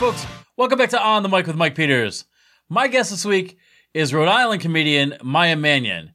folks. 0.00 0.26
Welcome 0.56 0.78
back 0.78 0.88
to 0.90 1.02
On 1.02 1.22
the 1.22 1.28
Mic 1.28 1.46
with 1.46 1.56
Mike 1.56 1.74
Peters. 1.74 2.24
My 2.70 2.88
guest 2.88 3.10
this 3.10 3.26
week 3.26 3.58
is 3.92 4.14
Rhode 4.14 4.28
Island 4.28 4.62
comedian 4.62 5.18
Maya 5.22 5.56
Mannion. 5.56 6.14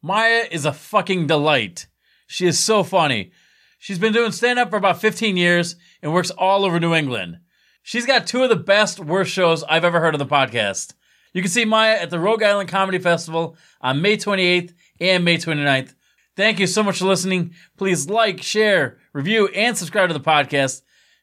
Maya 0.00 0.44
is 0.48 0.64
a 0.64 0.72
fucking 0.72 1.26
delight. 1.26 1.88
She 2.28 2.46
is 2.46 2.56
so 2.56 2.84
funny. 2.84 3.32
She's 3.80 3.98
been 3.98 4.12
doing 4.12 4.30
stand 4.30 4.60
up 4.60 4.70
for 4.70 4.76
about 4.76 5.00
15 5.00 5.36
years 5.36 5.74
and 6.02 6.12
works 6.12 6.30
all 6.30 6.64
over 6.64 6.78
New 6.78 6.94
England. 6.94 7.40
She's 7.82 8.06
got 8.06 8.28
two 8.28 8.44
of 8.44 8.48
the 8.48 8.54
best, 8.54 9.00
worst 9.00 9.32
shows 9.32 9.64
I've 9.64 9.84
ever 9.84 9.98
heard 9.98 10.14
of 10.14 10.20
the 10.20 10.24
podcast. 10.24 10.94
You 11.32 11.42
can 11.42 11.50
see 11.50 11.64
Maya 11.64 11.96
at 11.96 12.10
the 12.10 12.20
Rogue 12.20 12.44
Island 12.44 12.68
Comedy 12.68 12.98
Festival 12.98 13.56
on 13.80 14.02
May 14.02 14.16
28th 14.18 14.72
and 15.00 15.24
May 15.24 15.36
29th. 15.36 15.96
Thank 16.36 16.60
you 16.60 16.68
so 16.68 16.84
much 16.84 17.00
for 17.00 17.06
listening. 17.06 17.54
Please 17.76 18.08
like, 18.08 18.40
share, 18.40 18.98
review, 19.12 19.48
and 19.48 19.76
subscribe 19.76 20.10
to 20.10 20.14
the 20.14 20.20
podcast. 20.20 20.82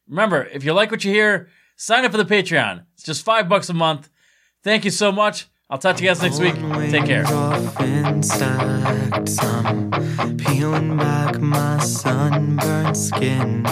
Remember, 0.09 0.43
if 0.43 0.65
you 0.65 0.73
like 0.73 0.91
what 0.91 1.05
you 1.05 1.13
hear, 1.13 1.47
sign 1.75 2.05
up 2.05 2.11
for 2.11 2.17
the 2.17 2.25
Patreon. 2.25 2.85
It's 2.93 3.03
just 3.03 3.23
five 3.23 3.49
bucks 3.49 3.69
a 3.69 3.73
month. 3.73 4.09
Thank 4.63 4.85
you 4.85 4.91
so 4.91 5.11
much. 5.11 5.47
I'll 5.69 5.77
talk 5.77 5.97
to 5.97 6.03
you 6.03 6.09
guys 6.09 6.21
next 6.21 6.39
week. 6.39 6.55
Take 6.91 7.05
care. 7.05 7.25
I'm 7.25 8.21
peeling 10.37 10.97
back 10.97 11.39
my 11.39 11.79
sunburned 11.79 12.95
skin. 12.95 13.65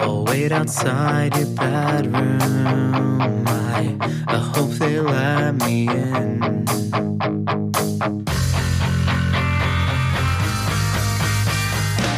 I'll 0.00 0.24
wait 0.24 0.52
outside 0.52 1.36
your 1.36 1.48
bedroom. 1.48 3.44
I, 3.46 3.96
I 4.28 4.36
hope 4.36 4.70
they 4.72 5.00
let 5.00 5.56
me 5.56 5.88
in. 5.88 6.64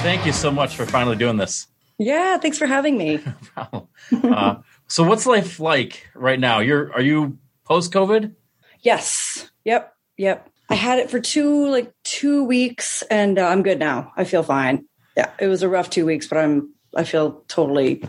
Thank 0.03 0.27
you 0.27 0.33
so 0.33 0.51
much 0.51 0.77
for 0.77 0.87
finally 0.87 1.17
doing 1.17 1.37
this. 1.37 1.67
Yeah, 1.99 2.39
thanks 2.39 2.59
for 2.59 2.67
having 2.67 2.97
me. 2.97 3.21
uh, 3.57 4.57
so, 4.89 5.05
what's 5.05 5.27
life 5.27 5.61
like 5.61 6.09
right 6.15 6.41
now? 6.41 6.61
You're 6.61 6.93
are 6.93 7.01
you 7.03 7.39
post 7.65 7.93
COVID? 7.93 8.35
yes. 8.81 9.51
Yep. 9.65 9.95
Yep. 10.17 10.49
I 10.71 10.75
had 10.75 10.99
it 10.99 11.11
for 11.11 11.21
two 11.21 11.69
like 11.69 11.93
two 12.05 12.45
weeks, 12.45 13.03
and 13.11 13.39
uh, 13.39 13.47
I'm 13.47 13.63
good 13.63 13.79
now. 13.79 14.13
I 14.17 14.25
feel 14.25 14.43
fine. 14.43 14.87
Yeah, 15.17 15.31
it 15.39 15.47
was 15.47 15.63
a 15.63 15.69
rough 15.69 15.91
two 15.91 16.07
weeks, 16.07 16.27
but 16.27 16.39
I'm 16.39 16.73
I 16.95 17.05
feel 17.05 17.45
totally, 17.49 18.03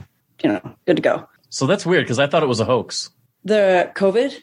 you 0.43 0.49
know, 0.49 0.75
good 0.85 0.95
to 0.97 1.01
go. 1.01 1.27
So 1.49 1.67
that's 1.67 1.85
weird 1.85 2.05
because 2.05 2.19
I 2.19 2.27
thought 2.27 2.43
it 2.43 2.47
was 2.47 2.59
a 2.59 2.65
hoax. 2.65 3.09
The 3.45 3.91
COVID. 3.95 4.35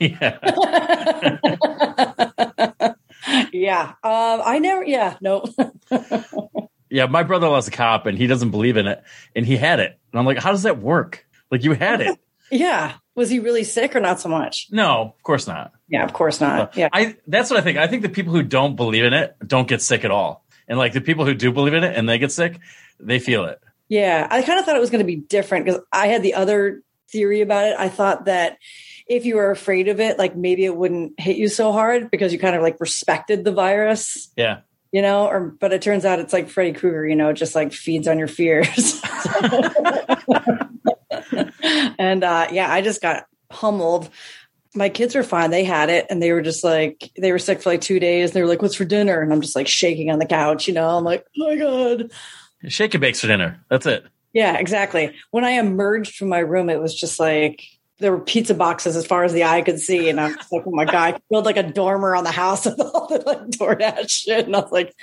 yeah. 0.00 0.38
yeah. 3.52 3.92
Um. 4.02 4.42
I 4.44 4.58
never. 4.58 4.84
Yeah. 4.84 5.16
No. 5.20 5.44
Yeah, 6.92 7.06
my 7.06 7.22
brother-in-law's 7.22 7.68
a 7.68 7.70
cop 7.70 8.06
and 8.06 8.18
he 8.18 8.26
doesn't 8.26 8.50
believe 8.50 8.76
in 8.76 8.88
it, 8.88 9.00
and 9.36 9.46
he 9.46 9.56
had 9.56 9.78
it. 9.78 9.96
And 10.10 10.18
I'm 10.18 10.26
like, 10.26 10.38
how 10.38 10.50
does 10.50 10.64
that 10.64 10.78
work? 10.82 11.24
Like, 11.50 11.64
you 11.64 11.72
had 11.72 12.00
it. 12.00 12.18
yeah. 12.50 12.94
Was 13.14 13.28
he 13.30 13.38
really 13.38 13.64
sick 13.64 13.94
or 13.96 14.00
not 14.00 14.20
so 14.20 14.28
much? 14.28 14.68
No, 14.70 15.14
of 15.16 15.22
course 15.22 15.46
not. 15.46 15.72
Yeah. 15.88 16.04
Of 16.04 16.12
course 16.12 16.40
not. 16.40 16.76
Yeah. 16.76 16.88
I 16.92 17.16
that's 17.26 17.50
what 17.50 17.58
I 17.58 17.62
think. 17.62 17.76
I 17.78 17.86
think 17.86 18.02
the 18.02 18.08
people 18.08 18.32
who 18.32 18.42
don't 18.42 18.76
believe 18.76 19.04
in 19.04 19.12
it 19.12 19.36
don't 19.46 19.68
get 19.68 19.82
sick 19.82 20.04
at 20.04 20.10
all. 20.10 20.44
And 20.68 20.78
like 20.78 20.92
the 20.92 21.00
people 21.00 21.24
who 21.26 21.34
do 21.34 21.52
believe 21.52 21.74
in 21.74 21.84
it 21.84 21.96
and 21.96 22.08
they 22.08 22.18
get 22.18 22.32
sick, 22.32 22.58
they 22.98 23.18
feel 23.18 23.44
it. 23.44 23.60
Yeah, 23.88 24.26
I 24.30 24.42
kind 24.42 24.58
of 24.58 24.64
thought 24.64 24.76
it 24.76 24.80
was 24.80 24.90
going 24.90 25.00
to 25.00 25.06
be 25.06 25.16
different 25.16 25.64
because 25.66 25.80
I 25.92 26.06
had 26.06 26.22
the 26.22 26.34
other 26.34 26.82
theory 27.10 27.40
about 27.40 27.66
it. 27.66 27.76
I 27.76 27.88
thought 27.88 28.26
that 28.26 28.56
if 29.08 29.26
you 29.26 29.34
were 29.34 29.50
afraid 29.50 29.88
of 29.88 29.98
it, 29.98 30.16
like 30.16 30.36
maybe 30.36 30.64
it 30.64 30.76
wouldn't 30.76 31.18
hit 31.18 31.36
you 31.36 31.48
so 31.48 31.72
hard 31.72 32.10
because 32.10 32.32
you 32.32 32.38
kind 32.38 32.54
of 32.54 32.62
like 32.62 32.78
respected 32.80 33.44
the 33.44 33.50
virus, 33.52 34.30
Yeah. 34.36 34.60
you 34.92 35.02
know. 35.02 35.26
Or 35.26 35.40
but 35.40 35.72
it 35.72 35.82
turns 35.82 36.04
out 36.04 36.20
it's 36.20 36.32
like 36.32 36.48
Freddy 36.48 36.72
Krueger, 36.72 37.06
you 37.06 37.16
know, 37.16 37.32
just 37.32 37.56
like 37.56 37.72
feeds 37.72 38.06
on 38.06 38.18
your 38.18 38.28
fears. 38.28 39.02
and 41.98 42.24
uh, 42.24 42.48
yeah, 42.52 42.72
I 42.72 42.80
just 42.80 43.02
got 43.02 43.26
pummeled. 43.48 44.10
My 44.74 44.88
kids 44.88 45.14
were 45.14 45.22
fine; 45.22 45.50
they 45.50 45.64
had 45.64 45.90
it, 45.90 46.06
and 46.10 46.22
they 46.22 46.32
were 46.32 46.42
just 46.42 46.62
like 46.62 47.10
they 47.18 47.32
were 47.32 47.38
sick 47.38 47.62
for 47.62 47.70
like 47.70 47.80
two 47.80 47.98
days. 47.98 48.30
And 48.30 48.36
they 48.36 48.42
were 48.42 48.48
like, 48.48 48.62
"What's 48.62 48.74
for 48.74 48.84
dinner?" 48.84 49.20
And 49.20 49.32
I'm 49.32 49.40
just 49.40 49.56
like 49.56 49.68
shaking 49.68 50.10
on 50.10 50.18
the 50.18 50.26
couch, 50.26 50.68
you 50.68 50.74
know. 50.74 50.96
I'm 50.96 51.04
like, 51.04 51.24
"Oh 51.38 51.48
my 51.48 51.56
god." 51.56 52.10
Shake 52.68 52.94
and 52.94 53.00
bakes 53.00 53.20
for 53.20 53.26
dinner. 53.26 53.64
That's 53.68 53.86
it. 53.86 54.04
Yeah, 54.32 54.56
exactly. 54.58 55.14
When 55.30 55.44
I 55.44 55.52
emerged 55.52 56.14
from 56.16 56.28
my 56.28 56.38
room, 56.38 56.70
it 56.70 56.80
was 56.80 56.94
just 56.94 57.18
like 57.18 57.64
there 57.98 58.12
were 58.12 58.20
pizza 58.20 58.54
boxes 58.54 58.96
as 58.96 59.06
far 59.06 59.24
as 59.24 59.32
the 59.32 59.44
eye 59.44 59.62
could 59.62 59.80
see, 59.80 60.08
and 60.08 60.20
I'm 60.20 60.36
like, 60.52 60.66
"Oh 60.66 60.70
my 60.70 60.84
god!" 60.84 61.14
I 61.14 61.20
built 61.30 61.44
like 61.44 61.56
a 61.56 61.62
dormer 61.62 62.14
on 62.14 62.24
the 62.24 62.30
house 62.30 62.64
with 62.66 62.80
all 62.80 63.08
the 63.08 63.22
like 63.26 63.46
DoorDash 63.50 64.10
shit, 64.10 64.46
and 64.46 64.54
I 64.54 64.60
was 64.60 64.72
like, 64.72 64.94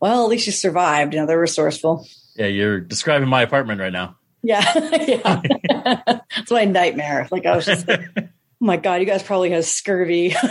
"Well, 0.00 0.24
at 0.24 0.30
least 0.30 0.46
you 0.46 0.52
survived." 0.52 1.14
You 1.14 1.20
know, 1.20 1.26
they're 1.26 1.40
resourceful. 1.40 2.06
Yeah, 2.36 2.46
you're 2.46 2.80
describing 2.80 3.28
my 3.28 3.42
apartment 3.42 3.80
right 3.80 3.92
now. 3.92 4.17
Yeah, 4.42 4.62
yeah. 5.06 6.20
It's 6.38 6.50
my 6.50 6.64
nightmare. 6.64 7.26
Like 7.30 7.44
I 7.46 7.56
was 7.56 7.66
just 7.66 7.88
like, 7.88 8.00
"Oh 8.16 8.22
my 8.60 8.76
god!" 8.76 9.00
You 9.00 9.06
guys 9.06 9.22
probably 9.22 9.50
have 9.50 9.64
scurvy. 9.64 10.34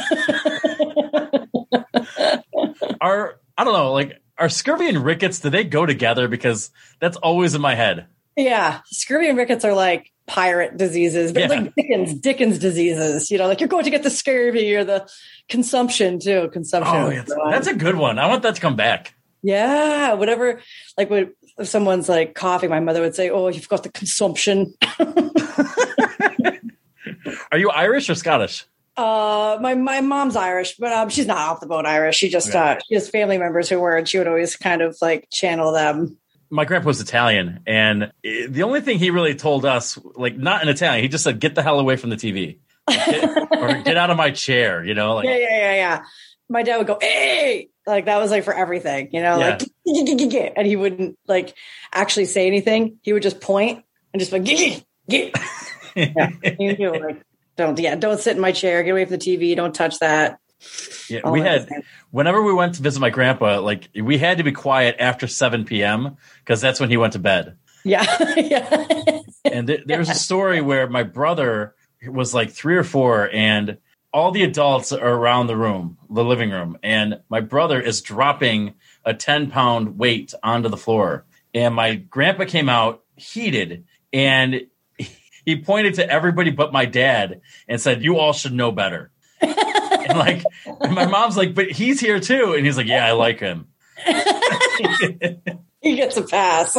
Are 3.01 3.39
I 3.57 3.63
don't 3.63 3.73
know, 3.73 3.93
like 3.93 4.21
are 4.37 4.49
scurvy 4.49 4.87
and 4.87 5.03
rickets, 5.03 5.39
do 5.39 5.49
they 5.49 5.63
go 5.63 5.85
together? 5.85 6.27
Because 6.27 6.69
that's 6.99 7.17
always 7.17 7.55
in 7.55 7.61
my 7.61 7.75
head. 7.75 8.07
yeah, 8.35 8.81
scurvy 8.85 9.27
and 9.29 9.37
rickets 9.37 9.65
are 9.65 9.73
like 9.73 10.11
pirate 10.27 10.77
diseases. 10.77 11.33
They're 11.33 11.49
Yeah. 11.51 11.61
like 11.61 11.73
Dickens, 11.75 12.13
Dickens 12.15 12.59
diseases. 12.59 13.31
You 13.31 13.37
know, 13.39 13.47
like 13.47 13.59
you're 13.61 13.67
going 13.69 13.85
to 13.85 13.89
get 13.89 14.03
the 14.03 14.09
scurvy 14.11 14.75
or 14.75 14.83
the 14.83 15.09
consumption 15.49 16.19
too. 16.19 16.49
Consumption. 16.53 16.95
Oh, 16.95 17.09
yeah, 17.09 17.23
that's 17.49 17.67
a 17.67 17.73
good 17.73 17.95
one. 17.95 18.19
I 18.19 18.27
want 18.27 18.43
that 18.43 18.55
to 18.55 18.61
come 18.61 18.75
back. 18.75 19.13
Yeah, 19.41 20.13
whatever. 20.13 20.61
Like 20.97 21.09
when 21.09 21.33
if 21.59 21.68
someone's 21.68 22.07
like 22.09 22.35
coughing, 22.35 22.69
my 22.69 22.79
mother 22.79 23.01
would 23.01 23.16
say, 23.16 23.29
"Oh, 23.29 23.47
you've 23.47 23.69
got 23.69 23.84
the 23.84 23.90
consumption." 23.90 24.73
Are 27.51 27.57
you 27.57 27.69
Irish 27.69 28.09
or 28.09 28.16
Scottish? 28.16 28.66
Uh, 28.95 29.57
my 29.62 29.75
my 29.75 30.01
mom's 30.01 30.35
Irish, 30.35 30.75
but 30.78 30.91
um, 30.91 31.09
she's 31.09 31.28
not 31.28 31.38
off 31.38 31.59
the 31.59 31.67
boat 31.67 31.85
Irish. 31.85 32.16
She 32.17 32.29
just 32.29 32.50
Okay. 32.50 32.57
uh, 32.57 32.79
she 32.88 32.96
has 32.96 33.09
family 33.09 33.38
members 33.38 33.69
who 33.69 33.79
were, 33.79 33.96
and 33.96 34.07
she 34.09 34.17
would 34.17 34.28
always 34.28 34.56
kind 34.56 34.81
of 34.81 34.97
like 35.01 35.28
channel 35.31 35.72
them. 35.72 36.17
My 36.50 36.66
grandpa 36.66 36.88
was 36.88 37.00
Italian, 37.01 37.59
and 37.67 38.12
eh, 38.23 38.47
the 38.50 38.63
only 38.63 38.81
thing 38.81 38.97
he 38.97 39.09
really 39.12 39.35
told 39.35 39.66
us, 39.66 40.00
like 40.16 40.35
not 40.38 40.63
in 40.63 40.69
Italian, 40.69 41.03
he 41.03 41.09
just 41.09 41.23
said, 41.23 41.40
"Get 41.40 41.53
the 41.56 41.62
hell 41.63 41.79
away 41.79 41.96
from 41.96 42.09
the 42.09 42.16
TV." 42.16 42.57
Get- 42.90 43.38
or 43.51 43.81
get 43.84 43.97
out 43.97 44.09
of 44.09 44.17
my 44.17 44.31
chair, 44.31 44.84
you 44.84 44.94
know, 44.94 45.16
like 45.16 45.25
yeah, 45.29 45.38
yeah, 45.38 45.57
yeah, 45.59 45.73
yeah. 45.75 46.03
My 46.50 46.63
dad 46.63 46.78
would 46.78 46.88
go, 46.88 46.97
"Hey!" 47.01 47.69
Like 47.87 48.05
that 48.05 48.17
was 48.17 48.29
like 48.31 48.43
for 48.43 48.53
everything, 48.53 49.09
you 49.13 49.21
know, 49.21 49.39
Yeah. 49.39 49.57
like 49.85 50.53
and 50.57 50.67
he 50.67 50.75
wouldn't 50.75 51.17
like 51.27 51.55
actually 51.93 52.25
say 52.25 52.45
anything. 52.45 52.99
He 53.01 53.13
would 53.13 53.23
just 53.23 53.39
point 53.41 53.83
and 54.13 54.19
just 54.19 54.31
like, 54.31 54.43
"Get, 54.43 54.83
get." 55.09 55.33
Yeah, 55.95 56.29
you 56.59 56.75
do, 56.77 56.91
like, 56.91 57.23
don't 57.55 57.79
yeah, 57.79 57.95
don't 57.95 58.19
sit 58.19 58.35
in 58.35 58.41
my 58.41 58.51
chair. 58.51 58.83
Get 58.83 58.91
away 58.91 59.05
from 59.05 59.13
the 59.13 59.17
TV. 59.17 59.55
Don't 59.55 59.73
touch 59.73 59.97
that. 59.97 60.37
Yeah, 61.09 61.21
All 61.23 61.31
we 61.31 61.39
had 61.41 61.63
stuff. 61.63 61.83
whenever 62.11 62.43
we 62.43 62.53
went 62.53 62.75
to 62.75 62.83
visit 62.83 62.99
my 62.99 63.09
grandpa, 63.09 63.61
like 63.61 63.89
we 63.99 64.19
had 64.19 64.37
to 64.37 64.43
be 64.43 64.51
quiet 64.51 64.97
after 64.99 65.25
7 65.25 65.65
p.m. 65.65 66.17
because 66.39 66.61
that's 66.61 66.79
when 66.79 66.91
he 66.91 66.97
went 66.97 67.13
to 67.13 67.19
bed. 67.19 67.55
Yeah, 67.83 68.03
yeah. 68.37 69.21
And 69.45 69.65
th- 69.65 69.85
there 69.87 69.97
was 69.97 70.09
a 70.09 70.13
story 70.13 70.61
where 70.61 70.87
my 70.87 71.01
brother 71.01 71.73
was 72.05 72.31
like 72.31 72.51
three 72.51 72.75
or 72.75 72.83
four, 72.83 73.27
and 73.33 73.77
all 74.17 74.31
the 74.31 74.44
adults 74.44 74.91
are 74.91 75.13
around 75.13 75.45
the 75.45 75.55
room, 75.55 75.95
the 76.09 76.23
living 76.23 76.50
room, 76.50 76.75
and 76.81 77.19
my 77.29 77.39
brother 77.39 77.79
is 77.79 78.01
dropping 78.01 78.73
a 79.05 79.13
10 79.13 79.51
pound 79.51 80.00
weight 80.00 80.33
onto 80.41 80.69
the 80.69 80.75
floor. 80.75 81.23
And 81.53 81.75
my 81.75 81.94
grandpa 81.94 82.45
came 82.45 82.67
out 82.67 83.03
heated 83.16 83.85
and 84.11 84.61
he 85.45 85.61
pointed 85.61 85.94
to 85.95 86.09
everybody 86.09 86.50
but 86.50 86.73
my 86.73 86.85
dad 86.85 87.41
and 87.67 87.79
said, 87.79 88.03
You 88.03 88.17
all 88.17 88.33
should 88.33 88.53
know 88.53 88.72
better. 88.72 89.11
and 89.41 90.17
like, 90.17 90.44
and 90.66 90.95
my 90.95 91.05
mom's 91.05 91.38
like, 91.38 91.53
But 91.53 91.69
he's 91.69 91.99
here 91.99 92.19
too. 92.19 92.55
And 92.55 92.66
he's 92.66 92.75
like, 92.75 92.87
Yeah, 92.87 93.05
I 93.05 93.11
like 93.11 93.40
him. 93.40 93.67
he 95.79 95.96
gets 95.96 96.17
a 96.17 96.23
pass. 96.23 96.75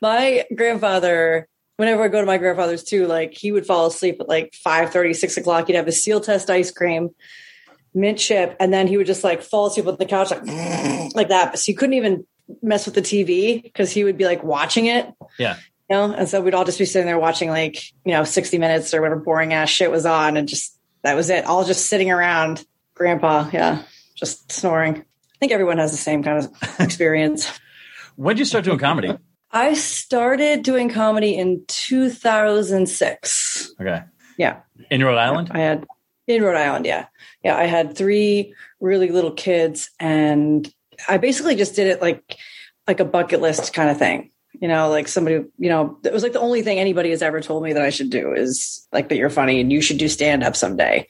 my 0.00 0.44
grandfather, 0.54 1.48
whenever 1.76 2.02
I 2.02 2.08
go 2.08 2.20
to 2.20 2.26
my 2.26 2.38
grandfather's 2.38 2.84
too, 2.84 3.06
like 3.06 3.34
he 3.34 3.52
would 3.52 3.66
fall 3.66 3.86
asleep 3.86 4.20
at 4.20 4.28
like 4.28 4.54
5 4.54 5.16
6 5.16 5.36
o'clock. 5.36 5.66
He'd 5.66 5.76
have 5.76 5.88
a 5.88 5.92
Sealtest 5.92 6.50
ice 6.50 6.70
cream, 6.70 7.10
mint 7.94 8.18
chip, 8.18 8.56
and 8.60 8.72
then 8.72 8.86
he 8.86 8.96
would 8.96 9.06
just 9.06 9.24
like 9.24 9.42
fall 9.42 9.66
asleep 9.66 9.86
on 9.86 9.96
the 9.96 10.06
couch 10.06 10.30
like, 10.30 10.44
like 11.14 11.28
that. 11.28 11.58
So 11.58 11.70
you 11.70 11.76
couldn't 11.76 11.94
even 11.94 12.26
mess 12.62 12.86
with 12.86 12.94
the 12.94 13.02
TV 13.02 13.62
because 13.62 13.90
he 13.90 14.04
would 14.04 14.18
be 14.18 14.24
like 14.24 14.42
watching 14.42 14.86
it. 14.86 15.12
Yeah. 15.38 15.56
You 15.90 15.96
know, 15.96 16.12
and 16.12 16.28
so 16.28 16.40
we'd 16.40 16.54
all 16.54 16.64
just 16.64 16.78
be 16.78 16.84
sitting 16.84 17.06
there 17.06 17.18
watching 17.18 17.50
like, 17.50 17.82
you 18.04 18.12
know, 18.12 18.24
60 18.24 18.58
minutes 18.58 18.94
or 18.94 19.02
whatever 19.02 19.20
boring 19.20 19.52
ass 19.52 19.68
shit 19.68 19.90
was 19.90 20.06
on 20.06 20.36
and 20.36 20.48
just 20.48 20.78
that 21.02 21.14
was 21.14 21.30
it. 21.30 21.44
All 21.44 21.64
just 21.64 21.86
sitting 21.86 22.10
around 22.10 22.64
grandpa, 22.94 23.50
yeah, 23.52 23.82
just 24.14 24.50
snoring. 24.52 24.96
I 24.96 25.38
think 25.40 25.52
everyone 25.52 25.78
has 25.78 25.90
the 25.90 25.96
same 25.96 26.22
kind 26.22 26.44
of 26.44 26.52
experience. 26.80 27.50
When 28.16 28.36
did 28.36 28.40
you 28.40 28.44
start 28.44 28.64
doing 28.64 28.78
comedy? 28.78 29.16
I 29.52 29.74
started 29.74 30.62
doing 30.62 30.88
comedy 30.88 31.36
in 31.36 31.62
2006. 31.68 33.74
Okay. 33.80 34.02
Yeah. 34.38 34.60
In 34.90 35.04
Rhode 35.04 35.18
Island? 35.18 35.50
I 35.52 35.58
had 35.58 35.86
in 36.26 36.42
Rhode 36.42 36.56
Island, 36.56 36.86
yeah. 36.86 37.06
Yeah, 37.44 37.56
I 37.56 37.64
had 37.64 37.96
three 37.96 38.54
really 38.80 39.10
little 39.10 39.32
kids 39.32 39.90
and 40.00 40.72
I 41.08 41.18
basically 41.18 41.56
just 41.56 41.76
did 41.76 41.88
it 41.88 42.00
like 42.00 42.38
like 42.86 43.00
a 43.00 43.04
bucket 43.04 43.40
list 43.40 43.74
kind 43.74 43.90
of 43.90 43.98
thing. 43.98 44.30
You 44.60 44.68
know, 44.68 44.90
like 44.90 45.08
somebody, 45.08 45.44
you 45.58 45.68
know, 45.68 45.98
it 46.04 46.12
was 46.12 46.22
like 46.22 46.34
the 46.34 46.40
only 46.40 46.62
thing 46.62 46.78
anybody 46.78 47.10
has 47.10 47.22
ever 47.22 47.40
told 47.40 47.64
me 47.64 47.72
that 47.72 47.82
I 47.82 47.90
should 47.90 48.10
do 48.10 48.32
is 48.32 48.86
like 48.92 49.08
that 49.08 49.16
you're 49.16 49.30
funny 49.30 49.60
and 49.60 49.72
you 49.72 49.80
should 49.80 49.98
do 49.98 50.08
stand 50.08 50.44
up 50.44 50.56
someday. 50.56 51.08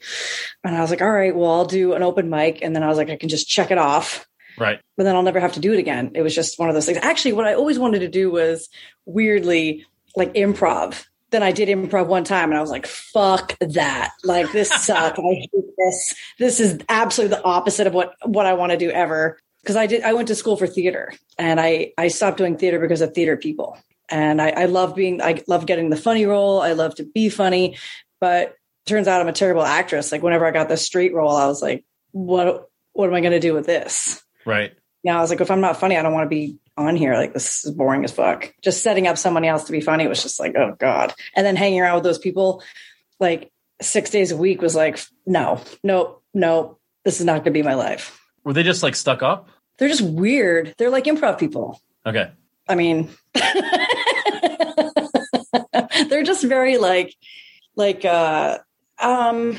And 0.63 0.75
I 0.75 0.81
was 0.81 0.89
like, 0.89 1.01
all 1.01 1.11
right, 1.11 1.35
well, 1.35 1.51
I'll 1.51 1.65
do 1.65 1.93
an 1.93 2.03
open 2.03 2.29
mic. 2.29 2.61
And 2.61 2.75
then 2.75 2.83
I 2.83 2.87
was 2.87 2.97
like, 2.97 3.09
I 3.09 3.15
can 3.15 3.29
just 3.29 3.47
check 3.47 3.69
it 3.69 3.77
off 3.77 4.27
Right. 4.57 4.79
but 4.97 5.03
then 5.03 5.15
I'll 5.15 5.23
never 5.23 5.39
have 5.39 5.53
to 5.53 5.59
do 5.59 5.73
it 5.73 5.79
again. 5.79 6.11
It 6.15 6.21
was 6.21 6.35
just 6.35 6.59
one 6.59 6.69
of 6.69 6.75
those 6.75 6.85
things. 6.85 6.99
Actually, 7.01 7.33
what 7.33 7.47
I 7.47 7.55
always 7.55 7.79
wanted 7.79 7.99
to 7.99 8.07
do 8.07 8.31
was 8.31 8.69
weirdly 9.05 9.85
like 10.15 10.33
improv. 10.33 11.05
Then 11.31 11.43
I 11.43 11.51
did 11.51 11.69
improv 11.69 12.07
one 12.07 12.23
time 12.23 12.49
and 12.49 12.57
I 12.57 12.61
was 12.61 12.69
like, 12.69 12.85
fuck 12.85 13.57
that. 13.59 14.11
Like 14.23 14.51
this 14.51 14.69
sucks. 14.85 15.19
I 15.19 15.21
hate 15.21 15.49
this. 15.77 16.15
This 16.37 16.59
is 16.59 16.79
absolutely 16.89 17.37
the 17.37 17.43
opposite 17.43 17.87
of 17.87 17.93
what, 17.93 18.13
what 18.23 18.45
I 18.45 18.53
want 18.53 18.71
to 18.71 18.77
do 18.77 18.91
ever. 18.91 19.39
Cause 19.65 19.75
I 19.75 19.87
did, 19.87 20.03
I 20.03 20.13
went 20.13 20.27
to 20.27 20.35
school 20.35 20.57
for 20.57 20.67
theater 20.67 21.13
and 21.37 21.59
I, 21.59 21.93
I 21.97 22.09
stopped 22.09 22.37
doing 22.37 22.57
theater 22.57 22.79
because 22.79 23.01
of 23.01 23.13
theater 23.13 23.37
people. 23.37 23.77
And 24.09 24.41
I, 24.41 24.49
I 24.49 24.65
love 24.65 24.93
being, 24.93 25.21
I 25.21 25.41
love 25.47 25.65
getting 25.65 25.89
the 25.89 25.95
funny 25.95 26.25
role. 26.25 26.61
I 26.61 26.73
love 26.73 26.95
to 26.95 27.03
be 27.03 27.29
funny, 27.29 27.77
but 28.19 28.55
turns 28.85 29.07
out 29.07 29.21
I'm 29.21 29.29
a 29.29 29.33
terrible 29.33 29.63
actress. 29.63 30.11
Like 30.11 30.21
whenever 30.21 30.45
I 30.45 30.51
got 30.51 30.67
the 30.67 30.77
straight 30.77 31.13
role, 31.13 31.35
I 31.35 31.47
was 31.47 31.61
like, 31.61 31.85
what, 32.11 32.69
what 32.91 33.07
am 33.07 33.15
I 33.15 33.21
going 33.21 33.31
to 33.31 33.39
do 33.39 33.53
with 33.53 33.65
this? 33.65 34.21
Right. 34.45 34.73
Yeah, 35.03 35.17
I 35.17 35.21
was 35.21 35.29
like, 35.29 35.41
if 35.41 35.51
I'm 35.51 35.61
not 35.61 35.79
funny, 35.79 35.97
I 35.97 36.01
don't 36.01 36.13
want 36.13 36.25
to 36.25 36.29
be 36.29 36.57
on 36.77 36.95
here. 36.95 37.15
Like, 37.15 37.33
this 37.33 37.65
is 37.65 37.71
boring 37.71 38.03
as 38.03 38.11
fuck. 38.11 38.53
Just 38.61 38.81
setting 38.81 39.07
up 39.07 39.17
somebody 39.17 39.47
else 39.47 39.65
to 39.65 39.71
be 39.71 39.81
funny 39.81 40.07
was 40.07 40.23
just 40.23 40.39
like, 40.39 40.55
oh 40.55 40.75
God. 40.79 41.13
And 41.35 41.45
then 41.45 41.55
hanging 41.55 41.81
around 41.81 41.95
with 41.95 42.03
those 42.03 42.19
people 42.19 42.63
like 43.19 43.51
six 43.81 44.09
days 44.09 44.31
a 44.31 44.37
week 44.37 44.61
was 44.61 44.75
like, 44.75 44.99
no, 45.25 45.61
no, 45.83 46.21
no, 46.33 46.77
this 47.03 47.19
is 47.19 47.25
not 47.25 47.43
going 47.43 47.45
to 47.45 47.51
be 47.51 47.63
my 47.63 47.73
life. 47.73 48.19
Were 48.43 48.53
they 48.53 48.63
just 48.63 48.83
like 48.83 48.95
stuck 48.95 49.21
up? 49.21 49.49
They're 49.77 49.89
just 49.89 50.01
weird. 50.01 50.73
They're 50.77 50.89
like 50.89 51.05
improv 51.05 51.39
people. 51.39 51.81
Okay. 52.05 52.31
I 52.67 52.75
mean, 52.75 53.09
they're 56.07 56.23
just 56.23 56.43
very 56.43 56.77
like, 56.77 57.13
like, 57.75 58.05
uh, 58.05 58.59
um, 58.99 59.57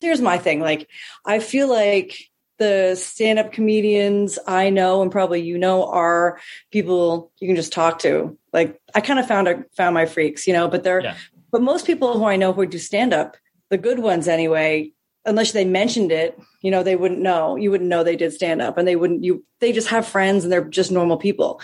here's 0.00 0.20
my 0.20 0.38
thing. 0.38 0.60
Like, 0.60 0.88
I 1.24 1.38
feel 1.40 1.68
like 1.68 2.16
the 2.58 2.94
stand 2.96 3.38
up 3.38 3.52
comedians 3.52 4.38
I 4.46 4.70
know 4.70 5.02
and 5.02 5.10
probably 5.10 5.40
you 5.42 5.58
know 5.58 5.86
are 5.86 6.38
people 6.70 7.32
you 7.40 7.48
can 7.48 7.56
just 7.56 7.72
talk 7.72 7.98
to. 8.00 8.38
Like, 8.52 8.80
I 8.94 9.00
kind 9.00 9.18
of 9.18 9.26
found, 9.26 9.64
found 9.76 9.94
my 9.94 10.06
freaks, 10.06 10.46
you 10.46 10.52
know, 10.52 10.68
but 10.68 10.84
they're, 10.84 11.02
Yeah. 11.02 11.16
but 11.50 11.62
most 11.62 11.86
people 11.86 12.16
who 12.18 12.24
I 12.24 12.36
know 12.36 12.52
who 12.52 12.64
do 12.66 12.78
stand 12.78 13.12
up, 13.12 13.36
the 13.70 13.78
good 13.78 13.98
ones 13.98 14.28
anyway, 14.28 14.92
unless 15.24 15.52
they 15.52 15.64
mentioned 15.64 16.12
it, 16.12 16.38
you 16.62 16.70
know, 16.70 16.82
they 16.82 16.96
wouldn't 16.96 17.20
know. 17.20 17.56
You 17.56 17.70
wouldn't 17.70 17.90
know 17.90 18.04
they 18.04 18.14
did 18.16 18.32
stand 18.32 18.62
up 18.62 18.78
and 18.78 18.86
they 18.86 18.94
wouldn't, 18.96 19.24
you, 19.24 19.44
they 19.60 19.72
just 19.72 19.88
have 19.88 20.06
friends 20.06 20.44
and 20.44 20.52
they're 20.52 20.64
just 20.64 20.92
normal 20.92 21.16
people. 21.16 21.60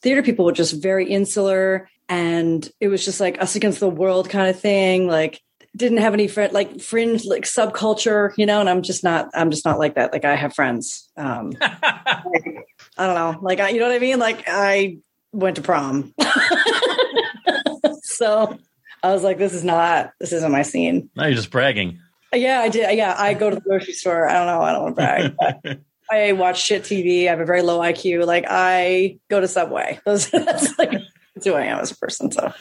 Theater 0.00 0.22
people 0.22 0.44
were 0.46 0.52
just 0.52 0.80
very 0.80 1.08
insular 1.10 1.88
and 2.08 2.68
it 2.80 2.88
was 2.88 3.04
just 3.04 3.20
like 3.20 3.42
us 3.42 3.56
against 3.56 3.80
the 3.80 3.90
world 3.90 4.30
kind 4.30 4.48
of 4.48 4.58
thing. 4.58 5.06
Like, 5.06 5.42
didn't 5.76 5.98
have 5.98 6.14
any 6.14 6.28
friend, 6.28 6.52
like 6.52 6.80
fringe, 6.80 7.24
like 7.24 7.44
subculture, 7.44 8.32
you 8.36 8.46
know, 8.46 8.60
and 8.60 8.68
I'm 8.68 8.82
just 8.82 9.04
not, 9.04 9.28
I'm 9.34 9.50
just 9.50 9.64
not 9.64 9.78
like 9.78 9.94
that. 9.94 10.12
Like, 10.12 10.24
I 10.24 10.34
have 10.34 10.54
friends. 10.54 11.08
Um, 11.16 11.52
I 11.60 12.22
don't 12.98 13.14
know. 13.14 13.38
Like, 13.40 13.60
I, 13.60 13.70
you 13.70 13.78
know 13.78 13.86
what 13.86 13.94
I 13.94 14.00
mean? 14.00 14.18
Like, 14.18 14.44
I 14.46 14.98
went 15.32 15.56
to 15.56 15.62
prom. 15.62 16.12
so 18.02 18.58
I 19.02 19.12
was 19.12 19.22
like, 19.22 19.38
this 19.38 19.54
is 19.54 19.64
not, 19.64 20.12
this 20.18 20.32
isn't 20.32 20.52
my 20.52 20.62
scene. 20.62 21.08
now 21.14 21.26
you're 21.26 21.34
just 21.34 21.50
bragging. 21.50 21.98
Yeah, 22.32 22.60
I 22.60 22.68
did. 22.68 22.96
Yeah, 22.96 23.14
I 23.16 23.34
go 23.34 23.50
to 23.50 23.56
the 23.56 23.62
grocery 23.62 23.92
store. 23.92 24.28
I 24.28 24.34
don't 24.34 24.46
know. 24.46 24.60
I 24.62 24.72
don't 24.72 24.82
want 24.82 24.96
to 24.96 25.34
brag. 25.62 25.80
I 26.10 26.32
watch 26.32 26.62
shit 26.62 26.82
TV. 26.82 27.26
I 27.26 27.30
have 27.30 27.40
a 27.40 27.44
very 27.44 27.62
low 27.62 27.80
IQ. 27.80 28.26
Like 28.26 28.44
I 28.48 29.18
go 29.28 29.40
to 29.40 29.48
Subway. 29.48 30.00
Those, 30.04 30.30
that's 30.30 30.76
like 30.78 30.92
that's 31.34 31.46
who 31.46 31.54
I 31.54 31.62
am 31.62 31.78
as 31.78 31.92
a 31.92 31.96
person. 31.96 32.30
So 32.32 32.52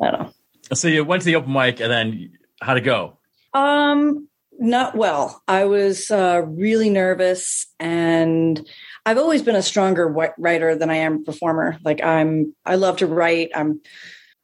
I 0.00 0.10
don't 0.10 0.20
know. 0.20 0.32
So 0.72 0.88
you 0.88 1.04
went 1.04 1.22
to 1.22 1.26
the 1.26 1.36
open 1.36 1.52
mic 1.52 1.80
and 1.80 1.90
then 1.90 2.32
how'd 2.60 2.78
it 2.78 2.82
go? 2.82 3.18
Um, 3.54 4.28
not 4.58 4.96
well. 4.96 5.42
I 5.46 5.64
was 5.64 6.10
uh, 6.10 6.42
really 6.46 6.90
nervous, 6.90 7.66
and 7.78 8.60
I've 9.06 9.18
always 9.18 9.42
been 9.42 9.56
a 9.56 9.62
stronger 9.62 10.08
writer 10.38 10.74
than 10.74 10.90
I 10.90 10.96
am 10.96 11.24
performer. 11.24 11.78
Like 11.84 12.02
I'm, 12.02 12.54
I 12.64 12.74
love 12.74 12.98
to 12.98 13.06
write. 13.06 13.50
I'm, 13.54 13.80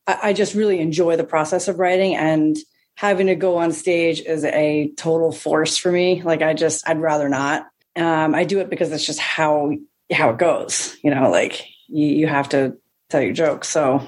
I, 0.06 0.32
just 0.32 0.55
really 0.55 0.81
enjoy 0.81 1.17
the 1.17 1.25
process 1.25 1.67
of 1.67 1.79
writing, 1.79 2.15
and 2.15 2.56
having 2.94 3.27
to 3.27 3.35
go 3.35 3.56
on 3.56 3.73
stage 3.73 4.20
is 4.20 4.44
a 4.44 4.93
total 4.97 5.32
force 5.32 5.77
for 5.77 5.91
me. 5.91 6.23
Like 6.23 6.43
I 6.43 6.55
just, 6.55 6.88
I'd 6.88 7.00
rather 7.00 7.29
not. 7.29 7.67
Um, 7.97 8.35
I 8.35 8.44
do 8.44 8.61
it 8.61 8.70
because 8.70 8.93
it's 8.93 9.06
just 9.06 9.20
how 9.20 9.73
how 10.12 10.31
it 10.31 10.38
goes. 10.38 10.97
You 11.03 11.11
know, 11.11 11.31
like 11.31 11.67
you, 11.88 12.06
you 12.06 12.27
have 12.27 12.50
to 12.50 12.77
tell 13.11 13.20
your 13.20 13.32
jokes. 13.32 13.69
So 13.69 14.06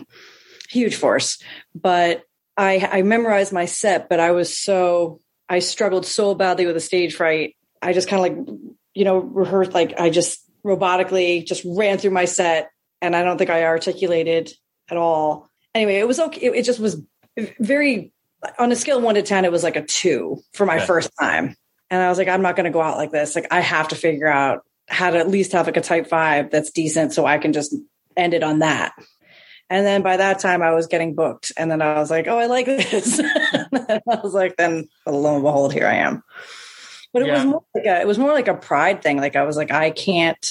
huge 0.69 0.97
force, 0.97 1.43
but 1.83 2.23
I, 2.57 2.89
I 2.91 3.03
memorized 3.03 3.53
my 3.53 3.67
set, 3.67 4.09
but 4.09 4.21
I 4.21 4.31
was 4.31 4.57
so 4.57 5.21
I 5.49 5.61
struggled 5.61 6.07
so 6.07 6.35
badly 6.35 6.67
with 6.67 6.77
a 6.77 6.81
stage 6.81 7.15
fright. 7.15 7.57
I 7.83 7.93
just 7.93 8.09
kind 8.09 8.27
of 8.27 8.39
like 8.39 8.59
you 8.95 9.05
know 9.05 9.19
rehearsed 9.19 9.73
like 9.73 9.99
I 9.99 10.11
just 10.11 10.41
robotically 10.65 11.47
just 11.47 11.63
ran 11.65 11.99
through 11.99 12.13
my 12.13 12.25
set, 12.25 12.71
and 13.03 13.15
I 13.15 13.23
don't 13.23 13.39
think 13.39 13.51
I 13.51 13.65
articulated 13.65 14.53
at 14.89 14.97
all. 14.97 15.49
Anyway, 15.75 15.97
it 15.97 16.09
was 16.09 16.19
okay. 16.19 16.47
It, 16.47 16.55
it 16.55 16.63
just 16.65 16.81
was 16.81 17.01
very 17.61 18.13
on 18.59 18.73
a 18.73 18.77
scale 18.77 18.99
of 18.99 19.05
one 19.05 19.17
to 19.17 19.23
ten. 19.23 19.45
It 19.45 19.53
was 19.53 19.63
like 19.63 19.77
a 19.77 19.85
two 19.85 20.41
for 20.55 20.65
my 20.65 20.81
first 20.81 21.11
time, 21.21 21.55
and 21.91 22.03
I 22.03 22.09
was 22.09 22.19
like, 22.19 22.29
I'm 22.29 22.43
not 22.43 22.57
going 22.57 22.65
to 22.65 22.71
go 22.71 22.81
out 22.81 22.97
like 22.97 23.13
this. 23.13 23.37
Like 23.37 23.49
I 23.51 23.61
have 23.61 23.89
to 23.89 23.97
figure 23.97 24.29
out 24.29 24.63
how 24.89 25.11
to 25.11 25.19
at 25.19 25.29
least 25.29 25.53
have 25.53 25.67
like 25.67 25.77
a 25.77 25.83
tight 25.83 26.09
five 26.09 26.51
that's 26.51 26.71
decent, 26.71 27.13
so 27.13 27.27
I 27.27 27.37
can 27.37 27.53
just 27.53 27.75
end 28.17 28.33
it 28.33 28.43
on 28.43 28.61
that. 28.61 28.95
And 29.69 29.85
then 29.85 30.03
by 30.03 30.17
that 30.17 30.39
time, 30.39 30.63
I 30.63 30.73
was 30.75 30.87
getting 30.87 31.15
booked. 31.15 31.51
And 31.57 31.71
then 31.71 31.83
I 31.83 31.99
was 31.99 32.11
like, 32.11 32.29
oh, 32.29 32.39
I 32.39 32.47
like 32.47 32.67
this. 32.67 33.19
I 33.73 34.01
was 34.23 34.33
like, 34.33 34.57
then 34.57 34.89
lo 35.07 35.35
and 35.35 35.43
behold, 35.43 35.73
here 35.73 35.87
I 35.87 35.97
am. 35.97 36.23
But 37.13 37.23
it 37.23 37.33
was 37.33 37.45
more 37.45 37.65
like 37.75 37.85
a, 37.87 38.01
it 38.01 38.07
was 38.07 38.19
more 38.19 38.33
like 38.33 38.49
a 38.49 38.55
pride 38.55 39.03
thing. 39.03 39.17
Like 39.17 39.37
I 39.37 39.43
was 39.45 39.57
like, 39.57 39.71
I 39.73 39.91
can't, 39.91 40.47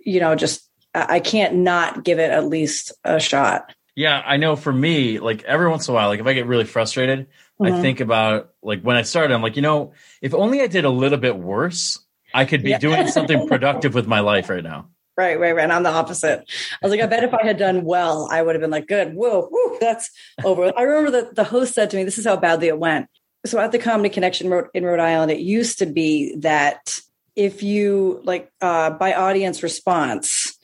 you 0.00 0.20
know, 0.20 0.34
just 0.34 0.68
I 0.94 1.16
I 1.16 1.20
can't 1.20 1.56
not 1.56 2.04
give 2.04 2.18
it 2.18 2.30
at 2.30 2.46
least 2.46 2.92
a 3.04 3.18
shot. 3.20 3.74
Yeah, 3.96 4.22
I 4.24 4.36
know 4.38 4.56
for 4.56 4.72
me, 4.72 5.18
like 5.18 5.42
every 5.44 5.68
once 5.68 5.86
in 5.88 5.92
a 5.92 5.94
while, 5.94 6.08
like 6.08 6.20
if 6.20 6.26
I 6.26 6.32
get 6.32 6.46
really 6.46 6.64
frustrated, 6.64 7.26
I 7.62 7.70
Mhm. 7.70 7.80
think 7.80 8.00
about 8.00 8.50
like 8.62 8.82
when 8.82 8.96
I 8.96 9.02
started, 9.02 9.34
I'm 9.34 9.42
like, 9.42 9.56
you 9.56 9.62
know, 9.62 9.92
if 10.22 10.34
only 10.34 10.60
I 10.62 10.66
did 10.68 10.84
a 10.84 10.90
little 10.90 11.18
bit 11.18 11.36
worse, 11.36 11.98
I 12.32 12.44
could 12.44 12.62
be 12.62 12.70
Yeah. 12.70 12.78
doing 12.78 13.06
something 13.08 13.46
productive 13.48 13.94
with 13.94 14.06
my 14.06 14.20
life 14.20 14.48
right 14.48 14.64
now. 14.64 14.88
Right, 15.16 15.38
right, 15.38 15.54
right. 15.54 15.62
And 15.62 15.72
I'm 15.72 15.84
the 15.84 15.90
opposite. 15.90 16.40
I 16.40 16.86
was 16.86 16.90
like, 16.90 17.00
I 17.00 17.06
bet 17.06 17.22
if 17.22 17.32
I 17.32 17.44
had 17.44 17.56
done 17.56 17.84
well, 17.84 18.28
I 18.30 18.42
would 18.42 18.56
have 18.56 18.60
been 18.60 18.70
like, 18.70 18.88
good. 18.88 19.14
Whoa, 19.14 19.46
whew, 19.46 19.78
that's 19.80 20.10
over. 20.42 20.72
I 20.76 20.82
remember 20.82 21.12
that 21.12 21.36
the 21.36 21.44
host 21.44 21.74
said 21.74 21.90
to 21.90 21.96
me, 21.96 22.04
this 22.04 22.18
is 22.18 22.24
how 22.24 22.36
badly 22.36 22.66
it 22.66 22.78
went. 22.78 23.06
So 23.46 23.60
at 23.60 23.72
the 23.72 23.78
Comedy 23.78 24.08
Connection 24.08 24.52
in 24.74 24.84
Rhode 24.84 25.00
Island, 25.00 25.30
it 25.30 25.38
used 25.38 25.78
to 25.78 25.86
be 25.86 26.34
that 26.40 26.98
if 27.36 27.62
you 27.62 28.20
like 28.24 28.50
uh, 28.60 28.90
by 28.90 29.14
audience 29.14 29.62
response, 29.62 30.58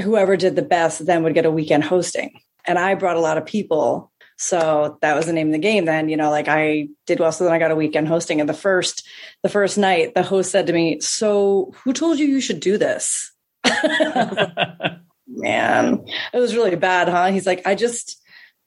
whoever 0.00 0.36
did 0.36 0.56
the 0.56 0.62
best 0.62 1.06
then 1.06 1.22
would 1.22 1.34
get 1.34 1.46
a 1.46 1.50
weekend 1.50 1.84
hosting. 1.84 2.40
And 2.64 2.78
I 2.78 2.94
brought 2.94 3.16
a 3.16 3.20
lot 3.20 3.38
of 3.38 3.46
people. 3.46 4.10
So 4.38 4.98
that 5.00 5.14
was 5.14 5.26
the 5.26 5.32
name 5.32 5.48
of 5.48 5.52
the 5.52 5.58
game 5.58 5.84
then, 5.84 6.08
you 6.08 6.16
know, 6.16 6.30
like 6.30 6.48
I 6.48 6.88
did 7.06 7.20
well. 7.20 7.32
So 7.32 7.44
then 7.44 7.52
I 7.52 7.58
got 7.58 7.70
a 7.70 7.76
weekend 7.76 8.08
hosting. 8.08 8.40
And 8.40 8.48
the 8.48 8.54
first, 8.54 9.06
the 9.42 9.48
first 9.48 9.78
night, 9.78 10.14
the 10.14 10.22
host 10.22 10.50
said 10.50 10.66
to 10.66 10.72
me, 10.72 11.00
so 11.00 11.72
who 11.84 11.92
told 11.92 12.18
you 12.18 12.26
you 12.26 12.40
should 12.40 12.60
do 12.60 12.76
this? 12.76 13.32
man 15.26 16.04
it 16.32 16.38
was 16.38 16.54
really 16.54 16.76
bad 16.76 17.08
huh? 17.08 17.26
He's 17.26 17.46
like 17.46 17.66
i 17.66 17.74
just 17.74 18.22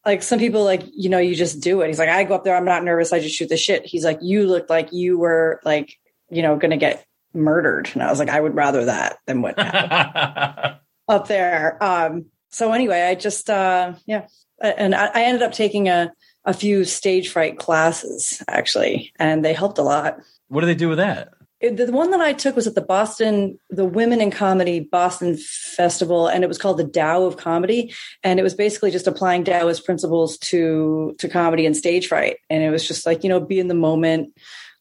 like 0.06 0.24
some 0.24 0.39
people 0.39 0.63
like 0.63 0.84
you 0.94 1.10
know 1.10 1.20
you 1.20 1.36
just 1.36 1.60
do 1.60 1.82
it. 1.82 1.88
He's 1.88 2.00
like 2.00 2.10
i 2.10 2.24
go 2.24 2.36
up 2.36 2.44
there 2.44 2.56
i'm 2.56 2.65
not 2.65 2.84
nervous 2.84 3.13
i 3.13 3.20
just 3.20 3.36
shoot 3.36 3.50
the 3.50 3.58
shit. 3.58 3.86
He's 3.86 4.06
like 4.06 4.20
you 4.22 4.48
looked 4.48 4.70
like 4.70 4.91
you 4.91 5.18
were 5.18 5.60
like 5.63 5.96
you 6.29 6.41
know 6.41 6.58
gonna 6.58 6.77
get 6.77 7.06
murdered. 7.34 7.89
And 7.94 8.03
i 8.03 8.10
was 8.10 8.20
like 8.20 8.29
i 8.29 8.39
would 8.39 8.56
rather 8.56 8.86
that 8.86 9.18
than 9.25 9.41
what 9.41 9.60
happened 9.60 10.79
up 11.08 11.27
there. 11.27 11.84
Um 11.84 12.25
so 12.50 12.72
anyway 12.72 13.01
i 13.03 13.15
just 13.15 13.50
uh 13.50 13.94
yeah. 14.06 14.27
And 14.62 14.96
i, 14.96 15.08
I 15.08 15.24
ended 15.24 15.44
up 15.44 15.53
taking 15.53 15.89
a 15.89 16.12
a 16.46 16.53
few 16.53 16.86
stage 16.86 17.29
fright 17.29 17.60
classes 17.60 18.41
actually 18.48 19.13
and 19.20 19.44
they 19.44 19.53
helped 19.53 19.77
a 19.77 19.84
lot. 19.84 20.20
What 20.48 20.62
do 20.62 20.68
they 20.68 20.75
do 20.75 20.89
with 20.89 20.98
that? 20.98 21.34
The 21.62 21.92
one 21.92 22.12
that 22.12 22.22
I 22.22 22.34
took 22.34 22.56
was 22.56 22.68
at 22.68 22.75
the 22.75 22.82
Boston, 22.82 23.60
the 23.70 23.86
Women 23.86 24.22
in 24.22 24.32
Comedy 24.32 24.80
Boston 24.80 25.38
Festival, 25.38 26.28
and 26.28 26.44
it 26.44 26.48
was 26.48 26.58
called 26.58 26.78
the 26.78 26.88
Tao 26.88 27.24
of 27.24 27.38
Comedy, 27.38 27.94
and 28.24 28.39
it 28.39 28.44
was 28.44 28.54
basically 28.54 28.92
just 28.92 29.08
applying 29.08 29.44
Taoist 29.44 29.86
principles 29.86 30.38
to 30.39 31.16
to 31.18 31.28
comedy 31.28 31.66
and 31.66 31.75
stage 31.75 32.08
fright, 32.08 32.38
and 32.50 32.63
it 32.63 32.70
was 32.70 32.88
just 32.88 33.06
like 33.06 33.24
you 33.24 33.30
know, 33.30 33.39
be 33.39 33.60
in 33.60 33.68
the 33.68 33.74
moment. 33.74 34.34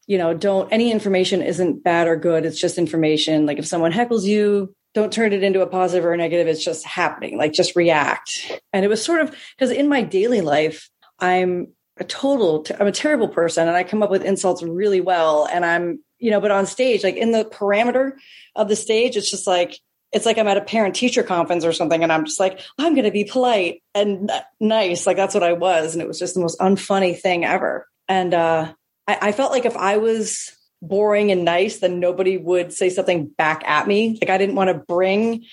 You 0.07 0.19
know, 0.19 0.35
don't 0.35 0.73
any 0.73 0.91
information 0.91 1.43
isn't 1.43 1.83
bad 1.83 2.07
or 2.07 2.17
good. 2.17 2.47
It's 2.47 2.61
just 2.61 2.79
information. 2.79 3.45
Like 3.45 3.59
if 3.59 3.67
someone 3.67 3.93
heckles 3.93 4.25
you, 4.25 4.75
don't 4.95 5.13
turn 5.13 5.33
it 5.33 5.43
into 5.43 5.61
a 5.61 5.67
positive 5.67 6.05
or 6.05 6.13
a 6.13 6.17
negative. 6.17 6.47
It's 6.47 6.65
just 6.65 6.87
happening. 6.87 7.37
Like 7.37 7.53
just 7.53 7.77
react. 7.77 8.61
And 8.73 8.85
it 8.85 8.89
was 8.89 9.05
sort 9.05 9.21
of 9.21 9.35
because 9.57 9.71
in 9.71 9.89
my 9.89 10.03
daily 10.03 10.41
life, 10.41 10.89
I'm 11.19 11.69
a 11.99 12.05
total, 12.05 12.65
I'm 12.79 12.87
a 12.87 12.93
terrible 12.93 13.29
person 13.29 13.69
and 13.69 13.77
I 13.77 13.85
come 13.85 14.03
up 14.03 14.11
with 14.11 14.25
insults 14.25 14.63
really 14.63 15.01
well. 15.01 15.47
And 15.51 15.65
I'm, 15.65 16.01
you 16.19 16.31
know, 16.31 16.41
but 16.41 16.51
on 16.51 16.67
stage, 16.67 17.05
like 17.05 17.17
in 17.17 17.33
the 17.33 17.45
parameter 17.45 18.13
of 18.55 18.69
the 18.69 18.77
stage, 18.77 19.17
it's 19.17 19.31
just 19.31 19.47
like, 19.47 19.79
it's 20.13 20.27
like 20.27 20.39
I'm 20.39 20.49
at 20.49 20.57
a 20.57 20.63
parent 20.63 20.95
teacher 20.95 21.23
conference 21.23 21.65
or 21.65 21.73
something, 21.73 22.03
and 22.03 22.13
I'm 22.13 22.25
just 22.25 22.41
like, 22.41 22.61
I'm 22.79 22.95
going 22.95 23.05
to 23.05 23.11
be 23.11 23.25
polite 23.25 23.83
and 23.95 24.31
nice. 24.59 25.07
Like 25.07 25.17
that's 25.17 25.35
what 25.35 25.43
I 25.43 25.53
was. 25.53 25.95
And 25.95 26.03
it 26.03 26.09
was 26.09 26.19
just 26.19 26.35
the 26.35 26.41
most 26.41 26.59
unfunny 26.61 27.19
thing 27.19 27.45
ever. 27.45 27.87
And 28.09 28.33
uh, 28.33 28.73
I, 29.07 29.19
I 29.21 29.33
felt 29.33 29.53
like 29.53 29.67
if 29.67 29.77
I 29.77 29.99
was 29.99 30.57
boring 30.81 31.31
and 31.31 31.45
nice, 31.45 31.79
then 31.79 32.01
nobody 32.01 32.37
would 32.37 32.73
say 32.73 32.89
something 32.89 33.27
back 33.27 33.63
at 33.67 33.87
me. 33.87 34.19
Like 34.21 34.31
I 34.31 34.39
didn't 34.39 34.55
want 34.55 34.69
to 34.69 34.75
bring 34.75 35.45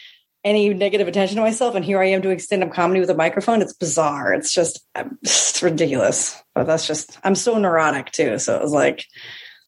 any 0.44 0.72
negative 0.74 1.08
attention 1.08 1.38
to 1.38 1.42
myself. 1.42 1.76
And 1.76 1.84
here 1.84 2.00
I 2.00 2.10
am 2.10 2.22
doing 2.22 2.38
stand 2.38 2.64
up 2.64 2.72
comedy 2.72 3.00
with 3.00 3.10
a 3.10 3.16
microphone. 3.16 3.62
It's 3.62 3.74
bizarre. 3.74 4.32
It's 4.32 4.54
just, 4.54 4.86
it's 5.24 5.62
ridiculous. 5.62 6.42
But 6.54 6.68
that's 6.68 6.88
just, 6.88 7.18
I'm 7.24 7.36
so 7.36 7.58
neurotic 7.58 8.12
too. 8.12 8.38
So 8.38 8.56
it 8.56 8.62
was 8.62 8.72
like, 8.72 9.06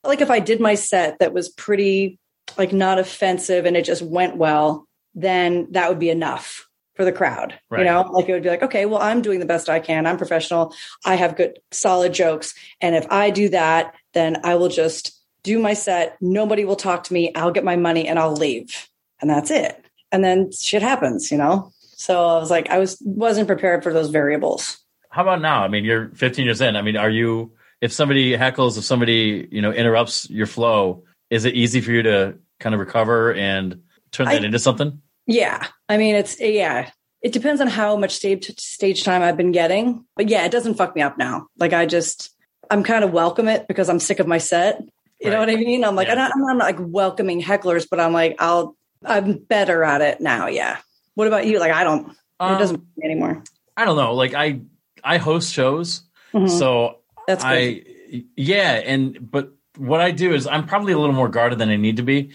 like 0.04 0.22
if 0.22 0.32
I 0.32 0.40
did 0.40 0.60
my 0.60 0.76
set 0.76 1.20
that 1.20 1.34
was 1.34 1.50
pretty 1.50 2.20
like 2.58 2.74
not 2.74 3.00
offensive 3.00 3.66
and 3.66 3.76
it 3.76 3.86
just 3.86 4.02
went 4.02 4.38
well, 4.38 4.88
then 5.16 5.68
that 5.72 5.90
would 5.90 6.00
be 6.00 6.10
enough 6.10 6.68
for 6.96 7.06
the 7.06 7.12
crowd. 7.12 7.58
Right. 7.70 7.80
You 7.80 7.86
know, 7.86 8.02
like 8.12 8.28
it 8.28 8.34
would 8.34 8.44
be 8.44 8.50
like, 8.50 8.64
okay, 8.64 8.86
well, 8.86 9.02
I'm 9.02 9.22
doing 9.22 9.40
the 9.40 9.46
best 9.46 9.70
I 9.70 9.80
can. 9.80 10.08
I'm 10.08 10.18
professional. 10.18 10.74
I 11.06 11.16
have 11.16 11.38
good, 11.38 11.60
solid 11.72 12.14
jokes. 12.14 12.54
And 12.82 12.96
if 12.96 13.06
I 13.12 13.30
do 13.30 13.50
that, 13.50 13.94
then 14.14 14.38
I 14.44 14.56
will 14.56 14.70
just 14.70 15.18
do 15.44 15.60
my 15.60 15.74
set. 15.74 16.18
Nobody 16.22 16.66
will 16.66 16.76
talk 16.76 17.04
to 17.06 17.14
me. 17.14 17.32
I'll 17.36 17.52
get 17.52 17.64
my 17.64 17.76
money 17.76 18.08
and 18.08 18.18
I'll 18.18 18.34
leave. 18.34 18.90
And 19.22 19.30
that's 19.30 19.52
it. 19.52 19.86
And 20.12 20.24
then 20.24 20.52
shit 20.52 20.82
happens, 20.82 21.32
you 21.32 21.38
know? 21.38 21.72
So 21.80 22.26
I 22.26 22.40
was 22.40 22.50
like, 22.50 22.70
I 22.70 22.80
was, 22.80 22.98
wasn't 23.02 23.48
prepared 23.48 23.84
for 23.84 23.94
those 23.94 24.10
variables. 24.10 24.80
How 25.10 25.22
about 25.22 25.42
now? 25.42 25.64
I 25.64 25.68
mean, 25.68 25.86
you're 25.86 26.10
15 26.10 26.46
years 26.46 26.62
in. 26.62 26.76
I 26.76 26.82
mean, 26.82 26.98
are 26.98 27.10
you, 27.10 27.54
if 27.82 27.92
somebody 27.94 28.34
heckles, 28.36 28.78
if 28.78 28.84
somebody, 28.84 29.48
you 29.52 29.62
know, 29.62 29.72
interrupts 29.72 30.30
your 30.30 30.48
flow, 30.48 31.04
is 31.30 31.46
it 31.46 31.56
easy 31.56 31.82
for 31.82 31.92
you 31.92 32.04
to 32.04 32.38
kind 32.60 32.74
of 32.74 32.80
recover 32.80 33.34
and 33.34 33.82
turn 34.12 34.26
that 34.28 34.42
I- 34.42 34.46
into 34.46 34.60
something? 34.60 35.02
Yeah. 35.26 35.68
I 35.90 35.98
mean, 35.98 36.16
it's, 36.16 36.40
yeah. 36.40 36.90
It 37.22 37.34
depends 37.34 37.60
on 37.62 37.68
how 37.68 37.98
much 37.98 38.12
stage 38.14 38.58
stage 38.60 39.04
time 39.04 39.22
I've 39.22 39.36
been 39.38 39.52
getting. 39.52 40.06
But 40.16 40.30
yeah, 40.30 40.46
it 40.46 40.52
doesn't 40.52 40.76
fuck 40.76 40.96
me 40.96 41.02
up 41.02 41.18
now. 41.18 41.48
Like 41.58 41.74
I 41.74 41.86
just, 41.86 42.30
I'm 42.72 42.84
kind 42.84 43.04
of 43.04 43.12
welcome 43.12 43.48
it 43.48 43.68
because 43.68 43.90
I'm 43.90 44.00
sick 44.00 44.20
of 44.20 44.28
my 44.28 44.38
set. 44.38 44.82
You 45.20 45.32
know 45.32 45.40
what 45.40 45.50
I 45.50 45.56
mean? 45.56 45.84
I'm 45.84 45.96
like, 45.96 46.08
Yeah. 46.08 46.14
I'm, 46.14 46.20
not, 46.20 46.32
I'm 46.52 46.58
not 46.58 46.58
like 46.60 46.78
welcoming 46.80 47.42
hecklers, 47.42 47.88
but 47.90 48.00
I'm 48.00 48.14
like, 48.14 48.36
I'll, 48.40 48.78
I'm 49.04 49.38
better 49.40 49.84
at 49.84 50.02
it 50.02 50.22
now. 50.22 50.48
Yeah. 50.48 50.78
What 51.16 51.28
about 51.28 51.46
you? 51.48 51.60
Like, 51.60 51.72
I 51.72 51.84
don't, 51.84 52.10
it 52.12 52.16
Um, 52.40 52.58
doesn't 52.60 52.84
anymore. 53.04 53.44
I 53.76 53.84
don't 53.86 53.98
know. 53.98 54.14
Like 54.14 54.34
I, 54.36 54.62
I 55.04 55.18
host 55.18 55.52
shows. 55.52 56.04
Mhm. 56.34 56.50
So 56.50 57.00
That's 57.28 57.44
good. 57.44 57.50
I, 57.52 58.24
yeah. 58.36 58.74
And, 58.74 59.30
but 59.32 59.52
what 59.78 60.02
I 60.02 60.12
do 60.12 60.34
is 60.34 60.48
I'm 60.48 60.66
probably 60.66 60.94
a 60.94 60.98
little 60.98 61.14
more 61.16 61.30
guarded 61.30 61.60
than 61.60 61.70
I 61.70 61.76
need 61.76 61.98
to 61.98 62.04
be, 62.04 62.32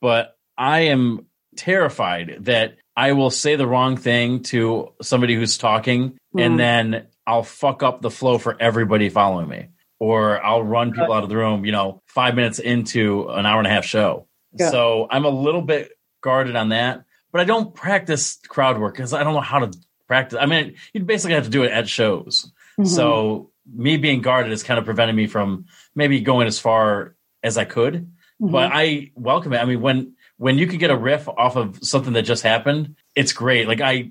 but 0.00 0.36
I 0.56 0.80
am 0.80 1.26
terrified 1.56 2.36
that 2.40 2.76
I 2.96 3.12
will 3.12 3.30
say 3.30 3.56
the 3.56 3.66
wrong 3.66 3.96
thing 3.96 4.42
to 4.44 4.92
somebody 5.02 5.34
who's 5.34 5.58
talking 5.58 6.16
Mhm. 6.34 6.40
and 6.46 6.58
then 6.60 7.06
I'll 7.26 7.42
fuck 7.42 7.82
up 7.82 8.02
the 8.02 8.10
flow 8.10 8.38
for 8.38 8.56
everybody 8.60 9.08
following 9.08 9.48
me. 9.48 9.68
Or 9.98 10.44
I'll 10.44 10.62
run 10.62 10.92
people 10.92 11.12
out 11.12 11.22
of 11.22 11.28
the 11.30 11.36
room, 11.36 11.64
you 11.64 11.72
know, 11.72 12.02
five 12.08 12.34
minutes 12.34 12.58
into 12.58 13.28
an 13.30 13.46
hour 13.46 13.58
and 13.58 13.66
a 13.66 13.70
half 13.70 13.84
show. 13.84 14.26
Yeah. 14.52 14.70
So 14.70 15.06
I'm 15.10 15.24
a 15.24 15.30
little 15.30 15.62
bit 15.62 15.92
guarded 16.20 16.54
on 16.56 16.68
that, 16.70 17.04
but 17.32 17.40
I 17.40 17.44
don't 17.44 17.74
practice 17.74 18.38
crowd 18.48 18.78
work 18.78 18.94
because 18.94 19.14
I 19.14 19.24
don't 19.24 19.32
know 19.34 19.40
how 19.40 19.60
to 19.60 19.70
practice. 20.06 20.38
I 20.40 20.46
mean, 20.46 20.74
you'd 20.92 21.06
basically 21.06 21.34
have 21.34 21.44
to 21.44 21.50
do 21.50 21.62
it 21.62 21.72
at 21.72 21.88
shows. 21.88 22.52
Mhm. 22.78 22.86
So 22.88 23.50
me 23.72 23.96
being 23.96 24.20
guarded 24.20 24.52
is 24.52 24.62
kind 24.62 24.78
of 24.78 24.84
preventing 24.84 25.16
me 25.16 25.26
from 25.26 25.66
maybe 25.94 26.20
going 26.20 26.46
as 26.46 26.58
far 26.58 27.16
as 27.42 27.56
I 27.56 27.64
could. 27.64 28.10
Mhm. 28.42 28.50
But 28.52 28.70
I 28.72 29.10
welcome 29.14 29.52
it. 29.52 29.58
I 29.58 29.64
mean, 29.64 29.80
when 29.80 30.14
when 30.36 30.58
you 30.58 30.66
could 30.66 30.80
get 30.80 30.90
a 30.90 30.96
riff 30.96 31.28
off 31.28 31.56
of 31.56 31.78
something 31.82 32.12
that 32.14 32.22
just 32.22 32.42
happened, 32.42 32.96
it's 33.14 33.32
great. 33.32 33.68
Like 33.68 33.80
I 33.80 34.10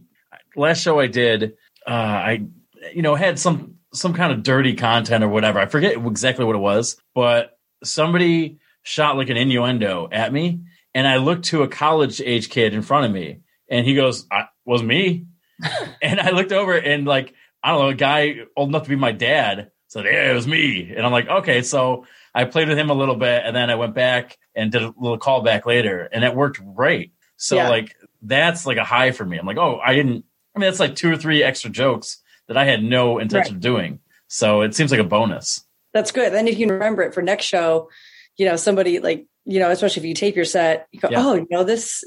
last 0.56 0.82
show 0.82 1.00
I 1.00 1.08
did, 1.08 1.54
uh, 1.86 1.90
I 1.92 2.46
you 2.94 3.02
know 3.02 3.16
had 3.16 3.38
some 3.40 3.76
some 3.94 4.14
kind 4.14 4.32
of 4.32 4.44
dirty 4.44 4.74
content 4.76 5.24
or 5.24 5.28
whatever. 5.30 5.60
I 5.60 5.66
forget 5.68 5.98
exactly 5.98 6.46
what 6.46 6.56
it 6.56 6.60
was, 6.60 6.98
but 7.14 7.58
somebody 7.84 8.60
shot 8.84 9.18
like 9.18 9.30
an 9.30 9.38
innuendo 9.38 10.10
at 10.12 10.34
me, 10.34 10.62
and 10.96 11.08
I 11.08 11.18
looked 11.18 11.46
to 11.46 11.64
a 11.64 11.68
college 11.68 12.22
age 12.22 12.50
kid 12.50 12.74
in 12.74 12.82
front 12.82 13.06
of 13.06 13.12
me, 13.12 13.40
and 13.70 13.86
he 13.86 13.94
goes, 13.94 14.26
"I 14.32 14.46
was 14.66 14.82
me," 14.82 15.26
and 16.02 16.20
I 16.20 16.32
looked 16.32 16.52
over 16.52 16.78
and 16.78 17.06
like 17.06 17.34
I 17.64 17.70
don't 17.72 17.80
know, 17.82 17.88
a 17.90 17.94
guy 17.96 18.38
old 18.58 18.70
enough 18.70 18.84
to 18.84 18.90
be 18.90 18.96
my 18.96 19.12
dad 19.12 19.72
said, 19.88 20.06
"Yeah, 20.06 20.32
it 20.32 20.34
was 20.34 20.48
me," 20.48 20.92
and 20.96 21.06
I'm 21.06 21.12
like, 21.12 21.28
"Okay." 21.30 21.62
So 21.62 22.06
I 22.36 22.46
played 22.46 22.68
with 22.68 22.78
him 22.78 22.90
a 22.90 22.94
little 22.94 23.16
bit, 23.16 23.44
and 23.46 23.56
then 23.56 23.70
I 23.70 23.76
went 23.76 23.94
back 23.94 24.38
and 24.56 24.72
did 24.72 24.82
a 24.84 24.94
little 24.98 25.20
callback 25.20 25.66
later, 25.66 26.10
and 26.12 26.24
it 26.24 26.36
worked 26.36 26.60
great. 26.76 27.14
So 27.38 27.56
Yeah. 27.56 27.70
like 27.70 27.96
that's 28.22 28.66
like 28.66 28.78
a 28.78 28.84
high 28.84 29.12
for 29.12 29.26
me. 29.26 29.38
I'm 29.38 29.46
like, 29.46 29.58
oh, 29.58 29.80
I 29.84 29.94
didn't. 29.94 30.26
I 30.56 30.60
mean, 30.60 30.68
that's 30.68 30.80
like 30.80 30.96
two 30.96 31.12
or 31.12 31.18
three 31.18 31.42
extra 31.44 31.70
jokes 31.70 32.22
that 32.48 32.58
I 32.58 32.66
had 32.66 32.84
no 32.84 33.18
intention 33.20 33.56
of 33.56 33.62
doing. 33.62 34.00
So 34.28 34.62
it 34.62 34.76
seems 34.76 34.92
like 34.92 35.00
a 35.00 35.04
bonus. 35.06 35.64
That's 35.94 36.12
good. 36.12 36.34
Then 36.34 36.48
if 36.48 36.58
you 36.58 36.66
can 36.68 36.74
remember 36.74 37.02
it 37.04 37.14
for 37.14 37.22
next 37.22 37.46
show, 37.46 37.90
you 38.38 38.46
know, 38.46 38.56
somebody 38.56 39.00
like, 39.00 39.26
you 39.46 39.60
know, 39.60 39.70
especially 39.70 40.02
if 40.02 40.08
you 40.08 40.14
tape 40.16 40.36
your 40.36 40.46
set, 40.46 40.88
you 40.92 41.00
go, 41.00 41.10
Yeah. 41.12 41.24
oh, 41.26 41.34
you 41.36 41.48
know, 41.52 41.64
this, 41.64 42.04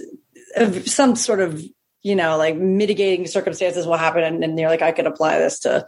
uh, 0.57 0.71
some 0.85 1.15
sort 1.17 1.41
of, 1.41 1.63
you 2.07 2.15
know, 2.15 2.37
like 2.37 2.57
mitigating 2.57 3.27
circumstances 3.27 3.85
will 3.85 3.97
happen. 3.97 4.23
And, 4.23 4.45
and 4.45 4.57
you're 4.57 4.71
like, 4.71 4.81
I 4.81 4.93
could 4.93 5.09
apply 5.09 5.41
this 5.41 5.59
to 5.61 5.85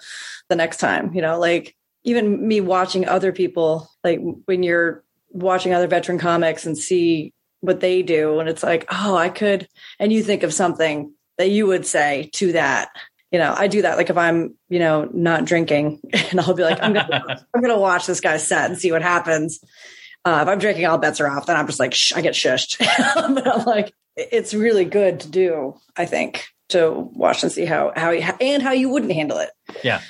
the 0.49 0.57
next 0.57 0.79
time, 0.79 1.15
you 1.15 1.23
know, 1.23 1.39
like 1.39 1.77
even 2.03 2.49
me 2.49 2.61
watching 2.61 3.07
other 3.07 3.31
people, 3.31 3.89
like 4.03 4.19
when 4.47 4.65
you're 4.65 5.05
watching 5.31 5.73
other 5.73 5.87
veteran 5.87 6.19
comics 6.19 6.67
and 6.67 6.77
see 6.77 7.33
what 7.61 7.79
they 7.79 8.03
do. 8.03 8.41
And 8.41 8.49
it's 8.49 8.65
like, 8.65 8.85
oh, 8.91 9.15
I 9.17 9.29
could, 9.29 9.69
and 10.01 10.13
you 10.13 10.25
think 10.25 10.43
of 10.43 10.53
something 10.53 11.15
that 11.37 11.51
you 11.51 11.69
would 11.69 11.87
say 11.87 12.31
to 12.33 12.51
that. 12.51 12.89
You 13.31 13.39
know, 13.39 13.55
I 13.57 13.69
do 13.69 13.83
that. 13.83 13.97
Like 13.97 14.11
if 14.11 14.17
I'm, 14.17 14.57
you 14.69 14.81
know, 14.81 15.09
not 15.15 15.45
drinking, 15.45 16.01
and 16.13 16.41
I'll 16.41 16.55
be 16.55 16.65
like, 16.65 16.83
I'm 16.83 16.95
gonna, 16.95 17.47
I'm 17.55 17.63
gonna 17.63 17.79
watch 17.79 18.07
this 18.07 18.21
guy 18.21 18.39
set 18.39 18.69
and 18.69 18.77
see 18.77 18.91
what 18.91 19.03
happens. 19.03 19.61
Uh, 20.25 20.41
if 20.43 20.49
I'm 20.49 20.59
drinking, 20.59 20.85
all 20.87 20.99
bets 20.99 21.21
are 21.21 21.31
off. 21.31 21.47
Then 21.47 21.55
I'm 21.55 21.67
just 21.67 21.79
like, 21.79 21.95
shh, 21.95 22.13
I 22.13 22.23
get 22.23 22.35
shushed. 22.35 22.79
but 23.35 23.47
I'm 23.47 23.65
like, 23.65 23.95
it's 24.19 24.53
really 24.55 24.85
good 24.85 25.21
to 25.21 25.31
do. 25.31 25.75
I 25.97 26.05
think 26.07 26.49
to 26.71 26.91
watch 26.91 27.43
and 27.43 27.51
see 27.53 27.65
how 27.65 27.93
how 27.97 28.11
you, 28.11 28.23
and 28.41 28.63
how 28.63 28.73
you 28.73 28.89
wouldn't 28.91 29.13
handle 29.13 29.39
it. 29.39 29.51
Yeah. 29.83 30.01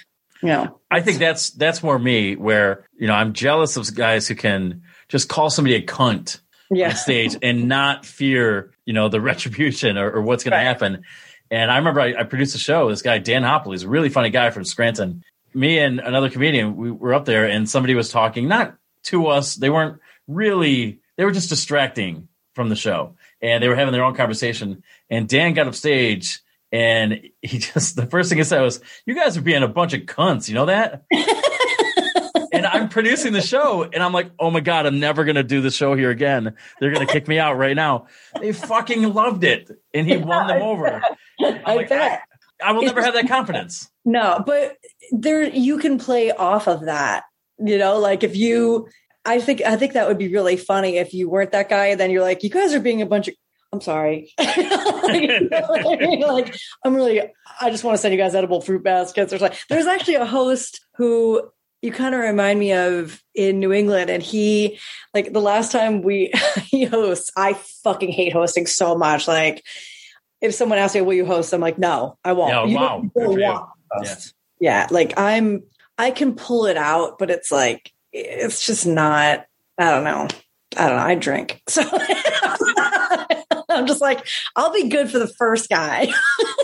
You 0.42 0.48
know, 0.48 0.80
I 0.90 1.00
think 1.00 1.18
that's 1.18 1.50
that's 1.50 1.82
more 1.82 1.98
me 1.98 2.36
where 2.36 2.86
you 2.96 3.06
know 3.08 3.14
I'm 3.14 3.32
jealous 3.32 3.76
of 3.76 3.92
guys 3.94 4.28
who 4.28 4.34
can 4.36 4.82
just 5.08 5.28
call 5.28 5.50
somebody 5.50 5.74
a 5.74 5.82
cunt 5.82 6.40
yeah, 6.70 6.90
on 6.90 6.96
stage 6.96 7.36
and 7.42 7.68
not 7.68 8.06
fear 8.06 8.72
you 8.84 8.92
know 8.92 9.08
the 9.08 9.20
retribution 9.32 9.98
or, 9.98 10.10
or 10.10 10.22
what's 10.22 10.44
going 10.44 10.52
Right. 10.52 10.60
to 10.60 10.64
happen. 10.64 11.02
And 11.50 11.70
I 11.70 11.78
remember 11.78 12.00
I, 12.00 12.14
I 12.20 12.22
produced 12.24 12.54
a 12.54 12.58
show. 12.58 12.88
This 12.88 13.02
guy 13.02 13.18
Dan 13.18 13.42
Hopple, 13.42 13.72
he's 13.72 13.82
a 13.82 13.88
really 13.88 14.10
funny 14.10 14.30
guy 14.30 14.50
from 14.50 14.64
Scranton. 14.64 15.24
Me 15.54 15.78
and 15.78 15.98
another 15.98 16.28
comedian, 16.30 16.76
we 16.76 16.90
were 16.92 17.14
up 17.14 17.24
there, 17.24 17.46
and 17.46 17.68
somebody 17.68 17.94
was 17.94 18.10
talking 18.10 18.46
not 18.48 18.76
to 19.04 19.26
us. 19.28 19.56
They 19.56 19.70
weren't 19.70 19.98
really. 20.28 21.00
They 21.16 21.24
were 21.24 21.32
just 21.32 21.48
distracting 21.48 22.28
from 22.58 22.70
the 22.70 22.76
show, 22.76 23.14
and 23.40 23.62
they 23.62 23.68
were 23.68 23.76
having 23.76 23.92
their 23.92 24.02
own 24.02 24.16
conversation. 24.16 24.82
And 25.08 25.28
Dan 25.28 25.54
got 25.54 25.68
up 25.68 25.76
stage, 25.76 26.40
and 26.72 27.20
he 27.40 27.58
just 27.58 27.94
the 27.94 28.04
first 28.04 28.28
thing 28.28 28.38
he 28.38 28.44
said 28.44 28.60
was, 28.62 28.80
"You 29.06 29.14
guys 29.14 29.36
are 29.36 29.42
being 29.42 29.62
a 29.62 29.68
bunch 29.68 29.94
of 29.94 30.00
cunts." 30.02 30.48
You 30.48 30.56
know 30.56 30.66
that? 30.66 31.04
and 32.52 32.66
I'm 32.66 32.88
producing 32.88 33.32
the 33.32 33.40
show, 33.40 33.84
and 33.84 34.02
I'm 34.02 34.12
like, 34.12 34.32
oh 34.40 34.50
my 34.50 34.58
god, 34.58 34.86
I'm 34.86 34.98
never 34.98 35.24
gonna 35.24 35.44
do 35.44 35.60
the 35.60 35.70
show 35.70 35.94
here 35.94 36.10
again. 36.10 36.56
They're 36.80 36.90
gonna 36.90 37.06
kick 37.06 37.28
me 37.28 37.38
out 37.38 37.56
right 37.56 37.76
now. 37.76 38.08
They 38.40 38.52
fucking 38.52 39.14
loved 39.14 39.44
it, 39.44 39.70
and 39.94 40.04
he 40.04 40.16
won 40.16 40.48
them 40.48 40.60
over. 40.60 41.00
I 41.40 41.74
like, 41.76 41.88
bet. 41.88 42.22
I 42.60 42.72
will 42.72 42.82
never 42.82 43.00
have 43.02 43.14
that 43.14 43.28
confidence. 43.28 43.88
No, 44.04 44.42
but 44.44 44.78
there 45.12 45.44
you 45.44 45.78
can 45.78 45.96
play 45.96 46.32
off 46.32 46.66
of 46.66 46.86
that. 46.86 47.22
You 47.64 47.78
know, 47.78 48.00
like 48.00 48.24
if 48.24 48.34
you 48.34 48.88
I 49.28 49.40
think 49.40 49.60
I 49.62 49.76
think 49.76 49.92
that 49.92 50.08
would 50.08 50.18
be 50.18 50.32
really 50.32 50.56
funny 50.56 50.96
if 50.96 51.12
you 51.14 51.28
weren't 51.28 51.52
that 51.52 51.68
guy 51.68 51.86
and 51.86 52.00
then 52.00 52.10
you're 52.10 52.22
like, 52.22 52.42
you 52.42 52.50
guys 52.50 52.72
are 52.74 52.80
being 52.80 53.02
a 53.02 53.06
bunch 53.06 53.28
of 53.28 53.34
I'm 53.72 53.82
sorry. 53.82 54.32
like, 54.38 54.56
you 54.56 54.66
know 55.48 55.60
I 55.90 55.96
mean? 55.96 56.20
Like, 56.26 56.56
I'm 56.84 56.94
really 56.94 57.20
I 57.60 57.70
just 57.70 57.84
want 57.84 57.94
to 57.94 57.98
send 57.98 58.14
you 58.14 58.18
guys 58.18 58.34
edible 58.34 58.60
fruit 58.62 58.82
baskets 58.82 59.32
or 59.32 59.38
something. 59.38 59.58
There's 59.68 59.86
actually 59.86 60.14
a 60.14 60.24
host 60.26 60.80
who 60.96 61.50
you 61.82 61.92
kind 61.92 62.14
of 62.14 62.20
remind 62.22 62.58
me 62.58 62.72
of 62.72 63.22
in 63.34 63.60
New 63.60 63.72
England. 63.72 64.10
And 64.10 64.22
he 64.22 64.78
like 65.14 65.32
the 65.32 65.40
last 65.40 65.70
time 65.70 66.02
we 66.02 66.32
he 66.64 66.84
hosts, 66.84 67.30
I 67.36 67.54
fucking 67.84 68.10
hate 68.10 68.32
hosting 68.32 68.66
so 68.66 68.96
much. 68.96 69.28
Like 69.28 69.62
if 70.40 70.54
someone 70.54 70.78
asks 70.78 70.94
me, 70.94 71.02
will 71.02 71.14
you 71.14 71.26
host? 71.26 71.52
I'm 71.52 71.60
like, 71.60 71.78
no, 71.78 72.16
I 72.24 72.32
won't. 72.32 72.50
Yeah, 72.50 72.64
You 72.64 72.76
wow. 72.76 72.88
don't- 73.14 73.32
you 73.32 73.38
don't 73.38 73.68
want 73.92 74.06
to. 74.06 74.32
Yeah. 74.60 74.86
Like 74.90 75.14
I'm, 75.18 75.64
I 75.98 76.10
can 76.10 76.34
pull 76.36 76.66
it 76.66 76.76
out, 76.76 77.18
but 77.18 77.30
it's 77.30 77.50
like, 77.52 77.92
it's 78.12 78.64
just 78.66 78.86
not, 78.86 79.46
I 79.78 79.90
don't 79.90 80.04
know. 80.04 80.28
I 80.76 80.88
don't 80.88 80.96
know. 80.96 81.02
I 81.02 81.14
drink. 81.14 81.62
So 83.68 83.76
I'm 83.80 83.86
just 83.86 84.00
like, 84.00 84.26
I'll 84.56 84.72
be 84.72 84.88
good 84.88 85.10
for 85.10 85.18
the 85.18 85.28
first 85.28 85.68
guy. 85.68 86.08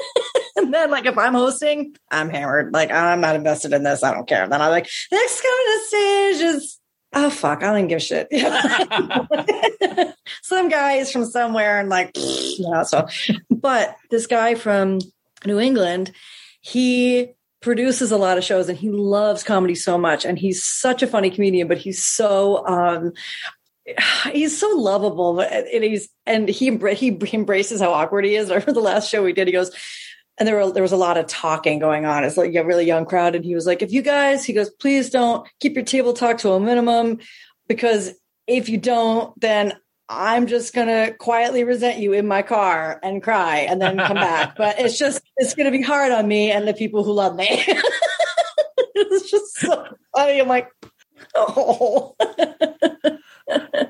and 0.56 0.72
then 0.72 0.90
like 0.90 1.06
if 1.06 1.18
I'm 1.18 1.34
hosting, 1.34 1.94
I'm 2.10 2.30
hammered. 2.30 2.72
Like 2.72 2.90
I'm 2.90 3.20
not 3.20 3.36
invested 3.36 3.72
in 3.72 3.82
this. 3.82 4.02
I 4.02 4.12
don't 4.12 4.26
care. 4.26 4.48
Then 4.48 4.60
I'm 4.60 4.70
like, 4.70 4.88
next 5.12 5.42
coming 5.42 5.66
to 5.66 5.84
stage 5.86 6.40
is 6.40 6.80
oh 7.14 7.30
fuck, 7.30 7.62
I 7.62 7.72
don't 7.72 7.88
give 7.88 7.98
a 7.98 8.00
shit. 8.00 8.28
some 10.42 10.68
guy 10.68 10.94
is 10.94 11.10
from 11.10 11.24
somewhere 11.24 11.80
and 11.80 11.88
like, 11.88 12.12
know, 12.58 12.82
so, 12.84 13.06
but 13.50 13.96
this 14.10 14.26
guy 14.26 14.54
from 14.54 14.98
New 15.44 15.58
England, 15.58 16.12
he 16.60 17.28
produces 17.64 18.12
a 18.12 18.16
lot 18.18 18.36
of 18.36 18.44
shows 18.44 18.68
and 18.68 18.78
he 18.78 18.90
loves 18.90 19.42
comedy 19.42 19.74
so 19.74 19.96
much. 19.96 20.24
And 20.24 20.38
he's 20.38 20.62
such 20.62 21.02
a 21.02 21.06
funny 21.06 21.30
comedian, 21.30 21.66
but 21.66 21.78
he's 21.78 22.04
so, 22.04 22.64
um, 22.66 23.12
he's 24.30 24.58
so 24.58 24.68
lovable 24.76 25.40
and 25.40 25.84
he's 25.84 26.08
and 26.26 26.48
he 26.48 26.76
he 26.94 27.18
embraces 27.32 27.80
how 27.80 27.92
awkward 27.92 28.24
he 28.24 28.36
is. 28.36 28.50
I 28.50 28.54
remember 28.54 28.72
the 28.72 28.80
last 28.80 29.10
show 29.10 29.24
we 29.24 29.32
did, 29.32 29.48
he 29.48 29.52
goes, 29.52 29.70
and 30.38 30.46
there 30.46 30.56
were 30.56 30.72
there 30.72 30.82
was 30.82 30.92
a 30.92 30.96
lot 30.96 31.16
of 31.16 31.26
talking 31.26 31.78
going 31.78 32.06
on. 32.06 32.24
It's 32.24 32.36
like 32.36 32.54
a 32.54 32.64
really 32.64 32.86
young 32.86 33.04
crowd, 33.04 33.34
and 33.34 33.44
he 33.44 33.54
was 33.54 33.66
like, 33.66 33.82
"If 33.82 33.92
you 33.92 34.02
guys," 34.02 34.44
he 34.44 34.52
goes, 34.52 34.70
"please 34.70 35.10
don't 35.10 35.46
keep 35.60 35.74
your 35.74 35.84
table 35.84 36.12
talk 36.12 36.38
to 36.38 36.52
a 36.52 36.60
minimum, 36.60 37.18
because 37.68 38.14
if 38.46 38.68
you 38.68 38.78
don't, 38.78 39.38
then 39.40 39.74
I'm 40.08 40.46
just 40.46 40.74
gonna 40.74 41.12
quietly 41.14 41.64
resent 41.64 41.98
you 41.98 42.12
in 42.12 42.26
my 42.26 42.42
car 42.42 43.00
and 43.02 43.22
cry 43.22 43.60
and 43.60 43.80
then 43.80 43.96
come 43.98 44.14
back. 44.16 44.54
But 44.56 44.78
it's 44.78 44.98
just 44.98 45.22
it's 45.36 45.54
gonna 45.54 45.70
be 45.70 45.82
hard 45.82 46.12
on 46.12 46.28
me 46.28 46.50
and 46.50 46.68
the 46.68 46.74
people 46.74 47.04
who 47.04 47.12
love 47.12 47.34
me. 47.34 47.46
it's 48.94 49.30
just 49.30 49.56
so 49.56 49.86
funny. 50.14 50.40
I'm 50.40 50.48
like, 50.48 50.68
oh. 51.34 52.14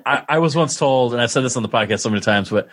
I, 0.07 0.25
I 0.29 0.39
was 0.39 0.55
once 0.57 0.77
told, 0.77 1.13
and 1.13 1.23
I 1.23 1.27
said 1.27 1.43
this 1.45 1.57
on 1.57 1.63
the 1.63 1.69
podcast 1.69 2.01
so 2.01 2.11
many 2.11 2.21
times, 2.21 2.51
but 2.51 2.69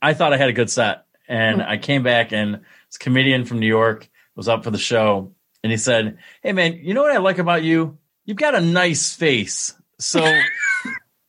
I 0.00 0.14
thought 0.14 0.32
I 0.32 0.36
had 0.36 0.48
a 0.48 0.52
good 0.54 0.70
set, 0.70 1.04
and 1.28 1.60
Mm. 1.60 1.68
I 1.68 1.78
came 1.78 2.02
back 2.02 2.32
and 2.32 2.60
this 2.88 2.98
comedian 2.98 3.44
from 3.44 3.60
New 3.60 3.66
York 3.66 4.08
was 4.36 4.48
up 4.48 4.64
for 4.64 4.70
the 4.70 4.78
show, 4.78 5.32
and 5.62 5.70
he 5.70 5.76
said, 5.78 6.18
"Hey 6.42 6.52
man, 6.52 6.74
you 6.82 6.94
know 6.94 7.02
what 7.02 7.12
I 7.12 7.18
like 7.18 7.38
about 7.38 7.62
you? 7.62 7.98
You've 8.24 8.36
got 8.38 8.54
a 8.54 8.60
nice 8.60 9.14
face. 9.14 9.74
So, 9.98 10.20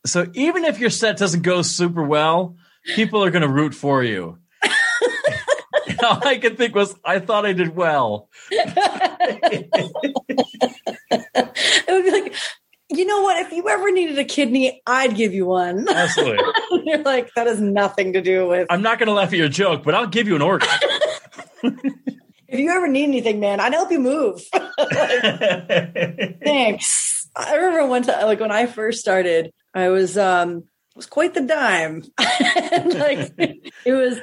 so 0.06 0.26
even 0.34 0.64
if 0.64 0.78
your 0.78 0.90
set 0.90 1.16
doesn't 1.16 1.42
go 1.42 1.62
super 1.62 2.02
well, 2.02 2.56
people 2.94 3.24
are 3.24 3.30
going 3.30 3.42
to 3.42 3.48
root 3.48 3.74
for 3.74 4.02
you." 4.02 4.38
All 6.02 6.26
I 6.26 6.38
could 6.38 6.58
think 6.58 6.74
was, 6.74 6.94
I 7.04 7.18
thought 7.18 7.46
I 7.46 7.52
did 7.52 7.74
well. 7.74 8.28
it 8.50 9.70
would 11.88 12.04
be 12.04 12.10
like, 12.10 12.34
you 12.90 13.06
know 13.06 13.22
what? 13.22 13.38
If 13.38 13.52
you 13.52 13.68
ever 13.68 13.90
needed 13.90 14.18
a 14.18 14.24
kidney, 14.24 14.82
I'd 14.86 15.16
give 15.16 15.32
you 15.32 15.46
one. 15.46 15.88
Absolutely. 15.94 16.44
You're 16.84 17.02
like, 17.02 17.32
that 17.34 17.46
has 17.46 17.60
nothing 17.60 18.12
to 18.14 18.20
do 18.20 18.46
with. 18.48 18.66
I'm 18.70 18.82
not 18.82 18.98
going 18.98 19.06
to 19.06 19.14
laugh 19.14 19.28
at 19.28 19.38
your 19.38 19.48
joke, 19.48 19.82
but 19.84 19.94
I'll 19.94 20.06
give 20.06 20.28
you 20.28 20.36
an 20.36 20.42
organ. 20.42 20.68
If 21.62 22.60
you 22.60 22.70
ever 22.70 22.86
need 22.86 23.04
anything, 23.04 23.40
man, 23.40 23.58
I'd 23.60 23.72
help 23.72 23.90
you 23.90 23.98
move. 23.98 24.42
Thanks. 26.44 27.28
I 27.34 27.56
remember 27.56 27.86
one 27.86 28.02
time, 28.02 28.26
like 28.26 28.38
when 28.40 28.52
I 28.52 28.66
first 28.66 29.00
started, 29.00 29.50
I 29.74 29.88
was 29.88 30.16
um 30.16 30.64
it 30.94 30.98
was 30.98 31.06
quite 31.06 31.34
the 31.34 31.40
dime. 31.40 32.04
and 32.72 32.94
like 32.94 33.32
it 33.84 33.92
was, 33.92 34.20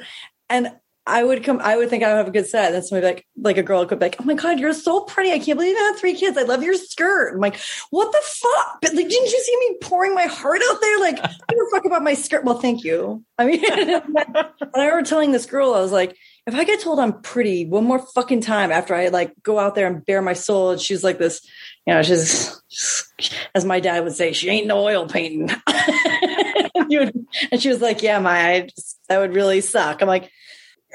and 0.49 0.71
I 1.05 1.23
would 1.23 1.43
come, 1.43 1.59
I 1.61 1.75
would 1.75 1.89
think 1.89 2.03
I 2.03 2.09
would 2.09 2.17
have 2.17 2.27
a 2.27 2.31
good 2.31 2.45
set. 2.45 2.67
And 2.67 2.75
then 2.75 2.83
somebody 2.83 3.07
like, 3.07 3.27
like 3.35 3.57
a 3.57 3.63
girl 3.63 3.85
could 3.85 3.99
be 3.99 4.05
like, 4.05 4.15
"Oh 4.21 4.23
my 4.23 4.35
god, 4.35 4.59
you're 4.59 4.71
so 4.71 5.01
pretty! 5.01 5.31
I 5.31 5.39
can't 5.39 5.57
believe 5.57 5.75
you 5.75 5.85
have 5.85 5.99
three 5.99 6.13
kids. 6.13 6.37
I 6.37 6.43
love 6.43 6.63
your 6.63 6.75
skirt." 6.75 7.33
I'm 7.33 7.41
like, 7.41 7.59
"What 7.89 8.11
the 8.11 8.21
fuck?" 8.23 8.77
But 8.81 8.93
like, 8.93 9.09
didn't 9.09 9.31
you 9.31 9.43
see 9.43 9.57
me 9.59 9.77
pouring 9.81 10.13
my 10.15 10.27
heart 10.27 10.61
out 10.69 10.79
there? 10.79 10.99
Like, 10.99 11.19
I 11.19 11.53
don't 11.53 11.71
fuck 11.71 11.85
about 11.85 12.03
my 12.03 12.13
skirt. 12.13 12.45
Well, 12.45 12.59
thank 12.59 12.83
you. 12.83 13.25
I 13.37 13.45
mean, 13.47 13.65
and 13.71 14.17
I 14.17 14.85
remember 14.85 15.01
telling 15.01 15.31
this 15.31 15.47
girl, 15.47 15.73
I 15.73 15.81
was 15.81 15.91
like, 15.91 16.15
if 16.47 16.55
I 16.55 16.63
get 16.63 16.81
told 16.81 16.99
I'm 16.99 17.21
pretty 17.21 17.65
one 17.65 17.83
more 17.83 17.99
fucking 17.99 18.41
time 18.41 18.71
after 18.71 18.95
I 18.95 19.09
like 19.09 19.33
go 19.43 19.59
out 19.59 19.75
there 19.75 19.87
and 19.87 20.05
bare 20.05 20.21
my 20.21 20.33
soul, 20.33 20.71
and 20.71 20.81
she's 20.81 21.03
like 21.03 21.17
this, 21.19 21.47
you 21.85 21.93
know, 21.93 22.01
she's, 22.01 22.61
she's 22.67 23.33
as 23.53 23.63
my 23.65 23.79
dad 23.79 24.03
would 24.03 24.13
say, 24.13 24.33
she 24.33 24.49
ain't 24.49 24.67
no 24.67 24.79
oil 24.83 25.07
painting. 25.07 25.49
and, 25.67 26.87
would- 26.89 27.25
and 27.51 27.61
she 27.61 27.69
was 27.69 27.81
like, 27.81 28.01
yeah, 28.01 28.19
my, 28.19 28.51
I 28.53 28.61
just, 28.61 28.99
that 29.07 29.19
would 29.19 29.35
really 29.35 29.61
suck. 29.61 30.01
I'm 30.01 30.07
like, 30.07 30.31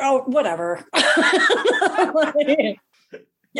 oh, 0.00 0.22
whatever. 0.26 0.84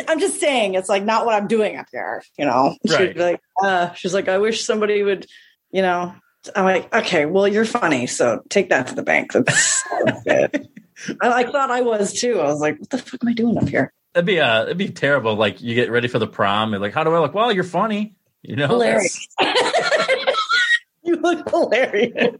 I'm 0.07 0.19
just 0.19 0.39
saying, 0.39 0.75
it's 0.75 0.89
like 0.89 1.03
not 1.03 1.25
what 1.25 1.35
I'm 1.35 1.47
doing 1.47 1.77
up 1.77 1.87
there, 1.91 2.21
you 2.37 2.45
know. 2.45 2.75
Right. 2.87 3.15
be 3.15 3.19
like, 3.21 3.41
uh, 3.63 3.93
she's 3.93 4.13
like, 4.13 4.27
I 4.27 4.37
wish 4.37 4.63
somebody 4.63 5.01
would, 5.03 5.25
you 5.71 5.81
know. 5.81 6.13
I'm 6.55 6.65
like, 6.65 6.93
okay, 6.93 7.25
well, 7.25 7.47
you're 7.47 7.65
funny, 7.65 8.07
so 8.07 8.41
take 8.49 8.69
that 8.69 8.87
to 8.87 8.95
the 8.95 9.03
bank. 9.03 9.31
That's, 9.33 9.83
that's 10.05 10.21
it. 10.25 10.67
I, 11.21 11.43
thought 11.43 11.71
I 11.71 11.81
was 11.81 12.13
too. 12.13 12.39
I 12.39 12.45
was 12.45 12.59
like, 12.59 12.79
what 12.79 12.89
the 12.89 12.97
fuck 12.97 13.23
am 13.23 13.29
I 13.29 13.33
doing 13.33 13.57
up 13.57 13.67
here? 13.67 13.93
That'd 14.13 14.25
be 14.25 14.39
uh, 14.39 14.63
it'd 14.63 14.77
be 14.77 14.89
terrible. 14.89 15.35
Like 15.35 15.61
you 15.61 15.75
get 15.75 15.91
ready 15.91 16.07
for 16.07 16.19
the 16.19 16.27
prom, 16.27 16.73
and 16.73 16.81
like, 16.81 16.93
how 16.93 17.03
do 17.03 17.13
I 17.13 17.19
look? 17.19 17.33
Well, 17.33 17.51
you're 17.51 17.63
funny. 17.63 18.15
You 18.41 18.55
know, 18.55 18.67
Hilarious. 18.67 19.27
you 21.03 21.15
look 21.17 21.49
hilarious. 21.49 22.13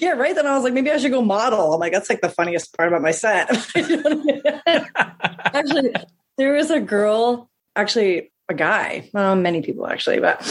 yeah, 0.00 0.10
right. 0.10 0.34
Then 0.34 0.46
I 0.46 0.54
was 0.54 0.64
like, 0.64 0.72
maybe 0.72 0.90
I 0.90 0.96
should 0.96 1.12
go 1.12 1.22
model. 1.22 1.74
I'm 1.74 1.80
like, 1.80 1.92
that's 1.92 2.10
like 2.10 2.20
the 2.20 2.28
funniest 2.28 2.76
part 2.76 2.88
about 2.88 3.02
my 3.02 3.12
set. 3.12 3.48
actually, 5.54 5.94
there 6.36 6.54
was 6.54 6.70
a 6.70 6.80
girl, 6.80 7.50
actually 7.76 8.32
a 8.48 8.54
guy, 8.54 9.08
well, 9.12 9.36
many 9.36 9.62
people 9.62 9.86
actually, 9.86 10.20
but 10.20 10.42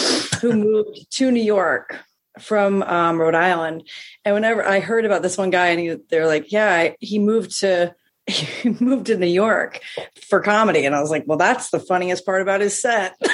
who 0.42 0.54
moved 0.54 1.12
to 1.12 1.32
New 1.32 1.44
York 1.44 2.00
from 2.40 2.84
um, 2.84 3.20
Rhode 3.20 3.36
Island. 3.36 3.88
And 4.26 4.34
whenever 4.34 4.66
I 4.66 4.80
heard 4.80 5.06
about 5.06 5.22
this 5.22 5.38
one 5.38 5.50
guy, 5.50 5.68
and 5.68 6.02
they're 6.10 6.28
like, 6.28 6.52
yeah, 6.52 6.94
he 7.00 7.20
moved 7.20 7.60
to 7.60 7.96
he 8.28 8.70
moved 8.80 9.08
to 9.08 9.18
New 9.18 9.28
York 9.28 9.82
for 10.28 10.40
comedy, 10.40 10.86
and 10.86 10.96
I 10.96 11.02
was 11.02 11.10
like, 11.10 11.24
well, 11.28 11.38
that's 11.38 11.70
the 11.70 11.80
funniest 11.80 12.26
part 12.26 12.42
about 12.42 12.62
his 12.62 12.82
set. 12.82 13.16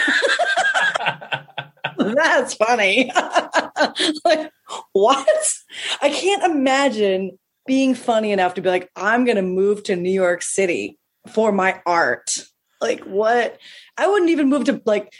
That's 1.97 2.53
funny. 2.53 3.11
like, 4.25 4.51
what? 4.93 5.53
I 6.01 6.09
can't 6.09 6.43
imagine 6.43 7.37
being 7.67 7.93
funny 7.93 8.31
enough 8.31 8.55
to 8.55 8.61
be 8.61 8.69
like, 8.69 8.89
I'm 8.95 9.25
going 9.25 9.35
to 9.35 9.41
move 9.41 9.83
to 9.83 9.95
New 9.95 10.11
York 10.11 10.41
City 10.41 10.97
for 11.27 11.51
my 11.51 11.81
art. 11.85 12.37
Like, 12.81 13.01
what? 13.01 13.59
I 13.97 14.07
wouldn't 14.07 14.31
even 14.31 14.49
move 14.49 14.65
to 14.65 14.81
like 14.85 15.13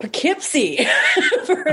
Poughkeepsie. 0.00 0.86
for, 1.46 1.64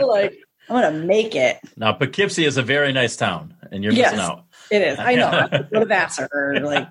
like, 0.00 0.38
I'm 0.70 1.00
to 1.00 1.06
make 1.06 1.34
it. 1.34 1.58
now 1.76 1.92
Poughkeepsie 1.92 2.44
is 2.44 2.56
a 2.56 2.62
very 2.62 2.92
nice 2.92 3.16
town, 3.16 3.54
and 3.70 3.82
you're 3.84 3.92
Yes. 3.92 4.12
missing 4.12 4.24
out. 4.26 4.44
It 4.70 4.82
is. 4.82 4.98
I 4.98 5.14
know. 5.16 5.28
I 5.28 5.58
go 5.70 5.80
to 5.80 5.86
Vassar 5.86 6.28
or 6.32 6.60
like 6.60 6.88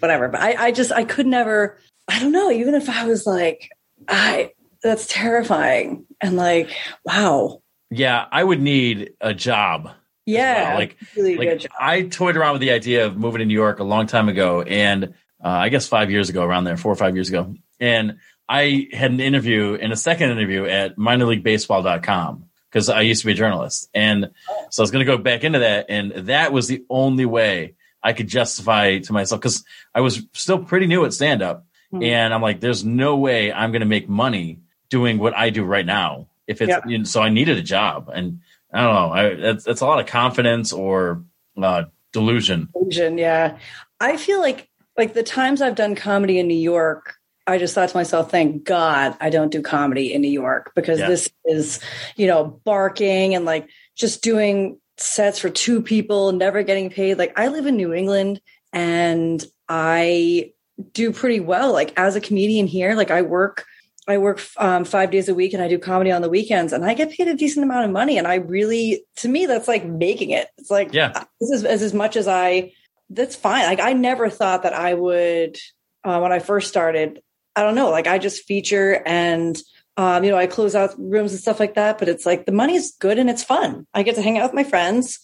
whatever. 0.00 0.28
But 0.28 0.40
I, 0.40 0.66
I 0.66 0.70
just 0.72 0.90
I 0.92 1.04
could 1.04 1.26
never. 1.26 1.78
I 2.08 2.18
don't 2.18 2.32
know. 2.32 2.50
Even 2.50 2.74
if 2.74 2.88
I 2.90 3.06
was 3.06 3.24
like, 3.26 3.70
I 4.08 4.50
that's 4.82 5.06
terrifying. 5.06 6.06
And 6.20 6.36
like, 6.36 6.70
wow. 7.04 7.62
Yeah, 7.90 8.24
I 8.32 8.42
would 8.42 8.60
need 8.60 9.12
a 9.20 9.32
job. 9.34 9.90
Yeah. 10.26 10.70
well. 10.70 10.78
Like- 10.78 10.96
really 11.16 11.36
Like 11.36 11.48
good 11.48 11.60
job. 11.60 11.70
I 11.78 12.02
toyed 12.02 12.36
around 12.36 12.52
with 12.54 12.60
the 12.62 12.70
idea 12.72 13.06
of 13.06 13.16
moving 13.16 13.38
to 13.40 13.44
New 13.44 13.54
York 13.54 13.78
a 13.80 13.84
long 13.84 14.06
time 14.06 14.28
ago, 14.28 14.62
and 14.62 15.14
uh, 15.44 15.48
I 15.48 15.68
guess 15.70 15.86
five 15.88 16.10
years 16.10 16.28
ago, 16.30 16.42
around 16.44 16.64
there, 16.64 16.76
four 16.76 16.92
or 16.92 16.96
five 16.96 17.14
years 17.16 17.28
ago, 17.28 17.54
and 17.80 18.18
I 18.48 18.88
had 18.92 19.10
an 19.12 19.20
interview 19.20 19.78
and 19.80 19.92
a 19.92 19.96
second 19.96 20.30
interview 20.30 20.64
at 20.66 20.96
minorleaguebaseball.com 20.96 22.44
because 22.70 22.88
I 22.88 23.00
used 23.02 23.22
to 23.22 23.26
be 23.26 23.32
a 23.32 23.36
journalist, 23.36 23.88
and 23.94 24.30
so 24.70 24.82
I 24.82 24.84
was 24.84 24.90
going 24.90 25.04
to 25.04 25.10
go 25.16 25.18
back 25.18 25.44
into 25.44 25.58
that, 25.60 25.86
and 25.88 26.12
that 26.28 26.52
was 26.52 26.68
the 26.68 26.84
only 26.88 27.26
way 27.26 27.74
I 28.02 28.12
could 28.12 28.28
justify 28.28 28.98
to 28.98 29.12
myself 29.12 29.40
because 29.40 29.64
I 29.94 30.00
was 30.00 30.22
still 30.32 30.62
pretty 30.64 30.86
new 30.86 31.04
at 31.04 31.12
stand 31.12 31.42
up, 31.42 31.66
Mhm. 31.92 32.04
and 32.06 32.32
I'm 32.32 32.42
like, 32.42 32.60
there's 32.60 32.84
no 32.84 33.16
way 33.16 33.52
I'm 33.52 33.72
going 33.72 33.80
to 33.80 33.86
make 33.86 34.08
money 34.08 34.60
doing 34.88 35.18
what 35.18 35.36
I 35.36 35.50
do 35.50 35.64
right 35.64 35.84
now. 35.86 36.28
If 36.46 36.60
it's 36.62 36.72
you 36.86 36.98
know, 36.98 37.04
so, 37.04 37.20
I 37.22 37.28
needed 37.28 37.58
a 37.58 37.62
job, 37.62 38.10
and 38.12 38.40
I 38.72 38.80
don't 38.82 38.94
know, 38.94 39.10
I, 39.12 39.34
that's, 39.34 39.64
that's 39.64 39.80
a 39.80 39.86
lot 39.86 40.00
of 40.00 40.06
confidence 40.06 40.72
or 40.72 41.22
uh, 41.60 41.84
delusion. 42.12 42.68
Asian, 42.86 43.18
yeah. 43.18 43.58
I 44.00 44.16
feel 44.16 44.40
like 44.40 44.68
like 44.96 45.14
the 45.14 45.22
times 45.22 45.62
I've 45.62 45.76
done 45.76 45.94
comedy 45.94 46.38
in 46.38 46.46
New 46.48 46.54
York, 46.58 47.16
I 47.50 47.58
just 47.58 47.74
thought 47.74 47.88
to 47.88 47.96
myself, 47.96 48.30
thank 48.30 48.64
God 48.64 49.16
I 49.20 49.30
don't 49.30 49.50
do 49.52 49.60
comedy 49.62 50.12
in 50.12 50.20
New 50.22 50.30
York 50.30 50.72
because 50.74 51.00
Yeah. 51.00 51.08
this 51.08 51.30
is, 51.44 51.80
you 52.16 52.26
know, 52.26 52.60
barking 52.64 53.34
and 53.34 53.44
like 53.44 53.68
just 53.96 54.22
doing 54.22 54.78
sets 54.96 55.38
for 55.38 55.50
two 55.50 55.82
people, 55.82 56.32
never 56.32 56.62
getting 56.62 56.90
paid. 56.90 57.18
Like 57.18 57.38
I 57.38 57.48
live 57.48 57.66
in 57.66 57.76
New 57.76 57.92
England 57.92 58.40
and 58.72 59.44
I 59.68 60.52
do 60.92 61.12
pretty 61.12 61.40
well. 61.40 61.72
Like 61.72 61.92
as 61.98 62.16
a 62.16 62.20
comedian 62.20 62.66
here, 62.66 62.94
like 62.94 63.10
I 63.10 63.22
work 63.22 63.64
I 64.08 64.18
work 64.18 64.40
um, 64.56 64.84
five 64.84 65.10
days 65.12 65.28
a 65.28 65.34
week 65.34 65.52
and 65.52 65.62
I 65.62 65.68
do 65.68 65.78
comedy 65.78 66.10
on 66.10 66.20
the 66.22 66.28
weekends 66.28 66.72
and 66.72 66.84
I 66.84 66.94
get 66.94 67.10
paid 67.12 67.28
a 67.28 67.34
decent 67.34 67.62
amount 67.64 67.84
of 67.84 67.92
money. 67.92 68.18
And 68.18 68.26
I 68.26 68.36
really, 68.36 69.04
to 69.16 69.28
me, 69.28 69.46
that's 69.46 69.68
like 69.68 69.84
making 69.84 70.30
it. 70.30 70.48
It's 70.58 70.70
like, 70.70 70.92
Yeah. 70.92 71.24
this 71.40 71.50
is 71.50 71.64
as, 71.64 71.82
as 71.82 71.94
much 71.94 72.16
as 72.16 72.26
I, 72.26 72.72
that's 73.10 73.36
fine. 73.36 73.66
Like 73.66 73.78
I 73.78 73.92
never 73.92 74.28
thought 74.28 74.64
that 74.64 74.72
I 74.72 74.94
would, 74.94 75.58
uh, 76.02 76.18
when 76.18 76.32
I 76.32 76.40
first 76.40 76.68
started, 76.68 77.22
I 77.56 77.62
don't 77.62 77.74
know, 77.74 77.90
like 77.90 78.06
I 78.06 78.18
just 78.18 78.44
feature 78.44 79.02
and, 79.06 79.58
um, 79.96 80.24
you 80.24 80.30
know, 80.30 80.36
I 80.38 80.46
close 80.46 80.74
out 80.74 80.94
rooms 80.98 81.32
and 81.32 81.40
stuff 81.40 81.60
like 81.60 81.74
that, 81.74 81.98
but 81.98 82.08
it's 82.08 82.24
like 82.24 82.46
the 82.46 82.52
money's 82.52 82.92
good 82.96 83.18
and 83.18 83.28
it's 83.28 83.42
fun. 83.44 83.86
I 83.92 84.02
get 84.02 84.14
to 84.14 84.22
hang 84.22 84.38
out 84.38 84.44
with 84.44 84.54
my 84.54 84.64
friends 84.64 85.18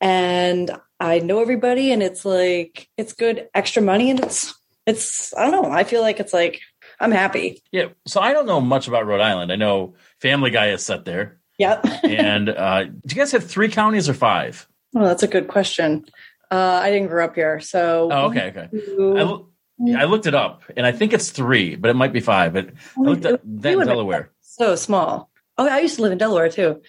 and 0.00 0.70
I 1.00 1.20
know 1.20 1.40
everybody 1.40 1.92
and 1.92 2.02
it's 2.02 2.24
like, 2.24 2.88
it's 2.96 3.12
good 3.12 3.48
extra 3.54 3.82
money 3.82 4.10
and 4.10 4.20
it's, 4.20 4.54
it's, 4.86 5.34
I 5.36 5.48
don't 5.48 5.62
know. 5.62 5.70
I 5.70 5.84
feel 5.84 6.02
like 6.02 6.20
it's 6.20 6.32
like, 6.32 6.60
I'm 7.00 7.12
happy. 7.12 7.62
Yeah. 7.70 7.88
So 8.06 8.20
I 8.20 8.32
don't 8.32 8.46
know 8.46 8.60
much 8.60 8.88
about 8.88 9.06
Rhode 9.06 9.20
Island. 9.20 9.52
I 9.52 9.56
know 9.56 9.94
Family 10.20 10.50
Guy 10.50 10.70
is 10.70 10.84
set 10.84 11.04
there. 11.04 11.38
Yep. 11.58 11.86
and 12.04 12.48
uh, 12.48 12.84
do 12.84 12.92
you 13.08 13.14
guys 13.16 13.32
have 13.32 13.44
three 13.44 13.68
counties 13.68 14.08
or 14.08 14.14
five? 14.14 14.66
Oh, 14.96 15.04
that's 15.04 15.22
a 15.22 15.28
good 15.28 15.48
question. 15.48 16.06
Uh, 16.50 16.80
I 16.82 16.90
didn't 16.90 17.08
grow 17.08 17.24
up 17.26 17.34
here, 17.34 17.60
so 17.60 18.08
Oh, 18.10 18.26
okay, 18.30 18.48
okay. 18.56 18.68
two- 18.72 19.47
Mm. 19.80 19.96
I, 19.96 20.04
looked 20.04 20.26
it 20.26 20.34
up, 20.34 20.62
and 20.76 20.84
I 20.84 20.92
think 20.92 21.12
it's 21.12 21.30
three, 21.30 21.76
but 21.76 21.88
it 21.90 21.94
might 21.94 22.12
be 22.12 22.20
five. 22.20 22.52
But 22.52 22.70
I 22.96 23.00
looked 23.00 23.24
at 23.24 23.40
that 23.44 23.72
in 23.72 23.86
Delaware. 23.86 24.30
so 24.40 24.74
small. 24.74 25.30
Oh, 25.56 25.68
I 25.68 25.80
used 25.80 25.96
to 25.96 26.02
live 26.02 26.12
in 26.12 26.18
Delaware 26.18 26.48
too. 26.48 26.82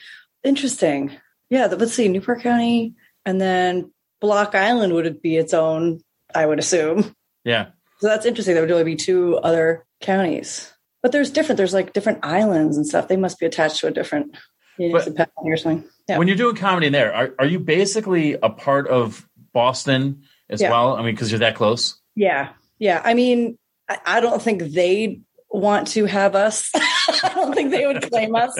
Interesting. 0.43 1.11
Yeah, 1.49 1.65
let's 1.67 1.93
see, 1.93 2.07
Newport 2.07 2.41
County, 2.41 2.95
and 3.25 3.39
then 3.41 3.91
Block 4.21 4.55
Island 4.55 4.93
would 4.93 5.21
be 5.21 5.35
its 5.37 5.53
own, 5.53 6.01
I 6.33 6.45
would 6.45 6.59
assume. 6.59 7.15
Yeah, 7.45 7.67
So 7.99 8.07
that's 8.07 8.25
interesting. 8.25 8.53
There 8.53 8.63
would 8.63 8.71
only 8.71 8.83
be 8.83 8.95
two 8.95 9.37
other 9.37 9.85
counties, 10.01 10.71
but 11.01 11.11
there's 11.11 11.31
different. 11.31 11.57
There's 11.57 11.73
like 11.73 11.93
different 11.93 12.19
islands 12.23 12.75
and 12.77 12.85
stuff. 12.85 13.07
They 13.07 13.17
must 13.17 13.39
be 13.39 13.45
attached 13.45 13.79
to 13.79 13.87
a 13.87 13.91
different 13.91 14.35
municipality 14.77 15.31
or 15.45 15.57
something. 15.57 15.89
Yeah. 16.07 16.17
when 16.17 16.27
you're 16.27 16.37
doing 16.37 16.55
comedy 16.55 16.87
in 16.87 16.93
there, 16.93 17.13
are 17.13 17.33
are 17.39 17.45
you 17.45 17.59
basically 17.59 18.33
a 18.33 18.49
part 18.49 18.87
of 18.87 19.27
Boston 19.53 20.23
as 20.49 20.61
Yeah. 20.61 20.71
well? 20.71 20.93
I 20.95 21.03
mean, 21.03 21.13
because 21.15 21.31
you're 21.31 21.39
that 21.39 21.55
close. 21.55 21.99
Yeah. 22.15 22.49
Yeah. 22.79 23.01
I 23.03 23.13
mean, 23.13 23.57
I, 24.05 24.19
don't 24.19 24.41
think 24.41 24.61
they 24.63 25.21
want 25.49 25.87
to 25.89 26.05
have 26.05 26.35
us. 26.35 26.71
I 26.75 27.31
don't 27.35 27.53
think 27.53 27.71
they 27.71 27.85
would 27.85 28.09
claim 28.09 28.35
us. 28.35 28.57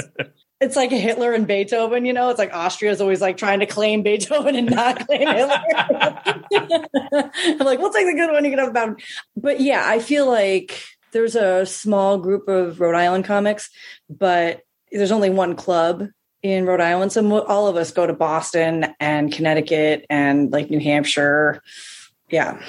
It's 0.59 0.75
like 0.75 0.91
Hitler 0.91 1.33
and 1.33 1.47
Beethoven, 1.47 2.05
you 2.05 2.11
know, 2.11 2.29
it's 2.29 2.39
like 2.39 2.53
Austria 2.53 2.91
is 2.91 2.99
always 2.99 3.21
like 3.21 3.37
trying 3.37 3.61
to 3.61 3.65
claim 3.65 4.03
Beethoven 4.03 4.55
and 4.55 4.69
not 4.69 5.07
claim 5.07 5.27
Hitler. 5.27 5.61
I'm 6.51 7.57
like, 7.59 7.79
we'll 7.79 7.93
take 7.93 8.07
the 8.07 8.15
good 8.15 8.31
one, 8.31 8.43
you 8.43 8.49
can 8.49 8.59
have 8.59 8.67
the 8.67 8.73
bad 8.73 8.89
one. 8.89 8.97
But 9.37 9.61
yeah, 9.61 9.83
I 9.85 9.99
feel 9.99 10.27
like 10.27 10.83
there's 11.13 11.35
a 11.35 11.65
small 11.65 12.17
group 12.17 12.47
of 12.49 12.81
Rhode 12.81 12.95
Island 12.95 13.25
comics, 13.25 13.69
but 14.09 14.63
there's 14.91 15.11
only 15.11 15.29
one 15.29 15.55
club 15.55 16.07
in 16.41 16.65
Rhode 16.65 16.81
Island. 16.81 17.11
So 17.11 17.39
all 17.41 17.67
of 17.67 17.75
us 17.75 17.91
go 17.91 18.05
to 18.05 18.13
Boston 18.13 18.93
and 18.99 19.31
Connecticut 19.31 20.05
and 20.09 20.51
like 20.51 20.69
New 20.69 20.79
Hampshire. 20.79 21.61
Yeah. 22.29 22.61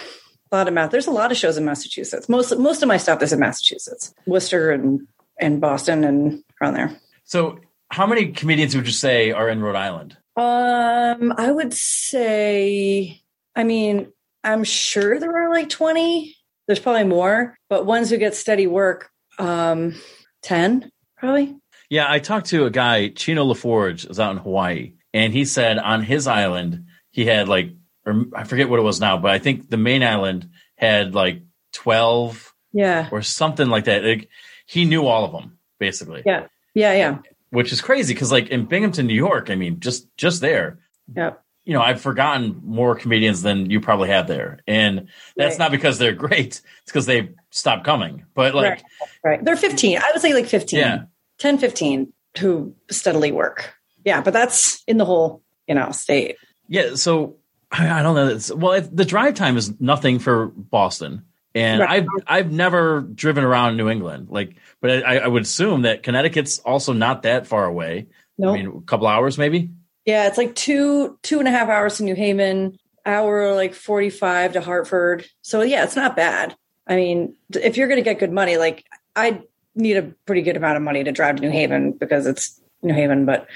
A 0.52 0.56
lot 0.56 0.68
of 0.68 0.74
math. 0.74 0.90
There's 0.90 1.06
a 1.06 1.12
lot 1.12 1.30
of 1.30 1.36
shows 1.36 1.56
in 1.56 1.64
Massachusetts. 1.64 2.28
Most 2.28 2.56
most 2.58 2.82
of 2.82 2.88
my 2.88 2.96
stuff 2.96 3.22
is 3.22 3.32
in 3.32 3.38
Massachusetts, 3.38 4.14
Worcester 4.26 4.70
and 4.70 5.06
and 5.38 5.60
Boston 5.60 6.04
and 6.04 6.42
around 6.60 6.74
there. 6.74 6.96
So, 7.24 7.60
how 7.90 8.06
many 8.06 8.32
comedians 8.32 8.74
would 8.74 8.86
you 8.86 8.92
say 8.92 9.30
are 9.30 9.48
in 9.48 9.62
Rhode 9.62 9.76
Island? 9.76 10.16
Um, 10.36 11.34
I 11.36 11.50
would 11.50 11.74
say, 11.74 13.20
I 13.54 13.64
mean, 13.64 14.12
I'm 14.42 14.64
sure 14.64 15.18
there 15.18 15.44
are 15.44 15.50
like 15.50 15.68
20. 15.68 16.34
There's 16.66 16.80
probably 16.80 17.04
more, 17.04 17.58
but 17.68 17.84
ones 17.84 18.10
who 18.10 18.16
get 18.16 18.34
steady 18.34 18.66
work, 18.66 19.10
um, 19.38 19.94
10 20.42 20.90
probably. 21.16 21.56
Yeah, 21.88 22.06
I 22.08 22.20
talked 22.20 22.46
to 22.46 22.66
a 22.66 22.70
guy, 22.70 23.08
Chino 23.08 23.44
LaForge, 23.44 24.08
is 24.08 24.20
out 24.20 24.30
in 24.30 24.38
Hawaii, 24.38 24.92
and 25.12 25.32
he 25.32 25.44
said 25.44 25.78
on 25.78 26.02
his 26.02 26.28
island 26.28 26.86
he 27.10 27.26
had 27.26 27.48
like, 27.48 27.72
or 28.06 28.24
I 28.34 28.44
forget 28.44 28.68
what 28.68 28.78
it 28.78 28.82
was 28.82 29.00
now, 29.00 29.18
but 29.18 29.30
I 29.30 29.38
think 29.38 29.68
the 29.68 29.76
main 29.76 30.02
island 30.02 30.48
had 30.76 31.14
like 31.14 31.42
twelve 31.72 32.54
Yeah. 32.72 33.08
or 33.12 33.22
something 33.22 33.68
like 33.68 33.84
that. 33.84 34.04
Like, 34.04 34.28
he 34.66 34.84
knew 34.84 35.06
all 35.06 35.24
of 35.24 35.32
them 35.32 35.58
basically. 35.78 36.22
Yeah. 36.26 36.46
Yeah. 36.74 36.92
Yeah. 36.94 37.18
which 37.50 37.72
is 37.72 37.80
crazy 37.80 38.14
because 38.14 38.30
like 38.30 38.48
in 38.48 38.66
Binghamton, 38.66 39.06
New 39.08 39.14
York, 39.14 39.50
I 39.50 39.56
mean, 39.56 39.80
just 39.80 40.06
just 40.16 40.40
there, 40.40 40.78
Yeah. 41.16 41.32
you 41.64 41.72
know, 41.72 41.82
I've 41.82 42.00
forgotten 42.00 42.60
more 42.64 42.94
comedians 42.94 43.42
than 43.42 43.68
you 43.70 43.80
probably 43.80 44.08
have 44.08 44.28
there, 44.28 44.60
and 44.68 45.08
that's 45.36 45.54
Right. 45.54 45.64
not 45.64 45.70
because 45.72 45.98
they're 45.98 46.12
great; 46.14 46.60
it's 46.60 46.62
because 46.86 47.06
they 47.06 47.30
stopped 47.50 47.84
coming. 47.84 48.24
But 48.34 48.54
like, 48.54 48.64
Right. 48.64 48.82
Right. 49.24 49.44
They're 49.44 49.56
15. 49.56 49.98
I 49.98 50.10
would 50.12 50.22
say 50.22 50.32
like 50.32 50.46
15, 50.46 50.78
Yeah. 50.78 50.98
10, 51.38 51.58
15 51.58 52.12
who 52.38 52.74
steadily 52.90 53.32
work. 53.32 53.74
Yeah. 54.04 54.20
But 54.20 54.32
that's 54.32 54.84
in 54.86 54.98
the 54.98 55.04
whole, 55.04 55.42
you 55.66 55.74
know, 55.74 55.90
state. 55.90 56.36
yeah, 56.68 56.94
so 56.94 57.36
I, 57.72 58.00
I 58.00 58.02
don't 58.02 58.14
know. 58.14 58.28
It's, 58.28 58.52
well, 58.52 58.72
it, 58.72 58.94
the 58.94 59.04
drive 59.04 59.34
time 59.34 59.56
is 59.56 59.80
nothing 59.80 60.18
for 60.18 60.46
Boston, 60.46 61.24
and 61.54 61.80
Right. 61.80 61.90
I've 62.02 62.08
I've 62.26 62.52
never 62.52 63.00
driven 63.00 63.44
around 63.44 63.76
New 63.76 63.88
England, 63.88 64.28
like, 64.30 64.56
but 64.80 65.04
I, 65.04 65.18
I 65.18 65.28
would 65.28 65.42
assume 65.42 65.82
that 65.82 66.02
Connecticut's 66.02 66.58
also 66.60 66.92
not 66.92 67.22
that 67.22 67.46
far 67.46 67.64
away. 67.64 68.06
No. 68.38 68.50
I 68.50 68.56
mean, 68.56 68.66
a 68.68 68.80
couple 68.82 69.06
hours 69.06 69.38
maybe. 69.38 69.70
Yeah, 70.04 70.26
it's 70.26 70.38
like 70.38 70.54
two 70.54 71.18
two 71.22 71.38
and 71.38 71.48
a 71.48 71.50
half 71.50 71.68
hours 71.68 71.98
to 71.98 72.04
New 72.04 72.14
Haven, 72.14 72.78
hour 73.04 73.54
like 73.54 73.74
forty 73.74 74.10
five 74.10 74.54
to 74.54 74.60
Hartford. 74.60 75.26
So 75.42 75.62
yeah, 75.62 75.84
it's 75.84 75.96
not 75.96 76.16
bad. 76.16 76.56
I 76.86 76.96
mean, 76.96 77.34
if 77.54 77.76
you're 77.76 77.86
going 77.86 78.02
to 78.02 78.04
get 78.04 78.18
good 78.18 78.32
money, 78.32 78.56
like 78.56 78.84
I 79.14 79.42
need 79.76 79.96
a 79.96 80.14
pretty 80.26 80.42
good 80.42 80.56
amount 80.56 80.76
of 80.76 80.82
money 80.82 81.04
to 81.04 81.12
drive 81.12 81.36
to 81.36 81.42
New 81.42 81.50
Haven 81.50 81.92
because 81.92 82.26
it's 82.26 82.60
New 82.82 82.94
Haven. 82.94 83.26
But 83.26 83.46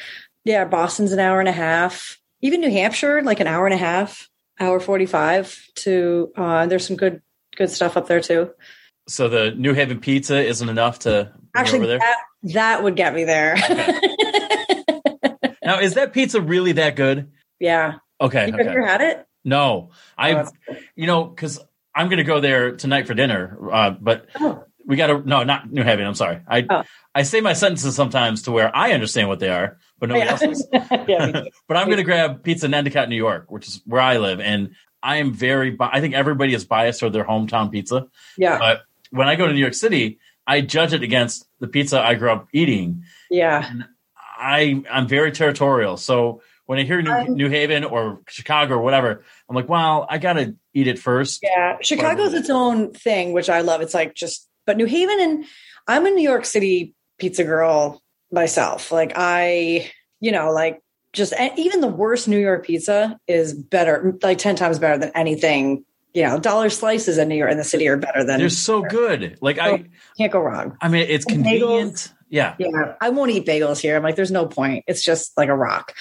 yeah, 0.44 0.64
Boston's 0.64 1.12
an 1.12 1.18
hour 1.18 1.40
and 1.40 1.48
a 1.48 1.52
half. 1.52 2.20
Even 2.44 2.60
New 2.60 2.70
Hampshire, 2.70 3.22
like 3.22 3.40
an 3.40 3.46
hour 3.46 3.64
and 3.66 3.74
a 3.74 3.78
half, 3.78 4.28
hour 4.60 4.78
forty 4.78 5.06
five 5.06 5.58
to. 5.76 6.30
Uh, 6.36 6.66
there's 6.66 6.86
some 6.86 6.96
good 6.96 7.22
good 7.56 7.70
stuff 7.70 7.96
up 7.96 8.06
there 8.06 8.20
too. 8.20 8.50
So 9.08 9.28
the 9.28 9.50
New 9.56 9.72
Haven 9.72 9.98
pizza 9.98 10.40
isn't 10.44 10.68
enough 10.68 11.00
to 11.00 11.32
Actually, 11.54 11.86
there. 11.86 11.98
that 11.98 12.16
that 12.54 12.82
would 12.82 12.96
get 12.96 13.14
me 13.14 13.24
there. 13.24 13.56
Now, 15.64 15.80
is 15.80 15.94
that 15.94 16.12
pizza 16.12 16.42
really 16.42 16.72
that 16.72 16.94
good? 16.94 17.32
yeah, 17.58 17.94
Okay. 18.20 18.46
you 18.46 18.52
have 18.52 18.60
okay. 18.60 18.68
ever 18.68 18.84
had 18.86 19.00
it? 19.00 19.26
No, 19.46 19.92
I, 20.16 20.34
Oh, 20.34 20.48
you 20.94 21.06
know, 21.06 21.24
because 21.24 21.58
I'm 21.94 22.08
going 22.08 22.18
to 22.18 22.24
go 22.24 22.38
there 22.40 22.76
tonight 22.76 23.06
for 23.06 23.14
dinner. 23.14 23.58
Uh, 23.72 23.90
but 23.98 24.26
Oh. 24.38 24.64
We 24.86 24.96
got 24.96 25.06
to 25.08 25.28
no, 25.28 25.42
not 25.44 25.70
New 25.72 25.82
Haven. 25.82 26.06
I'm 26.06 26.14
sorry. 26.14 26.40
I 26.48 26.66
Oh. 26.68 26.82
I 27.14 27.22
say 27.22 27.40
my 27.40 27.52
sentences 27.52 27.94
sometimes 27.94 28.42
to 28.42 28.52
where 28.52 28.74
I 28.76 28.92
understand 28.92 29.28
what 29.28 29.38
they 29.38 29.48
are, 29.48 29.78
but 29.98 30.08
nobody 30.08 30.28
else 30.28 30.40
does. 30.40 30.66
yeah, 31.08 31.44
but 31.68 31.76
I'm 31.76 31.86
going 31.86 31.98
to 31.98 32.02
grab 32.04 32.42
pizza 32.42 32.66
in 32.66 32.74
Endicott, 32.74 33.08
New 33.08 33.16
York, 33.16 33.50
which 33.50 33.68
is 33.68 33.80
where 33.86 34.00
I 34.02 34.16
live, 34.18 34.40
and 34.40 34.74
I 35.02 35.16
am 35.18 35.32
very. 35.32 35.70
bi- 35.70 35.90
I 35.92 36.00
think 36.00 36.14
everybody 36.14 36.54
is 36.54 36.64
biased 36.64 37.00
toward 37.00 37.12
their 37.12 37.24
hometown 37.24 37.70
pizza. 37.70 38.06
yeah, 38.36 38.58
But 38.58 38.82
when 39.10 39.28
I 39.28 39.36
go 39.36 39.46
to 39.46 39.52
New 39.52 39.60
York 39.60 39.74
City, 39.74 40.18
I 40.46 40.60
judge 40.60 40.92
it 40.92 41.02
against 41.02 41.46
the 41.60 41.68
pizza 41.68 42.00
I 42.00 42.14
grew 42.14 42.30
up 42.32 42.48
eating. 42.52 43.04
yeah. 43.30 43.70
I 44.36 44.82
I'm 44.90 45.06
very 45.06 45.30
territorial, 45.32 45.96
so 45.96 46.42
when 46.66 46.78
I 46.78 46.82
hear 46.82 47.00
New, 47.02 47.10
I'm- 47.10 47.34
New 47.34 47.48
Haven 47.48 47.84
or 47.84 48.20
Chicago 48.28 48.74
or 48.74 48.82
whatever, 48.82 49.22
I'm 49.48 49.54
like, 49.54 49.68
well, 49.68 50.06
I 50.10 50.18
got 50.18 50.32
to 50.34 50.56
eat 50.72 50.88
it 50.88 50.98
first. 50.98 51.40
Yeah, 51.42 51.76
Chicago's 51.82 52.34
its 52.34 52.50
own 52.50 52.92
thing, 52.92 53.32
which 53.32 53.48
I 53.48 53.60
love. 53.60 53.80
It's 53.82 53.94
like 53.94 54.14
just, 54.14 54.48
but 54.66 54.76
New 54.76 54.86
Haven 54.86 55.20
and 55.20 55.44
I'm 55.86 56.06
a 56.06 56.10
New 56.10 56.22
York 56.22 56.44
City 56.44 56.94
pizza 57.18 57.44
girl 57.44 58.02
myself. 58.30 58.90
Like 58.90 59.12
I, 59.16 59.90
you 60.20 60.32
know, 60.32 60.52
like 60.52 60.80
just 61.12 61.32
even 61.56 61.80
the 61.80 61.88
worst 61.88 62.28
New 62.28 62.38
York 62.38 62.66
pizza 62.66 63.18
is 63.26 63.54
better, 63.54 64.16
like 64.22 64.38
ten 64.38 64.56
times 64.56 64.78
better 64.78 64.98
than 64.98 65.12
anything. 65.14 65.84
You 66.12 66.22
know, 66.22 66.38
dollar 66.38 66.70
slices 66.70 67.18
in 67.18 67.28
New 67.28 67.34
York 67.34 67.50
in 67.50 67.58
the 67.58 67.64
city 67.64 67.88
are 67.88 67.96
better 67.96 68.24
than. 68.24 68.38
They're 68.38 68.48
so 68.48 68.82
good. 68.82 69.36
Like 69.40 69.58
I, 69.58 69.70
oh, 69.70 69.78
Can't 70.16 70.32
go 70.32 70.40
wrong. 70.40 70.76
I 70.80 70.88
mean, 70.88 71.06
it's 71.08 71.26
And 71.26 71.36
convenient. 71.36 72.12
Yeah, 72.30 72.54
Yeah, 72.58 72.94
I 73.00 73.10
won't 73.10 73.30
eat 73.30 73.46
bagels 73.46 73.78
here. 73.78 73.96
I'm 73.96 74.02
like, 74.02 74.16
there's 74.16 74.30
no 74.30 74.46
point. 74.46 74.84
It's 74.88 75.04
just 75.04 75.36
like 75.36 75.48
a 75.48 75.54
rock. 75.54 75.94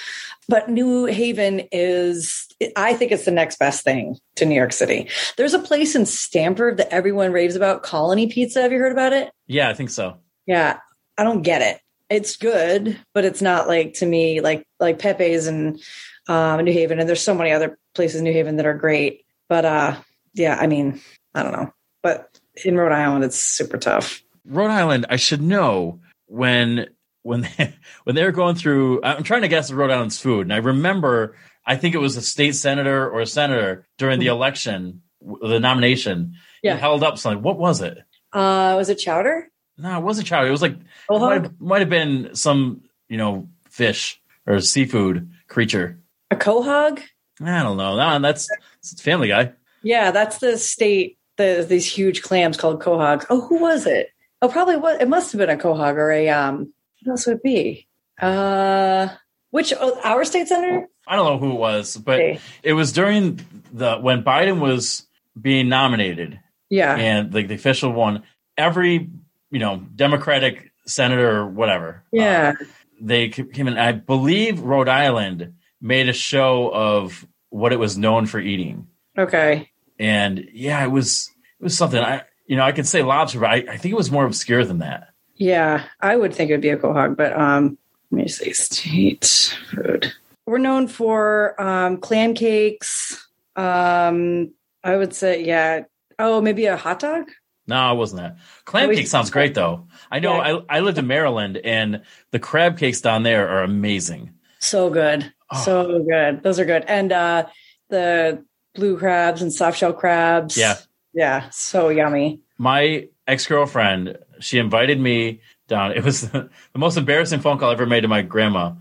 But 0.48 0.70
New 0.70 1.06
Haven 1.06 1.68
is, 1.72 2.48
I 2.76 2.94
think 2.94 3.12
it's 3.12 3.26
the 3.26 3.32
next 3.32 3.60
best 3.60 3.84
thing 3.84 4.18
to 4.36 4.46
New 4.46 4.56
York 4.56 4.74
City. 4.74 5.10
There's 5.38 5.54
a 5.54 5.60
place 5.60 5.96
in 5.96 6.06
Stamford 6.06 6.78
that 6.78 6.94
everyone 6.94 7.32
raves 7.32 7.56
about, 7.56 7.84
Colony 7.84 8.28
Pizza. 8.28 8.62
Have 8.62 8.72
you 8.72 8.80
heard 8.80 8.92
about 8.92 9.14
it? 9.14 9.32
yeah, 9.48 9.70
I 9.70 9.74
think 9.74 9.90
so. 9.90 10.18
Yeah, 10.46 10.80
I 11.18 11.24
don't 11.24 11.42
get 11.42 11.62
it. 11.62 11.80
It's 12.10 12.36
good, 12.36 13.00
but 13.14 13.26
it's 13.26 13.42
not 13.42 13.68
like 13.68 13.96
to 13.96 14.06
me 14.06 14.42
like 14.42 14.68
like 14.80 15.00
Pepe's 15.00 15.48
and 15.48 15.82
um, 16.28 16.64
New 16.64 16.74
Haven. 16.74 17.00
And 17.00 17.08
there's 17.08 17.22
so 17.22 17.34
many 17.34 17.52
other 17.52 17.78
places 17.96 18.18
in 18.18 18.26
New 18.26 18.34
Haven 18.34 18.58
that 18.58 18.66
are 18.66 18.74
great. 18.74 19.26
But 19.50 19.66
uh, 19.66 19.96
yeah, 20.34 20.58
I 20.60 20.68
mean, 20.68 21.02
I 21.34 21.44
don't 21.44 21.54
know. 21.54 21.72
But 22.02 22.40
in 22.66 22.78
Rhode 22.78 22.92
Island, 22.92 23.24
it's 23.24 23.40
super 23.40 23.78
tough. 23.78 24.22
Rhode 24.46 24.70
Island, 24.72 25.06
I 25.10 25.16
should 25.16 25.42
know 25.42 26.02
when 26.28 26.88
when 27.24 27.42
they, 27.42 27.74
when 28.04 28.16
they 28.16 28.24
were 28.24 28.32
going 28.32 28.56
through. 28.56 29.02
I'm 29.04 29.24
trying 29.24 29.42
to 29.42 29.48
guess 29.48 29.72
Rhode 29.72 29.92
Island's 29.92 30.20
food, 30.20 30.42
and 30.42 30.54
I 30.54 30.58
remember 30.58 31.36
I 31.66 31.76
think 31.78 31.96
it 31.96 32.00
was 32.00 32.16
a 32.18 32.22
state 32.22 32.56
senator 32.56 33.10
or 33.10 33.22
a 33.22 33.26
senator 33.26 33.88
during 33.98 34.20
the 34.20 34.28
election, 34.28 35.02
the 35.22 35.60
nomination. 35.60 36.36
Yeah. 36.62 36.76
held 36.78 37.04
up 37.04 37.18
something. 37.18 37.42
What 37.44 37.58
was 37.58 37.82
it? 37.82 37.98
Uh, 38.32 38.76
was 38.78 38.90
it 38.90 38.96
chowder? 38.96 39.50
No, 39.78 39.98
it 39.98 40.04
wasn't 40.04 40.28
chowder. 40.28 40.48
It 40.48 40.52
was 40.52 40.62
like 40.62 40.78
Oh, 41.10 41.20
might 41.20 41.44
have, 41.44 41.60
might 41.60 41.80
have 41.80 41.90
been 41.90 42.36
some 42.36 42.84
you 43.10 43.18
know 43.18 43.50
fish 43.70 44.22
or 44.46 44.60
seafood 44.60 45.30
creature. 45.48 46.00
a 46.32 46.36
quahog? 46.36 47.02
I 47.42 47.64
don't 47.64 47.78
know. 47.78 47.98
No, 47.98 48.20
that's 48.20 48.48
it's 48.80 49.02
Family 49.02 49.28
Guy. 49.28 49.54
Yeah, 49.82 50.12
that's 50.12 50.38
the 50.38 50.58
state. 50.58 51.18
The 51.38 51.66
these 51.68 51.86
huge 51.92 52.22
clams 52.22 52.58
called 52.58 52.82
quahogs. 52.82 53.26
Oh, 53.30 53.42
who 53.42 53.60
was 53.60 53.86
it? 53.88 54.10
Oh, 54.42 54.48
probably 54.48 54.78
was. 54.78 55.02
It 55.02 55.08
must 55.10 55.32
have 55.32 55.40
been 55.40 55.50
a 55.50 55.58
quahog 55.58 55.96
or 55.96 56.12
a 56.12 56.30
um. 56.30 56.74
What 57.04 57.12
else 57.12 57.28
would 57.28 57.38
it 57.38 57.44
be? 57.44 57.88
Uh, 58.22 59.10
which 59.52 59.74
oh, 59.80 60.00
our 60.04 60.24
state 60.26 60.48
senator? 60.48 60.88
I 61.08 61.16
don't 61.16 61.26
know 61.26 61.38
who 61.38 61.52
it 61.56 61.60
was, 61.60 61.98
but 61.98 62.16
Okay. 62.20 62.40
it 62.64 62.74
was 62.74 62.92
during 62.94 63.40
the 63.72 63.98
when 63.98 64.24
Biden 64.24 64.60
was 64.60 65.06
being 65.40 65.68
nominated 65.70 66.40
Yeah, 66.70 66.96
and 66.96 67.34
like 67.34 67.48
the 67.48 67.56
official 67.56 67.92
one. 67.92 68.24
Every 68.58 69.10
you 69.52 69.60
know 69.60 69.78
Democratic 69.96 70.72
senator 70.86 71.38
or 71.42 71.48
whatever, 71.48 72.04
uh, 72.14 72.18
yeah, 72.18 72.54
they 73.02 73.30
came 73.30 73.68
in. 73.68 73.78
I 73.78 73.92
believe 73.94 74.60
Rhode 74.62 74.90
Island 74.90 75.54
made 75.82 76.08
a 76.08 76.14
show 76.14 76.70
of 76.72 77.26
what 77.50 77.74
it 77.74 77.80
was 77.80 77.98
known 77.98 78.26
for 78.28 78.40
eating, 78.40 78.88
Okay. 79.18 79.70
and 80.00 80.48
yeah, 80.54 80.84
it 80.84 80.90
was 80.92 81.30
it 81.60 81.64
was 81.64 81.76
something. 81.78 82.00
I 82.00 82.22
you 82.48 82.56
know 82.56 82.64
I 82.64 82.72
could 82.72 82.88
say 82.88 83.02
lobster, 83.04 83.40
but 83.40 83.50
I, 83.50 83.56
I 83.70 83.78
think 83.78 83.92
it 83.94 83.98
was 83.98 84.12
more 84.12 84.26
obscure 84.26 84.64
than 84.66 84.80
that. 84.80 85.10
Yeah, 85.36 85.84
I 86.00 86.16
would 86.16 86.34
think 86.34 86.50
it 86.50 86.54
would 86.54 86.62
be 86.62 86.70
a 86.70 86.78
quahog, 86.78 87.18
but 87.18 87.34
um, 87.34 87.78
let 88.12 88.24
me 88.24 88.28
see. 88.28 88.54
State 88.54 89.56
food. 89.72 90.14
We're 90.46 90.58
known 90.60 90.88
for 90.88 91.60
um, 91.62 91.98
clam 91.98 92.34
cakes. 92.34 93.28
Um, 93.56 94.52
I 94.84 94.96
would 94.98 95.14
say, 95.14 95.44
yeah. 95.44 95.84
Oh, 96.20 96.42
maybe 96.42 96.66
a 96.68 96.78
hot 96.78 97.00
dog. 97.00 97.32
No, 97.66 97.92
it 97.94 97.96
wasn't 97.98 98.22
that. 98.22 98.38
Clam 98.66 98.84
Always- 98.84 99.00
cake 99.00 99.08
sounds 99.08 99.30
great 99.32 99.54
though. 99.56 99.88
I 100.12 100.20
know 100.20 100.36
Yeah. 100.36 100.60
I, 100.70 100.78
I 100.78 100.80
lived 100.82 100.98
in 100.98 101.08
Maryland 101.08 101.58
and 101.58 102.02
the 102.32 102.40
crab 102.40 102.78
cakes 102.78 103.02
down 103.02 103.24
there 103.24 103.48
are 103.50 103.64
amazing. 103.64 104.32
So 104.60 104.90
good, 104.90 105.32
Oh. 105.52 105.62
so 105.64 106.04
good. 106.04 106.44
Those 106.44 106.60
are 106.60 106.66
good, 106.66 106.84
and 106.88 107.12
uh, 107.12 107.46
the 107.90 108.44
blue 108.76 108.98
crabs 108.98 109.42
and 109.42 109.52
soft 109.52 109.78
shell 109.78 109.94
crabs. 109.94 110.58
Yeah. 110.58 110.76
yeah, 111.14 111.50
so 111.52 111.90
yummy. 111.90 112.42
My 112.58 113.08
ex 113.28 113.46
girlfriend, 113.48 114.18
she 114.44 114.60
invited 114.60 115.00
me 115.00 115.42
down. 115.68 115.92
It 115.92 116.04
was 116.04 116.22
the 116.32 116.50
most 116.76 116.98
embarrassing 116.98 117.40
phone 117.40 117.58
call 117.58 117.70
I 117.70 117.74
ever 117.74 117.86
made 117.86 118.02
to 118.02 118.08
my 118.08 118.22
grandma. 118.22 118.74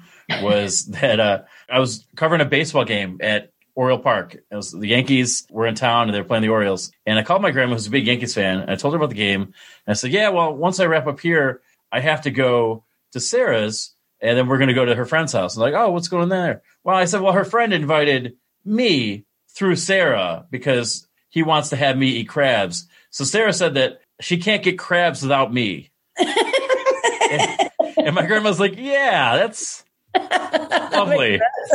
Was 0.43 0.87
that 1.01 1.21
uh, 1.21 1.43
I 1.71 1.79
was 1.79 2.07
covering 2.17 2.41
a 2.41 2.47
baseball 2.47 2.85
game 2.85 3.19
at 3.21 3.53
Oriole 3.75 3.99
Park. 3.99 4.35
It 4.35 4.55
was 4.55 4.73
the 4.73 4.89
Yankees 4.89 5.47
were 5.51 5.67
in 5.67 5.75
town 5.75 6.09
and 6.09 6.15
they 6.15 6.21
were 6.21 6.27
playing 6.27 6.43
the 6.43 6.51
Orioles. 6.51 6.93
And 7.07 7.19
I 7.19 7.23
called 7.23 7.43
my 7.43 7.51
grandma, 7.51 7.75
who's 7.75 7.87
a 7.87 7.91
big 7.91 8.07
Yankees 8.07 8.35
fan, 8.35 8.69
I 8.69 8.77
told 8.77 8.95
her 8.95 8.99
about 8.99 9.09
the 9.09 9.15
game. 9.15 9.43
And 9.43 9.53
I 9.89 9.93
said, 9.95 10.13
"Yeah, 10.13 10.29
well, 10.29 10.55
once 10.55 10.81
I 10.81 10.87
wrap 10.87 11.07
up 11.07 11.21
here, 11.21 11.63
I 11.91 12.01
have 12.01 12.23
to 12.23 12.31
go 12.31 12.85
to 13.13 13.21
Sarah's, 13.21 13.95
and 14.21 14.37
then 14.37 14.47
we're 14.47 14.59
going 14.59 14.69
to 14.69 14.75
go 14.75 14.85
to 14.85 14.95
her 14.95 15.07
friend's 15.07 15.33
house." 15.33 15.55
And 15.55 15.63
like, 15.63 15.75
"Oh, 15.75 15.91
what's 15.91 16.09
going 16.09 16.25
on 16.25 16.29
there?" 16.29 16.63
Well, 16.85 16.97
I 16.97 17.07
said, 17.07 17.23
"Well, 17.23 17.33
her 17.33 17.45
friend 17.45 17.73
invited 17.73 18.37
me 18.65 19.25
through 19.49 19.77
Sarah 19.77 20.47
because 20.51 21.09
he 21.31 21.43
wants 21.43 21.71
to 21.71 21.77
have 21.77 21.97
me 21.97 22.09
eat 22.09 22.29
crabs." 22.29 22.87
So 23.11 23.25
Sarah 23.25 23.53
said 23.53 23.75
that 23.75 24.01
she 24.23 24.39
can't 24.39 24.63
get 24.63 24.79
crabs 24.79 25.23
without 25.23 25.53
me. 25.53 25.91
and, 26.19 27.71
and 27.97 28.15
my 28.15 28.27
grandma's 28.27 28.61
like, 28.61 28.77
"Yeah, 28.77 29.37
that's 29.37 29.85
lovely." 30.15 31.41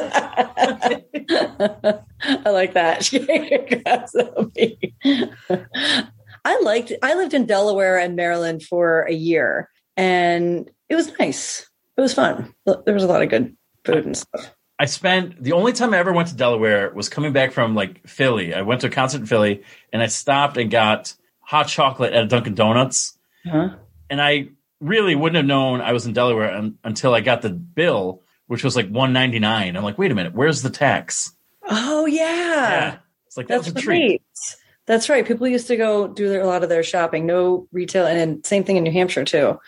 I 1.39 2.49
like 2.49 2.73
that. 2.73 2.99
She 3.03 3.19
can't 3.25 3.49
get 3.49 3.83
crabs 3.83 4.13
without 4.13 4.55
me. 4.55 4.95
I 6.45 6.59
liked. 6.61 6.93
I 7.03 7.15
lived 7.15 7.33
in 7.33 7.45
Delaware 7.45 7.97
and 7.99 8.15
Maryland 8.15 8.63
for 8.63 9.01
a 9.03 9.13
year, 9.13 9.69
and 9.95 10.69
it 10.89 10.95
was 10.95 11.11
nice. 11.19 11.67
It 11.97 12.01
was 12.01 12.13
fun. 12.13 12.53
There 12.65 12.93
was 12.93 13.03
a 13.03 13.07
lot 13.07 13.23
of 13.23 13.29
good 13.29 13.55
food 13.83 14.05
and 14.05 14.15
stuff. 14.15 14.53
I 14.79 14.85
spent 14.85 15.41
the 15.41 15.53
only 15.53 15.73
time 15.73 15.93
I 15.93 15.97
ever 15.97 16.13
went 16.13 16.29
to 16.29 16.35
Delaware 16.35 16.91
was 16.93 17.09
coming 17.09 17.33
back 17.33 17.51
from 17.51 17.73
like 17.73 18.07
Philly. 18.07 18.53
I 18.53 18.61
went 18.61 18.81
to 18.81 18.87
a 18.87 18.91
concert 18.91 19.21
in 19.21 19.25
Philly 19.25 19.63
and 19.91 20.03
I 20.03 20.07
stopped 20.07 20.57
and 20.57 20.69
got 20.69 21.15
hot 21.47 21.69
chocolate 21.69 22.11
at 22.11 22.25
a 22.25 22.27
Dunkin' 22.27 22.55
Donuts. 22.55 23.17
Huh? 23.45 23.69
And 24.09 24.21
I 24.21 24.49
really 24.81 25.15
wouldn't 25.15 25.37
have 25.37 25.45
known 25.45 25.79
I 25.79 25.93
was 25.93 26.05
in 26.05 26.11
Delaware 26.11 26.51
un- 26.51 26.77
until 26.83 27.13
I 27.13 27.21
got 27.21 27.41
the 27.41 27.49
bill, 27.49 28.21
which 28.47 28.65
was 28.65 28.75
like 28.75 28.89
one 28.89 29.13
ninety 29.13 29.39
nine. 29.39 29.77
I'm 29.77 29.83
like, 29.83 29.97
wait 29.97 30.11
a 30.11 30.15
minute, 30.15 30.33
where's 30.33 30.61
the 30.61 30.69
tax? 30.69 31.31
Oh 31.63 32.05
yeah, 32.05 32.97
it's 33.25 33.37
like 33.37 33.47
that 33.47 33.63
that's 33.63 33.73
was 33.73 33.81
a 33.81 33.85
treat. 33.85 34.09
right. 34.09 34.21
That's 34.85 35.09
right. 35.09 35.25
People 35.25 35.47
used 35.47 35.67
to 35.67 35.75
go 35.77 36.07
do 36.07 36.29
their, 36.29 36.41
a 36.41 36.47
lot 36.47 36.63
of 36.63 36.69
their 36.69 36.83
shopping. 36.83 37.25
No 37.25 37.67
retail, 37.71 38.05
and 38.05 38.19
then 38.19 38.43
same 38.43 38.63
thing 38.63 38.77
in 38.77 38.83
New 38.83 38.91
Hampshire 38.91 39.25
too. 39.25 39.59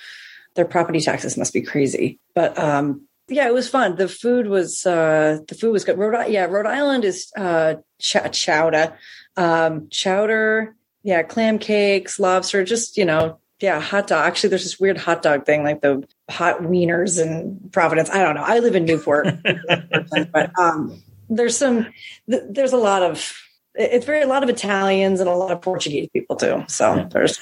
Their 0.56 0.66
property 0.66 1.00
taxes 1.00 1.38
must 1.38 1.54
be 1.54 1.62
crazy, 1.62 2.20
but 2.36 2.58
um, 2.60 3.08
yeah, 3.30 3.48
it 3.48 3.54
was 3.54 3.70
fun. 3.70 3.96
The 3.96 4.08
food 4.08 4.48
was 4.48 4.86
uh, 4.86 5.40
the 5.48 5.56
food 5.56 5.72
was 5.72 5.86
good. 5.86 5.98
Rhode 5.98 6.30
yeah, 6.30 6.46
Rhode 6.46 6.66
Island 6.66 7.06
is 7.06 7.32
uh, 7.38 7.76
ch- 8.00 8.32
chowder, 8.32 8.98
um, 9.38 9.88
chowder, 9.90 10.76
yeah, 11.04 11.24
clam 11.24 11.60
cakes, 11.60 12.20
lobster, 12.20 12.64
just 12.64 12.98
you 12.98 13.06
know, 13.06 13.40
yeah, 13.60 13.80
hot 13.80 14.08
dog. 14.08 14.26
Actually, 14.26 14.50
there's 14.50 14.64
this 14.64 14.80
weird 14.80 14.98
hot 14.98 15.22
dog 15.22 15.46
thing 15.46 15.64
like 15.64 15.82
the 15.82 16.08
hot 16.30 16.60
wieners 16.62 17.22
in 17.22 17.70
Providence. 17.72 18.10
I 18.10 18.24
don't 18.24 18.36
know. 18.36 18.44
I 18.44 18.60
live 18.60 18.76
in 18.76 18.86
Newport, 18.86 19.28
but 20.34 20.60
um, 20.60 21.02
there's 21.30 21.58
some 21.58 21.88
th- 22.30 22.44
there's 22.50 22.74
a 22.74 22.78
lot 22.78 23.04
of 23.04 23.36
it's 23.76 24.06
very 24.06 24.22
a 24.22 24.28
lot 24.28 24.44
of 24.44 24.50
Italians 24.50 25.20
and 25.20 25.30
a 25.30 25.36
lot 25.36 25.52
of 25.52 25.62
Portuguese 25.62 26.10
people 26.12 26.36
too. 26.36 26.64
So 26.68 26.96
Yeah. 26.96 27.08
there's 27.12 27.40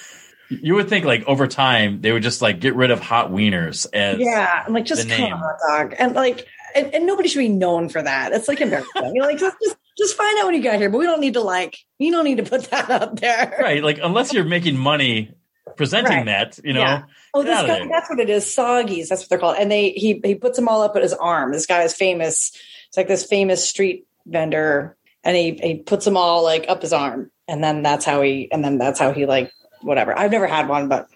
You 0.50 0.76
would 0.76 0.90
think 0.90 1.06
like 1.06 1.24
over 1.26 1.48
time 1.48 2.02
they 2.02 2.12
would 2.12 2.24
just 2.24 2.42
like 2.42 2.60
get 2.60 2.76
rid 2.76 2.92
of 2.92 3.00
hot 3.00 3.32
wieners 3.32 3.88
as 3.94 4.20
yeah, 4.20 4.64
I'm 4.66 4.74
like 4.74 4.86
just 4.86 5.10
come 5.10 5.34
on, 5.34 5.40
hot 5.40 5.56
dog, 5.68 5.96
and 5.98 6.14
like 6.16 6.46
and, 6.76 6.94
and 6.94 7.08
nobody 7.08 7.28
should 7.30 7.40
be 7.40 7.50
known 7.50 7.90
for 7.90 8.02
that. 8.02 8.34
It's 8.34 8.48
like 8.48 8.62
embarrassing. 8.62 9.16
You're 9.16 9.26
like 9.26 9.40
just, 9.40 9.56
just 9.64 9.77
just 9.98 10.16
find 10.16 10.38
out 10.40 10.46
when 10.46 10.56
you 10.56 10.64
got 10.64 10.78
here, 10.78 10.90
but 10.90 10.98
we 11.00 11.06
don't 11.06 11.22
need 11.22 11.34
to 11.34 11.42
like 11.42 11.78
you 12.00 12.12
don't 12.12 12.26
need 12.26 12.38
to 12.38 12.44
put 12.44 12.64
that 12.72 12.90
up 12.90 13.20
there. 13.20 13.58
right. 13.60 13.84
Like 13.84 14.00
unless 14.02 14.34
you're 14.34 14.44
making 14.46 14.78
money 14.78 15.34
presenting 15.76 16.12
Right. 16.12 16.26
that, 16.28 16.60
you 16.64 16.74
know. 16.74 16.82
Yeah. 16.82 17.04
Oh, 17.34 17.44
this 17.44 17.62
guy, 17.62 17.68
there. 17.68 17.88
that's 17.90 18.10
what 18.10 18.20
it 18.20 18.30
is. 18.30 18.46
Soggies, 18.46 19.10
that's 19.10 19.22
what 19.24 19.30
they're 19.30 19.38
called. 19.40 19.58
And 19.60 19.72
they 19.72 19.90
he 19.92 20.20
he 20.24 20.36
puts 20.36 20.58
them 20.58 20.68
all 20.68 20.82
up 20.82 20.96
at 20.96 21.04
his 21.04 21.14
arm. 21.14 21.52
This 21.52 21.66
guy 21.66 21.84
is 21.84 21.94
famous. 21.94 22.52
It's 22.88 22.98
like 22.98 23.08
this 23.08 23.26
famous 23.26 23.68
street 23.68 24.08
vendor, 24.26 24.98
and 25.24 25.36
he 25.36 25.52
he 25.62 25.76
puts 25.80 26.06
them 26.06 26.18
all 26.18 26.44
like 26.44 26.66
up 26.70 26.82
his 26.82 26.94
arm, 26.94 27.30
and 27.48 27.64
then 27.64 27.84
that's 27.84 28.06
how 28.06 28.22
he 28.22 28.50
and 28.52 28.64
then 28.64 28.78
that's 28.78 29.00
how 29.00 29.12
he 29.14 29.26
like 29.26 29.52
whatever. 29.82 30.18
I've 30.18 30.32
never 30.32 30.48
had 30.48 30.68
one, 30.70 30.88
but 30.88 31.08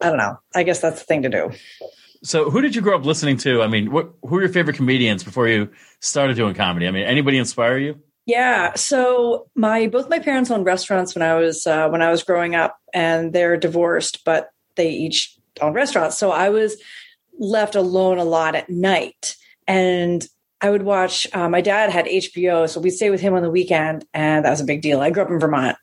I 0.00 0.08
don't 0.10 0.18
know. 0.18 0.38
I 0.54 0.62
guess 0.64 0.80
that's 0.80 1.00
the 1.00 1.06
thing 1.06 1.22
to 1.22 1.28
do. 1.28 1.50
So, 2.24 2.50
who 2.50 2.60
did 2.60 2.76
you 2.76 2.82
grow 2.82 2.96
up 2.96 3.04
listening 3.04 3.36
to? 3.38 3.62
I 3.62 3.66
mean, 3.66 3.90
what, 3.90 4.12
who 4.22 4.36
are 4.36 4.40
your 4.40 4.52
favorite 4.52 4.76
comedians 4.76 5.24
before 5.24 5.48
you 5.48 5.70
started 6.00 6.36
doing 6.36 6.54
comedy? 6.54 6.86
I 6.86 6.90
mean, 6.92 7.04
anybody 7.04 7.38
inspire 7.38 7.78
you? 7.78 8.00
Yeah. 8.26 8.74
So 8.74 9.48
my 9.56 9.88
both 9.88 10.08
my 10.08 10.20
parents 10.20 10.50
owned 10.50 10.64
restaurants 10.64 11.14
when 11.14 11.22
I 11.22 11.34
was 11.34 11.66
uh, 11.66 11.88
when 11.88 12.02
I 12.02 12.10
was 12.10 12.22
growing 12.22 12.54
up, 12.54 12.78
and 12.94 13.32
they're 13.32 13.56
divorced, 13.56 14.24
but 14.24 14.50
they 14.76 14.90
each 14.90 15.36
own 15.60 15.72
restaurants. 15.72 16.16
So 16.16 16.30
I 16.30 16.50
was 16.50 16.80
left 17.38 17.74
alone 17.74 18.18
a 18.18 18.24
lot 18.24 18.54
at 18.54 18.70
night, 18.70 19.34
and 19.66 20.24
I 20.60 20.70
would 20.70 20.82
watch. 20.82 21.26
Uh, 21.32 21.48
my 21.48 21.60
dad 21.60 21.90
had 21.90 22.06
HBO, 22.06 22.68
so 22.68 22.80
we'd 22.80 22.90
stay 22.90 23.10
with 23.10 23.20
him 23.20 23.34
on 23.34 23.42
the 23.42 23.50
weekend, 23.50 24.04
and 24.14 24.44
that 24.44 24.50
was 24.50 24.60
a 24.60 24.64
big 24.64 24.82
deal. 24.82 25.00
I 25.00 25.10
grew 25.10 25.24
up 25.24 25.30
in 25.30 25.40
Vermont, 25.40 25.76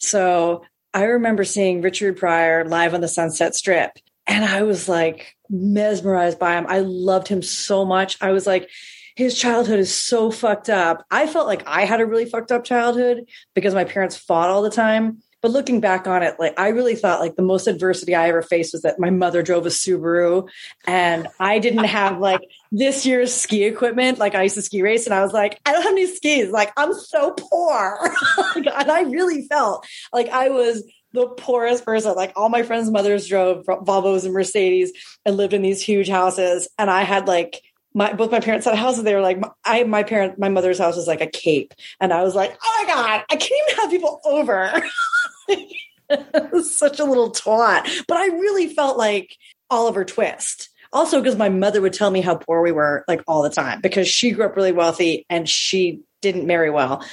so 0.00 0.64
I 0.92 1.04
remember 1.04 1.44
seeing 1.44 1.80
Richard 1.80 2.16
Pryor 2.16 2.64
live 2.64 2.94
on 2.94 3.02
the 3.02 3.08
Sunset 3.08 3.54
Strip, 3.54 3.92
and 4.26 4.44
I 4.44 4.62
was 4.62 4.88
like 4.88 5.33
mesmerized 5.50 6.38
by 6.38 6.56
him. 6.56 6.66
I 6.68 6.80
loved 6.80 7.28
him 7.28 7.42
so 7.42 7.84
much. 7.84 8.16
I 8.20 8.32
was 8.32 8.46
like 8.46 8.70
his 9.16 9.38
childhood 9.38 9.78
is 9.78 9.94
so 9.94 10.30
fucked 10.30 10.68
up. 10.68 11.04
I 11.10 11.26
felt 11.26 11.46
like 11.46 11.62
I 11.66 11.84
had 11.84 12.00
a 12.00 12.06
really 12.06 12.24
fucked 12.24 12.50
up 12.50 12.64
childhood 12.64 13.28
because 13.54 13.74
my 13.74 13.84
parents 13.84 14.16
fought 14.16 14.50
all 14.50 14.62
the 14.62 14.70
time. 14.70 15.22
But 15.40 15.50
looking 15.50 15.80
back 15.80 16.06
on 16.06 16.22
it, 16.22 16.36
like 16.38 16.58
I 16.58 16.68
really 16.68 16.96
thought 16.96 17.20
like 17.20 17.36
the 17.36 17.42
most 17.42 17.66
adversity 17.66 18.14
I 18.14 18.30
ever 18.30 18.40
faced 18.40 18.72
was 18.72 18.80
that 18.82 18.98
my 18.98 19.10
mother 19.10 19.42
drove 19.42 19.66
a 19.66 19.68
Subaru 19.68 20.48
and 20.86 21.28
I 21.38 21.58
didn't 21.58 21.84
have 21.84 22.18
like 22.18 22.40
this 22.72 23.04
year's 23.04 23.32
ski 23.32 23.64
equipment. 23.64 24.18
Like 24.18 24.34
I 24.34 24.44
used 24.44 24.54
to 24.54 24.62
ski 24.62 24.80
race 24.80 25.04
and 25.04 25.14
I 25.14 25.22
was 25.22 25.34
like, 25.34 25.60
I 25.66 25.72
don't 25.72 25.82
have 25.82 25.92
any 25.92 26.06
skis. 26.06 26.50
Like 26.50 26.72
I'm 26.78 26.94
so 26.94 27.32
poor. 27.32 27.98
And 28.56 28.90
I 28.90 29.02
really 29.02 29.46
felt 29.46 29.86
like 30.12 30.28
I 30.28 30.48
was 30.48 30.82
the 31.14 31.28
poorest 31.28 31.84
person. 31.84 32.14
Like 32.14 32.32
all 32.36 32.48
my 32.48 32.62
friends' 32.62 32.90
mothers 32.90 33.26
drove 33.26 33.64
Volvos 33.64 34.24
and 34.24 34.34
Mercedes 34.34 34.92
and 35.24 35.36
lived 35.36 35.54
in 35.54 35.62
these 35.62 35.80
huge 35.80 36.08
houses. 36.08 36.68
And 36.76 36.90
I 36.90 37.04
had 37.04 37.28
like 37.28 37.62
my 37.94 38.12
both 38.12 38.32
my 38.32 38.40
parents 38.40 38.66
had 38.66 38.74
houses. 38.74 39.04
They 39.04 39.14
were 39.14 39.20
like, 39.20 39.40
I 39.64 39.84
my 39.84 40.02
parent, 40.02 40.38
my 40.38 40.48
mother's 40.48 40.78
house 40.78 40.96
was 40.96 41.06
like 41.06 41.20
a 41.20 41.28
cape, 41.28 41.72
and 42.00 42.12
I 42.12 42.22
was 42.22 42.34
like, 42.34 42.58
oh 42.62 42.82
my 42.82 42.92
god, 42.92 43.24
I 43.30 43.36
can't 43.36 43.70
even 43.70 43.80
have 43.80 43.90
people 43.90 44.20
over. 44.24 44.82
Such 46.62 47.00
a 47.00 47.04
little 47.04 47.32
twat, 47.32 47.88
but 48.08 48.16
I 48.16 48.26
really 48.26 48.74
felt 48.74 48.98
like 48.98 49.36
Oliver 49.70 50.04
Twist. 50.04 50.70
Also, 50.92 51.20
because 51.20 51.36
my 51.36 51.48
mother 51.48 51.80
would 51.80 51.92
tell 51.92 52.10
me 52.10 52.20
how 52.20 52.36
poor 52.36 52.62
we 52.62 52.70
were, 52.70 53.04
like 53.08 53.22
all 53.26 53.42
the 53.42 53.50
time, 53.50 53.80
because 53.80 54.06
she 54.06 54.30
grew 54.30 54.44
up 54.44 54.54
really 54.54 54.70
wealthy 54.70 55.26
and 55.28 55.48
she 55.48 56.00
didn't 56.20 56.46
marry 56.46 56.70
well. 56.70 57.04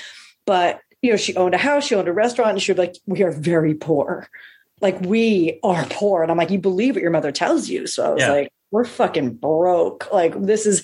But 0.46 0.82
you 1.02 1.12
know, 1.12 1.18
she 1.18 1.36
owned 1.36 1.54
a 1.54 1.58
house, 1.58 1.86
she 1.86 1.96
owned 1.96 2.08
a 2.08 2.14
restaurant, 2.14 2.52
and 2.52 2.62
she 2.62 2.72
was 2.72 2.80
like, 2.80 2.96
"We 3.06 3.24
are 3.24 3.32
very 3.32 3.74
poor." 3.74 4.28
Like 4.82 5.00
we 5.02 5.60
are 5.64 5.86
poor, 5.90 6.22
and 6.24 6.32
I'm 6.32 6.38
like, 6.38 6.50
"You 6.52 6.60
believe 6.60 6.96
what 6.96 7.02
your 7.02 7.12
mother 7.12 7.32
tells 7.32 7.70
you?" 7.70 7.88
So 7.88 8.06
I 8.06 8.14
was 8.14 8.22
Yeah. 8.22 8.32
like, 8.32 8.54
"We're 8.72 8.86
fucking 8.86 9.36
broke." 9.36 10.12
Like 10.12 10.40
this 10.42 10.66
is 10.66 10.84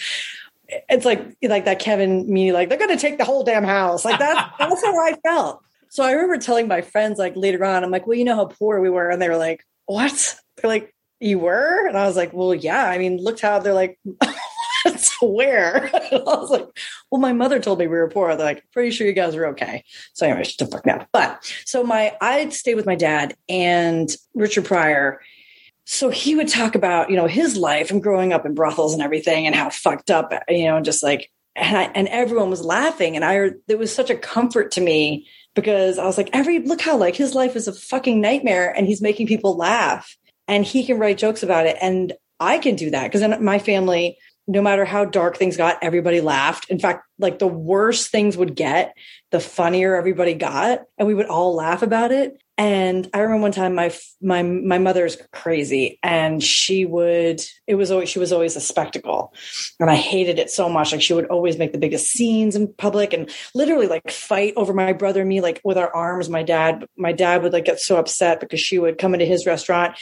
it's 0.89 1.05
like 1.05 1.23
like 1.43 1.65
that 1.65 1.79
Kevin 1.79 2.31
me 2.31 2.51
like 2.51 2.69
they're 2.69 2.77
gonna 2.77 2.97
take 2.97 3.17
the 3.17 3.25
whole 3.25 3.43
damn 3.43 3.63
house. 3.63 4.03
Like 4.05 4.19
that 4.19 4.53
that's 4.59 4.83
how 4.83 4.97
I 4.99 5.15
felt. 5.23 5.61
So 5.89 6.03
I 6.03 6.11
remember 6.11 6.37
telling 6.37 6.67
my 6.67 6.81
friends 6.81 7.17
like 7.17 7.35
later 7.35 7.63
on, 7.63 7.83
I'm 7.83 7.91
like, 7.91 8.05
well, 8.05 8.17
you 8.17 8.25
know 8.25 8.35
how 8.35 8.45
poor 8.45 8.79
we 8.81 8.89
were, 8.89 9.09
and 9.09 9.21
they 9.21 9.29
were 9.29 9.37
like, 9.37 9.65
what? 9.85 10.35
They're 10.57 10.69
like, 10.69 10.93
you 11.19 11.39
were, 11.39 11.87
and 11.87 11.97
I 11.97 12.05
was 12.07 12.15
like, 12.17 12.33
well, 12.33 12.53
yeah. 12.53 12.85
I 12.85 12.97
mean, 12.97 13.17
looked 13.17 13.41
how 13.41 13.59
they're 13.59 13.73
like, 13.73 13.97
where? 15.21 15.89
I 16.11 16.17
was 16.23 16.49
like, 16.49 16.67
well, 17.11 17.21
my 17.21 17.33
mother 17.33 17.59
told 17.59 17.79
me 17.79 17.87
we 17.87 17.97
were 17.97 18.09
poor. 18.09 18.35
They're 18.35 18.45
like, 18.45 18.63
pretty 18.71 18.91
sure 18.91 19.07
you 19.07 19.13
guys 19.13 19.35
are 19.35 19.47
okay. 19.47 19.83
So 20.13 20.25
anyway, 20.25 20.43
shut 20.43 20.69
the 20.69 20.75
fuck 20.75 20.85
now. 20.85 21.07
But 21.11 21.43
so 21.65 21.83
my 21.83 22.15
I 22.21 22.49
stayed 22.49 22.75
with 22.75 22.85
my 22.85 22.95
dad 22.95 23.35
and 23.49 24.09
Richard 24.33 24.65
Pryor 24.65 25.19
so 25.89 26.09
he 26.09 26.35
would 26.35 26.49
talk 26.49 26.75
about, 26.75 27.09
you 27.09 27.15
know, 27.15 27.27
his 27.27 27.55
life 27.55 27.91
and 27.91 28.03
growing 28.03 28.33
up 28.33 28.45
in 28.45 28.53
brothels 28.53 28.91
and 28.93 29.01
everything 29.01 29.47
and 29.47 29.55
how 29.55 29.69
fucked 29.69 30.11
up, 30.11 30.33
you 30.49 30.65
know, 30.65 30.75
and 30.75 30.83
just 30.83 31.01
like, 31.01 31.31
and, 31.55 31.77
I, 31.77 31.83
and 31.83 32.09
everyone 32.09 32.49
was 32.49 32.63
laughing. 32.63 33.15
And 33.15 33.23
I, 33.23 33.51
it 33.69 33.79
was 33.79 33.95
such 33.95 34.09
a 34.09 34.17
comfort 34.17 34.71
to 34.71 34.81
me 34.81 35.27
because 35.55 35.97
I 35.97 36.03
was 36.03 36.17
like, 36.17 36.29
every, 36.33 36.59
look 36.59 36.81
how 36.81 36.97
like 36.97 37.15
his 37.15 37.33
life 37.33 37.55
is 37.55 37.69
a 37.69 37.73
fucking 37.73 38.19
nightmare 38.19 38.69
and 38.75 38.85
he's 38.85 39.01
making 39.01 39.27
people 39.27 39.55
laugh 39.55 40.17
and 40.45 40.65
he 40.65 40.85
can 40.85 40.99
write 40.99 41.17
jokes 41.17 41.41
about 41.41 41.67
it. 41.67 41.77
And 41.81 42.11
I 42.37 42.57
can 42.57 42.75
do 42.75 42.89
that 42.89 43.09
because 43.09 43.39
my 43.39 43.57
family, 43.57 44.17
no 44.47 44.61
matter 44.61 44.85
how 44.85 45.05
dark 45.05 45.37
things 45.37 45.57
got, 45.57 45.77
everybody 45.81 46.21
laughed. 46.21 46.69
In 46.69 46.79
fact, 46.79 47.03
like 47.19 47.39
the 47.39 47.47
worse 47.47 48.07
things 48.07 48.37
would 48.37 48.55
get, 48.55 48.95
the 49.31 49.41
funnier 49.41 49.95
everybody 49.95 50.33
got, 50.33 50.83
and 50.97 51.07
we 51.07 51.13
would 51.13 51.25
all 51.25 51.53
laugh 51.53 51.81
about 51.81 52.11
it. 52.11 52.41
And 52.59 53.07
I 53.13 53.19
remember 53.19 53.43
one 53.43 53.51
time 53.51 53.75
my 53.75 53.93
my 54.19 54.41
my 54.41 54.79
mother's 54.79 55.17
crazy, 55.31 55.99
and 56.01 56.43
she 56.43 56.85
would 56.85 57.41
it 57.67 57.75
was 57.75 57.91
always 57.91 58.09
she 58.09 58.17
was 58.17 58.33
always 58.33 58.55
a 58.55 58.61
spectacle, 58.61 59.31
and 59.79 59.91
I 59.91 59.95
hated 59.95 60.39
it 60.39 60.49
so 60.49 60.67
much. 60.67 60.91
Like 60.91 61.01
she 61.03 61.13
would 61.13 61.27
always 61.27 61.57
make 61.57 61.71
the 61.71 61.77
biggest 61.77 62.07
scenes 62.07 62.55
in 62.55 62.73
public, 62.73 63.13
and 63.13 63.29
literally 63.53 63.85
like 63.85 64.09
fight 64.09 64.53
over 64.55 64.73
my 64.73 64.93
brother 64.93 65.19
and 65.19 65.29
me, 65.29 65.39
like 65.39 65.61
with 65.63 65.77
our 65.77 65.93
arms. 65.93 66.29
My 66.29 66.41
dad 66.41 66.87
my 66.97 67.11
dad 67.11 67.43
would 67.43 67.53
like 67.53 67.65
get 67.65 67.79
so 67.79 67.97
upset 67.97 68.39
because 68.39 68.59
she 68.59 68.79
would 68.79 68.97
come 68.97 69.13
into 69.13 69.25
his 69.25 69.45
restaurant 69.45 69.95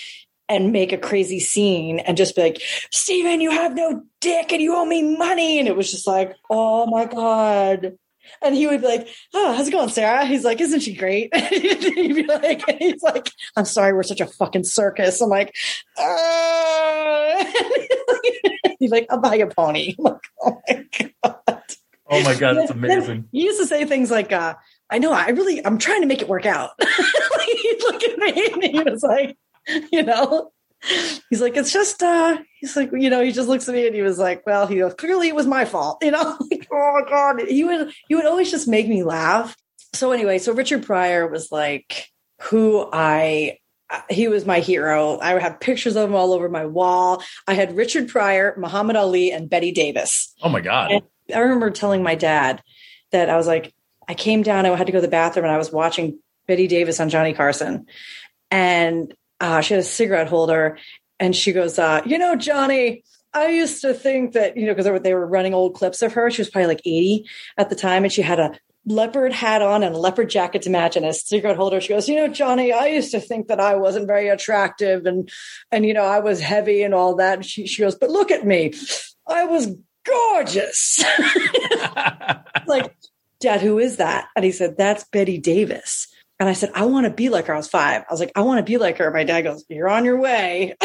and 0.47 0.71
make 0.71 0.91
a 0.91 0.97
crazy 0.97 1.39
scene 1.39 1.99
and 1.99 2.17
just 2.17 2.35
be 2.35 2.41
like, 2.43 2.61
Steven, 2.91 3.41
you 3.41 3.51
have 3.51 3.75
no 3.75 4.03
dick 4.21 4.51
and 4.51 4.61
you 4.61 4.75
owe 4.75 4.85
me 4.85 5.17
money. 5.17 5.59
And 5.59 5.67
it 5.67 5.75
was 5.75 5.91
just 5.91 6.07
like, 6.07 6.35
oh 6.49 6.85
my 6.87 7.05
God. 7.05 7.97
And 8.41 8.55
he 8.55 8.67
would 8.67 8.81
be 8.81 8.87
like, 8.87 9.07
"Oh, 9.33 9.53
how's 9.53 9.67
it 9.67 9.71
going, 9.71 9.89
Sarah?" 9.89 10.25
He's 10.25 10.43
like, 10.43 10.59
"Isn't 10.59 10.79
she 10.79 10.95
great?" 10.95 11.35
he'd 11.35 12.15
be 12.15 12.23
like, 12.23 12.63
"He's 12.79 13.03
like, 13.03 13.29
I'm 13.55 13.65
sorry, 13.65 13.93
we're 13.93 14.01
such 14.03 14.19
a 14.19 14.25
fucking 14.25 14.63
circus." 14.63 15.21
I'm 15.21 15.29
like, 15.29 15.55
uh. 15.95 17.45
"He's 18.79 18.91
like, 18.91 19.05
I'll 19.11 19.19
buy 19.19 19.35
you 19.35 19.45
a 19.45 19.47
pony." 19.47 19.95
I'm 19.99 20.05
like, 20.05 20.21
oh 20.41 20.61
my 20.67 20.87
god! 21.23 21.63
Oh 22.07 22.23
my 22.23 22.35
god, 22.35 22.57
that's 22.57 22.71
amazing. 22.71 23.29
He 23.31 23.43
used 23.43 23.59
to 23.59 23.67
say 23.67 23.85
things 23.85 24.11
like, 24.11 24.31
uh, 24.31 24.55
"I 24.89 24.99
know, 24.99 25.11
I 25.13 25.29
really, 25.29 25.65
I'm 25.65 25.77
trying 25.77 26.01
to 26.01 26.07
make 26.07 26.21
it 26.21 26.27
work 26.27 26.45
out." 26.45 26.71
he'd 26.81 27.79
look 27.81 28.03
at 28.03 28.17
me 28.17 28.49
and 28.53 28.63
he 28.63 28.79
was 28.79 29.03
like, 29.03 29.37
"You 29.91 30.03
know." 30.03 30.51
he's 31.29 31.41
like, 31.41 31.55
it's 31.57 31.71
just, 31.71 32.01
uh, 32.03 32.37
he's 32.59 32.75
like, 32.75 32.91
you 32.93 33.09
know, 33.09 33.21
he 33.21 33.31
just 33.31 33.49
looks 33.49 33.67
at 33.67 33.75
me 33.75 33.87
and 33.87 33.95
he 33.95 34.01
was 34.01 34.17
like, 34.17 34.45
well, 34.45 34.67
he 34.67 34.77
goes, 34.77 34.93
clearly 34.93 35.27
it 35.27 35.35
was 35.35 35.47
my 35.47 35.65
fault, 35.65 35.97
you 36.03 36.11
know, 36.11 36.37
like, 36.51 36.67
oh 36.71 37.01
my 37.01 37.09
God. 37.09 37.41
He 37.47 37.63
would, 37.63 37.91
he 38.07 38.15
would 38.15 38.25
always 38.25 38.51
just 38.51 38.67
make 38.67 38.87
me 38.87 39.03
laugh. 39.03 39.55
So 39.93 40.11
anyway, 40.11 40.39
so 40.39 40.53
Richard 40.53 40.85
Pryor 40.85 41.27
was 41.27 41.51
like 41.51 42.09
who 42.41 42.87
I, 42.91 43.57
he 44.09 44.27
was 44.27 44.45
my 44.45 44.59
hero. 44.59 45.19
I 45.19 45.39
have 45.39 45.59
pictures 45.59 45.95
of 45.95 46.09
him 46.09 46.15
all 46.15 46.33
over 46.33 46.49
my 46.49 46.65
wall. 46.65 47.23
I 47.47 47.53
had 47.53 47.75
Richard 47.75 48.09
Pryor, 48.09 48.55
Muhammad 48.57 48.95
Ali, 48.95 49.31
and 49.31 49.49
Bette 49.49 49.71
Davis. 49.71 50.33
Oh 50.41 50.49
my 50.49 50.61
God. 50.61 50.91
And 50.91 51.03
I 51.33 51.39
remember 51.39 51.69
telling 51.69 52.03
my 52.03 52.15
dad 52.15 52.61
that 53.11 53.29
I 53.29 53.37
was 53.37 53.47
like, 53.47 53.73
I 54.07 54.13
came 54.13 54.43
down, 54.43 54.65
I 54.65 54.75
had 54.75 54.87
to 54.87 54.93
go 54.93 54.99
to 54.99 55.01
the 55.01 55.07
bathroom 55.07 55.45
and 55.45 55.53
I 55.53 55.57
was 55.57 55.71
watching 55.71 56.19
Bette 56.47 56.67
Davis 56.67 56.99
on 56.99 57.09
Johnny 57.09 57.33
Carson. 57.33 57.85
And 58.51 59.13
uh, 59.39 59.61
she 59.61 59.73
had 59.73 59.81
a 59.81 59.85
cigarette 59.85 60.27
holder 60.27 60.77
and 61.19 61.35
she 61.35 61.53
goes, 61.53 61.79
uh, 61.79 62.01
you 62.05 62.17
know, 62.17 62.35
Johnny, 62.35 63.03
I 63.33 63.47
used 63.47 63.81
to 63.81 63.93
think 63.93 64.33
that, 64.33 64.55
you 64.55 64.65
know, 64.65 64.73
because 64.73 65.01
they 65.01 65.13
were 65.13 65.27
running 65.27 65.53
old 65.53 65.75
clips 65.75 66.01
of 66.01 66.13
her. 66.13 66.31
She 66.31 66.41
was 66.41 66.49
probably 66.49 66.67
like 66.67 66.81
80 66.85 67.25
at 67.57 67.69
the 67.69 67.75
time 67.75 68.03
and 68.03 68.13
she 68.13 68.21
had 68.21 68.39
a 68.39 68.57
leopard 68.85 69.33
hat 69.33 69.61
on 69.61 69.83
and 69.83 69.95
a 69.95 69.97
leopard 69.97 70.29
jacket 70.29 70.61
to 70.61 70.69
match 70.69 70.95
and 70.95 71.05
a 71.05 71.13
cigarette 71.13 71.57
holder. 71.57 71.81
She 71.81 71.89
goes, 71.89 72.07
you 72.07 72.15
know, 72.15 72.27
Johnny, 72.27 72.71
I 72.71 72.87
used 72.87 73.11
to 73.11 73.19
think 73.19 73.47
that 73.47 73.59
I 73.59 73.75
wasn't 73.75 74.07
very 74.07 74.29
attractive 74.29 75.05
and, 75.05 75.29
and, 75.71 75.85
you 75.85 75.93
know, 75.93 76.05
I 76.05 76.19
was 76.19 76.39
heavy 76.39 76.83
and 76.83 76.93
all 76.93 77.15
that. 77.15 77.35
And 77.35 77.45
she, 77.45 77.67
she 77.67 77.81
goes, 77.81 77.95
but 77.95 78.09
look 78.09 78.31
at 78.31 78.45
me. 78.45 78.73
I 79.27 79.45
was 79.45 79.75
gorgeous. 80.05 81.03
like, 82.67 82.95
dad, 83.39 83.61
who 83.61 83.79
is 83.79 83.97
that? 83.97 84.27
And 84.35 84.45
he 84.45 84.51
said, 84.51 84.77
that's 84.77 85.03
Bette 85.05 85.39
Davis. 85.39 86.07
And 86.39 86.49
I 86.49 86.53
said, 86.53 86.71
I 86.75 86.85
want 86.85 87.05
to 87.05 87.11
be 87.11 87.29
like 87.29 87.45
her. 87.47 87.53
I 87.53 87.57
was 87.57 87.69
five. 87.69 88.03
I 88.09 88.13
was 88.13 88.19
like, 88.19 88.31
I 88.35 88.41
want 88.41 88.57
to 88.59 88.63
be 88.63 88.77
like 88.77 88.97
her. 88.97 89.09
My 89.11 89.23
dad 89.23 89.43
goes, 89.43 89.63
You're 89.69 89.89
on 89.89 90.03
your 90.03 90.19
way. 90.19 90.75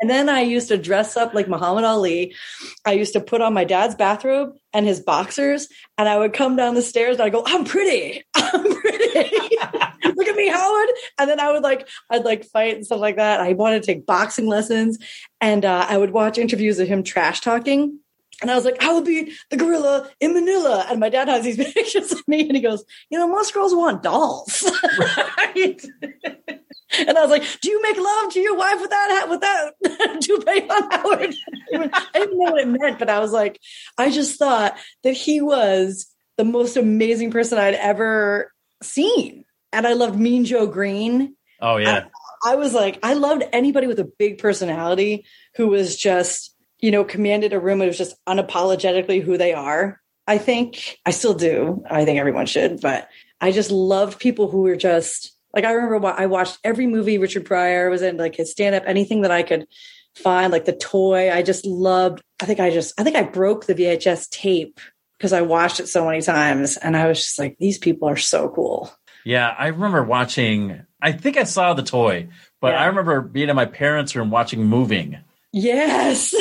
and 0.00 0.08
then 0.08 0.28
I 0.28 0.42
used 0.42 0.68
to 0.68 0.78
dress 0.78 1.16
up 1.16 1.34
like 1.34 1.48
Muhammad 1.48 1.84
Ali. 1.84 2.36
I 2.84 2.92
used 2.92 3.14
to 3.14 3.20
put 3.20 3.40
on 3.40 3.52
my 3.52 3.64
dad's 3.64 3.96
bathrobe 3.96 4.54
and 4.72 4.86
his 4.86 5.00
boxers, 5.00 5.66
and 5.98 6.08
I 6.08 6.18
would 6.18 6.34
come 6.34 6.54
down 6.54 6.74
the 6.74 6.82
stairs 6.82 7.16
and 7.16 7.24
I 7.24 7.30
go, 7.30 7.42
I'm 7.44 7.64
pretty. 7.64 8.22
I'm 8.34 8.74
pretty. 8.80 9.36
Look 10.04 10.28
at 10.28 10.36
me, 10.36 10.48
Howard. 10.48 10.88
And 11.18 11.28
then 11.28 11.40
I 11.40 11.50
would 11.50 11.64
like, 11.64 11.88
I'd 12.10 12.24
like 12.24 12.44
fight 12.44 12.76
and 12.76 12.86
stuff 12.86 13.00
like 13.00 13.16
that. 13.16 13.40
I 13.40 13.54
wanted 13.54 13.82
to 13.82 13.86
take 13.86 14.06
boxing 14.06 14.46
lessons, 14.46 14.98
and 15.40 15.64
uh, 15.64 15.86
I 15.88 15.96
would 15.96 16.10
watch 16.10 16.38
interviews 16.38 16.78
of 16.78 16.86
him 16.86 17.02
trash 17.02 17.40
talking 17.40 17.98
and 18.40 18.50
I 18.50 18.54
was 18.54 18.64
like, 18.64 18.82
I 18.82 18.92
will 18.92 19.02
be 19.02 19.32
the 19.50 19.56
gorilla 19.56 20.10
in 20.20 20.34
Manila. 20.34 20.86
And 20.88 20.98
my 21.00 21.08
dad 21.08 21.28
has 21.28 21.44
these 21.44 21.56
pictures 21.72 22.12
of 22.12 22.26
me 22.26 22.40
and 22.40 22.56
he 22.56 22.60
goes, 22.60 22.84
you 23.10 23.18
know, 23.18 23.28
most 23.28 23.54
girls 23.54 23.74
want 23.74 24.02
dolls. 24.02 24.62
right. 25.38 25.84
and 26.98 27.18
I 27.18 27.22
was 27.22 27.30
like, 27.30 27.44
do 27.60 27.70
you 27.70 27.82
make 27.82 27.96
love 27.96 28.32
to 28.32 28.40
your 28.40 28.56
wife 28.56 28.80
with 28.80 28.90
that, 28.90 29.26
with 29.28 29.40
that 29.40 29.74
toupee 30.20 30.68
on 30.68 30.90
Howard? 30.90 31.34
I 32.14 32.18
didn't 32.18 32.38
know 32.38 32.52
what 32.52 32.60
it 32.60 32.68
meant, 32.68 32.98
but 32.98 33.10
I 33.10 33.20
was 33.20 33.32
like, 33.32 33.60
I 33.96 34.10
just 34.10 34.38
thought 34.38 34.76
that 35.04 35.12
he 35.12 35.40
was 35.40 36.06
the 36.36 36.44
most 36.44 36.76
amazing 36.76 37.30
person 37.30 37.58
I'd 37.58 37.74
ever 37.74 38.52
seen. 38.82 39.44
And 39.72 39.86
I 39.86 39.92
loved 39.92 40.18
Mean 40.18 40.44
Joe 40.44 40.66
Greene. 40.66 41.36
Oh 41.60 41.76
yeah. 41.76 42.06
I, 42.44 42.52
I 42.52 42.56
was 42.56 42.74
like, 42.74 42.98
I 43.02 43.14
loved 43.14 43.44
anybody 43.52 43.86
with 43.86 44.00
a 44.00 44.10
big 44.18 44.38
personality 44.38 45.24
who 45.54 45.68
was 45.68 45.96
just 45.96 46.51
you 46.82 46.90
know, 46.90 47.04
commanded 47.04 47.54
a 47.54 47.60
room. 47.60 47.80
It 47.80 47.86
was 47.86 47.96
just 47.96 48.16
unapologetically 48.26 49.22
who 49.22 49.38
they 49.38 49.54
are. 49.54 50.00
I 50.26 50.36
think 50.38 50.98
I 51.06 51.12
still 51.12 51.34
do. 51.34 51.82
I 51.88 52.04
think 52.04 52.18
everyone 52.18 52.46
should, 52.46 52.80
but 52.80 53.08
I 53.40 53.52
just 53.52 53.70
loved 53.70 54.20
people 54.20 54.50
who 54.50 54.62
were 54.62 54.76
just 54.76 55.36
like, 55.54 55.64
I 55.64 55.72
remember 55.72 56.06
I 56.08 56.26
watched 56.26 56.58
every 56.64 56.86
movie 56.86 57.18
Richard 57.18 57.44
Pryor 57.44 57.88
was 57.88 58.02
in, 58.02 58.16
like 58.16 58.36
his 58.36 58.50
stand 58.50 58.74
up, 58.74 58.84
anything 58.86 59.22
that 59.22 59.30
I 59.30 59.42
could 59.42 59.66
find, 60.16 60.52
like 60.52 60.64
the 60.64 60.72
toy. 60.72 61.32
I 61.32 61.42
just 61.42 61.64
loved, 61.64 62.22
I 62.40 62.46
think 62.46 62.60
I 62.60 62.70
just, 62.70 62.98
I 63.00 63.04
think 63.04 63.16
I 63.16 63.22
broke 63.22 63.66
the 63.66 63.74
VHS 63.74 64.30
tape 64.30 64.80
because 65.18 65.32
I 65.32 65.42
watched 65.42 65.80
it 65.80 65.88
so 65.88 66.06
many 66.06 66.20
times. 66.20 66.76
And 66.76 66.96
I 66.96 67.06
was 67.06 67.18
just 67.18 67.38
like, 67.38 67.56
these 67.58 67.78
people 67.78 68.08
are 68.08 68.16
so 68.16 68.48
cool. 68.48 68.92
Yeah. 69.24 69.54
I 69.56 69.68
remember 69.68 70.02
watching, 70.02 70.84
I 71.00 71.12
think 71.12 71.36
I 71.36 71.44
saw 71.44 71.74
the 71.74 71.82
toy, 71.82 72.28
but 72.60 72.72
yeah. 72.72 72.82
I 72.82 72.86
remember 72.86 73.20
being 73.20 73.48
in 73.48 73.56
my 73.56 73.66
parents' 73.66 74.16
room 74.16 74.30
watching 74.30 74.64
Moving. 74.64 75.18
Yes. 75.52 76.34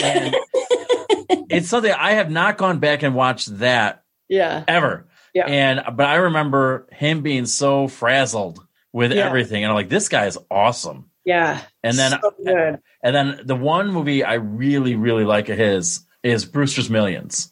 it's 1.50 1.70
something 1.70 1.92
I 1.92 2.14
have 2.14 2.32
not 2.32 2.58
gone 2.58 2.80
back 2.80 3.04
and 3.04 3.16
watched 3.16 3.60
that. 3.60 4.04
Yeah. 4.28 4.64
Ever. 4.68 5.08
Yeah. 5.34 5.46
And 5.48 5.82
but 5.96 6.06
I 6.06 6.16
remember 6.16 6.88
him 6.92 7.22
being 7.22 7.46
so 7.46 7.88
frazzled 7.88 8.66
with 8.94 9.12
yeah. 9.12 9.26
everything, 9.26 9.64
and 9.64 9.72
I'm 9.72 9.76
like, 9.76 9.90
this 9.90 10.10
guy 10.10 10.26
is 10.26 10.38
awesome. 10.50 11.10
Yeah. 11.26 11.62
And 11.84 11.98
then 11.98 12.20
so 12.22 12.78
and 13.04 13.16
then 13.16 13.42
the 13.46 13.56
one 13.56 13.92
movie 13.92 14.24
I 14.24 14.36
really 14.36 14.96
really 14.96 15.24
like 15.24 15.50
of 15.50 15.58
his 15.58 16.06
is 16.24 16.46
Brewster's 16.46 16.90
Millions. 16.90 17.52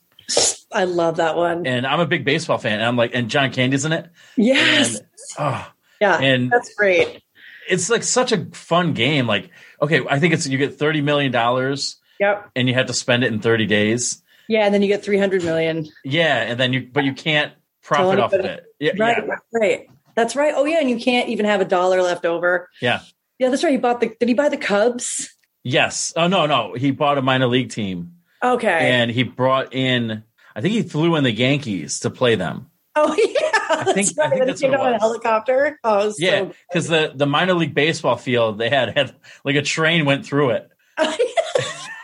I 0.72 0.84
love 0.84 1.17
that 1.17 1.36
one. 1.36 1.65
And 1.65 1.88
I'm 1.88 2.00
a 2.00 2.06
big 2.06 2.24
baseball 2.24 2.58
fan. 2.58 2.74
And 2.74 2.84
I'm 2.84 2.95
like, 2.95 3.12
and 3.13 3.30
John 3.30 3.52
Candy's 3.52 3.86
in 3.86 3.91
it. 3.91 4.10
Yes. 4.38 4.98
And, 4.98 5.08
oh, 5.39 5.72
yeah. 6.00 6.17
And 6.19 6.52
that's 6.52 6.74
great. 6.76 7.24
It's 7.67 7.89
like 7.89 8.04
such 8.04 8.32
a 8.32 8.45
fun 8.52 8.93
game. 8.93 9.26
Like 9.26 9.50
okay, 9.81 10.01
I 10.09 10.19
think 10.19 10.33
it's 10.33 10.47
you 10.47 10.57
get 10.57 10.77
thirty 10.77 11.01
million 11.01 11.31
dollars. 11.31 11.97
Yep. 12.19 12.51
And 12.55 12.67
you 12.67 12.73
have 12.73 12.87
to 12.87 12.93
spend 12.93 13.23
it 13.23 13.31
in 13.31 13.39
thirty 13.39 13.65
days. 13.65 14.21
Yeah, 14.47 14.65
and 14.65 14.73
then 14.73 14.81
you 14.81 14.87
get 14.87 15.03
three 15.03 15.17
hundred 15.17 15.43
million. 15.43 15.87
Yeah, 16.03 16.41
and 16.41 16.59
then 16.59 16.73
you 16.73 16.89
but 16.91 17.03
you 17.03 17.13
can't 17.13 17.53
profit 17.83 18.19
off 18.19 18.33
of 18.33 18.45
it. 18.45 18.65
Yeah, 18.79 18.91
right, 18.97 19.23
yeah. 19.25 19.35
right. 19.53 19.89
That's 20.15 20.35
right. 20.35 20.53
Oh 20.55 20.65
yeah, 20.65 20.80
and 20.80 20.89
you 20.89 20.99
can't 20.99 21.30
even 21.30 21.45
have 21.45 21.61
a 21.61 21.65
dollar 21.65 22.01
left 22.01 22.25
over. 22.25 22.69
Yeah. 22.82 23.01
Yeah, 23.38 23.49
that's 23.49 23.63
right. 23.63 23.71
He 23.71 23.77
bought 23.77 24.01
the. 24.01 24.13
Did 24.19 24.27
he 24.27 24.36
buy 24.36 24.49
the 24.49 24.57
Cubs? 24.57 25.30
Yes. 25.63 26.13
Oh 26.15 26.27
no, 26.27 26.45
no. 26.45 26.73
He 26.73 26.91
bought 26.91 27.17
a 27.17 27.21
minor 27.21 27.47
league 27.47 27.69
team. 27.69 28.15
Okay. 28.43 28.91
And 28.91 29.11
he 29.11 29.23
brought 29.23 29.73
in. 29.73 30.23
I 30.55 30.61
think 30.61 30.73
he 30.73 30.84
flew 30.84 31.15
in 31.15 31.23
the 31.23 31.32
Yankees 31.32 32.01
to 32.01 32.09
play 32.09 32.36
them. 32.36 32.69
Oh 32.95 33.15
yeah. 33.17 33.49
I 33.72 33.93
think, 33.93 34.17
right. 34.17 34.28
I 34.28 34.30
think 34.32 34.45
that's 34.45 34.61
what 34.63 34.74
it 34.74 34.80
was. 34.80 34.95
a 34.95 34.99
helicopter. 34.99 35.80
Oh, 35.84 36.11
yeah, 36.17 36.49
because 36.67 36.88
so 36.88 37.07
the 37.07 37.13
the 37.15 37.26
minor 37.28 37.53
league 37.53 37.76
baseball 37.76 38.17
field 38.17 38.57
they 38.57 38.70
had 38.70 38.97
had 38.97 39.15
like 39.45 39.55
a 39.55 39.61
train 39.61 40.05
went 40.05 40.26
through 40.26 40.51
it. 40.51 40.70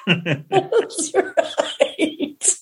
that's 0.05 1.13
right. 1.15 2.55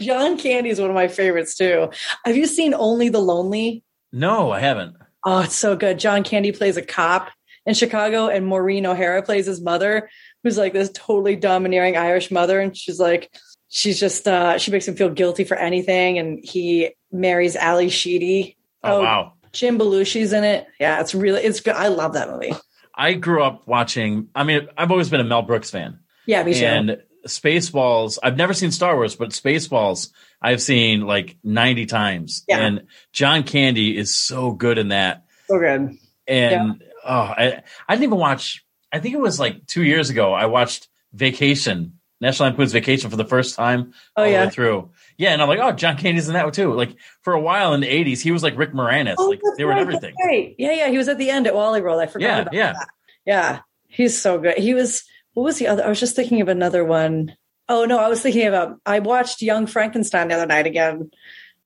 John 0.00 0.36
Candy 0.36 0.68
is 0.68 0.80
one 0.80 0.90
of 0.90 0.94
my 0.94 1.08
favorites 1.08 1.56
too. 1.56 1.88
Have 2.26 2.36
you 2.36 2.46
seen 2.46 2.74
Only 2.74 3.08
the 3.08 3.20
Lonely? 3.20 3.82
No, 4.12 4.50
I 4.50 4.60
haven't. 4.60 4.96
Oh, 5.24 5.40
it's 5.40 5.56
so 5.56 5.74
good. 5.74 5.98
John 5.98 6.24
Candy 6.24 6.52
plays 6.52 6.76
a 6.76 6.82
cop 6.82 7.30
in 7.64 7.74
Chicago, 7.74 8.28
and 8.28 8.46
Maureen 8.46 8.84
O'Hara 8.84 9.22
plays 9.22 9.46
his 9.46 9.62
mother, 9.62 10.10
who's 10.42 10.58
like 10.58 10.72
this 10.72 10.90
totally 10.92 11.36
domineering 11.36 11.96
Irish 11.96 12.30
mother, 12.30 12.60
and 12.60 12.76
she's 12.76 13.00
like 13.00 13.32
she's 13.74 13.98
just 13.98 14.28
uh 14.28 14.58
she 14.58 14.70
makes 14.70 14.86
him 14.86 14.94
feel 14.94 15.08
guilty 15.08 15.44
for 15.44 15.56
anything 15.56 16.18
and 16.18 16.38
he 16.44 16.90
marries 17.10 17.56
Ally 17.56 17.88
Sheedy. 17.88 18.56
Oh, 18.84 18.98
oh 18.98 19.02
wow. 19.02 19.32
Jim 19.52 19.78
Belushi's 19.78 20.32
in 20.32 20.44
it. 20.44 20.66
Yeah, 20.78 21.00
it's 21.00 21.14
really 21.14 21.40
it's 21.42 21.60
good. 21.60 21.74
I 21.74 21.88
love 21.88 22.12
that 22.12 22.30
movie. 22.30 22.54
I 22.94 23.14
grew 23.14 23.42
up 23.42 23.66
watching. 23.66 24.28
I 24.34 24.44
mean, 24.44 24.68
I've 24.76 24.90
always 24.90 25.08
been 25.08 25.20
a 25.20 25.24
Mel 25.24 25.40
Brooks 25.42 25.70
fan, 25.70 26.00
Yeah, 26.26 26.44
me 26.44 26.52
too. 26.54 26.66
and 26.66 27.02
Spaceballs. 27.26 28.18
I've 28.22 28.36
never 28.36 28.52
seen 28.52 28.70
Star 28.70 28.94
Wars, 28.94 29.16
but 29.16 29.30
Spaceballs 29.30 30.10
I've 30.42 30.60
seen 30.60 31.02
like 31.06 31.38
ninety 31.42 31.86
times. 31.86 32.44
Yeah. 32.46 32.58
And 32.60 32.82
John 33.12 33.42
Candy 33.44 33.96
is 33.96 34.14
so 34.14 34.52
good 34.52 34.76
in 34.76 34.88
that. 34.88 35.24
so 35.48 35.58
good. 35.58 35.96
And 36.28 36.82
oh, 37.04 37.10
I, 37.10 37.62
I 37.88 37.94
didn't 37.94 38.04
even 38.04 38.18
watch. 38.18 38.64
I 38.92 39.00
think 39.00 39.14
it 39.14 39.20
was 39.20 39.40
like 39.40 39.66
two 39.66 39.82
years 39.82 40.10
ago. 40.10 40.34
I 40.34 40.46
watched 40.46 40.88
Vacation, 41.14 41.98
National 42.22 42.48
Lampoon's 42.48 42.72
Vacation, 42.72 43.10
for 43.10 43.16
the 43.16 43.24
first 43.26 43.54
time 43.56 43.92
Oh 44.16 44.22
all 44.22 44.24
the 44.24 44.30
yeah. 44.32 44.44
way 44.44 44.50
through. 44.50 44.90
Yeah, 45.18 45.32
and 45.34 45.42
I'm 45.42 45.48
like, 45.48 45.58
oh, 45.60 45.72
John 45.72 45.98
Candy's 45.98 46.28
in 46.28 46.34
that 46.34 46.44
one 46.44 46.52
too. 46.54 46.72
Like 46.72 46.96
for 47.22 47.34
a 47.34 47.40
while 47.40 47.74
in 47.74 47.80
the 47.80 47.88
'80s, 47.88 48.20
he 48.22 48.30
was 48.32 48.42
like 48.42 48.56
Rick 48.56 48.72
Moranis. 48.72 49.16
Oh, 49.18 49.28
like 49.28 49.40
they 49.58 49.64
were 49.64 49.72
in 49.72 49.76
right, 49.78 49.82
everything. 49.82 50.14
Right. 50.24 50.54
Yeah, 50.56 50.72
yeah. 50.72 50.88
He 50.88 50.96
was 50.96 51.08
at 51.08 51.18
the 51.18 51.28
end 51.28 51.46
at 51.46 51.54
Wally 51.54 51.82
World. 51.82 52.00
I 52.00 52.06
forgot 52.06 52.24
Yeah, 52.26 52.38
about 52.40 52.54
yeah. 52.54 52.72
that. 52.72 52.88
Yeah. 53.26 53.58
He's 53.88 54.18
so 54.18 54.38
good. 54.38 54.56
He 54.56 54.72
was 54.72 55.04
what 55.34 55.42
was 55.42 55.58
the 55.58 55.66
other 55.66 55.84
I 55.84 55.88
was 55.88 56.00
just 56.00 56.16
thinking 56.16 56.40
of 56.40 56.48
another 56.48 56.84
one. 56.84 57.36
Oh 57.68 57.84
no, 57.84 57.98
I 57.98 58.08
was 58.08 58.22
thinking 58.22 58.46
about 58.46 58.78
I 58.86 59.00
watched 59.00 59.42
Young 59.42 59.66
Frankenstein 59.66 60.28
the 60.28 60.34
other 60.34 60.46
night 60.46 60.66
again. 60.66 61.10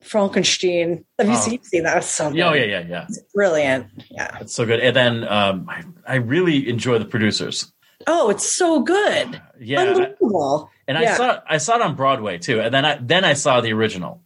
Frankenstein. 0.01 1.05
Have 1.17 1.27
you 1.27 1.33
Oh. 1.33 1.39
seen, 1.39 1.63
seen 1.63 1.83
that? 1.83 1.95
That's 1.95 2.07
so 2.07 2.29
good. 2.29 2.37
Yeah, 2.37 2.49
oh, 2.49 2.53
yeah, 2.53 2.63
yeah, 2.65 2.85
yeah. 2.87 3.05
It's 3.09 3.19
brilliant. 3.33 3.87
Yeah. 4.11 4.37
It's 4.41 4.53
so 4.53 4.65
good. 4.65 4.79
And 4.79 4.95
then 4.95 5.27
um, 5.27 5.67
I, 5.69 5.83
I 6.07 6.15
really 6.17 6.69
enjoy 6.69 6.99
the 6.99 7.05
producers. 7.05 7.71
Oh, 8.05 8.29
it's 8.29 8.47
so 8.47 8.81
good. 8.81 9.41
Yeah, 9.59 9.81
Unbelievable. 9.81 10.69
and 10.87 10.97
I 10.97 11.01
Yeah. 11.03 11.15
saw 11.15 11.39
I 11.49 11.57
saw 11.57 11.75
it 11.77 11.81
on 11.81 11.95
Broadway 11.95 12.37
too. 12.37 12.59
And 12.61 12.73
then 12.73 12.85
I 12.85 12.99
then 13.01 13.25
I 13.25 13.33
saw 13.33 13.59
the 13.61 13.73
original. 13.73 14.21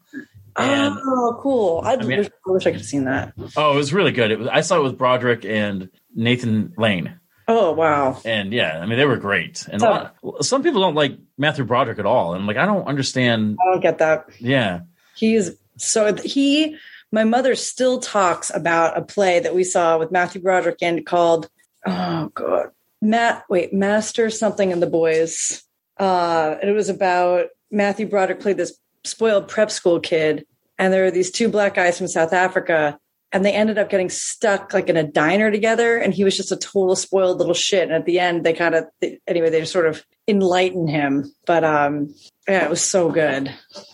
And 0.57 0.97
oh, 1.01 1.39
cool. 1.41 1.82
I, 1.86 1.93
I 1.93 1.97
mean- 1.97 2.17
wish, 2.19 2.28
I 2.28 2.51
wish 2.51 2.65
I 2.67 2.72
could 2.72 2.82
have 2.82 2.86
seen 2.86 3.05
that. 3.05 3.34
oh, 3.55 3.74
it 3.74 3.78
was 3.78 3.93
really 3.93 4.11
good. 4.11 4.32
It 4.32 4.39
was, 4.39 4.47
I 4.49 4.59
saw 4.61 4.78
it 4.80 4.84
with 4.84 4.97
Broderick 4.97 5.45
and 5.45 5.89
Nathan 6.13 6.74
Lane. 6.78 7.17
Oh, 7.47 7.72
wow. 7.72 8.19
And 8.26 8.51
yeah, 8.53 8.80
I 8.82 8.86
mean 8.86 8.97
they 8.97 9.05
were 9.05 9.17
great. 9.17 9.65
And 9.72 9.82
Oh. 9.82 10.11
lot, 10.22 10.45
some 10.45 10.61
people 10.63 10.82
don't 10.82 10.95
like 10.95 11.17
Matthew 11.38 11.63
Broderick 11.63 11.99
at 11.99 12.05
all. 12.05 12.34
And 12.34 12.41
I'm 12.41 12.47
like, 12.47 12.57
I 12.57 12.65
don't 12.65 12.86
understand. 12.88 13.57
I 13.61 13.72
don't 13.72 13.82
get 13.82 13.99
that. 13.99 14.26
Yeah, 14.39 14.82
He's 15.15 15.51
so 15.78 16.13
he. 16.15 16.76
My 17.13 17.24
mother 17.26 17.55
still 17.55 17.99
talks 17.99 18.49
about 18.53 18.97
a 18.97 19.01
play 19.01 19.39
that 19.41 19.53
we 19.55 19.63
saw 19.65 19.97
with 19.97 20.11
Matthew 20.11 20.41
Broderick 20.41 20.78
and 20.82 21.05
called 21.05 21.49
oh 21.86 22.30
god 22.34 22.72
Matt 23.02 23.45
wait 23.49 23.74
Master 23.74 24.30
something 24.30 24.72
and 24.72 24.82
the 24.82 24.88
boys. 24.88 25.64
Uh, 25.97 26.56
it 26.62 26.72
was 26.72 26.89
about 26.89 27.47
Matthew 27.72 28.08
Broderick 28.08 28.39
played 28.39 28.58
this 28.58 28.78
spoiled 29.04 29.47
prep 29.47 29.72
school 29.72 29.99
kid, 29.99 30.45
and 30.78 30.93
there 30.93 31.04
were 31.04 31.12
these 31.12 31.32
two 31.32 31.49
black 31.49 31.74
guys 31.76 31.97
from 31.97 32.08
South 32.08 32.34
Africa, 32.34 32.97
and 33.32 33.45
they 33.45 33.54
ended 33.54 33.78
up 33.78 33.89
getting 33.89 34.10
stuck 34.10 34.74
like 34.74 34.89
in 34.89 34.97
a 34.97 35.04
diner 35.04 35.52
together, 35.52 35.97
and 35.97 36.14
he 36.14 36.24
was 36.24 36.38
just 36.38 36.52
a 36.52 36.58
total 36.58 36.95
spoiled 36.95 37.39
little 37.39 37.54
shit. 37.54 37.84
And 37.84 37.93
at 37.93 38.06
the 38.06 38.20
end, 38.20 38.43
they 38.43 38.54
kind 38.54 38.76
of 38.76 38.86
anyway 39.28 39.49
they 39.49 39.66
sort 39.66 39.88
of 39.88 40.04
enlighten 40.28 40.88
him. 40.88 41.34
But 41.45 41.64
um, 41.64 42.14
yeah, 42.47 42.66
it 42.66 42.70
was 42.70 42.84
so 42.84 43.10
good. 43.12 43.54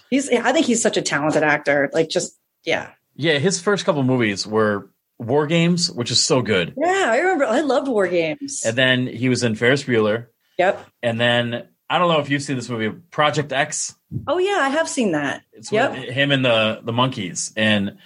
He's 0.10 0.30
I 0.30 0.51
think 0.51 0.66
he's 0.66 0.82
such 0.82 0.97
a 0.97 1.01
talented 1.01 1.43
actor. 1.43 1.89
Like 1.93 2.10
just 2.10 2.38
yeah. 2.66 2.91
yeah. 3.16 3.38
His 3.39 3.62
first 3.62 3.86
couple 3.86 4.03
movies 4.03 4.45
were 4.45 4.89
War 5.20 5.47
Games, 5.47 5.91
which 5.91 6.11
is 6.11 6.22
so 6.24 6.41
good. 6.41 6.74
Yeah, 6.78 7.05
I 7.11 7.18
remember 7.20 7.45
I 7.45 7.61
loved 7.61 7.88
War 7.88 8.07
Games. 8.07 8.63
And 8.65 8.76
then 8.78 9.07
he 9.07 9.30
was 9.30 9.43
in 9.43 9.55
Ferris 9.55 9.84
Bueller. 9.84 10.28
Yep. 10.57 10.86
And 11.03 11.20
then 11.20 11.68
I 11.89 11.99
don't 11.99 12.09
know 12.11 12.20
if 12.20 12.30
you've 12.30 12.41
seen 12.43 12.55
this 12.55 12.70
movie, 12.70 12.89
Project 13.11 13.51
X. 13.53 13.95
Oh 14.28 14.38
yeah, 14.38 14.57
I 14.61 14.70
have 14.70 14.88
seen 14.89 15.13
that. 15.13 15.41
It's 15.53 15.72
Yep. 15.72 15.91
with 15.91 16.09
him 16.09 16.32
and 16.32 16.43
the 16.45 16.82
the 16.84 16.93
monkeys, 16.93 17.51
and 17.55 17.97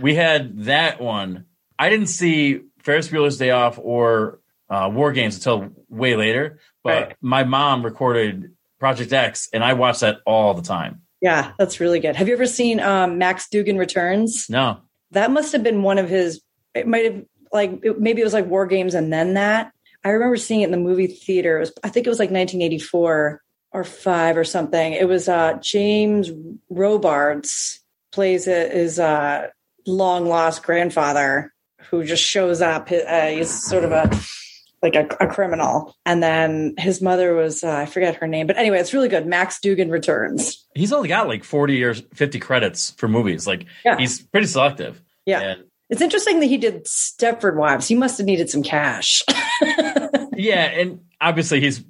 we 0.00 0.14
had 0.14 0.64
that 0.64 1.00
one. 1.00 1.44
I 1.78 1.90
didn't 1.90 2.06
see 2.08 2.60
Ferris 2.82 3.08
Bueller's 3.08 3.38
Day 3.38 3.50
Off 3.50 3.78
or 3.80 4.40
uh, 4.70 4.90
War 4.92 5.12
Games 5.12 5.36
until 5.36 5.70
way 5.88 6.16
later, 6.16 6.58
but 6.82 7.06
Right. 7.08 7.16
my 7.20 7.44
mom 7.44 7.84
recorded 7.84 8.52
Project 8.80 9.12
X, 9.12 9.48
and 9.52 9.62
I 9.62 9.74
watched 9.74 10.00
that 10.00 10.18
all 10.26 10.54
the 10.54 10.62
time. 10.62 11.02
Yeah, 11.20 11.52
that's 11.58 11.78
really 11.80 12.00
good. 12.00 12.16
Have 12.16 12.26
you 12.28 12.34
ever 12.34 12.46
seen 12.46 12.80
um, 12.80 13.18
Max 13.18 13.48
Dugan 13.48 13.78
Returns? 13.78 14.48
No, 14.50 14.78
That 15.12 15.30
must 15.30 15.52
have 15.52 15.62
been 15.62 15.82
one 15.82 15.98
of 15.98 16.08
his. 16.08 16.42
It 16.74 16.86
might 16.86 17.04
have 17.04 17.24
like 17.52 17.80
it, 17.82 18.00
maybe 18.00 18.20
it 18.20 18.24
was 18.24 18.32
like 18.32 18.46
War 18.46 18.66
Games 18.66 18.94
and 18.94 19.12
then 19.12 19.34
that. 19.34 19.72
I 20.04 20.10
remember 20.10 20.36
seeing 20.36 20.62
it 20.62 20.66
in 20.66 20.70
the 20.72 20.78
movie 20.78 21.06
theater. 21.06 21.58
It 21.58 21.60
was 21.60 21.72
I 21.84 21.88
think 21.88 22.06
it 22.06 22.10
was 22.10 22.18
like 22.18 22.30
1984 22.30 23.42
or 23.72 23.84
five 23.84 24.36
or 24.36 24.44
something. 24.44 24.92
It 24.92 25.08
was 25.08 25.28
uh, 25.28 25.58
James 25.62 26.30
Robards 26.68 27.80
plays 28.12 28.46
it 28.46 28.72
is 28.72 28.98
uh, 28.98 29.48
long 29.86 30.26
lost 30.26 30.62
grandfather 30.62 31.52
who 31.90 32.04
just 32.04 32.22
shows 32.22 32.60
up. 32.60 32.90
Uh, 32.90 33.26
he's 33.28 33.50
sort 33.50 33.84
of 33.84 33.92
a 33.92 34.10
like 34.82 34.94
a, 34.96 35.06
a 35.20 35.26
criminal, 35.28 35.94
and 36.04 36.22
then 36.22 36.74
his 36.78 37.00
mother 37.00 37.34
was 37.34 37.62
uh, 37.62 37.70
I 37.72 37.86
forget 37.86 38.16
her 38.16 38.26
name, 38.26 38.46
but 38.46 38.56
anyway, 38.58 38.78
it's 38.80 38.92
really 38.92 39.08
good. 39.08 39.26
Max 39.26 39.60
Dugan 39.60 39.90
returns. 39.90 40.66
he's 40.74 40.92
only 40.92 41.08
got 41.08 41.28
like 41.28 41.44
forty 41.44 41.82
or 41.84 41.94
fifty 41.94 42.38
credits 42.40 42.90
for 42.92 43.08
movies. 43.08 43.46
Like 43.46 43.66
Yeah. 43.84 43.96
he's 43.98 44.20
pretty 44.22 44.46
selective. 44.48 45.00
Yeah. 45.26 45.40
And- 45.40 45.64
It's 45.90 46.00
interesting 46.02 46.40
that 46.40 46.46
he 46.46 46.56
did 46.56 46.84
Stepford 46.86 47.54
Wives. 47.56 47.86
He 47.86 47.94
must 47.94 48.18
have 48.18 48.26
needed 48.26 48.48
some 48.50 48.62
cash. 48.62 49.22
yeah, 50.32 50.64
and 50.64 51.00
obviously 51.20 51.60
he's 51.60 51.84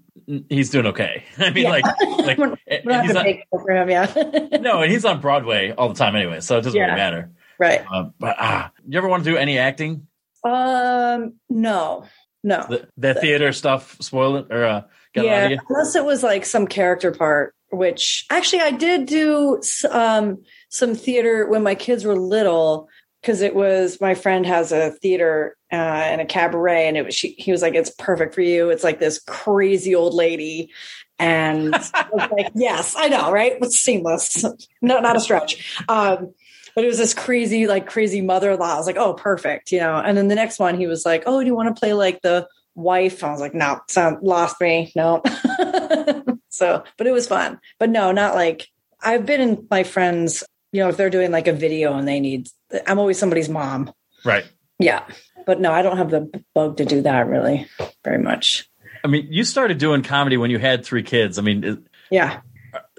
he's 0.49 0.71
doing 0.71 0.87
okay. 0.87 1.25
I 1.39 1.51
mean, 1.51 1.65
Yeah. 1.65 1.71
like 1.71 1.85
like 2.19 2.39
We're 2.39 2.57
We're 2.85 2.93
not 2.93 3.05
he's 3.05 3.13
gonna 3.13 3.29
on, 3.53 3.61
for 3.63 3.71
him, 3.73 3.89
yeah. 3.91 4.13
no, 4.61 4.83
and 4.83 4.91
he's 4.93 5.05
on 5.05 5.21
Broadway 5.21 5.73
all 5.77 5.89
the 5.89 5.95
time 5.95 6.17
anyway, 6.17 6.41
so 6.41 6.59
it 6.59 6.63
doesn't 6.63 6.79
Yeah. 6.79 6.87
really 6.87 6.97
matter. 6.97 7.31
right. 7.59 7.85
Uh, 7.91 8.05
but 8.19 8.37
ah, 8.39 8.71
you 8.89 8.99
ever 8.99 9.09
want 9.09 9.25
to 9.25 9.31
do 9.31 9.37
any 9.37 9.59
acting? 9.59 10.07
Um, 10.45 11.35
no, 11.49 12.05
no. 12.43 12.67
The, 12.69 12.89
the 12.97 13.15
theater 13.15 13.53
stuff 13.53 13.97
spoil 14.01 14.37
it 14.37 14.47
or 14.51 14.65
uh, 14.65 14.83
get 15.15 15.25
it 15.25 15.29
out 15.29 15.51
yeah, 15.51 15.57
unless 15.69 15.95
it 15.95 16.05
was 16.05 16.23
like 16.23 16.45
some 16.45 16.67
character 16.67 17.13
part. 17.13 17.55
Which 17.71 18.27
actually, 18.29 18.61
I 18.61 18.71
did 18.71 19.07
do 19.07 19.63
um, 19.91 20.43
some 20.69 20.95
theater 20.95 21.49
when 21.49 21.63
my 21.63 21.75
kids 21.75 22.05
were 22.05 22.17
little 22.17 22.89
because 23.23 23.41
it 23.41 23.55
was 23.55 23.99
my 24.01 24.15
friend 24.15 24.45
has 24.45 24.73
a 24.73 24.91
theater 24.91 25.57
uh, 25.73 25.77
and 25.77 26.21
a 26.21 26.27
cabaret, 26.27 26.89
and 26.89 26.99
it 26.99 27.07
was 27.07 27.15
she, 27.15 27.35
he 27.39 27.51
was 27.51 27.63
like, 27.63 27.75
"It's 27.75 27.91
perfect 27.91 28.35
for 28.35 28.43
you." 28.43 28.69
It's 28.69 28.85
like 28.85 29.01
this 29.01 29.21
crazy 29.21 29.95
old 29.95 30.13
lady, 30.13 30.71
and 31.19 31.75
I 31.75 32.09
was 32.13 32.31
like, 32.31 32.53
"Yes, 32.55 32.95
I 32.97 33.09
know, 33.09 33.33
right? 33.33 33.55
It's 33.63 33.81
seamless, 33.81 34.45
no, 34.83 35.01
not 35.01 35.17
a 35.17 35.21
stretch." 35.21 35.83
Um, 35.89 36.35
but 36.75 36.85
it 36.85 36.87
was 36.89 36.99
this 36.99 37.15
crazy, 37.15 37.67
like 37.67 37.87
crazy 37.87 38.21
mother-in-law. 38.21 38.75
I 38.75 38.77
was 38.77 38.87
like, 38.87 38.97
"Oh, 38.97 39.15
perfect," 39.15 39.73
you 39.73 39.79
know. 39.81 39.97
And 39.97 40.17
then 40.17 40.29
the 40.29 40.35
next 40.35 40.59
one, 40.59 40.77
he 40.77 40.87
was 40.87 41.05
like, 41.05 41.25
"Oh, 41.27 41.41
do 41.41 41.47
you 41.47 41.55
want 41.55 41.75
to 41.75 41.79
play 41.79 41.93
like 41.93 42.21
the 42.23 42.47
wife?" 42.75 43.23
I 43.25 43.31
was 43.31 43.41
like, 43.41 43.55
"No, 43.55 43.81
sound 43.89 44.19
lost 44.23 44.61
me, 44.61 44.93
no." 44.97 45.23
so, 46.49 46.85
but 46.97 47.07
it 47.07 47.13
was 47.13 47.27
fun. 47.27 47.59
But 47.79 47.91
no, 47.91 48.13
not 48.13 48.35
like 48.35 48.69
I've 49.01 49.27
been 49.27 49.41
in 49.41 49.67
my 49.71 49.83
friends. 49.83 50.45
You 50.73 50.83
know, 50.83 50.89
if 50.89 50.97
they're 50.97 51.11
doing 51.11 51.31
like 51.31 51.49
a 51.49 51.53
video 51.53 51.95
and 51.95 52.09
they 52.09 52.19
need, 52.21 52.49
I'm 52.87 52.99
always 52.99 53.19
somebody's 53.19 53.49
mom. 53.49 53.93
Right. 54.25 54.45
Yeah. 54.79 55.05
But 55.45 55.61
no, 55.61 55.73
I 55.73 55.83
don't 55.83 55.99
have 55.99 56.11
the 56.11 56.43
bug 56.55 56.79
to 56.79 56.85
do 56.85 57.03
that 57.03 57.27
really 57.27 57.67
very 58.05 58.19
much. 58.19 58.69
I 59.05 59.09
mean, 59.09 59.27
you 59.31 59.45
started 59.45 59.79
doing 59.79 60.03
comedy 60.03 60.37
when 60.37 60.51
you 60.51 60.59
had 60.59 60.85
three 60.85 61.03
kids. 61.03 61.39
I 61.39 61.43
mean, 61.43 61.85
Yeah. 62.11 62.41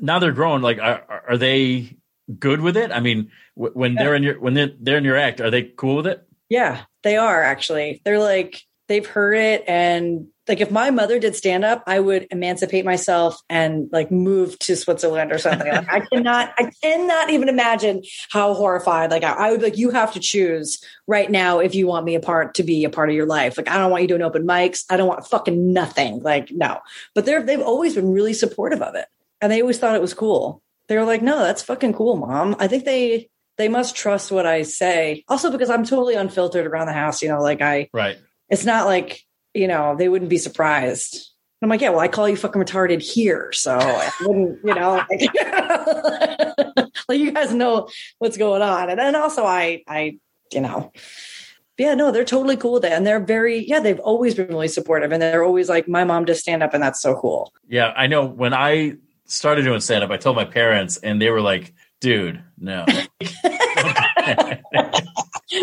now 0.01 0.19
they're 0.19 0.33
grown. 0.33 0.61
Like, 0.61 0.77
are, 0.79 1.23
are 1.29 1.37
they 1.37 1.97
good 2.39 2.61
with 2.61 2.77
it? 2.77 2.91
I 2.91 2.99
mean, 2.99 3.31
w- 3.55 3.73
when 3.73 3.95
they're 3.95 4.15
in 4.15 4.23
your 4.23 4.39
when 4.39 4.53
they're, 4.53 4.71
they're 4.79 4.97
in 4.97 5.03
your 5.03 5.17
act, 5.17 5.41
are 5.41 5.51
they 5.51 5.63
cool 5.63 5.97
with 5.97 6.07
it? 6.07 6.27
Yeah, 6.49 6.81
they 7.03 7.17
are 7.17 7.41
actually. 7.41 8.01
They're 8.05 8.19
like, 8.19 8.61
they've 8.87 9.05
heard 9.05 9.35
it. 9.35 9.63
And 9.67 10.27
like, 10.47 10.59
if 10.59 10.69
my 10.69 10.91
mother 10.91 11.19
did 11.19 11.35
stand 11.35 11.63
up, 11.63 11.83
I 11.87 12.01
would 12.01 12.27
emancipate 12.29 12.83
myself 12.83 13.41
and 13.49 13.87
like 13.93 14.11
move 14.11 14.59
to 14.59 14.75
Switzerland 14.75 15.31
or 15.31 15.37
something. 15.37 15.71
Like, 15.71 15.91
I 15.91 16.01
cannot, 16.01 16.53
I 16.57 16.69
cannot 16.83 17.29
even 17.29 17.47
imagine 17.47 18.03
how 18.29 18.53
horrified. 18.53 19.09
Like, 19.09 19.23
I, 19.23 19.31
I 19.31 19.51
would 19.51 19.61
be 19.61 19.67
like, 19.67 19.77
you 19.77 19.91
have 19.91 20.11
to 20.13 20.19
choose 20.19 20.83
right 21.07 21.31
now 21.31 21.59
if 21.59 21.73
you 21.73 21.87
want 21.87 22.05
me 22.05 22.15
a 22.15 22.19
part 22.19 22.55
to 22.55 22.63
be 22.63 22.83
a 22.83 22.89
part 22.89 23.09
of 23.09 23.15
your 23.15 23.25
life. 23.25 23.55
Like, 23.55 23.69
I 23.69 23.77
don't 23.77 23.89
want 23.89 24.01
you 24.01 24.09
doing 24.09 24.21
open 24.21 24.45
mics. 24.45 24.83
I 24.89 24.97
don't 24.97 25.07
want 25.07 25.25
fucking 25.25 25.71
nothing. 25.71 26.21
Like, 26.21 26.51
no. 26.51 26.79
But 27.15 27.25
they're, 27.25 27.41
they've 27.41 27.61
always 27.61 27.95
been 27.95 28.11
really 28.11 28.33
supportive 28.33 28.81
of 28.81 28.95
it. 28.95 29.05
And 29.39 29.49
they 29.49 29.61
always 29.61 29.79
thought 29.79 29.95
it 29.95 30.01
was 30.01 30.13
cool. 30.13 30.61
They 30.87 30.97
were 30.97 31.05
like, 31.05 31.21
no, 31.21 31.39
that's 31.39 31.63
fucking 31.63 31.93
cool, 31.93 32.17
mom. 32.17 32.55
I 32.59 32.67
think 32.67 32.85
they, 32.85 33.29
they 33.57 33.69
must 33.69 33.95
trust 33.95 34.31
what 34.31 34.45
I 34.45 34.63
say. 34.63 35.23
Also, 35.27 35.51
because 35.51 35.69
I'm 35.69 35.85
totally 35.85 36.15
unfiltered 36.15 36.65
around 36.67 36.87
the 36.87 36.93
house, 36.93 37.21
you 37.21 37.29
know, 37.29 37.41
like 37.41 37.61
I, 37.61 37.89
Right. 37.93 38.17
it's 38.49 38.65
not 38.65 38.85
like, 38.85 39.21
you 39.53 39.67
know, 39.67 39.95
they 39.95 40.09
wouldn't 40.09 40.29
be 40.29 40.37
surprised. 40.37 41.29
I'm 41.61 41.69
like, 41.69 41.79
yeah, 41.79 41.91
well, 41.91 42.01
I 42.01 42.09
call 42.09 42.27
you 42.27 42.35
fucking 42.35 42.61
retarded 42.61 43.01
here. 43.01 43.51
So 43.53 43.77
I 43.79 44.11
wouldn't, 44.21 44.59
you 44.65 44.73
know, 44.75 45.01
like, 45.09 46.87
like 47.07 47.19
you 47.19 47.31
guys 47.31 47.53
know 47.53 47.87
what's 48.19 48.35
going 48.37 48.61
on. 48.61 48.89
And 48.89 48.99
then 48.99 49.15
also 49.15 49.45
I, 49.45 49.83
I, 49.87 50.17
you 50.51 50.59
know, 50.59 50.91
yeah, 51.77 51.95
no, 51.95 52.11
they're 52.11 52.25
totally 52.25 52.57
cool 52.57 52.73
with 52.73 52.85
it. 52.85 52.91
And 52.91 53.07
they're 53.07 53.19
very, 53.19 53.65
yeah, 53.65 53.79
they've 53.79 53.99
always 53.99 54.35
been 54.35 54.47
really 54.49 54.67
supportive. 54.67 55.11
And 55.13 55.21
they're 55.21 55.43
always 55.43 55.69
like, 55.69 55.87
my 55.87 56.03
mom 56.03 56.25
does 56.25 56.39
stand 56.41 56.63
up 56.63 56.73
and 56.73 56.83
that's 56.83 57.01
so 57.01 57.15
cool. 57.15 57.53
Yeah, 57.67 57.93
I 57.95 58.07
know. 58.07 58.25
When 58.25 58.53
I 58.53 58.97
started 59.25 59.63
doing 59.63 59.79
stand 59.79 60.03
up, 60.03 60.11
I 60.11 60.17
told 60.17 60.35
my 60.35 60.45
parents, 60.45 60.97
and 60.97 61.21
they 61.21 61.29
were 61.29 61.41
like, 61.41 61.73
"Dude, 62.01 62.43
no." 62.57 62.85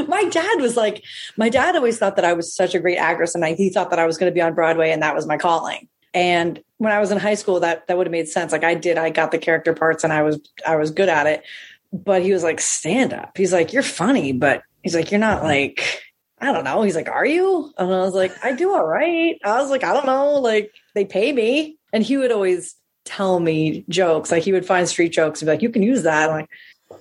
My 0.06 0.24
dad 0.24 0.60
was 0.60 0.76
like, 0.76 1.02
my 1.36 1.48
dad 1.48 1.74
always 1.74 1.98
thought 1.98 2.16
that 2.16 2.24
I 2.24 2.32
was 2.32 2.54
such 2.54 2.74
a 2.74 2.80
great 2.80 2.98
actress, 2.98 3.34
and 3.34 3.44
I, 3.44 3.54
he 3.54 3.70
thought 3.70 3.90
that 3.90 3.98
I 3.98 4.06
was 4.06 4.18
going 4.18 4.30
to 4.30 4.34
be 4.34 4.40
on 4.40 4.54
Broadway, 4.54 4.90
and 4.90 5.02
that 5.02 5.14
was 5.14 5.26
my 5.26 5.36
calling. 5.36 5.88
And 6.12 6.62
when 6.78 6.92
I 6.92 7.00
was 7.00 7.10
in 7.10 7.18
high 7.18 7.34
school, 7.34 7.60
that 7.60 7.86
that 7.86 7.96
would 7.96 8.06
have 8.06 8.12
made 8.12 8.28
sense. 8.28 8.52
Like 8.52 8.64
I 8.64 8.74
did, 8.74 8.98
I 8.98 9.10
got 9.10 9.30
the 9.30 9.38
character 9.38 9.74
parts, 9.74 10.04
and 10.04 10.12
I 10.12 10.22
was 10.22 10.40
I 10.66 10.76
was 10.76 10.90
good 10.90 11.08
at 11.08 11.26
it. 11.26 11.44
But 11.92 12.22
he 12.22 12.32
was 12.32 12.42
like, 12.42 12.60
stand 12.60 13.12
up. 13.12 13.36
He's 13.36 13.52
like, 13.52 13.72
you're 13.72 13.82
funny, 13.82 14.32
but 14.32 14.62
he's 14.82 14.94
like, 14.94 15.10
you're 15.10 15.20
not 15.20 15.42
like. 15.42 16.02
I 16.42 16.52
don't 16.52 16.64
know. 16.64 16.80
He's 16.80 16.96
like, 16.96 17.10
Are 17.10 17.26
you? 17.26 17.70
And 17.76 17.92
I 17.92 17.98
was 17.98 18.14
like, 18.14 18.32
I 18.42 18.52
do 18.52 18.72
all 18.72 18.86
right. 18.86 19.38
I 19.44 19.60
was 19.60 19.68
like, 19.68 19.84
I 19.84 19.92
don't 19.92 20.06
know. 20.06 20.36
Like, 20.36 20.72
they 20.94 21.04
pay 21.04 21.30
me. 21.34 21.76
And 21.92 22.02
he 22.02 22.16
would 22.16 22.32
always 22.32 22.76
tell 23.10 23.40
me 23.40 23.84
jokes. 23.88 24.30
Like, 24.30 24.42
he 24.42 24.52
would 24.52 24.66
find 24.66 24.88
street 24.88 25.12
jokes 25.12 25.40
and 25.40 25.46
be 25.46 25.52
like, 25.52 25.62
You 25.62 25.70
can 25.70 25.82
use 25.82 26.02
that. 26.02 26.30
I'm 26.30 26.40
like, 26.40 26.50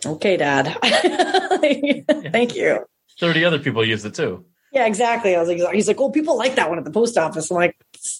Okay, 0.05 0.37
dad. 0.37 0.77
Thank 2.31 2.55
you. 2.55 2.85
30 3.19 3.45
other 3.45 3.59
people 3.59 3.85
use 3.85 4.05
it 4.05 4.15
too. 4.15 4.45
Yeah, 4.71 4.85
exactly. 4.85 5.35
I 5.35 5.39
was 5.39 5.49
like, 5.49 5.73
he's 5.73 5.87
like, 5.87 5.99
well, 5.99 6.11
people 6.11 6.37
like 6.37 6.55
that 6.55 6.69
one 6.69 6.77
at 6.77 6.85
the 6.85 6.91
post 6.91 7.17
office. 7.17 7.49
I'm 7.49 7.57
like, 7.57 7.75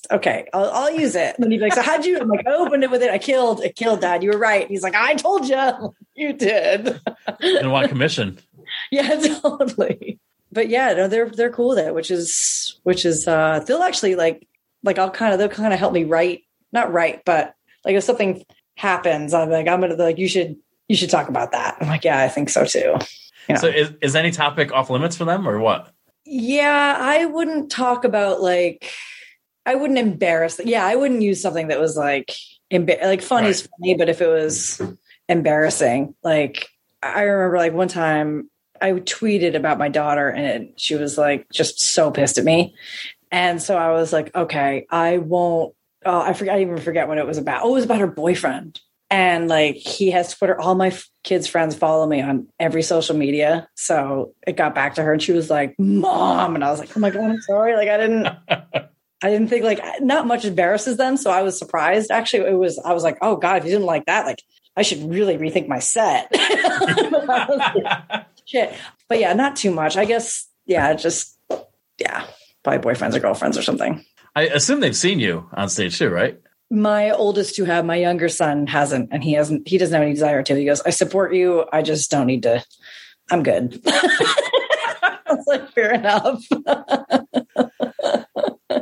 okay, 0.09 0.47
I'll, 0.51 0.69
I'll 0.71 0.91
use 0.91 1.15
it. 1.15 1.35
And 1.35 1.43
then 1.43 1.51
he's 1.51 1.61
like, 1.61 1.73
so 1.73 1.83
how'd 1.83 2.05
you? 2.05 2.19
I'm 2.19 2.27
like, 2.27 2.45
I 2.47 2.53
opened 2.53 2.83
it 2.83 2.89
with 2.89 3.03
it. 3.03 3.11
I 3.11 3.19
killed, 3.19 3.61
it 3.61 3.75
killed 3.75 4.01
dad. 4.01 4.23
You 4.23 4.31
were 4.31 4.37
right. 4.37 4.67
He's 4.67 4.81
like, 4.81 4.95
I 4.95 5.13
told 5.13 5.47
you. 5.47 5.93
You 6.15 6.33
did. 6.33 6.99
And 7.39 7.71
want 7.71 7.89
commission. 7.89 8.39
yeah, 8.91 9.15
totally. 9.41 10.19
But 10.51 10.69
yeah, 10.69 10.93
no, 10.93 11.07
they're 11.07 11.29
they're 11.29 11.51
cool 11.51 11.69
with 11.69 11.77
it, 11.77 11.93
which 11.93 12.09
is 12.09 12.79
which 12.83 13.05
is 13.05 13.27
uh 13.27 13.63
they'll 13.65 13.83
actually 13.83 14.15
like 14.15 14.47
like 14.83 14.97
I'll 14.97 15.11
kind 15.11 15.31
of 15.31 15.39
they'll 15.39 15.47
kind 15.47 15.73
of 15.73 15.79
help 15.79 15.93
me 15.93 16.05
write, 16.05 16.41
not 16.71 16.91
write, 16.91 17.23
but 17.23 17.53
like 17.85 17.95
if 17.95 18.03
something 18.03 18.43
happens, 18.75 19.33
I'm 19.33 19.49
like, 19.49 19.67
I'm 19.67 19.81
gonna 19.81 19.95
like 19.95 20.17
you 20.17 20.27
should 20.27 20.55
you 20.87 20.95
should 20.95 21.09
talk 21.09 21.29
about 21.29 21.51
that. 21.51 21.77
I'm 21.79 21.87
like, 21.87 22.03
yeah, 22.03 22.19
I 22.19 22.27
think 22.27 22.49
so 22.49 22.65
too. 22.65 22.95
You 23.47 23.55
know? 23.55 23.61
So 23.61 23.67
is, 23.67 23.93
is 24.01 24.15
any 24.15 24.31
topic 24.31 24.71
off 24.71 24.89
limits 24.89 25.15
for 25.15 25.25
them 25.25 25.47
or 25.47 25.59
what? 25.59 25.93
Yeah, 26.25 26.97
I 26.99 27.25
wouldn't 27.25 27.71
talk 27.71 28.03
about 28.03 28.41
like 28.41 28.91
I 29.65 29.75
wouldn't 29.75 29.99
embarrass. 29.99 30.59
Yeah, 30.63 30.85
I 30.85 30.95
wouldn't 30.95 31.21
use 31.21 31.41
something 31.41 31.67
that 31.67 31.79
was 31.79 31.95
like 31.97 32.33
emba- 32.71 33.01
like 33.03 33.21
funny 33.21 33.49
is 33.49 33.67
funny, 33.67 33.95
but 33.95 34.09
if 34.09 34.21
it 34.21 34.27
was 34.27 34.81
embarrassing, 35.27 36.15
like 36.23 36.67
I 37.01 37.21
remember 37.21 37.57
like 37.57 37.73
one 37.73 37.87
time 37.87 38.49
I 38.81 38.91
tweeted 38.91 39.55
about 39.55 39.77
my 39.77 39.89
daughter 39.89 40.29
and 40.29 40.45
it, 40.45 40.79
she 40.79 40.95
was 40.95 41.17
like 41.17 41.49
just 41.51 41.79
so 41.79 42.11
pissed 42.11 42.37
at 42.37 42.45
me, 42.45 42.75
and 43.31 43.61
so 43.61 43.77
I 43.77 43.91
was 43.91 44.13
like, 44.13 44.33
okay, 44.35 44.85
I 44.89 45.17
won't. 45.17 45.73
Oh, 46.05 46.21
I 46.21 46.33
forget. 46.33 46.55
I 46.55 46.61
even 46.61 46.77
forget 46.77 47.07
what 47.07 47.17
it 47.17 47.27
was 47.27 47.37
about. 47.37 47.63
Oh, 47.63 47.69
it 47.69 47.73
was 47.73 47.85
about 47.85 47.99
her 47.99 48.07
boyfriend 48.07 48.79
and 49.09 49.47
like 49.47 49.75
he 49.75 50.11
has 50.11 50.35
Twitter. 50.35 50.59
All 50.59 50.75
my 50.75 50.87
f- 50.87 51.09
kids' 51.23 51.47
friends 51.47 51.75
follow 51.75 52.05
me 52.05 52.21
on 52.21 52.47
every 52.59 52.83
social 52.83 53.15
media, 53.15 53.67
so 53.75 54.33
it 54.45 54.55
got 54.55 54.75
back 54.75 54.95
to 54.95 55.03
her, 55.03 55.13
and 55.13 55.21
she 55.21 55.31
was 55.31 55.49
like, 55.49 55.75
"Mom," 55.79 56.55
and 56.55 56.63
I 56.63 56.69
was 56.69 56.79
like, 56.79 56.95
"Oh 56.95 56.99
my 56.99 57.09
god, 57.09 57.23
I'm 57.23 57.41
sorry." 57.41 57.75
Like 57.75 57.89
I 57.89 57.97
didn't, 57.97 58.27
I 58.49 59.29
didn't 59.29 59.47
think 59.47 59.63
like 59.63 59.81
not 60.01 60.27
much 60.27 60.45
embarrasses 60.45 60.97
them, 60.97 61.17
so 61.17 61.31
I 61.31 61.41
was 61.41 61.57
surprised. 61.57 62.11
Actually, 62.11 62.49
it 62.51 62.57
was. 62.57 62.79
I 62.79 62.93
was 62.93 63.03
like, 63.03 63.17
"Oh 63.21 63.35
god, 63.35 63.57
if 63.57 63.65
you 63.65 63.71
didn't 63.71 63.85
like 63.87 64.05
that, 64.05 64.25
like 64.25 64.43
I 64.75 64.83
should 64.83 65.09
really 65.09 65.37
rethink 65.37 65.67
my 65.67 65.79
set." 65.79 66.31
Shit, 68.45 68.73
but 69.07 69.19
yeah, 69.19 69.33
not 69.33 69.55
too 69.55 69.71
much. 69.71 69.97
I 69.97 70.05
guess. 70.05 70.47
Yeah, 70.65 70.93
just 70.93 71.35
yeah, 71.97 72.27
probably 72.63 72.93
boyfriends 72.93 73.15
or 73.15 73.19
girlfriends 73.19 73.57
or 73.57 73.63
something. 73.63 74.05
I 74.39 74.43
assume 74.43 74.79
they've 74.79 74.95
seen 74.95 75.19
you 75.19 75.49
on 75.53 75.69
stage 75.69 75.97
too, 75.97 76.09
right? 76.09 76.39
my 76.71 77.09
oldest 77.09 77.55
to 77.55 77.65
have 77.65 77.83
my 77.83 77.95
younger 77.95 78.29
son 78.29 78.67
hasn't 78.67 79.09
and 79.11 79.23
he 79.23 79.33
hasn't 79.33 79.67
he 79.67 79.79
doesn't 79.79 79.91
have 79.91 80.03
any 80.03 80.13
desire 80.13 80.43
to 80.43 80.55
he 80.55 80.65
goes 80.65 80.81
i 80.81 80.91
support 80.91 81.33
you 81.33 81.65
i 81.73 81.81
just 81.81 82.11
don't 82.11 82.27
need 82.27 82.43
to 82.43 82.63
i'm 83.31 83.41
good 83.41 83.81
i 83.87 85.17
was 85.29 85.47
like 85.47 85.67
fair 85.71 85.91
enough 85.91 86.45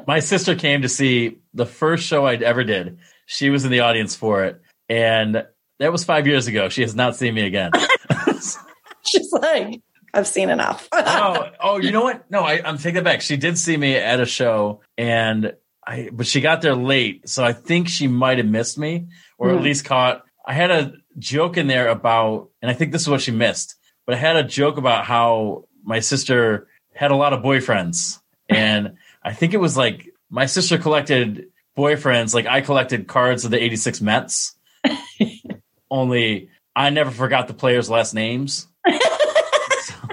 My 0.07 0.19
sister 0.19 0.55
came 0.55 0.83
to 0.83 0.89
see 0.89 1.39
the 1.53 1.65
first 1.65 2.05
show 2.05 2.25
I'd 2.25 2.41
ever 2.41 2.63
did. 2.63 2.99
She 3.25 3.49
was 3.49 3.65
in 3.65 3.71
the 3.71 3.81
audience 3.81 4.15
for 4.15 4.45
it. 4.45 4.61
And 4.87 5.45
that 5.79 5.91
was 5.91 6.05
five 6.05 6.27
years 6.27 6.47
ago. 6.47 6.69
She 6.69 6.81
has 6.81 6.95
not 6.95 7.17
seen 7.17 7.33
me 7.33 7.45
again. 7.45 7.71
she's 9.05 9.31
like 9.33 9.81
i've 10.17 10.27
seen 10.27 10.49
enough 10.49 10.87
oh, 10.91 11.49
oh, 11.61 11.77
you 11.79 11.91
know 11.91 12.01
what? 12.03 12.29
No, 12.29 12.41
I, 12.41 12.61
I'm 12.65 12.77
taking 12.77 12.95
that 12.95 13.03
back. 13.03 13.21
She 13.21 13.37
did 13.37 13.57
see 13.57 13.77
me 13.77 13.95
at 13.95 14.19
a 14.19 14.25
show, 14.25 14.81
and 14.97 15.53
I, 15.85 16.09
but 16.11 16.27
she 16.27 16.41
got 16.41 16.61
there 16.61 16.75
late, 16.75 17.29
so 17.29 17.43
I 17.43 17.53
think 17.53 17.87
she 17.87 18.07
might 18.07 18.37
have 18.39 18.47
missed 18.47 18.77
me, 18.77 19.07
or 19.37 19.51
at 19.51 19.57
Hmm. 19.57 19.63
least 19.63 19.85
caught. 19.85 20.23
I 20.45 20.53
had 20.53 20.71
a 20.71 20.93
joke 21.19 21.55
in 21.57 21.67
there 21.67 21.87
about, 21.89 22.49
and 22.61 22.69
I 22.69 22.73
think 22.73 22.91
this 22.91 23.03
is 23.03 23.09
what 23.09 23.21
she 23.21 23.31
missed. 23.31 23.75
But 24.05 24.15
I 24.15 24.17
had 24.17 24.35
a 24.35 24.43
joke 24.43 24.77
about 24.77 25.05
how 25.05 25.65
my 25.83 25.99
sister 25.99 26.67
had 26.93 27.11
a 27.11 27.15
lot 27.15 27.33
of 27.33 27.41
boyfriends, 27.43 28.19
and 28.49 28.97
I 29.23 29.33
think 29.33 29.53
it 29.53 29.59
was 29.61 29.77
like 29.77 30.09
my 30.29 30.45
sister 30.45 30.77
collected 30.77 31.47
boyfriends, 31.77 32.33
like 32.33 32.47
I 32.47 32.61
collected 32.61 33.07
cards 33.07 33.45
of 33.45 33.51
the 33.51 33.61
'86 33.63 34.01
Mets. 34.01 34.55
Only 35.91 36.49
I 36.75 36.89
never 36.89 37.11
forgot 37.11 37.47
the 37.47 37.53
players' 37.53 37.89
last 37.89 38.13
names. 38.13 38.67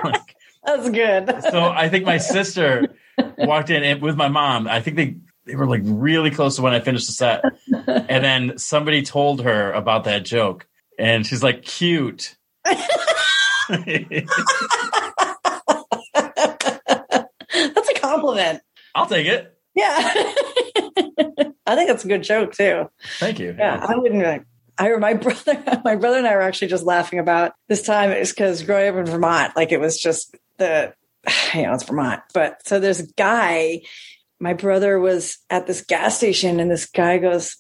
Like, 0.05 0.37
that's 0.65 0.91
good 0.91 1.43
so 1.51 1.65
I 1.65 1.89
think 1.89 2.05
my 2.05 2.19
sister 2.19 2.95
walked 3.39 3.71
in 3.71 3.83
and 3.83 4.03
with 4.03 4.17
my 4.17 4.29
mom. 4.29 4.69
I 4.69 4.81
think 4.81 4.97
they 4.97 5.17
they 5.47 5.57
were 5.57 5.67
like 5.67 5.83
really 5.85 6.31
close 6.31 6.57
to 6.57 6.63
when 6.63 6.73
I 6.73 6.81
finished 6.81 7.07
the 7.07 7.13
set, 7.13 7.45
and 7.87 8.25
then 8.25 8.59
somebody 8.59 9.03
told 9.03 9.43
her 9.43 9.73
about 9.73 10.05
that 10.05 10.25
joke, 10.25 10.67
and 10.99 11.27
she's 11.27 11.43
like, 11.43 11.63
"Cute." 11.65 12.37
that's 12.65 12.89
a 17.89 17.95
compliment 18.01 18.61
I'll 18.95 19.07
take 19.07 19.27
it. 19.27 19.57
yeah 19.75 19.97
i 21.67 21.75
think 21.75 21.89
that's 21.89 22.05
a 22.05 22.09
good 22.09 22.23
joke 22.23 22.53
too 22.53 22.89
Thank 23.19 23.39
you. 23.39 23.55
Yeah, 23.59 23.85
I 23.87 23.97
wouldn't. 23.97 24.23
Like, 24.23 24.45
I 24.79 24.97
my 24.97 25.15
brother, 25.15 25.81
my 25.85 25.97
brother 25.97 26.19
and 26.19 26.27
I 26.27 26.35
were 26.35 26.43
actually 26.43 26.69
just 26.69 26.85
laughing 26.85 27.19
about 27.19 27.53
this 27.69 27.83
time. 27.83 28.11
It's 28.11 28.33
because 28.33 28.63
growing 28.63 28.89
up 28.89 28.97
in 28.97 29.07
Vermont, 29.07 29.57
like 29.57 29.73
it 29.73 29.81
was 29.81 29.99
just 29.99 30.37
the, 30.59 30.95
you 31.55 31.63
know, 31.63 31.75
it's 31.75 31.85
Vermont. 31.85 32.23
But 32.33 32.67
so 32.67 32.81
there's 32.81 33.01
a 33.01 33.13
guy. 33.15 33.83
My 34.41 34.53
brother 34.53 34.99
was 34.99 35.39
at 35.49 35.67
this 35.67 35.83
gas 35.83 36.17
station, 36.17 36.61
and 36.61 36.71
this 36.71 36.87
guy 36.87 37.19
goes, 37.19 37.57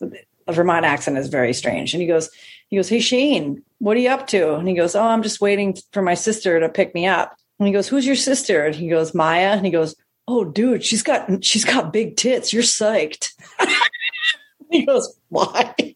"A 0.46 0.52
Vermont 0.52 0.84
accent 0.84 1.18
is 1.18 1.28
very 1.28 1.54
strange." 1.54 1.94
And 1.94 2.00
he 2.00 2.06
goes, 2.06 2.30
he 2.68 2.76
goes, 2.76 2.88
"Hey 2.88 3.00
Shane, 3.00 3.62
what 3.78 3.96
are 3.96 4.00
you 4.00 4.10
up 4.10 4.26
to?" 4.28 4.54
And 4.54 4.68
he 4.68 4.74
goes, 4.74 4.94
"Oh, 4.94 5.06
I'm 5.06 5.22
just 5.22 5.40
waiting 5.40 5.76
for 5.92 6.02
my 6.02 6.14
sister 6.14 6.60
to 6.60 6.68
pick 6.68 6.94
me 6.94 7.06
up." 7.06 7.36
And 7.58 7.68
he 7.68 7.72
goes, 7.72 7.88
"Who's 7.88 8.06
your 8.06 8.16
sister?" 8.16 8.66
And 8.66 8.74
he 8.74 8.88
goes, 8.88 9.14
"Maya." 9.14 9.52
And 9.52 9.64
he 9.64 9.70
goes, 9.70 9.94
"Oh, 10.26 10.44
dude, 10.44 10.84
she's 10.84 11.02
got 11.02 11.44
she's 11.44 11.64
got 11.64 11.92
big 11.92 12.16
tits. 12.16 12.52
You're 12.52 12.62
psyched." 12.62 13.32
he 14.70 14.84
goes, 14.84 15.16
"Why?" 15.28 15.94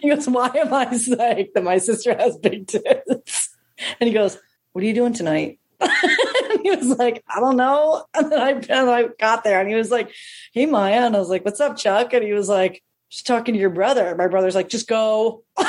He 0.00 0.08
goes, 0.08 0.28
Why 0.28 0.50
am 0.54 0.72
I 0.74 0.86
psyched 0.86 1.52
that 1.54 1.64
my 1.64 1.78
sister 1.78 2.16
has 2.16 2.36
big 2.36 2.66
tits? 2.66 3.56
And 4.00 4.08
he 4.08 4.12
goes, 4.12 4.38
What 4.72 4.82
are 4.82 4.86
you 4.86 4.94
doing 4.94 5.12
tonight? 5.12 5.58
he 6.62 6.70
was 6.70 6.98
like, 6.98 7.22
I 7.28 7.40
don't 7.40 7.56
know. 7.56 8.04
And 8.14 8.30
then 8.30 8.40
I, 8.40 8.50
and 8.50 8.90
I 8.90 9.04
got 9.18 9.44
there 9.44 9.60
and 9.60 9.68
he 9.68 9.74
was 9.74 9.90
like, 9.90 10.12
Hey, 10.52 10.66
Maya. 10.66 11.06
And 11.06 11.16
I 11.16 11.18
was 11.18 11.28
like, 11.28 11.44
What's 11.44 11.60
up, 11.60 11.76
Chuck? 11.76 12.12
And 12.12 12.24
he 12.24 12.32
was 12.32 12.48
like, 12.48 12.82
Just 13.10 13.26
talking 13.26 13.54
to 13.54 13.60
your 13.60 13.70
brother. 13.70 14.14
My 14.16 14.28
brother's 14.28 14.54
like, 14.54 14.68
Just 14.68 14.88
go. 14.88 15.44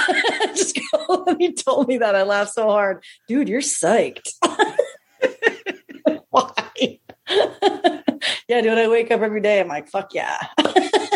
Just 0.56 0.76
go. 0.76 0.82
And 1.28 1.40
he 1.40 1.54
told 1.54 1.88
me 1.88 1.98
that. 1.98 2.16
I 2.16 2.24
laughed 2.24 2.54
so 2.54 2.68
hard. 2.68 3.04
Dude, 3.28 3.50
you're 3.50 3.62
psyched. 3.62 4.30
Why? 6.30 7.00
yeah, 8.48 8.62
dude, 8.62 8.78
I 8.78 8.88
wake 8.88 9.12
up 9.12 9.22
every 9.22 9.42
day. 9.42 9.60
I'm 9.60 9.68
like, 9.68 9.90
Fuck 9.90 10.14
yeah. 10.14 10.38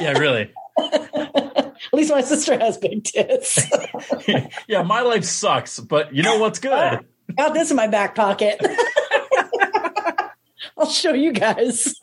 Yeah, 0.01 0.17
really. 0.17 0.51
At 0.77 1.93
least 1.93 2.11
my 2.11 2.21
sister 2.21 2.57
has 2.57 2.77
big 2.77 3.03
tits. 3.03 3.69
yeah, 4.67 4.83
my 4.83 5.01
life 5.01 5.23
sucks, 5.23 5.79
but 5.79 6.13
you 6.13 6.23
know 6.23 6.39
what's 6.39 6.59
good? 6.59 7.05
got 7.37 7.53
this 7.53 7.71
in 7.71 7.77
my 7.77 7.87
back 7.87 8.15
pocket. 8.15 8.59
I'll 10.77 10.89
show 10.89 11.13
you 11.13 11.31
guys. 11.31 11.95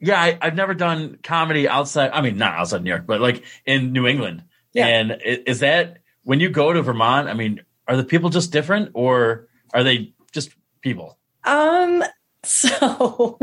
Yeah, 0.00 0.20
I, 0.20 0.38
I've 0.40 0.54
never 0.54 0.74
done 0.74 1.18
comedy 1.22 1.68
outside. 1.68 2.10
I 2.12 2.20
mean, 2.20 2.36
not 2.36 2.54
outside 2.54 2.82
New 2.82 2.90
York, 2.90 3.06
but 3.06 3.20
like 3.20 3.44
in 3.64 3.92
New 3.92 4.06
England. 4.06 4.44
Yeah. 4.72 4.86
And 4.86 5.20
is 5.22 5.60
that 5.60 5.98
when 6.22 6.40
you 6.40 6.50
go 6.50 6.72
to 6.72 6.82
Vermont? 6.82 7.28
I 7.28 7.34
mean, 7.34 7.62
are 7.86 7.96
the 7.96 8.04
people 8.04 8.30
just 8.30 8.52
different, 8.52 8.90
or 8.94 9.48
are 9.72 9.84
they 9.84 10.14
just 10.32 10.50
people? 10.80 11.18
Um, 11.44 12.02
so, 12.46 13.38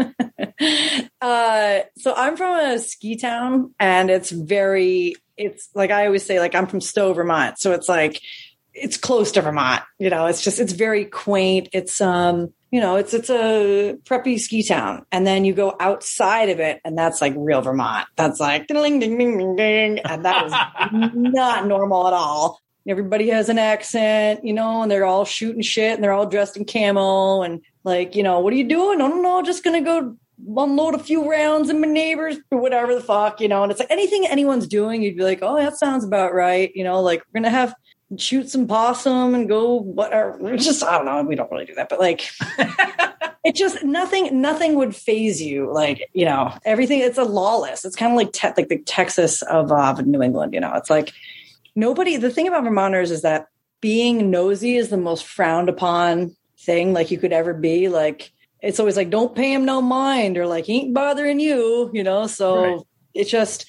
uh, 1.22 1.80
so 1.98 2.14
I'm 2.16 2.38
from 2.38 2.60
a 2.60 2.80
ski 2.80 3.18
town, 3.18 3.74
and 3.80 4.10
it's 4.10 4.32
very, 4.32 5.16
it's 5.38 5.70
like 5.74 5.92
I 5.92 6.06
always 6.06 6.26
say, 6.26 6.40
like 6.40 6.56
I'm 6.56 6.68
from 6.68 6.82
Stowe, 6.82 7.14
Vermont, 7.14 7.60
so 7.60 7.72
it's 7.72 7.90
like 7.90 8.22
it's 8.74 8.98
close 8.98 9.34
to 9.34 9.42
Vermont. 9.42 9.84
You 10.00 10.10
know, 10.10 10.28
it's 10.28 10.42
just 10.42 10.60
it's 10.60 10.74
very 10.74 11.06
quaint. 11.06 11.70
It's 11.74 12.02
um, 12.02 12.54
you 12.72 12.80
know, 12.80 12.96
it's 12.96 13.14
it's 13.14 13.30
a 13.30 13.98
preppy 14.04 14.40
ski 14.40 14.64
town, 14.64 15.06
and 15.12 15.26
then 15.28 15.46
you 15.46 15.54
go 15.54 15.76
outside 15.80 16.50
of 16.50 16.60
it, 16.60 16.80
and 16.86 16.98
that's 16.98 17.22
like 17.22 17.34
real 17.36 17.62
Vermont. 17.62 18.08
That's 18.16 18.40
like 18.40 18.68
ding 18.68 19.00
ding 19.00 19.18
ding 19.18 19.38
ding 19.38 19.56
ding, 19.56 20.00
and 20.00 20.26
that 20.26 20.46
is 20.46 21.12
not 21.14 21.68
normal 21.68 22.08
at 22.08 22.14
all. 22.14 22.60
everybody 22.88 23.30
has 23.30 23.50
an 23.50 23.60
accent, 23.60 24.46
you 24.46 24.54
know, 24.54 24.84
and 24.84 24.92
they're 24.92 25.06
all 25.06 25.26
shooting 25.26 25.62
shit 25.62 25.94
and 25.94 26.04
they're 26.04 26.14
all 26.14 26.26
dressed 26.26 26.58
in 26.58 26.66
camo 26.66 27.42
and 27.42 27.62
like, 27.84 28.16
you 28.16 28.24
know, 28.24 28.40
what 28.40 28.54
are 28.54 28.58
you 28.58 28.68
doing? 28.68 29.02
I 29.02 29.08
don't 29.08 29.24
know, 29.24 29.42
just 29.42 29.64
gonna 29.64 29.82
go 29.82 30.16
unload 30.58 30.96
a 30.96 31.00
few 31.00 31.30
rounds 31.30 31.70
in 31.70 31.80
my 31.80 31.88
neighbors 31.88 32.38
or 32.52 32.60
whatever 32.60 32.96
the 32.96 33.02
fuck, 33.02 33.42
you 33.42 33.48
know. 33.48 33.64
And 33.64 33.72
it's 33.72 33.80
like 33.80 33.92
anything 33.92 34.26
anyone's 34.28 34.68
doing, 34.68 35.02
you'd 35.02 35.18
be 35.18 35.24
like, 35.24 35.40
oh, 35.42 35.58
that 35.58 35.78
sounds 35.78 36.04
about 36.04 36.34
right, 36.34 36.72
you 36.76 36.84
know. 36.84 37.02
Like 37.02 37.24
we're 37.28 37.42
gonna 37.42 37.50
have 37.50 37.76
shoot 38.18 38.50
some 38.50 38.68
possum 38.68 39.34
and 39.36 39.48
go 39.48 39.76
whatever. 39.76 40.54
It's 40.54 40.66
just 40.66 40.84
I 40.84 40.98
don't 40.98 41.06
know. 41.06 41.24
We 41.24 41.36
don't 41.36 41.52
really 41.52 41.66
do 41.66 41.76
that, 41.76 41.90
but 41.90 42.00
like 42.00 42.30
it 43.44 43.56
just 43.56 43.84
nothing. 43.84 44.42
Nothing 44.42 44.76
would 44.76 44.96
phase 44.96 45.42
you. 45.42 45.72
Like 45.72 46.10
you 46.14 46.26
know, 46.26 46.54
everything. 46.66 47.00
It's 47.00 47.18
a 47.18 47.24
lawless. 47.24 47.86
It's 47.86 47.96
kind 47.96 48.12
of 48.12 48.18
like 48.18 48.32
te- 48.32 48.54
like 48.58 48.70
the 48.70 48.80
Texas 48.80 49.42
of 49.44 49.72
uh, 49.72 49.94
New 50.02 50.22
England. 50.22 50.54
You 50.54 50.60
know, 50.60 50.74
it's 50.76 50.90
like 50.90 51.14
nobody. 51.76 52.18
The 52.18 52.32
thing 52.32 52.48
about 52.48 52.64
Vermonters 52.64 53.12
is 53.12 53.22
that 53.22 53.48
being 53.80 54.30
nosy 54.30 54.76
is 54.76 54.90
the 54.90 54.98
most 54.98 55.26
frowned 55.26 55.70
upon 55.70 56.36
thing 56.66 56.94
like 56.94 57.12
you 57.12 57.18
could 57.18 57.34
ever 57.34 57.54
be. 57.54 57.90
Like 57.90 58.32
it's 58.62 58.80
always 58.80 58.96
like 58.98 59.10
don't 59.10 59.36
pay 59.36 59.54
him 59.54 59.66
no 59.66 59.82
mind 59.82 60.38
or 60.38 60.46
like 60.48 60.66
he 60.66 60.82
ain't 60.82 60.94
bothering 60.94 61.40
you. 61.40 61.90
You 61.94 62.04
know, 62.04 62.28
so 62.28 62.64
Right. 62.64 62.80
it's 63.14 63.32
just 63.32 63.66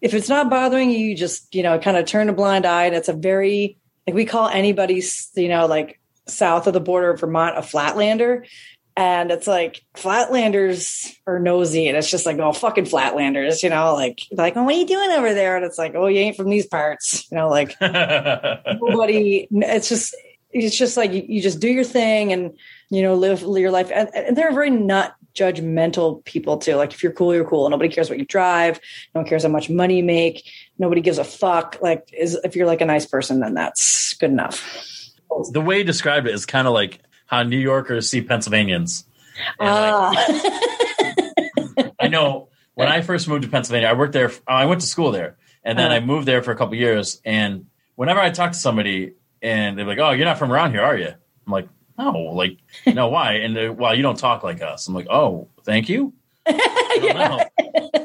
if 0.00 0.14
it's 0.14 0.28
not 0.28 0.50
bothering 0.50 0.90
you, 0.90 0.98
you 0.98 1.16
just 1.16 1.54
you 1.54 1.62
know 1.62 1.78
kind 1.78 1.96
of 1.96 2.06
turn 2.06 2.28
a 2.28 2.32
blind 2.32 2.66
eye. 2.66 2.86
And 2.86 2.94
it's 2.94 3.08
a 3.08 3.12
very 3.12 3.78
like 4.06 4.14
we 4.14 4.24
call 4.24 4.48
anybody 4.48 5.02
you 5.34 5.48
know 5.48 5.66
like 5.66 6.00
south 6.26 6.66
of 6.66 6.72
the 6.72 6.80
border 6.80 7.10
of 7.10 7.20
Vermont 7.20 7.56
a 7.58 7.60
flatlander. 7.60 8.46
And 8.94 9.30
it's 9.30 9.46
like 9.46 9.80
flatlanders 9.94 11.10
are 11.26 11.38
nosy, 11.38 11.88
and 11.88 11.96
it's 11.96 12.10
just 12.10 12.26
like, 12.26 12.38
oh, 12.38 12.52
fucking 12.52 12.84
flatlanders, 12.84 13.62
you 13.62 13.70
know, 13.70 13.94
like, 13.94 14.20
like, 14.30 14.54
oh, 14.54 14.64
what 14.64 14.74
are 14.74 14.78
you 14.78 14.86
doing 14.86 15.10
over 15.12 15.32
there? 15.32 15.56
And 15.56 15.64
it's 15.64 15.78
like, 15.78 15.94
oh, 15.94 16.08
you 16.08 16.18
ain't 16.20 16.36
from 16.36 16.50
these 16.50 16.66
parts, 16.66 17.26
you 17.30 17.38
know, 17.38 17.48
like 17.48 17.74
nobody. 17.80 19.46
It's 19.50 19.88
just, 19.88 20.14
it's 20.52 20.76
just 20.76 20.96
like 20.96 21.12
you, 21.12 21.24
you 21.26 21.42
just 21.42 21.60
do 21.60 21.68
your 21.68 21.84
thing 21.84 22.32
and 22.32 22.56
you 22.90 23.02
know 23.02 23.14
live 23.14 23.42
your 23.42 23.70
life. 23.70 23.90
And, 23.94 24.08
and 24.14 24.36
they're 24.36 24.52
very 24.52 24.70
not 24.70 25.14
judgmental 25.34 26.22
people 26.24 26.58
too. 26.58 26.74
Like 26.76 26.92
if 26.92 27.02
you're 27.02 27.12
cool, 27.12 27.34
you're 27.34 27.44
cool. 27.48 27.68
Nobody 27.70 27.88
cares 27.88 28.10
what 28.10 28.18
you 28.18 28.26
drive. 28.26 28.78
No 29.14 29.20
one 29.22 29.28
cares 29.28 29.42
how 29.44 29.48
much 29.48 29.70
money 29.70 29.96
you 29.98 30.04
make. 30.04 30.44
Nobody 30.78 31.00
gives 31.00 31.18
a 31.18 31.24
fuck. 31.24 31.78
Like, 31.80 32.08
is 32.12 32.34
if 32.44 32.54
you're 32.54 32.66
like 32.66 32.80
a 32.82 32.84
nice 32.86 33.06
person, 33.06 33.40
then 33.40 33.54
that's 33.54 34.14
good 34.14 34.30
enough. 34.30 34.60
the 35.52 35.60
way 35.60 35.78
you 35.78 35.84
described 35.84 36.26
it 36.26 36.34
is 36.34 36.44
kind 36.44 36.66
of 36.66 36.74
like 36.74 37.00
how 37.26 37.42
New 37.42 37.58
Yorkers 37.58 38.10
see 38.10 38.20
Pennsylvanians. 38.20 39.04
And, 39.58 39.70
like, 39.70 40.28
Ah. 40.28 41.90
I 42.00 42.08
know 42.08 42.48
when 42.74 42.88
I 42.88 43.00
first 43.00 43.28
moved 43.28 43.44
to 43.44 43.48
Pennsylvania, 43.48 43.88
I 43.88 43.94
worked 43.94 44.12
there. 44.12 44.30
I 44.46 44.66
went 44.66 44.80
to 44.82 44.86
school 44.86 45.10
there, 45.12 45.36
and 45.64 45.78
then 45.78 45.90
Uh. 45.90 45.94
I 45.94 46.00
moved 46.00 46.26
there 46.28 46.42
for 46.42 46.50
a 46.52 46.56
couple 46.56 46.74
years. 46.74 47.20
And 47.24 47.66
whenever 47.94 48.20
I 48.20 48.30
talk 48.30 48.52
to 48.52 48.58
somebody, 48.58 49.12
and 49.42 49.76
they're 49.78 49.86
like, 49.86 49.98
"Oh, 49.98 50.10
you're 50.10 50.24
not 50.24 50.38
from 50.38 50.52
around 50.52 50.70
here, 50.72 50.82
are 50.82 50.96
you?" 50.96 51.08
I'm 51.46 51.52
like, 51.52 51.68
"No, 51.98 52.12
like, 52.12 52.58
no, 52.86 53.08
why?" 53.08 53.34
And 53.34 53.54
they're, 53.56 53.72
well, 53.72 53.94
you 53.94 54.02
don't 54.02 54.18
talk 54.18 54.42
like 54.42 54.62
us. 54.62 54.86
I'm 54.88 54.94
like, 54.94 55.08
"Oh, 55.10 55.48
thank 55.64 55.88
you." 55.88 56.14
I 56.46 56.98
don't 57.00 57.16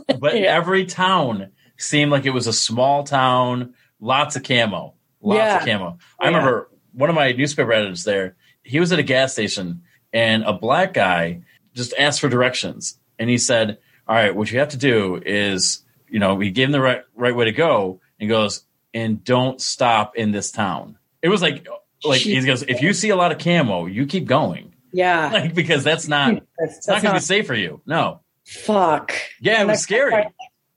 know. 0.08 0.18
But 0.20 0.36
Yeah. 0.40 0.56
every 0.56 0.86
town 0.86 1.52
seemed 1.78 2.12
like 2.12 2.26
it 2.26 2.32
was 2.32 2.48
a 2.48 2.54
small 2.54 3.04
town, 3.04 3.74
lots 4.00 4.36
of 4.36 4.44
camo, 4.44 4.94
lots 5.22 5.38
Yeah. 5.38 5.58
of 5.58 5.66
camo. 5.66 5.98
I 6.20 6.26
Yeah. 6.26 6.28
remember 6.38 6.70
one 6.94 7.10
of 7.10 7.16
my 7.16 7.32
newspaper 7.32 7.72
editors 7.72 8.04
there. 8.04 8.36
He 8.64 8.80
was 8.80 8.92
at 8.92 9.00
a 9.00 9.04
gas 9.04 9.34
station, 9.34 9.82
and 10.14 10.44
a 10.44 10.54
black 10.54 10.94
guy 10.94 11.42
just 11.74 11.94
asked 12.00 12.20
for 12.20 12.30
directions, 12.30 13.00
and 13.20 13.30
he 13.30 13.38
said, 13.38 13.78
"All 14.08 14.16
right, 14.16 14.36
what 14.36 14.52
you 14.52 14.60
have 14.60 14.70
to 14.70 14.78
do 14.78 15.22
is, 15.26 15.84
you 16.10 16.20
know, 16.20 16.34
we 16.36 16.50
gave 16.52 16.68
him 16.68 16.72
the 16.72 16.82
right 16.82 17.04
right 17.16 17.36
way 17.36 17.46
to 17.46 17.52
go." 17.52 18.02
And 18.20 18.28
goes, 18.30 18.64
"And 18.96 19.24
don't 19.24 19.62
stop 19.62 20.16
in 20.16 20.32
this 20.32 20.52
town." 20.52 20.98
It 21.28 21.30
was 21.30 21.42
like, 21.42 21.68
like 22.06 22.22
he 22.22 22.40
goes, 22.42 22.64
"If 22.64 22.82
you 22.82 22.94
see 22.94 23.10
a 23.10 23.18
lot 23.18 23.34
of 23.34 23.40
camo, 23.40 23.86
you 23.86 24.06
keep 24.06 24.26
going, 24.26 24.74
Yeah. 24.94 25.30
like 25.34 25.54
because 25.54 25.84
that's 25.84 26.08
not 26.08 26.42
That's, 26.58 26.88
not 26.88 26.94
going 26.94 27.02
to 27.02 27.08
not, 27.10 27.16
be 27.16 27.20
safe 27.20 27.46
for 27.48 27.54
you." 27.54 27.82
No, 27.86 28.22
fuck. 28.46 29.14
yeah, 29.42 29.62
it 29.62 29.68
was 29.68 29.82
scary. 29.82 30.26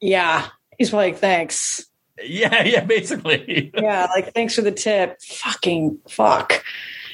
Yeah. 0.01 0.49
He's 0.77 0.93
like, 0.93 1.19
thanks. 1.19 1.87
Yeah, 2.21 2.65
yeah, 2.65 2.85
basically. 2.85 3.71
Yeah. 3.75 4.09
Like, 4.15 4.35
thanks 4.35 4.55
for 4.55 4.63
the 4.63 4.73
tip. 4.73 5.21
Fucking 5.23 5.99
fuck. 6.09 6.65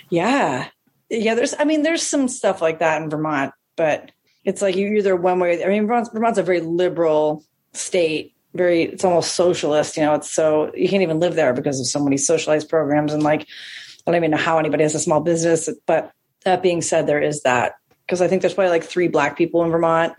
Yeah. 0.08 0.68
Yeah. 1.10 1.34
There's, 1.34 1.54
I 1.58 1.64
mean, 1.64 1.82
there's 1.82 2.02
some 2.02 2.28
stuff 2.28 2.62
like 2.62 2.78
that 2.78 3.02
in 3.02 3.10
Vermont, 3.10 3.52
but 3.76 4.12
it's 4.44 4.62
like 4.62 4.76
you 4.76 4.94
either 4.94 5.16
one 5.16 5.40
way. 5.40 5.62
I 5.62 5.68
mean, 5.68 5.86
Vermont's, 5.86 6.10
Vermont's 6.10 6.38
a 6.38 6.42
very 6.42 6.60
liberal 6.60 7.44
state. 7.74 8.35
Very, 8.56 8.84
it's 8.84 9.04
almost 9.04 9.34
socialist. 9.34 9.96
You 9.96 10.04
know, 10.04 10.14
it's 10.14 10.30
so 10.30 10.72
you 10.74 10.88
can't 10.88 11.02
even 11.02 11.20
live 11.20 11.34
there 11.34 11.52
because 11.52 11.80
of 11.80 11.86
so 11.86 12.02
many 12.02 12.16
socialized 12.16 12.68
programs. 12.68 13.12
And 13.12 13.22
like, 13.22 13.42
I 13.42 14.10
don't 14.10 14.16
even 14.16 14.30
know 14.30 14.36
how 14.36 14.58
anybody 14.58 14.82
has 14.82 14.94
a 14.94 15.00
small 15.00 15.20
business. 15.20 15.68
But 15.86 16.12
that 16.44 16.62
being 16.62 16.82
said, 16.82 17.06
there 17.06 17.20
is 17.20 17.42
that 17.42 17.74
because 18.06 18.22
I 18.22 18.28
think 18.28 18.42
there's 18.42 18.54
probably 18.54 18.70
like 18.70 18.84
three 18.84 19.08
black 19.08 19.36
people 19.36 19.64
in 19.64 19.70
Vermont. 19.70 20.14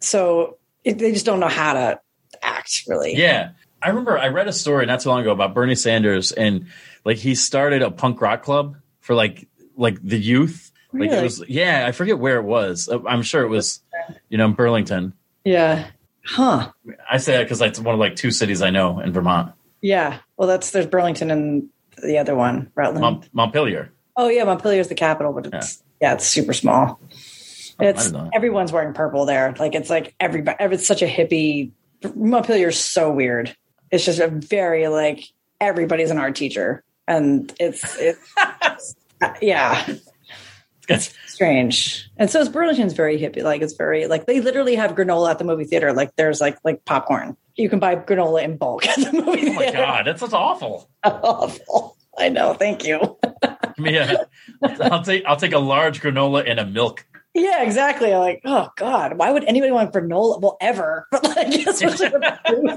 So 0.00 0.58
it, 0.84 0.98
they 0.98 1.12
just 1.12 1.26
don't 1.26 1.40
know 1.40 1.48
how 1.48 1.72
to 1.72 2.00
act 2.42 2.84
really. 2.86 3.16
Yeah. 3.16 3.50
I 3.82 3.88
remember 3.88 4.18
I 4.18 4.28
read 4.28 4.46
a 4.46 4.52
story 4.52 4.84
not 4.86 5.00
too 5.00 5.08
long 5.08 5.22
ago 5.22 5.32
about 5.32 5.54
Bernie 5.54 5.74
Sanders 5.74 6.32
and 6.32 6.66
like 7.04 7.16
he 7.16 7.34
started 7.34 7.82
a 7.82 7.90
punk 7.90 8.20
rock 8.20 8.42
club 8.42 8.76
for 9.00 9.14
like 9.14 9.48
like 9.76 9.98
the 10.02 10.18
youth. 10.18 10.70
Like 10.92 11.10
it 11.10 11.22
was 11.22 11.42
yeah, 11.48 11.84
I 11.86 11.92
forget 11.92 12.18
where 12.18 12.36
it 12.36 12.44
was. 12.44 12.88
Uh, 12.90 12.98
I'm 13.06 13.22
sure 13.22 13.42
it 13.42 13.48
was 13.48 13.80
you 14.28 14.36
know 14.36 14.46
in 14.46 14.52
Burlington. 14.52 15.14
Yeah. 15.44 15.86
Huh. 16.30 16.70
I 17.10 17.18
say 17.18 17.32
that 17.32 17.42
because 17.44 17.60
it's 17.60 17.80
one 17.80 17.94
of 17.94 17.98
like 17.98 18.14
two 18.16 18.30
cities 18.30 18.62
I 18.62 18.70
know 18.70 19.00
in 19.00 19.12
Vermont. 19.12 19.52
Yeah. 19.82 20.18
Well, 20.36 20.46
that's 20.48 20.70
there's 20.70 20.86
Burlington 20.86 21.30
and 21.30 21.68
the 22.02 22.18
other 22.18 22.34
one, 22.36 22.70
Rutland. 22.74 23.00
Mont- 23.00 23.28
Montpelier. 23.34 23.90
oh 24.16 24.28
yeah, 24.28 24.44
Montpelier 24.44 24.80
is 24.80 24.88
the 24.88 24.94
capital, 24.94 25.32
but 25.32 25.46
it's 25.52 25.82
yeah, 26.00 26.14
it's 26.14 26.26
super 26.26 26.52
small. 26.52 27.00
Oh, 27.02 27.08
It's 27.80 28.04
didn't 28.04 28.12
know 28.18 28.24
that. 28.24 28.30
everyone's 28.34 28.72
wearing 28.72 28.94
purple 28.94 29.26
there. 29.26 29.54
Like 29.58 29.74
it's 29.74 29.90
like 29.90 30.14
everybody. 30.20 30.56
It's 30.74 30.86
such 30.86 31.02
a 31.02 31.06
hippie. 31.06 31.72
Montpelier 32.14 32.68
is 32.68 32.78
so 32.78 33.10
weird. 33.10 33.54
It's 33.90 34.04
just 34.04 34.20
a 34.20 34.28
very 34.28 34.86
like 34.88 35.24
everybody's 35.60 36.10
an 36.10 36.18
art 36.18 36.36
teacher, 36.36 36.84
and 37.08 37.52
it's 37.58 37.96
it's 37.98 38.94
yeah, 39.42 39.86
It's- 40.90 41.14
strange. 41.26 42.10
And 42.16 42.28
so 42.30 42.48
Burlington's 42.50 42.92
very 42.92 43.18
hippie. 43.18 43.42
Like 43.42 43.62
it's 43.62 43.74
very 43.74 44.06
like 44.06 44.26
they 44.26 44.40
literally 44.40 44.74
have 44.74 44.92
granola 44.92 45.30
at 45.30 45.38
the 45.38 45.44
movie 45.44 45.64
theater. 45.64 45.92
Like 45.92 46.14
there's 46.16 46.40
like 46.40 46.58
like 46.64 46.84
popcorn. 46.84 47.36
You 47.56 47.68
can 47.68 47.78
buy 47.78 47.96
granola 47.96 48.42
in 48.42 48.56
bulk 48.56 48.86
at 48.88 48.96
the 48.96 49.12
movie 49.12 49.40
theater. 49.42 49.50
oh 49.50 49.54
my 49.54 49.62
theater. 49.62 49.78
god, 49.78 50.06
that's 50.06 50.22
awful. 50.32 50.88
Awful. 51.04 51.96
I 52.18 52.28
know. 52.28 52.52
Thank 52.54 52.84
you. 52.86 53.18
Give 53.76 53.78
me 53.78 53.96
a, 53.96 54.26
I'll 54.62 55.02
take 55.02 55.24
I'll 55.26 55.36
take 55.36 55.52
a 55.54 55.58
large 55.58 56.00
granola 56.02 56.48
and 56.48 56.58
a 56.60 56.66
milk. 56.66 57.06
Yeah, 57.32 57.62
exactly. 57.62 58.12
I'm 58.12 58.18
like, 58.18 58.40
oh 58.44 58.68
God, 58.76 59.16
why 59.16 59.30
would 59.30 59.44
anybody 59.44 59.70
want 59.70 59.92
granola? 59.92 60.40
Well, 60.40 60.56
ever, 60.60 61.06
but 61.12 61.22
like, 61.24 61.54
especially 61.66 62.08
with 62.10 62.24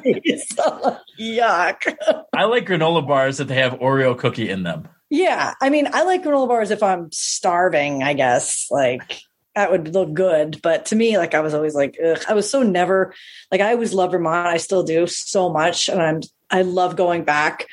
movies. 0.04 0.46
So, 0.56 0.80
like, 0.84 0.98
yuck. 1.20 2.24
I 2.34 2.44
like 2.46 2.66
granola 2.68 3.06
bars 3.06 3.38
that 3.40 3.46
they 3.48 3.56
have 3.56 3.74
Oreo 3.74 4.16
cookie 4.18 4.50
in 4.50 4.62
them. 4.64 4.88
Yeah, 5.14 5.54
I 5.62 5.70
mean, 5.70 5.88
I 5.94 6.06
like 6.06 6.24
granola 6.24 6.48
bars 6.48 6.72
if 6.72 6.82
I'm 6.82 7.12
starving. 7.12 8.02
I 8.02 8.16
guess 8.16 8.66
like 8.72 9.22
that 9.54 9.70
would 9.70 9.94
look 9.94 10.12
good, 10.12 10.60
but 10.64 10.88
to 10.88 10.96
me, 10.96 11.20
like 11.20 11.36
I 11.36 11.42
was 11.42 11.54
always 11.54 11.76
like, 11.76 12.00
ugh, 12.04 12.18
I 12.28 12.34
was 12.34 12.50
so 12.50 12.64
never 12.64 13.14
like 13.52 13.62
I 13.62 13.74
always 13.74 13.94
loved 13.94 14.14
Vermont. 14.14 14.48
I 14.48 14.58
still 14.58 14.82
do 14.82 15.06
so 15.06 15.50
much, 15.50 15.88
and 15.88 16.02
I'm 16.02 16.22
I 16.50 16.64
love 16.64 16.96
going 16.96 17.26
back, 17.26 17.68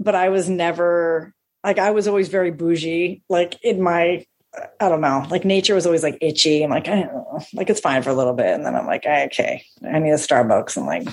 but 0.00 0.16
I 0.16 0.30
was 0.30 0.48
never 0.48 1.32
like 1.62 1.78
I 1.78 1.92
was 1.92 2.08
always 2.08 2.28
very 2.28 2.50
bougie. 2.50 3.22
Like 3.28 3.54
in 3.62 3.80
my 3.80 4.26
I 4.80 4.88
don't 4.88 5.00
know. 5.00 5.26
Like 5.30 5.44
nature 5.44 5.76
was 5.76 5.86
always 5.86 6.02
like 6.02 6.18
itchy. 6.20 6.64
I'm 6.64 6.70
like, 6.70 6.88
I 6.88 7.02
don't 7.02 7.14
know. 7.14 7.40
Like 7.52 7.70
it's 7.70 7.78
fine 7.78 8.02
for 8.02 8.10
a 8.10 8.14
little 8.14 8.34
bit. 8.34 8.52
And 8.52 8.66
then 8.66 8.74
I'm 8.74 8.86
like, 8.86 9.06
okay, 9.06 9.64
I 9.88 10.00
need 10.00 10.10
a 10.10 10.14
Starbucks. 10.14 10.76
I'm 10.76 10.86
like, 10.86 11.06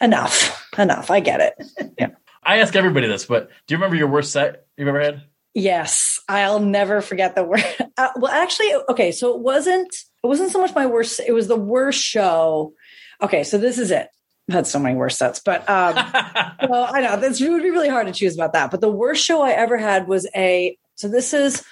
enough, 0.00 0.64
enough. 0.78 1.10
I 1.10 1.18
get 1.18 1.56
it. 1.58 2.14
I 2.42 2.58
ask 2.58 2.74
everybody 2.74 3.06
this, 3.06 3.26
but 3.26 3.50
do 3.66 3.74
you 3.74 3.76
remember 3.76 3.96
your 3.96 4.08
worst 4.08 4.32
set 4.32 4.66
you've 4.76 4.88
ever 4.88 5.00
had? 5.00 5.22
Yes. 5.54 6.20
I'll 6.28 6.60
never 6.60 7.00
forget 7.00 7.34
the 7.34 7.44
worst. 7.44 7.66
Uh, 7.96 8.08
well, 8.16 8.32
actually, 8.32 8.72
okay. 8.88 9.12
So 9.12 9.34
it 9.34 9.40
wasn't, 9.40 9.94
it 10.24 10.26
wasn't 10.26 10.50
so 10.50 10.58
much 10.58 10.74
my 10.74 10.86
worst. 10.86 11.20
It 11.20 11.32
was 11.32 11.48
the 11.48 11.56
worst 11.56 12.02
show. 12.02 12.72
Okay. 13.20 13.44
So 13.44 13.58
this 13.58 13.78
is 13.78 13.90
it. 13.90 14.08
I've 14.48 14.54
had 14.54 14.66
so 14.66 14.78
many 14.78 14.94
worst 14.94 15.18
sets, 15.18 15.38
but, 15.44 15.68
um, 15.68 15.96
well, 16.70 16.88
I 16.90 17.02
know 17.02 17.20
this 17.20 17.42
would 17.42 17.62
be 17.62 17.68
really 17.68 17.90
hard 17.90 18.06
to 18.06 18.12
choose 18.14 18.34
about 18.34 18.54
that. 18.54 18.70
But 18.70 18.80
the 18.80 18.90
worst 18.90 19.22
show 19.22 19.42
I 19.42 19.50
ever 19.50 19.76
had 19.76 20.08
was 20.08 20.26
a. 20.34 20.78
So 20.94 21.08
this 21.08 21.34
is. 21.34 21.62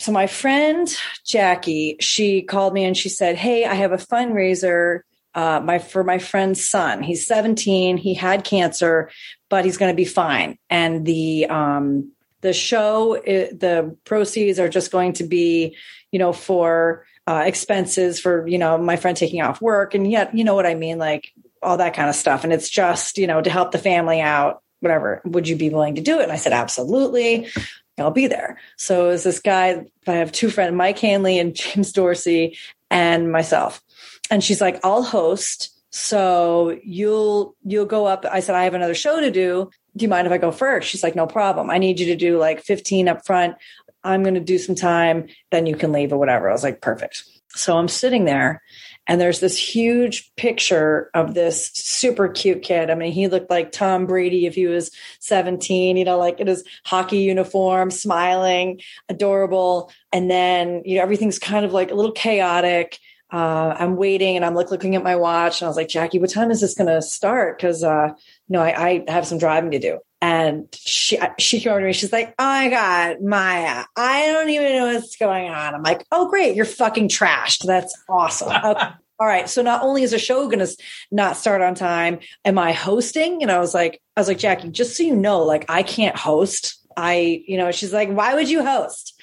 So 0.00 0.10
my 0.10 0.26
friend 0.26 0.92
Jackie, 1.24 1.96
she 2.00 2.42
called 2.42 2.74
me 2.74 2.84
and 2.84 2.96
she 2.96 3.08
said, 3.08 3.36
"Hey, 3.36 3.64
I 3.64 3.74
have 3.74 3.92
a 3.92 3.98
fundraiser 3.98 5.02
uh, 5.38 5.60
my 5.60 5.78
for 5.78 6.02
my 6.02 6.18
friend's 6.18 6.68
son. 6.68 7.00
He's 7.00 7.24
17. 7.24 7.96
He 7.96 8.12
had 8.12 8.42
cancer, 8.42 9.08
but 9.48 9.64
he's 9.64 9.76
going 9.76 9.92
to 9.92 9.96
be 9.96 10.04
fine. 10.04 10.58
And 10.68 11.06
the 11.06 11.46
um, 11.46 12.10
the 12.40 12.52
show, 12.52 13.14
it, 13.14 13.60
the 13.60 13.96
proceeds 14.04 14.58
are 14.58 14.68
just 14.68 14.90
going 14.90 15.12
to 15.12 15.24
be, 15.24 15.76
you 16.10 16.18
know, 16.18 16.32
for 16.32 17.06
uh, 17.28 17.44
expenses 17.46 18.18
for 18.18 18.48
you 18.48 18.58
know 18.58 18.78
my 18.78 18.96
friend 18.96 19.16
taking 19.16 19.40
off 19.40 19.62
work, 19.62 19.94
and 19.94 20.10
yet 20.10 20.34
you 20.34 20.42
know 20.42 20.56
what 20.56 20.66
I 20.66 20.74
mean, 20.74 20.98
like 20.98 21.32
all 21.62 21.76
that 21.76 21.94
kind 21.94 22.08
of 22.08 22.16
stuff. 22.16 22.42
And 22.42 22.52
it's 22.52 22.68
just 22.68 23.16
you 23.16 23.28
know 23.28 23.40
to 23.40 23.48
help 23.48 23.70
the 23.70 23.78
family 23.78 24.20
out 24.20 24.60
whatever, 24.80 25.22
would 25.24 25.46
you 25.46 25.54
be 25.54 25.70
willing 25.70 25.94
to 25.94 26.00
do 26.00 26.18
it? 26.18 26.24
And 26.24 26.32
I 26.32 26.36
said, 26.36 26.52
absolutely. 26.52 27.48
I'll 27.96 28.12
be 28.12 28.28
there. 28.28 28.58
So 28.76 29.08
was 29.08 29.24
this 29.24 29.40
guy, 29.40 29.86
I 30.06 30.12
have 30.12 30.30
two 30.30 30.50
friends, 30.50 30.72
Mike 30.72 31.00
Hanley 31.00 31.40
and 31.40 31.52
James 31.54 31.90
Dorsey 31.90 32.56
and 32.90 33.30
myself. 33.30 33.82
And 34.30 34.42
she's 34.42 34.60
like, 34.60 34.80
I'll 34.84 35.02
host. 35.02 35.74
So 35.90 36.78
you'll, 36.84 37.56
you'll 37.64 37.86
go 37.86 38.06
up. 38.06 38.24
I 38.30 38.40
said, 38.40 38.54
I 38.54 38.64
have 38.64 38.74
another 38.74 38.94
show 38.94 39.20
to 39.20 39.30
do. 39.30 39.70
Do 39.96 40.02
you 40.04 40.08
mind 40.08 40.26
if 40.26 40.32
I 40.32 40.38
go 40.38 40.52
first? 40.52 40.88
She's 40.88 41.02
like, 41.02 41.16
no 41.16 41.26
problem. 41.26 41.70
I 41.70 41.78
need 41.78 41.98
you 41.98 42.06
to 42.06 42.16
do 42.16 42.38
like 42.38 42.62
15 42.62 43.08
up 43.08 43.26
front. 43.26 43.56
I'm 44.04 44.22
going 44.22 44.34
to 44.34 44.40
do 44.40 44.58
some 44.58 44.74
time. 44.74 45.28
Then 45.50 45.66
you 45.66 45.76
can 45.76 45.92
leave 45.92 46.12
or 46.12 46.18
whatever. 46.18 46.48
I 46.48 46.52
was 46.52 46.62
like, 46.62 46.80
perfect. 46.80 47.24
So 47.54 47.76
I'm 47.76 47.88
sitting 47.88 48.26
there 48.26 48.62
and 49.08 49.18
there's 49.18 49.40
this 49.40 49.58
huge 49.58 50.30
picture 50.36 51.10
of 51.14 51.32
this 51.32 51.70
super 51.72 52.28
cute 52.28 52.62
kid. 52.62 52.90
I 52.90 52.94
mean, 52.94 53.10
he 53.10 53.26
looked 53.26 53.50
like 53.50 53.72
Tom 53.72 54.04
Brady 54.06 54.44
if 54.44 54.54
he 54.54 54.66
was 54.66 54.90
17, 55.20 55.96
you 55.96 56.04
know, 56.04 56.18
like 56.18 56.40
in 56.40 56.46
his 56.46 56.62
hockey 56.84 57.20
uniform, 57.20 57.90
smiling, 57.90 58.82
adorable. 59.08 59.90
And 60.12 60.30
then, 60.30 60.82
you 60.84 60.96
know, 60.96 61.02
everything's 61.02 61.38
kind 61.38 61.64
of 61.64 61.72
like 61.72 61.90
a 61.90 61.94
little 61.94 62.12
chaotic. 62.12 62.98
Uh, 63.30 63.76
I'm 63.78 63.96
waiting 63.96 64.36
and 64.36 64.44
I'm 64.44 64.54
like 64.54 64.70
looking 64.70 64.96
at 64.96 65.02
my 65.02 65.16
watch 65.16 65.60
and 65.60 65.66
I 65.66 65.68
was 65.68 65.76
like, 65.76 65.88
Jackie, 65.88 66.18
what 66.18 66.30
time 66.30 66.50
is 66.50 66.60
this 66.60 66.74
going 66.74 66.88
to 66.88 67.02
start? 67.02 67.60
Cause, 67.60 67.84
uh, 67.84 68.10
no, 68.48 68.62
I, 68.62 69.04
I 69.06 69.12
have 69.12 69.26
some 69.26 69.38
driving 69.38 69.72
to 69.72 69.78
do. 69.78 69.98
And 70.20 70.66
she, 70.74 71.18
she 71.38 71.60
came 71.60 71.70
over 71.70 71.80
to 71.80 71.86
me. 71.86 71.92
She's 71.92 72.12
like, 72.12 72.34
Oh 72.38 72.44
my 72.44 72.68
God, 72.70 73.20
Maya, 73.22 73.84
I 73.96 74.26
don't 74.26 74.48
even 74.48 74.72
know 74.72 74.86
what's 74.86 75.16
going 75.16 75.48
on. 75.48 75.74
I'm 75.74 75.82
like, 75.82 76.06
Oh, 76.10 76.28
great. 76.28 76.56
You're 76.56 76.64
fucking 76.64 77.08
trashed. 77.08 77.64
That's 77.66 77.96
awesome. 78.08 78.52
Okay. 78.64 78.88
All 79.20 79.26
right. 79.26 79.48
So 79.48 79.62
not 79.62 79.82
only 79.82 80.04
is 80.04 80.12
the 80.12 80.18
show 80.18 80.46
going 80.46 80.64
to 80.64 80.76
not 81.10 81.36
start 81.36 81.60
on 81.60 81.74
time, 81.74 82.20
am 82.44 82.56
I 82.56 82.70
hosting? 82.70 83.42
And 83.42 83.50
I 83.50 83.58
was 83.58 83.74
like, 83.74 84.00
I 84.16 84.20
was 84.20 84.28
like, 84.28 84.38
Jackie, 84.38 84.68
just 84.70 84.96
so 84.96 85.02
you 85.02 85.16
know, 85.16 85.42
like 85.42 85.64
I 85.68 85.82
can't 85.82 86.16
host. 86.16 86.76
I, 86.96 87.42
you 87.44 87.56
know, 87.56 87.72
she's 87.72 87.92
like, 87.92 88.10
why 88.10 88.34
would 88.34 88.48
you 88.48 88.64
host? 88.64 89.20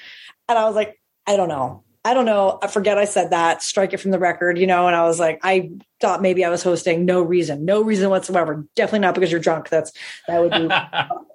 And 0.50 0.58
I 0.58 0.66
was 0.66 0.74
like, 0.74 1.00
I 1.26 1.36
don't 1.36 1.48
know. 1.48 1.82
I 2.06 2.14
don't 2.14 2.24
know. 2.24 2.60
I 2.62 2.68
forget 2.68 2.98
I 2.98 3.04
said 3.04 3.30
that. 3.30 3.64
Strike 3.64 3.92
it 3.92 3.96
from 3.96 4.12
the 4.12 4.18
record, 4.20 4.58
you 4.58 4.68
know. 4.68 4.86
And 4.86 4.94
I 4.94 5.02
was 5.02 5.18
like, 5.18 5.40
I 5.42 5.72
thought 6.00 6.22
maybe 6.22 6.44
I 6.44 6.50
was 6.50 6.62
hosting. 6.62 7.04
No 7.04 7.20
reason, 7.20 7.64
no 7.64 7.82
reason 7.82 8.10
whatsoever. 8.10 8.64
Definitely 8.76 9.00
not 9.00 9.16
because 9.16 9.32
you're 9.32 9.40
drunk. 9.40 9.70
That's 9.70 9.90
that 10.28 10.40
would 10.40 10.52
be. 10.52 10.68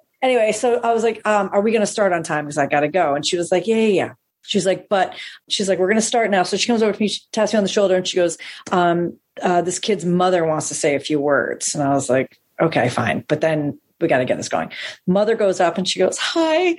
anyway, 0.22 0.52
so 0.52 0.80
I 0.80 0.94
was 0.94 1.02
like, 1.02 1.20
um, 1.26 1.50
"Are 1.52 1.60
we 1.60 1.72
going 1.72 1.82
to 1.82 1.86
start 1.86 2.14
on 2.14 2.22
time? 2.22 2.46
Because 2.46 2.56
I 2.56 2.64
got 2.64 2.80
to 2.80 2.88
go." 2.88 3.14
And 3.14 3.26
she 3.26 3.36
was 3.36 3.52
like, 3.52 3.66
"Yeah, 3.66 3.76
yeah, 3.76 3.86
yeah." 3.86 4.12
She's 4.44 4.64
like, 4.64 4.88
"But," 4.88 5.14
she's 5.50 5.68
like, 5.68 5.78
"We're 5.78 5.88
going 5.88 5.96
to 5.96 6.06
start 6.06 6.30
now." 6.30 6.42
So 6.42 6.56
she 6.56 6.68
comes 6.68 6.82
over 6.82 6.94
to 6.94 7.00
me, 7.00 7.08
she 7.08 7.20
taps 7.32 7.52
me 7.52 7.58
on 7.58 7.64
the 7.64 7.68
shoulder, 7.68 7.94
and 7.94 8.08
she 8.08 8.16
goes, 8.16 8.38
um, 8.70 9.18
uh, 9.42 9.60
"This 9.60 9.78
kid's 9.78 10.06
mother 10.06 10.42
wants 10.46 10.68
to 10.68 10.74
say 10.74 10.94
a 10.94 11.00
few 11.00 11.20
words." 11.20 11.74
And 11.74 11.84
I 11.84 11.90
was 11.90 12.08
like, 12.08 12.40
"Okay, 12.58 12.88
fine." 12.88 13.26
But 13.28 13.42
then 13.42 13.78
we 14.00 14.08
got 14.08 14.18
to 14.18 14.24
get 14.24 14.38
this 14.38 14.48
going. 14.48 14.72
Mother 15.06 15.36
goes 15.36 15.60
up 15.60 15.76
and 15.76 15.86
she 15.86 15.98
goes, 15.98 16.16
"Hi, 16.16 16.78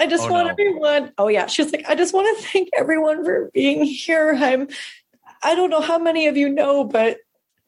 I 0.00 0.06
just 0.06 0.24
Oh, 0.28 0.32
want 0.32 0.46
no. 0.46 0.52
everyone. 0.52 1.12
Oh 1.18 1.28
yeah, 1.28 1.46
she 1.46 1.62
was 1.62 1.72
like, 1.72 1.84
I 1.88 1.94
just 1.94 2.14
want 2.14 2.36
to 2.38 2.44
thank 2.46 2.70
everyone 2.76 3.24
for 3.24 3.50
being 3.52 3.84
here. 3.84 4.34
I'm, 4.36 4.68
I 5.42 5.54
don't 5.54 5.70
know 5.70 5.80
how 5.82 5.98
many 5.98 6.26
of 6.26 6.36
you 6.36 6.48
know, 6.48 6.84
but 6.84 7.18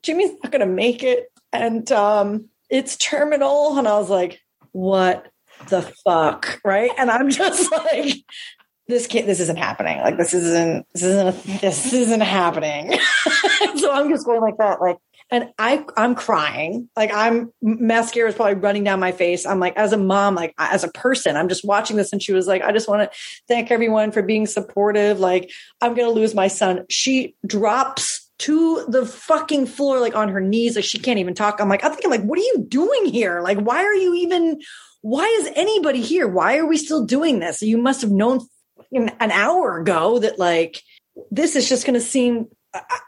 Jimmy's 0.03 0.33
not 0.43 0.51
going 0.51 0.67
to 0.67 0.75
make 0.75 1.03
it, 1.03 1.31
and 1.53 1.91
um, 1.93 2.47
it's 2.71 2.97
terminal. 2.97 3.79
And 3.79 3.87
I 3.87 3.99
was 3.99 4.09
like, 4.11 4.41
what 4.73 5.27
the 5.69 5.83
fuck, 6.05 6.59
right? 6.65 6.91
And 6.99 7.11
I'm 7.11 7.31
just 7.43 7.71
like, 7.71 8.15
this 8.89 9.07
can't. 9.07 9.27
This 9.27 9.41
isn't 9.41 9.59
happening. 9.59 9.99
Like 9.99 10.17
this 10.17 10.35
isn't. 10.35 10.87
This 10.95 11.03
isn't. 11.03 11.61
This 11.61 11.93
isn't 11.93 12.21
happening. 12.21 12.99
so 13.77 13.93
I'm 13.93 14.09
just 14.11 14.25
going 14.27 14.41
like 14.41 14.57
that, 14.57 14.81
like. 14.81 14.97
And 15.33 15.49
I, 15.59 15.83
I'm 15.97 16.15
crying. 16.15 16.91
Like 16.95 17.11
I'm 17.13 17.53
mascara 17.63 18.29
is 18.29 18.35
probably 18.35 18.55
running 18.55 18.85
down 18.85 19.01
my 19.01 19.13
face. 19.13 19.47
I'm 19.47 19.59
like, 19.59 19.75
as 19.77 19.95
a 19.95 19.97
mom, 19.97 20.35
like 20.35 20.55
as 20.59 20.85
a 20.85 20.89
person, 20.89 21.37
I'm 21.37 21.49
just 21.49 21.65
watching 21.65 21.97
this. 21.97 22.13
And 22.13 22.23
she 22.23 22.35
was 22.35 22.47
like, 22.47 22.61
I 22.61 22.71
just 22.71 22.87
want 22.87 23.11
to 23.11 23.19
thank 23.49 23.71
everyone 23.71 24.13
for 24.13 24.21
being 24.23 24.47
supportive. 24.47 25.19
Like 25.19 25.51
I'm 25.81 25.95
going 25.95 26.07
to 26.07 26.15
lose 26.15 26.35
my 26.35 26.49
son. 26.49 26.85
She 26.91 27.35
drops 27.47 28.31
to 28.41 28.85
the 28.89 29.07
fucking 29.07 29.67
floor, 29.67 30.01
like 30.01 30.15
on 30.15 30.29
her 30.29 30.41
knees. 30.41 30.77
Like 30.77 30.85
she 30.85 30.99
can't 30.99 31.19
even 31.19 31.33
talk. 31.35 31.61
I'm 31.61 31.69
like, 31.71 31.83
I'm 31.83 31.93
thinking 31.93 32.11
like, 32.11 32.25
what 32.25 32.39
are 32.39 32.43
you 32.43 32.67
doing 32.69 33.07
here? 33.07 33.41
Like, 33.41 33.59
why 33.59 33.85
are 33.85 33.95
you 33.95 34.15
even, 34.17 34.61
why 35.01 35.25
is 35.41 35.51
anybody 35.55 36.03
here? 36.03 36.29
Why 36.29 36.59
are 36.59 36.67
we 36.67 36.77
still 36.77 37.07
doing 37.07 37.39
this? 37.39 37.63
You 37.63 37.79
must 37.79 38.03
have 38.03 38.11
known 38.11 38.41
an 38.93 39.31
hour 39.31 39.79
ago 39.79 40.19
that 40.19 40.39
like, 40.39 40.83
this 41.31 41.57
is 41.57 41.69
just 41.71 41.87
going 41.87 41.95
to 41.95 42.01
seem 42.01 42.49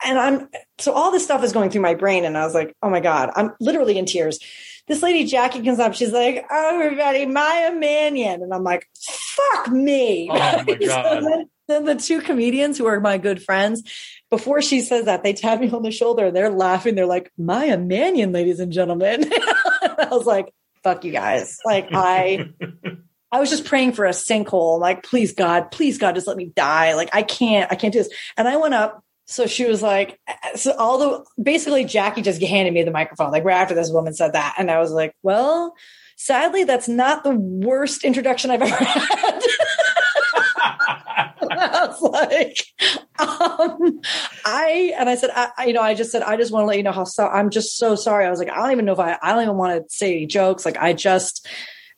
and 0.05 0.19
I'm 0.19 0.49
so 0.79 0.93
all 0.93 1.11
this 1.11 1.25
stuff 1.25 1.43
is 1.45 1.53
going 1.53 1.71
through 1.71 1.83
my 1.83 1.95
brain, 1.95 2.25
and 2.25 2.37
I 2.37 2.45
was 2.45 2.55
like, 2.55 2.75
oh 2.83 2.91
my 2.91 3.01
god, 3.01 3.31
I'm 3.35 3.53
literally 3.61 3.99
in 3.99 4.07
tears. 4.07 4.39
This 4.87 5.03
lady 5.03 5.25
Jackie 5.25 5.63
comes 5.63 5.79
up, 5.79 5.95
she's 5.95 6.13
like, 6.13 6.45
oh, 6.51 6.81
everybody, 6.81 7.25
Maya 7.25 7.75
Mannion, 7.75 8.43
and 8.43 8.53
I'm 8.53 8.65
like, 8.65 8.87
fuck 8.95 9.69
me. 9.71 10.29
Oh 10.31 10.35
my 10.35 10.65
So 10.81 11.21
then, 11.21 11.49
then 11.69 11.85
the 11.85 11.95
two 11.95 12.21
comedians 12.21 12.77
who 12.77 12.87
are 12.87 13.01
my 13.01 13.17
good 13.17 13.43
friends, 13.43 13.83
before 14.29 14.61
she 14.61 14.83
says 14.83 15.07
that, 15.07 15.23
they 15.23 15.33
tap 15.33 15.61
me 15.61 15.71
on 15.71 15.83
the 15.83 15.91
shoulder 15.91 16.27
and 16.27 16.37
they're 16.37 16.51
laughing. 16.51 16.95
They're 16.95 17.07
like, 17.07 17.33
Maya 17.39 17.79
Mannion, 17.79 18.33
ladies 18.33 18.61
and 18.61 18.73
gentlemen. 18.73 19.25
I 19.33 20.09
was 20.11 20.27
like, 20.27 20.53
fuck 20.83 21.05
you 21.05 21.13
guys. 21.13 21.59
Like 21.65 21.89
I. 21.93 22.51
I 23.33 23.41
was 23.41 23.51
just 23.51 23.65
praying 23.65 23.95
for 23.95 24.05
a 24.05 24.11
sinkhole. 24.11 24.79
Like, 24.79 25.03
please 25.03 25.33
God, 25.33 25.73
please 25.73 25.99
God, 25.99 26.15
just 26.15 26.29
let 26.29 26.37
me 26.37 26.53
die. 26.55 26.95
Like, 26.95 27.11
I 27.13 27.23
can't, 27.23 27.71
I 27.73 27.75
can't 27.75 27.93
do 27.93 27.99
this. 27.99 28.09
And 28.37 28.47
I 28.47 28.59
went 28.59 28.75
up. 28.75 29.04
So 29.27 29.47
she 29.47 29.65
was 29.65 29.83
like, 29.83 30.21
so 30.55 30.73
all 30.77 30.99
the 30.99 31.25
basically 31.43 31.85
Jackie 31.85 32.23
just 32.23 32.43
handed 32.43 32.75
me 32.75 32.83
the 32.83 32.91
microphone, 32.91 33.31
like 33.31 33.45
right 33.45 33.61
after 33.61 33.75
this 33.75 33.91
woman 33.91 34.15
said 34.15 34.35
that. 34.35 34.57
And 34.59 34.71
I 34.71 34.79
was 34.79 34.93
like, 34.93 35.15
well, 35.23 35.75
sadly, 36.17 36.65
that's 36.65 36.89
not 36.89 37.25
the 37.25 37.35
worst 37.35 38.05
introduction 38.05 38.51
I've 38.51 38.63
ever 38.63 38.75
had. 38.85 39.41
I 41.51 41.87
was 41.87 42.03
like, 42.03 42.67
um, 43.19 44.01
I 44.45 44.93
and 44.99 45.09
I 45.09 45.15
said, 45.15 45.31
I, 45.35 45.67
you 45.67 45.73
know, 45.73 45.83
I 45.83 45.95
just 45.95 46.11
said, 46.11 46.23
I 46.23 46.37
just 46.37 46.53
want 46.53 46.65
to 46.65 46.67
let 46.67 46.77
you 46.77 46.83
know 46.83 46.93
how 46.93 47.05
so 47.05 47.27
I'm 47.27 47.51
just 47.51 47.77
so 47.77 47.95
sorry. 47.95 48.27
I 48.27 48.31
was 48.31 48.39
like, 48.39 48.51
I 48.51 48.57
don't 48.57 48.73
even 48.73 48.85
know 48.85 48.93
if 48.93 48.99
I, 48.99 49.19
I 49.23 49.33
don't 49.33 49.43
even 49.43 49.57
want 49.57 49.83
to 49.83 49.95
say 49.95 50.17
any 50.17 50.27
jokes. 50.27 50.65
Like, 50.65 50.77
I 50.79 50.93
just 50.93 51.47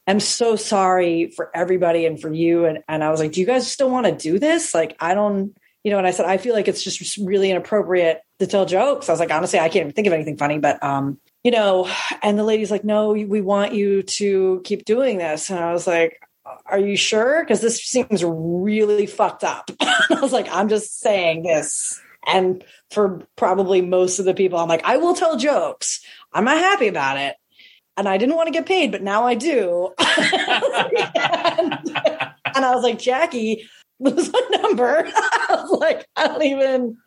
am 0.07 0.20
so 0.20 0.57
sorry 0.57 1.33
for 1.35 1.51
everybody 1.55 2.07
and 2.07 2.20
for 2.20 2.33
you. 2.33 2.64
And 2.66 2.81
and 2.89 3.03
I 3.03 3.11
was 3.11 3.20
like, 3.20 3.33
do 3.33 3.41
you 3.41 3.47
guys 3.47 3.70
still 3.70 3.91
want 3.91 4.07
to 4.07 4.12
do 4.12 4.39
this? 4.39 4.74
Like, 4.74 4.97
I 5.01 5.14
don't, 5.14 5.57
you 5.87 5.93
know. 5.93 5.99
And 5.99 6.07
I 6.07 6.11
said, 6.11 6.26
I 6.26 6.37
feel 6.37 6.53
like 6.53 6.66
it's 6.66 6.82
just 6.82 7.16
really 7.16 7.49
inappropriate 7.49 8.20
to 8.41 8.49
tell 8.49 8.66
jokes. 8.66 9.09
I 9.09 9.12
was 9.12 9.20
like, 9.20 9.30
honestly, 9.30 9.61
I 9.61 9.68
can't 9.68 9.82
even 9.84 9.93
think 9.93 10.09
of 10.09 10.12
anything 10.12 10.37
funny, 10.37 10.59
but 10.59 10.82
um, 10.82 11.20
you 11.45 11.53
know. 11.53 11.89
And 12.24 12.37
the 12.37 12.43
lady's 12.43 12.72
like, 12.72 12.82
no, 12.82 13.12
we 13.12 13.41
want 13.41 13.72
you 13.72 14.03
to 14.03 14.62
keep 14.64 14.84
doing 14.84 15.18
this. 15.18 15.49
And 15.49 15.61
I 15.61 15.72
was 15.72 15.87
like, 15.87 16.20
are 16.66 16.80
you 16.80 16.97
sure? 16.97 17.45
Because 17.45 17.61
this 17.61 17.80
seems 17.84 18.24
really 18.24 19.07
fucked 19.07 19.45
up. 19.45 19.70
I 19.80 20.18
was 20.20 20.32
like, 20.32 20.49
I'm 20.51 20.68
just 20.68 20.99
saying 20.99 21.45
this. 21.45 22.03
And 22.26 22.64
for 22.91 23.22
probably 23.37 23.80
most 23.80 24.18
of 24.18 24.24
the 24.24 24.34
people, 24.34 24.59
I'm 24.59 24.68
like, 24.68 24.84
I 24.84 24.97
will 24.97 25.14
tell 25.14 25.37
jokes. 25.37 26.01
I'm 26.32 26.47
not 26.47 26.59
happy 26.59 26.89
about 26.89 27.16
it. 27.18 27.37
And 27.97 28.09
I 28.09 28.18
didn't 28.18 28.34
want 28.34 28.49
to 28.49 28.53
get 28.53 28.66
paid, 28.66 28.91
but 28.91 29.03
now 29.03 29.24
I 29.24 29.34
do. 29.34 29.95
and, 29.99 31.72
and 32.55 32.64
I 32.64 32.74
was 32.74 32.82
like, 32.82 32.99
Jackie, 32.99 33.68
lose 34.01 34.28
a 34.28 34.59
number. 34.62 35.05
I 35.14 35.47
was 35.51 35.78
like, 35.80 36.07
I 36.16 36.28
don't 36.28 36.42
even. 36.42 36.99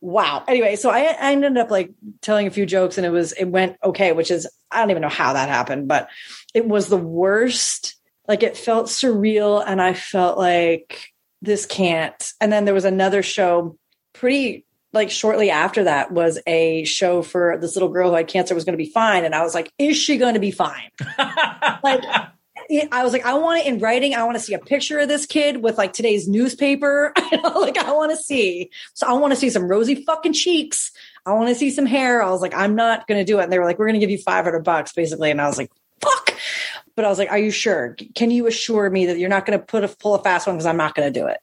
Wow. 0.00 0.42
Anyway, 0.48 0.76
so 0.76 0.90
I, 0.90 1.02
I 1.02 1.32
ended 1.32 1.56
up 1.58 1.70
like 1.70 1.92
telling 2.22 2.46
a 2.46 2.50
few 2.50 2.66
jokes 2.66 2.98
and 2.98 3.06
it 3.06 3.10
was, 3.10 3.32
it 3.32 3.44
went 3.44 3.76
okay, 3.84 4.12
which 4.12 4.30
is, 4.32 4.48
I 4.70 4.80
don't 4.80 4.90
even 4.90 5.02
know 5.02 5.08
how 5.08 5.34
that 5.34 5.48
happened, 5.48 5.86
but 5.86 6.08
it 6.54 6.66
was 6.66 6.88
the 6.88 6.96
worst. 6.96 7.94
Like 8.26 8.42
it 8.42 8.56
felt 8.56 8.86
surreal 8.86 9.62
and 9.64 9.80
I 9.80 9.94
felt 9.94 10.38
like 10.38 11.12
this 11.40 11.66
can't. 11.66 12.32
And 12.40 12.52
then 12.52 12.64
there 12.64 12.74
was 12.74 12.84
another 12.84 13.22
show 13.22 13.76
pretty 14.12 14.64
like 14.92 15.10
shortly 15.10 15.50
after 15.50 15.84
that 15.84 16.12
was 16.12 16.38
a 16.46 16.84
show 16.84 17.22
for 17.22 17.58
this 17.60 17.74
little 17.76 17.88
girl 17.88 18.10
who 18.10 18.16
had 18.16 18.28
cancer 18.28 18.54
was 18.54 18.64
going 18.64 18.76
to 18.76 18.84
be 18.84 18.90
fine. 18.90 19.24
And 19.24 19.34
I 19.34 19.42
was 19.42 19.54
like, 19.54 19.72
is 19.78 19.96
she 19.96 20.18
going 20.18 20.34
to 20.34 20.40
be 20.40 20.50
fine? 20.50 20.90
like, 21.82 22.02
I 22.90 23.04
was 23.04 23.12
like, 23.12 23.24
I 23.26 23.34
want 23.34 23.60
it 23.60 23.66
in 23.66 23.78
writing. 23.78 24.14
I 24.14 24.24
want 24.24 24.36
to 24.36 24.42
see 24.42 24.54
a 24.54 24.58
picture 24.58 24.98
of 24.98 25.08
this 25.08 25.26
kid 25.26 25.62
with 25.62 25.78
like 25.78 25.92
today's 25.92 26.28
newspaper. 26.28 27.12
Like 27.42 27.78
I 27.78 27.92
want 27.92 28.10
to 28.10 28.16
see. 28.16 28.70
So 28.94 29.06
I 29.06 29.12
want 29.14 29.32
to 29.32 29.38
see 29.38 29.50
some 29.50 29.68
rosy 29.68 30.04
fucking 30.04 30.32
cheeks. 30.32 30.90
I 31.26 31.32
want 31.32 31.48
to 31.48 31.54
see 31.54 31.70
some 31.70 31.86
hair. 31.86 32.22
I 32.22 32.30
was 32.30 32.40
like, 32.40 32.54
I'm 32.54 32.74
not 32.74 33.06
going 33.06 33.18
to 33.18 33.24
do 33.24 33.38
it. 33.38 33.44
And 33.44 33.52
they 33.52 33.58
were 33.58 33.64
like, 33.64 33.78
we're 33.78 33.86
going 33.86 33.98
to 33.98 34.00
give 34.00 34.10
you 34.10 34.18
500 34.18 34.64
bucks 34.64 34.92
basically. 34.92 35.30
And 35.30 35.40
I 35.40 35.46
was 35.46 35.58
like, 35.58 35.70
fuck. 36.00 36.34
But 36.94 37.04
I 37.04 37.08
was 37.08 37.18
like, 37.18 37.30
are 37.30 37.38
you 37.38 37.50
sure? 37.50 37.96
Can 38.14 38.30
you 38.30 38.46
assure 38.46 38.90
me 38.90 39.06
that 39.06 39.18
you're 39.18 39.28
not 39.28 39.46
going 39.46 39.58
to 39.58 39.64
put 39.64 39.84
a 39.84 39.88
pull 39.88 40.14
a 40.14 40.22
fast 40.22 40.46
one? 40.46 40.56
Cause 40.56 40.66
I'm 40.66 40.76
not 40.76 40.94
going 40.94 41.12
to 41.12 41.20
do 41.20 41.26
it. 41.26 41.38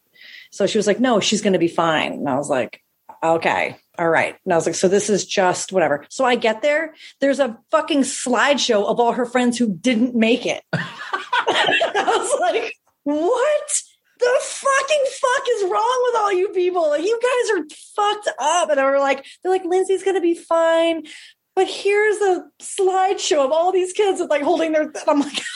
So 0.52 0.68
she 0.68 0.78
was 0.78 0.88
like, 0.88 1.00
no, 1.00 1.20
she's 1.20 1.42
going 1.42 1.54
to 1.54 1.60
be 1.60 1.68
fine. 1.68 2.14
And 2.14 2.30
I 2.30 2.36
was 2.36 2.50
like, 2.50 2.84
okay. 3.24 3.78
All 4.00 4.08
right. 4.08 4.38
And 4.46 4.54
I 4.54 4.56
was 4.56 4.66
like, 4.66 4.76
so 4.76 4.88
this 4.88 5.10
is 5.10 5.26
just 5.26 5.74
whatever. 5.74 6.06
So 6.10 6.24
I 6.24 6.36
get 6.36 6.62
there. 6.62 6.94
There's 7.20 7.40
a 7.40 7.60
fucking 7.70 8.02
slideshow 8.04 8.86
of 8.86 8.98
all 8.98 9.12
her 9.12 9.26
friends 9.26 9.58
who 9.58 9.76
didn't 9.76 10.16
make 10.16 10.46
it. 10.46 10.64
I 10.74 12.16
was 12.18 12.40
like, 12.40 12.76
what 13.04 13.82
the 14.20 14.40
fucking 14.42 15.06
fuck 15.06 15.44
is 15.52 15.64
wrong 15.64 16.04
with 16.06 16.16
all 16.16 16.32
you 16.32 16.48
people? 16.50 16.98
You 16.98 17.20
guys 17.22 17.58
are 17.58 17.66
fucked 17.98 18.30
up. 18.40 18.70
And 18.70 18.80
they 18.80 18.84
were 18.84 19.00
like, 19.00 19.26
they're 19.44 19.52
like, 19.52 19.66
Lindsay's 19.66 20.04
to 20.04 20.22
be 20.22 20.34
fine. 20.34 21.04
but 21.54 21.68
here's 21.68 22.22
a 22.22 22.46
slideshow 22.62 23.44
of 23.44 23.52
all 23.52 23.74
these 23.74 23.92
kids 23.92 24.22
with 24.22 24.30
like 24.30 24.44
holding 24.44 24.72
their. 24.72 24.94
I'm 25.10 25.20
like. 25.20 25.42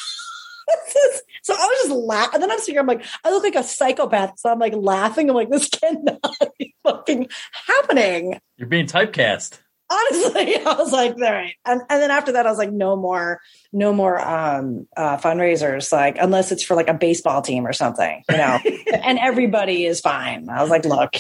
So 1.44 1.54
I 1.54 1.58
was 1.58 1.80
just 1.84 1.92
laughing. 1.92 2.36
And 2.36 2.44
then 2.44 2.52
I'm 2.52 2.58
sitting 2.60 2.76
here, 2.76 2.82
I'm 2.82 2.88
like, 2.88 3.04
I 3.26 3.32
look 3.32 3.44
like 3.44 3.56
a 3.56 3.64
psychopath. 3.64 4.40
So 4.40 4.50
I'm 4.50 4.60
like 4.60 4.74
laughing. 4.74 5.30
I'm 5.30 5.36
like, 5.36 5.50
this 5.50 5.68
cannot 5.68 6.22
be 6.58 6.73
fucking 6.84 7.28
happening. 7.68 8.40
You're 8.58 8.68
being 8.68 8.88
typecast. 8.88 9.60
Honestly, 9.90 10.56
I 10.66 10.76
was 10.78 10.92
like, 10.92 11.16
all 11.16 11.22
right. 11.22 11.56
And, 11.66 11.82
and 11.90 12.02
then 12.02 12.12
after 12.12 12.32
that, 12.34 12.46
I 12.46 12.50
was 12.50 12.58
like, 12.58 12.72
no 12.72 12.96
more, 12.96 13.42
no 13.72 13.94
more 13.94 14.20
um, 14.20 14.88
uh, 14.96 15.18
fundraisers, 15.18 15.92
like 15.92 16.18
unless 16.20 16.52
it's 16.52 16.64
for 16.64 16.76
like 16.76 16.88
a 16.88 16.94
baseball 16.94 17.42
team 17.42 17.68
or 17.68 17.74
something, 17.74 18.24
you 18.30 18.38
know. 18.38 18.60
and 18.94 19.20
everybody 19.20 19.86
is 19.86 20.00
fine. 20.00 20.50
I 20.50 20.62
was 20.62 20.70
like, 20.70 20.86
look, 20.86 21.14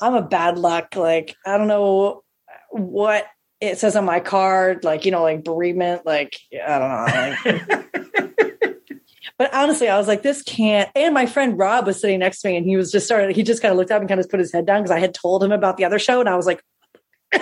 I'm 0.00 0.14
a 0.14 0.22
bad 0.22 0.58
luck. 0.58 0.96
Like 0.96 1.36
I 1.46 1.58
don't 1.58 1.68
know 1.68 2.22
what 2.70 3.26
it 3.60 3.78
says 3.78 3.94
on 3.94 4.04
my 4.04 4.20
card, 4.20 4.84
like 4.84 5.04
you 5.04 5.10
know, 5.10 5.22
like 5.22 5.44
bereavement. 5.44 6.06
Like 6.06 6.36
I 6.52 6.78
don't 6.78 6.88
know. 6.88 7.68
Like, 7.68 8.40
but 9.40 9.54
honestly, 9.54 9.88
I 9.88 9.96
was 9.96 10.06
like, 10.06 10.20
this 10.20 10.42
can't. 10.42 10.90
And 10.94 11.14
my 11.14 11.24
friend 11.24 11.58
Rob 11.58 11.86
was 11.86 11.98
sitting 11.98 12.18
next 12.18 12.42
to 12.42 12.48
me, 12.48 12.58
and 12.58 12.66
he 12.66 12.76
was 12.76 12.92
just 12.92 13.06
started. 13.06 13.34
He 13.34 13.42
just 13.42 13.62
kind 13.62 13.72
of 13.72 13.78
looked 13.78 13.90
up 13.90 13.98
and 14.00 14.06
kind 14.06 14.20
of 14.20 14.28
put 14.28 14.38
his 14.38 14.52
head 14.52 14.66
down 14.66 14.82
because 14.82 14.90
I 14.90 14.98
had 14.98 15.14
told 15.14 15.42
him 15.42 15.50
about 15.50 15.78
the 15.78 15.86
other 15.86 15.98
show, 15.98 16.20
and 16.20 16.28
I 16.28 16.36
was 16.36 16.44
like. 16.44 16.62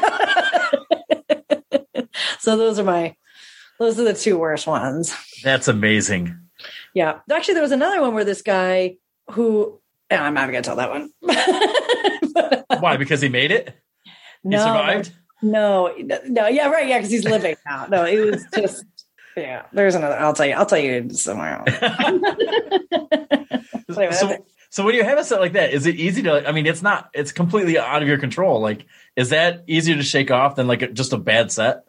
so 2.38 2.56
those 2.56 2.78
are 2.78 2.84
my 2.84 3.16
those 3.80 3.98
are 3.98 4.04
the 4.04 4.14
two 4.14 4.38
worst 4.38 4.68
ones. 4.68 5.12
That's 5.42 5.66
amazing. 5.66 6.38
Yeah. 6.94 7.18
Actually, 7.32 7.54
there 7.54 7.64
was 7.64 7.72
another 7.72 8.00
one 8.00 8.14
where 8.14 8.24
this 8.24 8.42
guy 8.42 8.98
who 9.32 9.80
and 10.08 10.22
I'm 10.22 10.34
not 10.34 10.46
gonna 10.46 10.62
tell 10.62 10.76
that 10.76 10.90
one. 10.90 11.10
Why? 12.80 12.96
Because 12.96 13.20
he 13.20 13.28
made 13.28 13.50
it? 13.50 13.76
He 14.44 14.56
survived? 14.56 15.12
no, 15.42 15.92
no, 15.96 16.46
yeah, 16.46 16.68
right, 16.68 16.86
yeah, 16.86 16.98
because 16.98 17.10
he's 17.10 17.24
living 17.24 17.56
now. 17.66 17.86
No, 17.86 18.04
it 18.04 18.18
was 18.20 18.44
just 18.54 18.84
yeah. 19.36 19.66
There's 19.72 19.94
another. 19.94 20.18
I'll 20.18 20.34
tell 20.34 20.46
you. 20.46 20.54
I'll 20.54 20.66
tell 20.66 20.78
you 20.78 21.10
somewhere 21.10 21.64
else. 21.66 22.64
Anyway, 23.96 24.12
so, 24.12 24.44
so 24.70 24.84
when 24.84 24.94
you 24.94 25.02
have 25.02 25.18
a 25.18 25.24
set 25.24 25.40
like 25.40 25.54
that, 25.54 25.72
is 25.72 25.86
it 25.86 25.96
easy 25.96 26.22
to? 26.22 26.46
I 26.46 26.52
mean, 26.52 26.66
it's 26.66 26.82
not. 26.82 27.10
It's 27.14 27.32
completely 27.32 27.78
out 27.78 28.02
of 28.02 28.08
your 28.08 28.18
control. 28.18 28.60
Like, 28.60 28.86
is 29.16 29.30
that 29.30 29.64
easier 29.66 29.96
to 29.96 30.02
shake 30.02 30.30
off 30.30 30.56
than 30.56 30.66
like 30.66 30.92
just 30.92 31.12
a 31.12 31.18
bad 31.18 31.50
set? 31.50 31.84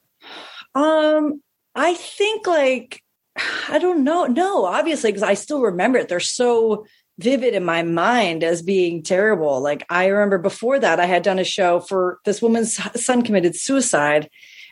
Um, 0.75 1.41
I 1.75 1.93
think 1.93 2.47
like 2.47 3.03
I 3.69 3.79
don't 3.79 4.03
know. 4.03 4.25
No, 4.25 4.65
obviously, 4.65 5.11
because 5.11 5.23
I 5.23 5.33
still 5.33 5.61
remember 5.61 5.97
it. 5.97 6.07
They're 6.07 6.19
so 6.19 6.85
vivid 7.17 7.53
in 7.53 7.65
my 7.65 7.83
mind 7.83 8.45
as 8.45 8.61
being 8.61 9.03
terrible. 9.03 9.61
Like 9.61 9.85
I 9.89 10.07
remember 10.07 10.37
before 10.37 10.79
that, 10.79 10.99
I 10.99 11.05
had 11.05 11.23
done 11.23 11.39
a 11.39 11.43
show 11.43 11.81
for 11.81 12.19
this 12.23 12.41
woman's 12.41 12.79
son 13.01 13.23
committed 13.23 13.55
suicide, 13.55 14.29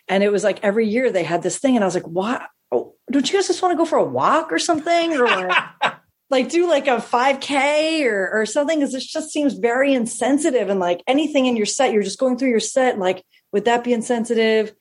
and 0.08 0.24
it 0.24 0.32
was 0.32 0.44
like 0.44 0.64
every 0.64 0.88
year 0.88 1.12
they 1.12 1.24
had 1.24 1.44
this 1.44 1.60
thing, 1.60 1.76
and 1.76 1.84
I 1.84 1.88
was 1.88 1.96
like, 1.96 2.08
"What? 2.08 2.42
Oh, 2.72 2.96
don't 3.12 3.28
you 3.30 3.38
guys 3.38 3.48
just 3.48 3.62
want 3.62 3.74
to 3.74 3.78
go 3.78 3.86
for 3.86 3.98
a 3.98 4.04
walk 4.04 4.52
or 4.52 4.60
something, 4.60 5.14
or 5.14 5.26
like, 5.26 5.58
like 6.30 6.50
do 6.50 6.68
like 6.68 6.88
a 6.88 7.02
five 7.02 7.40
k 7.40 8.06
or 8.06 8.30
or 8.32 8.46
something?" 8.46 8.80
Because 8.80 8.94
it 8.94 9.02
just 9.02 9.32
seems 9.32 9.54
very 9.54 9.94
insensitive, 9.94 10.70
and 10.70 10.80
like 10.80 11.02
anything 11.08 11.46
in 11.46 11.56
your 11.56 11.66
set, 11.66 11.94
you're 11.94 12.04
just 12.04 12.20
going 12.20 12.38
through 12.38 12.50
your 12.50 12.60
set, 12.60 13.00
like 13.00 13.24
would 13.54 13.66
that 13.66 13.84
be 13.84 13.94
insensitive? 13.94 14.74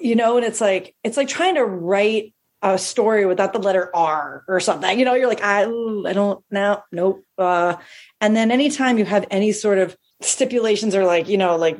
you 0.00 0.14
know, 0.14 0.36
and 0.36 0.46
it's 0.46 0.60
like 0.60 0.94
it's 1.04 1.16
like 1.16 1.28
trying 1.28 1.54
to 1.54 1.64
write 1.64 2.34
a 2.62 2.76
story 2.76 3.24
without 3.24 3.52
the 3.52 3.58
letter 3.58 3.90
R 3.94 4.44
or 4.46 4.60
something. 4.60 4.98
You 4.98 5.04
know, 5.04 5.14
you're 5.14 5.28
like, 5.28 5.42
I, 5.42 5.62
I 5.62 6.12
don't 6.12 6.44
know, 6.50 6.82
nope. 6.92 7.24
Uh, 7.38 7.76
and 8.20 8.36
then 8.36 8.50
anytime 8.50 8.98
you 8.98 9.04
have 9.06 9.26
any 9.30 9.52
sort 9.52 9.78
of 9.78 9.96
stipulations 10.20 10.94
or 10.94 11.04
like, 11.04 11.28
you 11.28 11.38
know, 11.38 11.56
like 11.56 11.78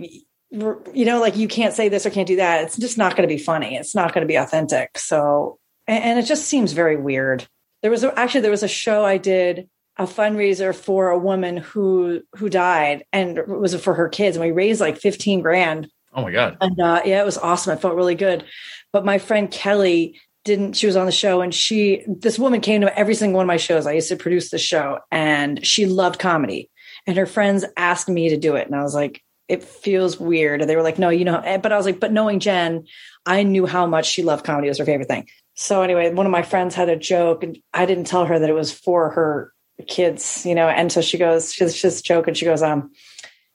you 0.51 1.05
know, 1.05 1.21
like 1.21 1.37
you 1.37 1.49
can't 1.49 1.75
say 1.75 1.89
this 1.89 2.05
or 2.05 2.11
can't 2.11 2.27
do 2.27 2.37
that, 2.37 2.65
it's 2.65 2.77
just 2.77 2.99
not 2.99 3.17
going 3.17 3.29
to 3.29 3.35
be 3.35 3.41
funny. 3.41 3.77
It's 3.77 3.95
not 3.95 4.13
going 4.13 4.23
to 4.23 4.29
be 4.29 4.37
authentic. 4.37 4.99
So, 4.99 5.59
and, 5.87 6.03
and 6.03 6.19
it 6.19 6.27
just 6.27 6.47
seems 6.47 6.73
very 6.73 6.97
weird. 6.97 7.47
There 7.83 7.91
was 7.91 8.05
a, 8.05 8.19
actually 8.19 8.43
there 8.43 8.51
was 8.51 8.63
a 8.63 8.69
show 8.69 9.05
I 9.05 9.17
did 9.17 9.69
a 9.97 10.05
fundraiser 10.05 10.75
for 10.75 11.11
a 11.11 11.19
woman 11.19 11.57
who 11.57 12.23
who 12.37 12.49
died 12.49 13.05
and 13.13 13.39
it 13.39 13.49
was 13.49 13.75
for 13.83 13.95
her 13.95 14.09
kids 14.09 14.37
and 14.37 14.45
we 14.45 14.53
raised 14.53 14.81
like 14.81 14.97
15 14.97 15.41
grand 15.41 15.91
Oh 16.13 16.23
my 16.23 16.33
god! 16.33 16.57
and 16.61 16.81
uh, 16.81 17.03
yeah, 17.05 17.21
it 17.21 17.25
was 17.25 17.39
awesome. 17.39 17.73
I 17.73 17.77
felt 17.77 17.95
really 17.95 18.15
good. 18.15 18.45
But 18.93 19.05
my 19.05 19.19
friend 19.19 19.51
Kelly 19.51 20.21
didn't. 20.45 20.75
She 20.75 20.87
was 20.87 20.97
on 20.97 21.07
the 21.07 21.13
show, 21.13 21.41
and 21.41 21.55
she 21.55 22.05
this 22.07 22.39
woman 22.39 22.61
came 22.61 22.81
to 22.81 22.99
every 22.99 23.15
single 23.15 23.37
one 23.37 23.45
of 23.45 23.49
my 23.49 23.57
shows. 23.57 23.87
I 23.87 23.93
used 23.93 24.09
to 24.09 24.17
produce 24.17 24.51
the 24.51 24.59
show, 24.59 24.99
and 25.11 25.65
she 25.65 25.87
loved 25.87 26.19
comedy. 26.19 26.69
And 27.07 27.17
her 27.17 27.27
friends 27.27 27.65
asked 27.77 28.09
me 28.09 28.29
to 28.29 28.37
do 28.37 28.57
it, 28.57 28.67
and 28.67 28.75
I 28.75 28.83
was 28.83 28.95
like, 28.95 29.23
it 29.51 29.65
feels 29.65 30.21
weird. 30.21 30.61
And 30.61 30.71
they 30.71 30.77
were 30.77 30.83
like, 30.83 30.99
no, 30.99 31.09
you 31.09 31.25
know. 31.25 31.43
But 31.61 31.73
I 31.73 31.77
was 31.77 31.85
like, 31.85 31.99
but 31.99 32.13
knowing 32.13 32.39
Jen, 32.39 32.87
I 33.27 33.43
knew 33.43 33.67
how 33.67 33.85
much 33.85 34.07
she 34.07 34.23
loved 34.23 34.45
comedy. 34.45 34.69
It 34.69 34.71
was 34.71 34.79
her 34.79 34.85
favorite 34.85 35.09
thing. 35.09 35.29
So 35.57 35.83
anyway, 35.83 36.15
one 36.15 36.25
of 36.25 36.31
my 36.31 36.43
friends 36.43 36.77
had 36.77 36.89
a 36.89 36.97
joke, 36.97 37.43
and 37.43 37.59
I 37.75 37.85
didn't 37.85 38.07
tell 38.07 38.27
her 38.27 38.39
that 38.39 38.49
it 38.49 38.55
was 38.55 38.73
for 38.73 39.11
her 39.11 39.53
kids, 39.89 40.47
you 40.47 40.55
know. 40.55 40.69
And 40.69 40.93
so 40.93 41.01
she 41.01 41.19
goes, 41.19 41.53
she's 41.53 41.83
just 41.83 42.05
joking. 42.05 42.35
She 42.35 42.45
goes, 42.45 42.63
um, 42.63 42.93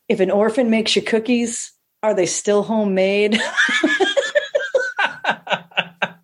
if 0.10 0.20
an 0.20 0.30
orphan 0.30 0.70
makes 0.70 0.98
you 0.98 1.02
cookies, 1.02 1.72
are 2.04 2.14
they 2.14 2.26
still 2.26 2.62
homemade? 2.62 3.34
and 3.34 3.41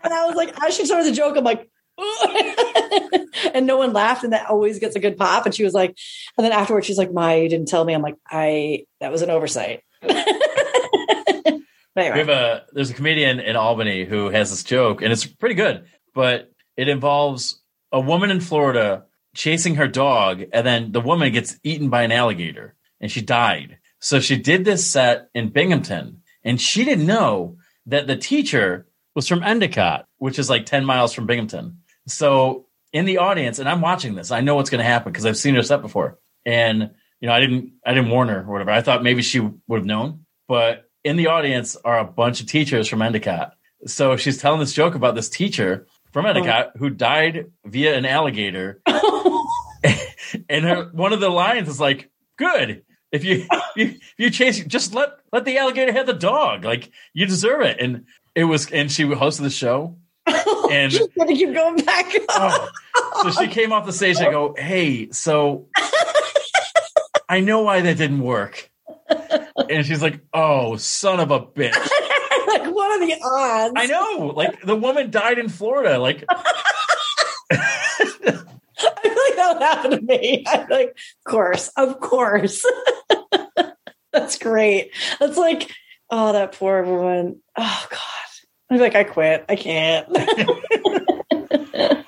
I 0.03 0.25
was 0.25 0.35
like, 0.35 0.53
as 0.61 0.75
she 0.75 0.85
started 0.85 1.07
the 1.07 1.15
joke, 1.15 1.37
I'm 1.37 1.45
like, 1.45 1.70
and 3.53 3.67
no 3.67 3.77
one 3.77 3.93
laughed, 3.93 4.23
and 4.23 4.33
that 4.33 4.49
always 4.49 4.79
gets 4.79 4.95
a 4.95 4.99
good 4.99 5.17
pop. 5.17 5.45
And 5.45 5.53
she 5.53 5.63
was 5.63 5.73
like, 5.73 5.97
and 6.37 6.45
then 6.45 6.51
afterwards, 6.51 6.87
she's 6.87 6.97
like, 6.97 7.13
"My, 7.13 7.35
you 7.35 7.49
didn't 7.49 7.67
tell 7.67 7.85
me." 7.85 7.93
I'm 7.93 8.01
like, 8.01 8.17
"I 8.27 8.85
that 8.99 9.11
was 9.11 9.21
an 9.21 9.29
oversight." 9.29 9.83
But 11.93 12.13
We 12.13 12.19
have 12.19 12.29
a 12.29 12.63
there's 12.71 12.89
a 12.89 12.93
comedian 12.93 13.39
in 13.39 13.55
Albany 13.55 14.05
who 14.05 14.29
has 14.29 14.49
this 14.49 14.63
joke, 14.63 15.01
and 15.01 15.11
it's 15.11 15.25
pretty 15.25 15.55
good, 15.55 15.85
but 16.13 16.51
it 16.77 16.87
involves 16.87 17.61
a 17.91 17.99
woman 17.99 18.31
in 18.31 18.39
Florida 18.39 19.05
chasing 19.35 19.75
her 19.75 19.87
dog, 19.87 20.43
and 20.53 20.65
then 20.65 20.91
the 20.91 21.01
woman 21.01 21.31
gets 21.33 21.59
eaten 21.63 21.89
by 21.89 22.03
an 22.03 22.11
alligator, 22.11 22.75
and 22.99 23.11
she 23.11 23.21
died. 23.21 23.77
So 23.99 24.19
she 24.19 24.37
did 24.37 24.63
this 24.63 24.85
set 24.85 25.27
in 25.33 25.49
Binghamton, 25.49 26.21
and 26.43 26.59
she 26.59 26.85
didn't 26.85 27.05
know 27.05 27.57
that 27.85 28.07
the 28.07 28.15
teacher 28.15 28.87
was 29.13 29.27
from 29.27 29.43
Endicott, 29.43 30.05
which 30.17 30.39
is 30.39 30.49
like 30.49 30.65
10 30.65 30.85
miles 30.85 31.13
from 31.13 31.27
Binghamton. 31.27 31.80
So 32.07 32.67
in 32.93 33.05
the 33.05 33.19
audience, 33.19 33.59
and 33.59 33.69
I'm 33.69 33.81
watching 33.81 34.15
this, 34.15 34.31
I 34.31 34.41
know 34.41 34.55
what's 34.55 34.69
going 34.69 34.79
to 34.79 34.89
happen 34.89 35.11
because 35.11 35.25
I've 35.25 35.37
seen 35.37 35.55
her 35.55 35.63
set 35.63 35.81
before. 35.81 36.17
And, 36.45 36.91
you 37.19 37.27
know, 37.27 37.33
I 37.33 37.39
didn't, 37.39 37.73
I 37.85 37.93
didn't 37.93 38.09
warn 38.09 38.29
her 38.29 38.41
or 38.41 38.51
whatever. 38.51 38.71
I 38.71 38.81
thought 38.81 39.03
maybe 39.03 39.21
she 39.21 39.39
would 39.39 39.79
have 39.79 39.85
known, 39.85 40.25
but 40.47 40.89
in 41.03 41.15
the 41.15 41.27
audience 41.27 41.75
are 41.75 41.99
a 41.99 42.05
bunch 42.05 42.41
of 42.41 42.47
teachers 42.47 42.87
from 42.87 43.01
Endicott. 43.01 43.53
So 43.85 44.17
she's 44.17 44.37
telling 44.37 44.59
this 44.59 44.73
joke 44.73 44.95
about 44.95 45.15
this 45.15 45.29
teacher 45.29 45.87
from 46.11 46.25
oh. 46.25 46.29
Endicott 46.29 46.71
who 46.77 46.89
died 46.89 47.51
via 47.65 47.95
an 47.95 48.05
alligator. 48.05 48.81
and 50.49 50.65
her, 50.65 50.89
one 50.91 51.13
of 51.13 51.19
the 51.19 51.29
lines 51.29 51.69
is 51.69 51.79
like, 51.79 52.09
good. 52.37 52.83
If 53.11 53.23
you, 53.23 53.45
you 53.75 53.85
if 53.87 54.13
you 54.17 54.29
chase, 54.29 54.63
just 54.65 54.93
let 54.93 55.09
let 55.33 55.45
the 55.45 55.57
alligator 55.57 55.91
have 55.91 56.07
the 56.07 56.13
dog. 56.13 56.63
Like 56.63 56.91
you 57.13 57.25
deserve 57.25 57.61
it. 57.61 57.79
And 57.79 58.05
it 58.35 58.45
was, 58.45 58.71
and 58.71 58.91
she 58.91 59.03
hosted 59.03 59.41
the 59.41 59.49
show. 59.49 59.97
And 60.71 60.91
she's 60.91 61.07
gonna 61.17 61.33
keep 61.35 61.53
going 61.53 61.83
back. 61.83 62.05
oh, 62.29 62.69
so 63.23 63.31
she 63.31 63.47
came 63.51 63.73
off 63.73 63.85
the 63.85 63.91
stage. 63.91 64.17
I 64.17 64.31
go, 64.31 64.55
hey, 64.57 65.11
so 65.11 65.67
I 67.27 67.41
know 67.41 67.63
why 67.63 67.81
that 67.81 67.97
didn't 67.97 68.21
work. 68.21 68.69
And 69.69 69.85
she's 69.85 70.01
like, 70.01 70.21
oh, 70.33 70.77
son 70.77 71.19
of 71.19 71.31
a 71.31 71.41
bitch. 71.41 71.73
like, 72.47 72.73
what 72.73 72.91
are 72.91 73.05
the 73.05 73.15
odds? 73.21 73.73
I 73.75 73.87
know. 73.87 74.27
Like 74.27 74.61
the 74.61 74.75
woman 74.75 75.11
died 75.11 75.39
in 75.39 75.49
Florida. 75.49 75.97
Like 75.97 76.23
I 76.29 77.97
feel 78.13 79.11
like 79.11 79.35
that 79.35 79.53
would 79.53 79.61
happen 79.61 79.91
to 79.91 80.01
me. 80.01 80.45
I'm 80.47 80.69
like, 80.69 80.89
of 81.25 81.31
course, 81.31 81.69
of 81.75 81.99
course. 81.99 82.65
That's 84.13 84.37
great. 84.37 84.91
That's 85.19 85.37
like, 85.37 85.69
oh, 86.09 86.33
that 86.33 86.53
poor 86.53 86.83
woman. 86.83 87.41
Oh 87.57 87.87
God. 87.89 87.99
I'm 88.71 88.79
like, 88.79 88.95
I 88.95 89.03
quit. 89.03 89.45
I 89.49 89.55
can't. 89.57 90.07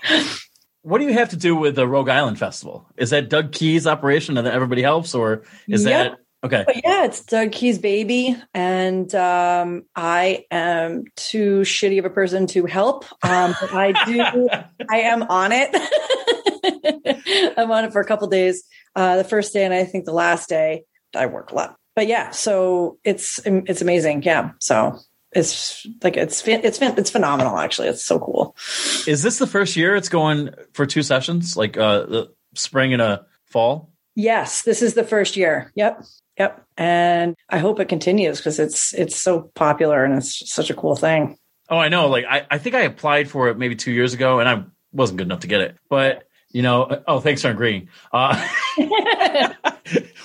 what 0.82 0.99
do 0.99 1.05
you 1.05 1.14
have 1.14 1.30
to 1.30 1.38
do 1.38 1.55
with 1.55 1.76
the 1.76 1.88
Rogue 1.88 2.09
Island 2.09 2.39
Festival? 2.39 2.88
Is 2.97 3.09
that 3.09 3.30
Doug 3.30 3.51
Key's 3.51 3.86
operation 3.86 4.38
and 4.38 4.47
then 4.47 4.53
everybody 4.53 4.82
helps, 4.82 5.14
or 5.14 5.43
is 5.68 5.86
Yep. 5.86 6.11
that 6.11 6.18
okay? 6.47 6.64
But 6.66 6.78
yeah, 6.84 7.03
it's 7.03 7.24
Doug 7.26 7.51
Key's 7.51 7.80
baby, 7.80 8.38
and 8.53 9.14
um, 9.14 9.84
I 9.95 10.45
am 10.51 11.03
too 11.18 11.61
shitty 11.61 11.99
of 11.99 12.05
a 12.05 12.09
person 12.09 12.47
to 12.47 12.66
help. 12.66 13.05
Um, 13.24 13.55
but 13.59 13.74
I 13.74 13.91
do. 14.05 14.49
I 14.89 14.99
am 15.01 15.24
on 15.24 15.51
it. 15.51 15.70
I'm 17.57 17.72
on 17.72 17.86
it 17.86 17.91
for 17.91 17.99
a 17.99 18.05
couple 18.05 18.28
days. 18.28 18.64
Uh, 18.95 19.18
the 19.18 19.24
first 19.26 19.51
day, 19.53 19.66
and 19.66 19.74
I 19.74 19.84
think 19.84 20.05
the 20.05 20.14
last 20.14 20.47
day, 20.47 20.84
I 21.16 21.26
work 21.26 21.51
a 21.51 21.55
lot. 21.55 21.76
But 21.95 22.07
yeah, 22.07 22.30
so 22.32 22.99
it's 23.03 23.39
it's 23.45 23.82
amazing. 23.82 24.24
Yeah, 24.24 24.51
so 24.59 24.97
it's 25.36 25.86
like 26.03 26.17
it's 26.17 26.47
it's 26.47 26.81
it's 26.81 27.09
phenomenal. 27.09 27.57
Actually, 27.57 27.89
it's 27.89 28.03
so 28.03 28.19
cool. 28.19 28.55
Is 29.07 29.23
this 29.23 29.38
the 29.39 29.47
first 29.47 29.75
year 29.75 29.95
it's 29.95 30.09
going 30.09 30.51
for 30.73 30.86
two 30.86 31.03
sessions, 31.03 31.57
like 31.57 31.77
uh, 31.77 32.05
the 32.05 32.34
spring 32.55 32.93
and 32.93 33.01
a 33.01 33.25
fall? 33.45 33.91
Yes, 34.15 34.61
this 34.61 34.81
is 34.81 34.93
the 34.93 35.03
first 35.03 35.36
year. 35.36 35.71
Yep. 35.75 36.03
Yep. 36.38 36.65
And 36.77 37.36
I 37.49 37.59
hope 37.59 37.79
it 37.79 37.89
continues 37.89 38.38
because 38.38 38.59
it's 38.59 38.93
it's 38.93 39.15
so 39.15 39.51
popular 39.55 40.03
and 40.03 40.15
it's 40.15 40.51
such 40.51 40.69
a 40.69 40.73
cool 40.73 40.95
thing. 40.95 41.38
Oh, 41.69 41.77
I 41.77 41.89
know. 41.89 42.07
Like 42.07 42.25
I, 42.29 42.45
I 42.49 42.57
think 42.57 42.75
I 42.75 42.81
applied 42.81 43.29
for 43.29 43.49
it 43.49 43.57
maybe 43.57 43.75
two 43.75 43.91
years 43.91 44.13
ago, 44.13 44.39
and 44.39 44.49
I 44.49 44.63
wasn't 44.91 45.17
good 45.17 45.27
enough 45.27 45.41
to 45.41 45.47
get 45.47 45.61
it. 45.61 45.77
But 45.89 46.27
you 46.53 46.61
know, 46.61 47.01
oh, 47.07 47.19
thanks 47.19 47.41
for 47.41 47.49
agreeing. 47.49 47.89
Uh, 48.13 48.35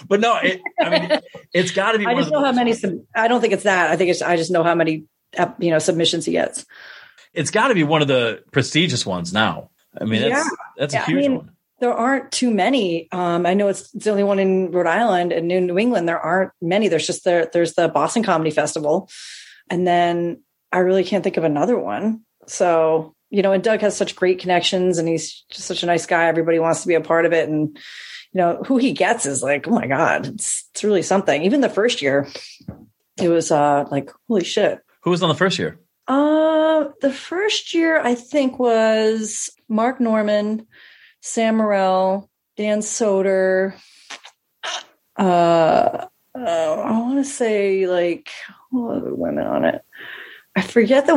but 0.08 0.20
no, 0.20 0.36
it, 0.36 0.60
I 0.80 0.90
mean, 0.90 1.20
it's 1.52 1.72
got 1.72 1.92
to 1.92 1.98
be. 1.98 2.06
I 2.06 2.14
just 2.14 2.30
know 2.30 2.44
how 2.44 2.52
many. 2.52 2.74
Sub- 2.74 3.00
I 3.14 3.28
don't 3.28 3.40
think 3.40 3.52
it's 3.52 3.64
that. 3.64 3.90
I 3.90 3.96
think 3.96 4.10
it's. 4.10 4.22
I 4.22 4.36
just 4.36 4.50
know 4.50 4.62
how 4.62 4.74
many. 4.74 5.04
uh, 5.36 5.50
You 5.58 5.70
know, 5.70 5.78
submissions 5.78 6.24
he 6.26 6.32
gets. 6.32 6.64
It's 7.34 7.50
got 7.50 7.68
to 7.68 7.74
be 7.74 7.84
one 7.84 8.02
of 8.02 8.08
the 8.08 8.42
prestigious 8.52 9.04
ones 9.04 9.32
now. 9.32 9.70
I 10.00 10.04
mean, 10.04 10.22
that's 10.22 10.30
Yeah. 10.44 10.44
that's 10.76 10.94
Yeah, 10.94 11.00
a 11.00 11.02
I 11.02 11.06
huge 11.06 11.22
mean, 11.22 11.36
one. 11.36 11.50
There 11.80 11.92
aren't 11.94 12.32
too 12.32 12.50
many. 12.50 13.08
Um, 13.12 13.46
I 13.46 13.54
know 13.54 13.68
it's, 13.68 13.94
it's 13.94 14.04
the 14.04 14.10
only 14.10 14.24
one 14.24 14.40
in 14.40 14.72
Rhode 14.72 14.86
Island 14.88 15.32
and 15.32 15.50
in 15.52 15.66
New 15.66 15.78
England. 15.78 16.08
There 16.08 16.18
aren't 16.18 16.50
many. 16.60 16.88
There's 16.88 17.06
just 17.06 17.24
there. 17.24 17.48
There's 17.52 17.74
the 17.74 17.88
Boston 17.88 18.22
Comedy 18.24 18.50
Festival, 18.50 19.08
and 19.70 19.86
then 19.86 20.42
I 20.72 20.78
really 20.78 21.04
can't 21.04 21.22
think 21.22 21.36
of 21.36 21.44
another 21.44 21.78
one. 21.78 22.22
So 22.48 23.14
you 23.30 23.42
know, 23.42 23.52
and 23.52 23.62
Doug 23.62 23.80
has 23.80 23.96
such 23.96 24.16
great 24.16 24.38
connections, 24.38 24.98
and 24.98 25.08
he's 25.08 25.44
just 25.50 25.66
such 25.66 25.82
a 25.82 25.86
nice 25.86 26.06
guy. 26.06 26.26
Everybody 26.26 26.58
wants 26.58 26.82
to 26.82 26.88
be 26.88 26.94
a 26.94 27.00
part 27.00 27.26
of 27.26 27.32
it, 27.32 27.48
and 27.48 27.76
you 28.32 28.38
know 28.38 28.62
who 28.66 28.78
he 28.78 28.92
gets 28.92 29.26
is 29.26 29.42
like, 29.42 29.68
oh 29.68 29.72
my 29.72 29.86
god, 29.86 30.26
it's 30.26 30.68
it's 30.72 30.84
really 30.84 31.02
something. 31.02 31.42
Even 31.42 31.60
the 31.60 31.68
first 31.68 32.00
year, 32.02 32.28
it 33.20 33.28
was 33.28 33.50
uh 33.50 33.84
like 33.90 34.10
holy 34.28 34.44
shit. 34.44 34.80
Who 35.02 35.10
was 35.10 35.22
on 35.22 35.28
the 35.28 35.34
first 35.34 35.58
year? 35.58 35.78
Uh, 36.06 36.88
the 37.02 37.12
first 37.12 37.74
year 37.74 38.00
I 38.00 38.14
think 38.14 38.58
was 38.58 39.50
Mark 39.68 40.00
Normand, 40.00 40.66
Sam 41.20 41.56
Morril, 41.56 42.28
Dan 42.56 42.80
Soder. 42.80 43.74
Uh, 45.18 46.06
uh 46.34 46.38
I 46.38 46.98
want 46.98 47.18
to 47.18 47.30
say 47.30 47.86
like 47.86 48.30
what 48.70 48.96
other 48.96 49.14
women 49.14 49.46
on 49.46 49.64
it. 49.64 49.82
I 50.58 50.62
forget 50.62 51.06
the 51.06 51.14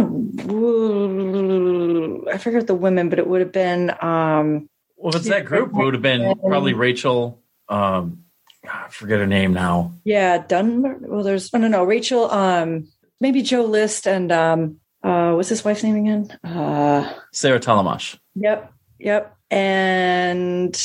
I 2.31 2.37
forget 2.37 2.67
the 2.67 2.75
women, 2.75 3.09
but 3.09 3.17
it 3.19 3.27
would 3.27 3.41
have 3.41 3.51
been 3.51 3.89
um 4.01 4.69
Well, 4.97 5.15
it's 5.15 5.27
that 5.29 5.45
group, 5.45 5.69
it 5.69 5.75
would 5.75 5.93
have 5.95 6.03
been 6.03 6.37
probably 6.39 6.73
Rachel. 6.73 7.41
Um, 7.67 8.25
I 8.63 8.89
forget 8.89 9.19
her 9.19 9.25
name 9.27 9.53
now. 9.53 9.93
yeah 10.03 10.37
Dunbar. 10.37 10.97
Well, 11.01 11.23
there's 11.23 11.49
oh 11.53 11.57
no 11.57 11.67
no 11.67 11.83
Rachel 11.83 12.29
um 12.29 12.87
maybe 13.19 13.41
Joe 13.41 13.65
List 13.65 14.07
and 14.07 14.31
um 14.31 14.77
uh 15.03 15.33
what's 15.33 15.49
his 15.49 15.65
wife's 15.65 15.83
name 15.83 15.95
again 15.95 16.37
uh 16.43 17.11
Sarah 17.33 17.59
Tollemache. 17.59 18.19
Yep, 18.35 18.71
yep. 18.99 19.35
And 19.49 20.79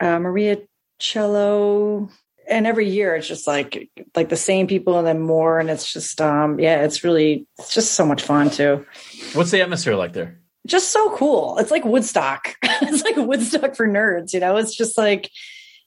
uh, 0.00 0.18
Maria 0.20 0.58
Cello. 0.98 2.08
And 2.50 2.66
every 2.66 2.88
year 2.88 3.14
it's 3.14 3.28
just 3.28 3.46
like 3.46 3.90
like 4.14 4.28
the 4.28 4.36
same 4.36 4.66
people 4.66 4.98
and 4.98 5.06
then 5.06 5.20
more, 5.20 5.58
and 5.58 5.70
it's 5.70 5.92
just 5.92 6.20
um 6.20 6.58
yeah, 6.58 6.82
it's 6.82 7.04
really 7.04 7.46
it's 7.58 7.72
just 7.72 7.94
so 7.94 8.04
much 8.04 8.22
fun 8.22 8.50
too. 8.50 8.84
What's 9.34 9.50
the 9.50 9.62
atmosphere 9.62 9.94
like 9.94 10.12
there? 10.12 10.40
Just 10.66 10.90
so 10.90 11.14
cool. 11.16 11.58
It's 11.58 11.70
like 11.70 11.84
Woodstock. 11.84 12.54
it's 12.62 13.04
like 13.04 13.16
Woodstock 13.16 13.76
for 13.76 13.88
nerds, 13.88 14.32
you 14.32 14.40
know. 14.40 14.56
It's 14.56 14.74
just 14.74 14.98
like 14.98 15.30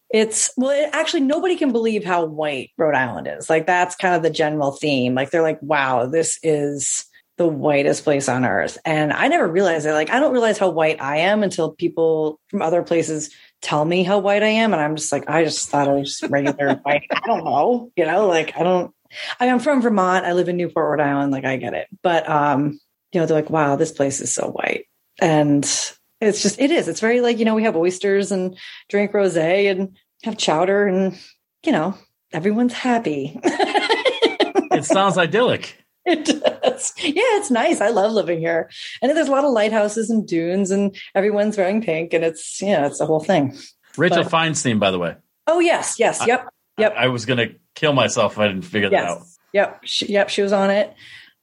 it's 0.09 0.51
well, 0.55 0.71
it, 0.71 0.89
actually 0.93 1.21
nobody 1.21 1.55
can 1.55 1.71
believe 1.71 2.05
how 2.05 2.25
white 2.25 2.71
Rhode 2.77 2.95
Island 2.95 3.27
is. 3.27 3.49
Like 3.49 3.67
that's 3.67 3.95
kind 3.95 4.15
of 4.15 4.23
the 4.23 4.29
general 4.29 4.71
theme. 4.71 5.15
Like 5.15 5.31
they're 5.31 5.41
like, 5.41 5.61
wow, 5.61 6.05
this 6.05 6.39
is 6.43 7.05
the 7.37 7.47
whitest 7.47 8.03
place 8.03 8.29
on 8.29 8.45
earth. 8.45 8.77
And 8.85 9.11
I 9.11 9.27
never 9.27 9.47
realized 9.47 9.85
it. 9.85 9.93
Like 9.93 10.11
I 10.11 10.19
don't 10.19 10.33
realize 10.33 10.59
how 10.59 10.69
white 10.69 11.01
I 11.01 11.17
am 11.17 11.43
until 11.43 11.71
people 11.71 12.39
from 12.49 12.61
other 12.61 12.83
places 12.83 13.31
tell 13.63 13.83
me 13.83 14.03
how 14.03 14.19
white 14.19 14.43
I 14.43 14.49
am. 14.49 14.73
And 14.73 14.81
I'm 14.81 14.95
just 14.95 15.11
like, 15.11 15.29
I 15.29 15.43
just 15.43 15.69
thought 15.69 15.87
I 15.87 15.93
was 15.93 16.21
regular 16.29 16.75
white. 16.83 17.07
I 17.11 17.25
don't 17.25 17.43
know. 17.43 17.91
You 17.95 18.05
know, 18.05 18.27
like 18.27 18.55
I 18.55 18.63
don't 18.63 18.93
I 19.39 19.47
am 19.47 19.59
from 19.59 19.81
Vermont. 19.81 20.25
I 20.25 20.33
live 20.33 20.49
in 20.49 20.57
Newport, 20.57 20.99
Rhode 20.99 21.03
Island. 21.03 21.31
Like 21.31 21.45
I 21.45 21.57
get 21.57 21.73
it. 21.73 21.87
But 22.03 22.29
um, 22.29 22.79
you 23.11 23.19
know, 23.19 23.25
they're 23.25 23.37
like, 23.37 23.49
wow, 23.49 23.75
this 23.75 23.91
place 23.91 24.19
is 24.19 24.33
so 24.33 24.49
white. 24.49 24.85
And 25.19 25.63
it's 26.21 26.41
just 26.41 26.59
it 26.59 26.71
is. 26.71 26.87
It's 26.87 26.99
very 26.99 27.21
like, 27.21 27.39
you 27.39 27.45
know, 27.45 27.55
we 27.55 27.63
have 27.63 27.75
oysters 27.75 28.31
and 28.31 28.57
drink 28.89 29.11
rosé 29.11 29.71
and 29.71 29.97
have 30.23 30.37
chowder 30.37 30.85
and 30.85 31.17
you 31.65 31.71
know, 31.71 31.97
everyone's 32.31 32.73
happy. 32.73 33.39
It 34.73 34.85
sounds 34.85 35.17
idyllic. 35.19 35.82
It 36.05 36.25
does. 36.25 36.93
Yeah, 36.97 37.37
it's 37.37 37.49
nice. 37.49 37.79
I 37.79 37.87
love 37.87 38.11
living 38.11 38.39
here. 38.39 38.69
And 39.01 39.09
there's 39.15 39.29
a 39.29 39.31
lot 39.31 39.45
of 39.45 39.51
lighthouses 39.51 40.09
and 40.09 40.27
dunes 40.27 40.69
and 40.69 40.93
everyone's 41.15 41.57
wearing 41.57 41.81
pink 41.81 42.11
and 42.13 42.25
it's 42.25 42.61
yeah, 42.61 42.85
it's 42.87 42.99
the 42.99 43.05
whole 43.05 43.21
thing. 43.21 43.57
Rachel 43.97 44.23
But- 44.23 44.31
Feinstein, 44.31 44.79
by 44.79 44.91
the 44.91 44.99
way. 44.99 45.15
Oh 45.47 45.59
yes, 45.59 45.99
yes, 45.99 46.25
yep, 46.27 46.47
yep, 46.77 46.93
I 46.97 47.07
was 47.07 47.25
gonna 47.25 47.49
kill 47.75 47.93
myself 47.93 48.33
if 48.33 48.39
I 48.39 48.47
didn't 48.47 48.63
figure 48.63 48.89
that 48.89 49.05
out. 49.05 49.21
yep, 49.53 49.81
she, 49.83 50.07
yep. 50.07 50.29
She 50.29 50.41
was 50.41 50.51
on 50.53 50.69
it. 50.71 50.93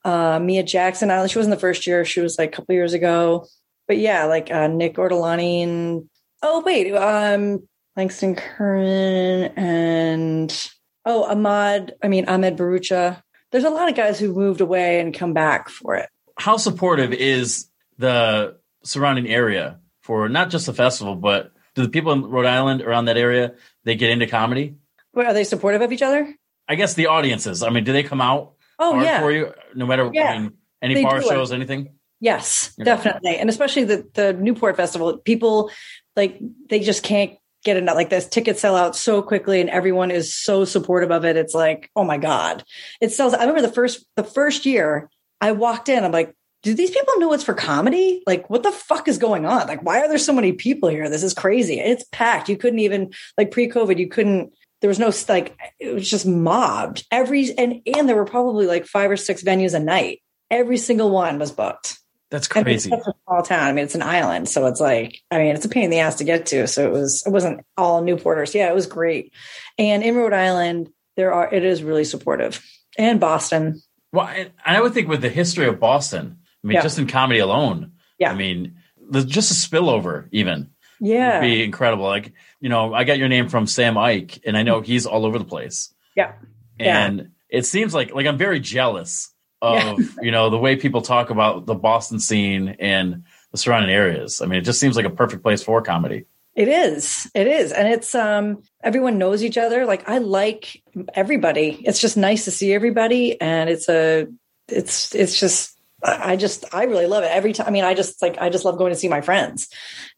Uh, 0.05 0.39
Mia 0.39 0.63
Jackson, 0.63 1.11
I, 1.11 1.27
she 1.27 1.39
wasn't 1.39 1.55
the 1.55 1.61
first 1.61 1.87
year. 1.87 2.05
She 2.05 2.21
was 2.21 2.39
like 2.39 2.49
a 2.49 2.53
couple 2.53 2.75
years 2.75 2.95
ago. 2.95 3.47
But 3.87 3.99
yeah, 3.99 4.25
like 4.25 4.51
uh, 4.51 4.69
Nick 4.69 4.95
Ortolani 4.95 5.63
and 5.63 6.09
oh 6.43 6.63
wait, 6.65 6.95
um, 6.95 7.67
Langston 7.97 8.37
Kerman 8.37 9.53
and 9.57 10.69
oh 11.05 11.25
Ahmad. 11.25 11.95
I 12.03 12.09
mean 12.09 12.29
Ahmed 12.29 12.57
Bharoocha. 12.57 13.23
There's 13.53 13.65
a 13.65 13.71
lot 13.71 13.89
of 13.89 13.97
guys 13.97 14.19
who 14.19 14.33
moved 14.33 14.61
away 14.61 15.01
and 15.01 15.13
come 15.15 15.33
back 15.33 15.69
for 15.69 15.97
it. 15.97 16.09
How 16.39 16.57
supportive 16.57 17.13
is 17.13 17.69
the 17.99 18.57
surrounding 18.85 19.29
area 19.29 19.81
for 20.03 20.29
not 20.29 20.51
just 20.51 20.67
the 20.67 20.73
festival, 20.73 21.15
but 21.17 21.53
do 21.75 21.83
the 21.83 21.89
people 21.89 22.13
in 22.13 22.23
Rhode 22.25 22.47
Island 22.47 22.83
around 22.83 23.07
that 23.07 23.17
area 23.17 23.55
they 23.85 23.95
get 23.97 24.11
into 24.11 24.27
comedy? 24.27 24.77
Are 25.17 25.33
they 25.35 25.45
supportive 25.45 25.83
of 25.83 25.93
each 25.93 26.03
other? 26.03 26.35
I 26.69 26.77
guess 26.77 26.95
the 26.95 27.07
audiences. 27.07 27.63
I 27.63 27.71
mean, 27.71 27.85
do 27.85 27.93
they 27.93 28.03
come 28.05 28.21
out 28.21 28.53
Oh 28.79 29.01
yeah, 29.03 29.21
for 29.21 29.31
you? 29.31 29.53
No 29.75 29.87
matter 29.87 30.09
Yeah. 30.13 30.31
I 30.31 30.39
mean, 30.39 30.53
any 30.81 30.95
They 30.95 31.03
bar 31.03 31.21
shows, 31.21 31.53
anything. 31.53 31.91
yes, 32.21 32.73
Okay. 32.79 32.85
definitely, 32.85 33.37
and 33.37 33.51
especially 33.51 33.85
the 33.85 34.09
the 34.15 34.33
Newport 34.33 34.77
Festival. 34.77 35.19
People 35.19 35.71
like 36.17 36.39
they 36.69 36.81
just 36.81 37.03
can't 37.03 37.33
get 37.65 37.77
enough. 37.77 37.97
Like 37.97 38.11
this, 38.11 38.27
tickets 38.27 38.61
sell 38.61 38.77
out 38.77 38.97
so 38.97 39.23
quickly, 39.23 39.61
and 39.61 39.71
everyone 39.71 40.11
is 40.11 40.37
so 40.37 40.65
supportive 40.65 41.11
of 41.11 41.25
it. 41.25 41.37
It's 41.37 41.55
like, 41.55 41.91
oh 41.95 42.05
my 42.05 42.19
god, 42.19 42.65
it 43.01 43.13
sells. 43.13 43.35
I 43.35 43.41
remember 43.41 43.63
the 43.63 43.73
first 43.73 44.05
the 44.17 44.25
first 44.25 44.67
year 44.67 45.11
I 45.41 45.53
walked 45.53 45.89
in. 45.89 46.05
I'm 46.05 46.13
like. 46.13 46.35
Do 46.63 46.75
these 46.75 46.91
people 46.91 47.15
know 47.17 47.33
it's 47.33 47.43
for 47.43 47.55
comedy? 47.55 48.23
Like, 48.27 48.51
what 48.51 48.63
the 48.63 48.71
fuck 48.71 49.09
is 49.09 49.17
going 49.17 49.47
on? 49.47 49.67
Like, 49.67 49.83
why 49.83 50.01
are 50.01 50.09
there 50.09 50.19
so 50.19 50.35
many 50.35 50.53
people 50.53 50.91
here? 50.91 51.09
This 51.09 51.23
is 51.23 51.33
crazy. 51.33 51.81
It's 51.81 52.05
packed. 52.13 52.51
You 52.51 52.59
couldn't 52.59 52.81
even 52.81 53.15
like 53.39 53.51
pre-COVID. 53.51 53.97
You 53.97 54.09
couldn't. 54.11 54.53
There 54.83 54.89
was 54.89 54.99
no 54.99 55.11
like. 55.27 55.57
It 55.79 55.95
was 55.95 56.11
just 56.11 56.27
mobbed. 56.27 57.07
Every 57.11 57.51
and 57.57 57.81
and 57.87 58.07
there 58.07 58.15
were 58.15 58.27
probably 58.27 58.67
like 58.67 58.85
five 58.85 59.11
or 59.11 59.17
six 59.17 59.43
venues 59.43 59.73
a 59.73 59.81
night. 59.81 60.21
Every 60.51 60.77
single 60.77 61.11
one 61.11 61.39
was 61.39 61.51
booked. 61.51 61.99
That's 62.31 62.49
I 62.55 62.63
mean, 62.63 62.75
it's 62.77 62.87
crazy. 62.87 62.91
such 62.91 63.15
a 63.15 63.19
small 63.27 63.43
town. 63.43 63.67
I 63.67 63.73
mean, 63.73 63.85
it's 63.85 63.95
an 63.97 64.03
island, 64.03 64.49
so 64.49 64.67
it's 64.67 64.81
like, 64.81 65.21
I 65.31 65.39
mean, 65.39 65.57
it's 65.57 65.65
a 65.65 65.69
pain 65.69 65.85
in 65.85 65.91
the 65.91 65.99
ass 65.99 66.17
to 66.17 66.25
get 66.25 66.47
to. 66.47 66.67
So 66.69 66.87
it 66.87 66.93
was, 66.93 67.25
it 67.27 67.31
wasn't 67.31 67.65
all 67.77 68.03
Newporters. 68.03 68.55
Yeah, 68.55 68.69
it 68.71 68.75
was 68.75 68.87
great. 68.87 69.33
And 69.79 70.03
in 70.03 70.15
Rhode 70.15 70.33
Island, 70.33 70.91
there 71.17 71.33
are, 71.33 71.53
it 71.53 71.65
is 71.65 71.83
really 71.83 72.05
supportive. 72.05 72.65
And 72.97 73.19
Boston, 73.19 73.83
Well, 74.13 74.29
and 74.29 74.51
I 74.65 74.81
would 74.81 74.95
think 74.95 75.09
with 75.09 75.23
the 75.23 75.29
history 75.29 75.67
of 75.67 75.81
Boston, 75.81 76.39
I 76.63 76.67
mean, 76.67 76.75
Yeah. 76.77 76.83
just 76.83 76.99
in 76.99 77.07
comedy 77.09 77.41
alone, 77.41 77.93
Yeah. 78.19 78.31
I 78.31 78.35
mean, 78.35 78.77
just 79.13 79.51
a 79.51 79.55
spillover 79.55 80.29
even 80.31 80.71
yeah, 81.01 81.41
would 81.41 81.47
be 81.47 81.65
incredible. 81.65 82.05
Like, 82.05 82.33
you 82.61 82.69
know, 82.69 82.95
I 82.95 83.03
got 83.05 83.19
your 83.19 83.29
name 83.29 83.49
from 83.49 83.67
Sam 83.67 83.99
Ike, 83.99 84.41
and 84.47 84.57
I 84.57 84.63
know 84.63 84.83
he's 84.83 85.05
all 85.07 85.27
over 85.27 85.39
the 85.39 85.45
place. 85.45 85.93
Yeah. 86.15 86.33
Yeah. 86.79 87.07
And 87.07 87.31
it 87.49 87.67
seems 87.67 87.93
like 87.93 88.15
like 88.15 88.27
I'm 88.27 88.39
very 88.39 88.61
jealous 88.61 89.31
of 89.63 89.99
you 90.23 90.31
know 90.31 90.51
the 90.51 90.59
way 90.59 90.77
people 90.77 91.03
talk 91.03 91.31
about 91.31 91.67
the 91.67 91.75
Boston 91.75 92.21
scene 92.21 92.77
and 92.79 93.25
the 93.53 93.59
surrounding 93.59 93.91
areas. 93.91 94.41
I 94.41 94.47
mean, 94.47 94.59
it 94.59 94.65
just 94.65 94.81
seems 94.81 94.97
like 94.97 95.07
a 95.07 95.11
perfect 95.11 95.43
place 95.43 95.63
for 95.63 95.83
comedy. 95.83 96.27
It 96.55 96.69
is. 96.69 97.31
It 97.35 97.47
is. 97.47 97.73
And 97.73 97.89
it's 97.89 98.15
um 98.15 98.63
everyone 98.83 99.19
knows 99.19 99.45
each 99.45 99.57
other. 99.57 99.87
Like 99.87 100.09
I 100.09 100.19
like 100.19 100.83
everybody. 101.15 101.81
It's 101.85 102.01
just 102.01 102.17
nice 102.17 102.45
to 102.45 102.51
see 102.51 102.73
everybody 102.73 103.41
and 103.41 103.71
it's 103.71 103.89
a 103.89 104.27
it's 104.69 105.15
it's 105.15 105.39
just 105.39 105.79
I 106.03 106.33
I 106.33 106.37
just 106.37 106.65
I 106.75 106.85
really 106.85 107.07
love 107.07 107.23
it. 107.23 107.31
Every 107.31 107.53
time 107.53 107.69
I 107.69 107.71
mean 107.71 107.85
I 107.85 107.95
just 107.95 108.21
like 108.21 108.39
I 108.39 108.51
just 108.51 108.65
love 108.65 108.79
going 108.79 108.93
to 108.93 108.99
see 108.99 109.09
my 109.09 109.21
friends. 109.21 109.69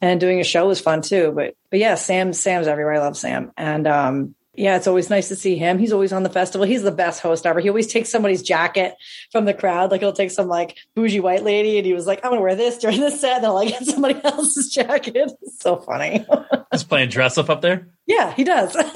And 0.00 0.20
doing 0.20 0.40
a 0.40 0.44
show 0.44 0.70
is 0.70 0.80
fun 0.80 1.02
too. 1.02 1.32
But 1.34 1.54
but 1.70 1.78
yeah, 1.78 1.96
Sam 1.96 2.32
Sam's 2.32 2.66
everywhere. 2.66 2.94
I 2.94 2.98
love 3.00 3.16
Sam. 3.16 3.52
And 3.56 3.86
um 3.86 4.34
yeah, 4.54 4.76
it's 4.76 4.86
always 4.86 5.08
nice 5.08 5.28
to 5.28 5.36
see 5.36 5.56
him. 5.56 5.78
He's 5.78 5.92
always 5.92 6.12
on 6.12 6.24
the 6.24 6.28
festival. 6.28 6.66
He's 6.66 6.82
the 6.82 6.92
best 6.92 7.22
host 7.22 7.46
ever. 7.46 7.60
He 7.60 7.70
always 7.70 7.86
takes 7.86 8.10
somebody's 8.10 8.42
jacket 8.42 8.94
from 9.30 9.46
the 9.46 9.54
crowd. 9.54 9.90
Like 9.90 10.00
he'll 10.00 10.12
take 10.12 10.30
some 10.30 10.46
like 10.46 10.76
bougie 10.94 11.20
white 11.20 11.42
lady 11.42 11.78
and 11.78 11.86
he 11.86 11.94
was 11.94 12.06
like, 12.06 12.20
I'm 12.22 12.32
gonna 12.32 12.42
wear 12.42 12.54
this 12.54 12.76
during 12.76 13.00
this 13.00 13.18
set. 13.18 13.36
And 13.36 13.44
they'll 13.44 13.54
like 13.54 13.68
get 13.78 13.86
somebody 13.86 14.20
else's 14.22 14.68
jacket. 14.68 15.32
It's 15.40 15.60
so 15.60 15.76
funny. 15.76 16.26
He's 16.72 16.84
playing 16.84 17.08
dress 17.08 17.38
up 17.38 17.48
up 17.48 17.62
there. 17.62 17.88
Yeah, 18.06 18.32
he 18.32 18.44
does. 18.44 18.76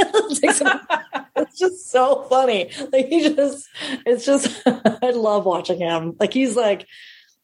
It's 1.39 1.59
just 1.59 1.91
so 1.91 2.23
funny. 2.31 2.71
Like 2.93 3.09
he 3.09 3.35
just, 3.35 3.69
it's 4.07 4.25
just, 4.25 4.63
I 4.67 5.11
love 5.11 5.45
watching 5.45 5.79
him. 5.79 6.17
Like 6.19 6.33
he's 6.33 6.57
like, 6.57 6.87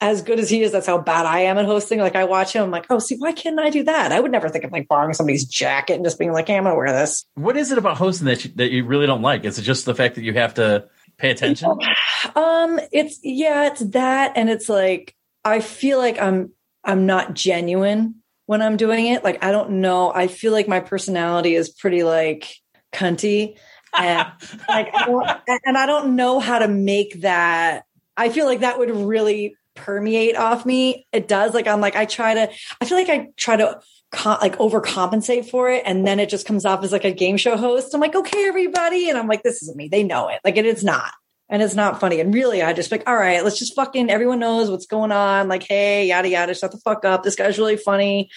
as 0.03 0.21
good 0.21 0.41
as 0.41 0.51
he 0.51 0.63
is, 0.63 0.73
that's 0.73 0.89
how 0.89 0.99
bad 0.99 1.27
I 1.27 1.43
am 1.43 1.59
at 1.59 1.65
hosting. 1.65 2.01
Like 2.01 2.17
I 2.17 2.25
watch 2.25 2.55
him, 2.55 2.65
I'm 2.65 2.71
like, 2.73 2.87
oh, 2.91 2.99
see, 2.99 3.15
why 3.19 3.31
can't 3.31 3.61
I 3.61 3.71
do 3.71 3.85
that? 3.85 4.11
I 4.11 4.19
would 4.19 4.33
never 4.33 4.49
think 4.49 4.65
of 4.65 4.73
like 4.73 4.89
borrowing 4.89 5.15
somebody's 5.15 5.45
jacket 5.45 5.95
and 5.95 6.05
just 6.05 6.19
being 6.19 6.33
like, 6.33 6.49
hey, 6.49 6.57
I'm 6.57 6.65
gonna 6.65 6.75
wear 6.75 6.93
this. 6.93 7.25
What 7.35 7.57
is 7.57 7.71
it 7.71 7.79
about 7.79 7.97
hosting 7.97 8.27
that 8.27 8.45
you, 8.45 8.51
that 8.57 8.73
you 8.73 8.85
really 8.85 9.07
don't 9.07 9.23
like? 9.23 9.45
Is 9.45 9.61
it 9.61 9.63
just 9.63 9.85
the 9.85 9.95
fact 9.95 10.17
that 10.17 10.25
you 10.25 10.33
have 10.33 10.55
to 10.55 10.89
pay 11.19 11.31
attention? 11.31 11.79
Um, 12.35 12.81
it's 12.91 13.21
yeah, 13.23 13.69
it's 13.69 13.81
that, 13.91 14.33
and 14.35 14.51
it's 14.51 14.69
like 14.69 15.15
I 15.45 15.61
feel 15.61 15.99
like 15.99 16.21
I'm 16.21 16.51
I'm 16.83 17.07
not 17.07 17.35
genuine 17.35 18.17
when 18.47 18.61
I'm 18.61 18.77
doing 18.77 19.07
it. 19.07 19.23
Like 19.23 19.45
I 19.45 19.53
don't 19.53 19.81
know. 19.83 20.13
I 20.13 20.27
feel 20.27 20.51
like 20.51 20.67
my 20.67 20.81
personality 20.81 21.55
is 21.55 21.71
pretty 21.71 22.03
like 22.03 22.57
cunty, 22.93 23.57
and 23.97 24.29
like 24.69 24.91
I 24.93 25.41
and 25.65 25.79
I 25.79 25.87
don't 25.87 26.17
know 26.17 26.41
how 26.41 26.59
to 26.59 26.67
make 26.67 27.21
that. 27.21 27.85
I 28.17 28.31
feel 28.31 28.47
like 28.47 28.61
that 28.61 28.81
would 28.81 28.91
really 28.91 29.55
permeate 29.75 30.37
off 30.37 30.67
me. 30.67 31.07
It 31.13 31.29
does. 31.29 31.55
Like 31.55 31.67
I'm 31.67 31.81
like 31.81 31.97
I 31.97 32.05
try 32.05 32.35
to. 32.35 32.51
I 32.81 32.85
feel 32.85 32.99
like 32.99 33.09
I 33.09 33.29
try 33.37 33.57
to 33.57 33.81
like 34.25 34.57
overcompensate 34.59 35.49
for 35.49 35.71
it, 35.71 35.83
and 35.87 36.07
then 36.07 36.21
it 36.21 36.29
just 36.29 36.47
comes 36.47 36.65
off 36.65 36.85
as 36.85 36.93
like 36.93 37.05
a 37.05 37.13
game 37.13 37.37
show 37.37 37.57
host. 37.57 37.95
I'm 37.95 38.01
like, 38.01 38.15
okay, 38.15 38.47
everybody, 38.47 39.09
and 39.09 39.19
I'm 39.19 39.29
like, 39.29 39.43
this 39.43 39.63
isn't 39.63 39.77
me. 39.77 39.89
They 39.89 40.03
know 40.03 40.29
it. 40.29 40.41
Like 40.45 40.57
it 40.57 40.67
is 40.67 40.85
not. 40.85 41.13
And 41.49 41.63
it's 41.63 41.75
not 41.75 42.01
funny. 42.01 42.19
And 42.21 42.33
really, 42.33 42.63
I 42.63 42.73
just 42.73 42.91
like, 42.91 43.07
all 43.07 43.17
right, 43.17 43.45
let's 43.45 43.59
just 43.59 43.77
fucking 43.77 44.09
everyone 44.09 44.39
knows 44.39 44.71
what's 44.71 44.87
going 44.87 45.13
on. 45.13 45.49
Like, 45.49 45.65
hey, 45.65 46.07
yada 46.07 46.29
yada, 46.29 46.55
shut 46.55 46.73
the 46.73 46.79
fuck 46.79 47.05
up. 47.05 47.23
This 47.23 47.37
guy's 47.37 47.59
really 47.59 47.77
funny. 47.77 48.31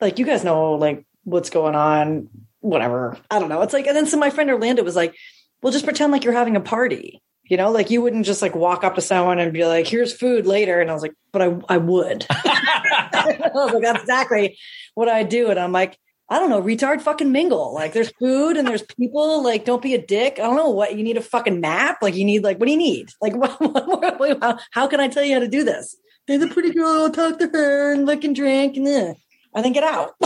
Like, 0.00 0.18
you 0.18 0.26
guys 0.26 0.44
know 0.44 0.74
like 0.74 1.06
what's 1.24 1.50
going 1.50 1.74
on. 1.74 2.28
Whatever. 2.60 3.16
I 3.30 3.38
don't 3.38 3.48
know. 3.48 3.62
It's 3.62 3.72
like, 3.72 3.86
and 3.86 3.96
then 3.96 4.06
so 4.06 4.18
my 4.18 4.30
friend 4.30 4.50
Orlando 4.50 4.82
was 4.82 4.96
like, 4.96 5.14
well, 5.62 5.72
just 5.72 5.84
pretend 5.84 6.12
like 6.12 6.24
you're 6.24 6.32
having 6.32 6.56
a 6.56 6.60
party. 6.60 7.22
You 7.48 7.56
know, 7.56 7.70
like 7.70 7.90
you 7.90 8.02
wouldn't 8.02 8.26
just 8.26 8.42
like 8.42 8.54
walk 8.54 8.84
up 8.84 8.94
to 8.96 9.00
someone 9.00 9.38
and 9.38 9.52
be 9.52 9.64
like, 9.64 9.86
here's 9.86 10.12
food 10.12 10.46
later. 10.46 10.80
And 10.80 10.90
I 10.90 10.94
was 10.94 11.02
like, 11.02 11.14
but 11.32 11.42
I, 11.42 11.58
I 11.68 11.76
would. 11.78 12.26
I 12.30 13.50
was 13.54 13.72
like, 13.72 13.82
that's 13.82 14.00
exactly 14.02 14.58
what 14.94 15.08
I 15.08 15.22
do. 15.22 15.50
And 15.50 15.58
I'm 15.58 15.72
like, 15.72 15.98
I 16.30 16.38
don't 16.38 16.50
know, 16.50 16.60
retard 16.60 17.00
fucking 17.00 17.32
mingle. 17.32 17.72
Like 17.72 17.94
there's 17.94 18.12
food 18.18 18.58
and 18.58 18.68
there's 18.68 18.82
people. 18.82 19.42
Like 19.42 19.64
don't 19.64 19.80
be 19.80 19.94
a 19.94 20.04
dick. 20.04 20.34
I 20.38 20.42
don't 20.42 20.56
know 20.56 20.70
what 20.70 20.96
you 20.96 21.02
need 21.02 21.16
a 21.16 21.22
fucking 21.22 21.60
map. 21.60 21.98
Like 22.02 22.14
you 22.14 22.24
need 22.24 22.44
like 22.44 22.58
what 22.58 22.66
do 22.66 22.72
you 22.72 22.78
need? 22.78 23.10
Like 23.22 23.34
what, 23.36 23.58
what, 23.60 24.20
what, 24.20 24.38
how, 24.42 24.58
how 24.72 24.86
can 24.86 25.00
I 25.00 25.08
tell 25.08 25.24
you 25.24 25.34
how 25.34 25.40
to 25.40 25.48
do 25.48 25.64
this? 25.64 25.96
There's 26.26 26.42
a 26.42 26.48
pretty 26.48 26.72
girl. 26.72 26.86
I'll 26.86 27.10
talk 27.10 27.38
to 27.38 27.48
her 27.48 27.92
and 27.92 28.04
look 28.04 28.24
and 28.24 28.36
drink 28.36 28.76
and 28.76 28.86
eh, 28.86 28.90
then 28.90 29.14
I 29.54 29.62
then 29.62 29.72
get 29.72 29.84
out. 29.84 30.14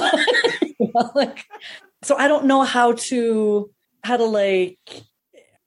Like 1.15 1.47
so 2.03 2.17
I 2.17 2.29
don't 2.29 2.47
know 2.47 2.63
how 2.63 2.93
to 2.93 3.71
how 4.05 4.17
to 4.17 4.25
like 4.25 4.79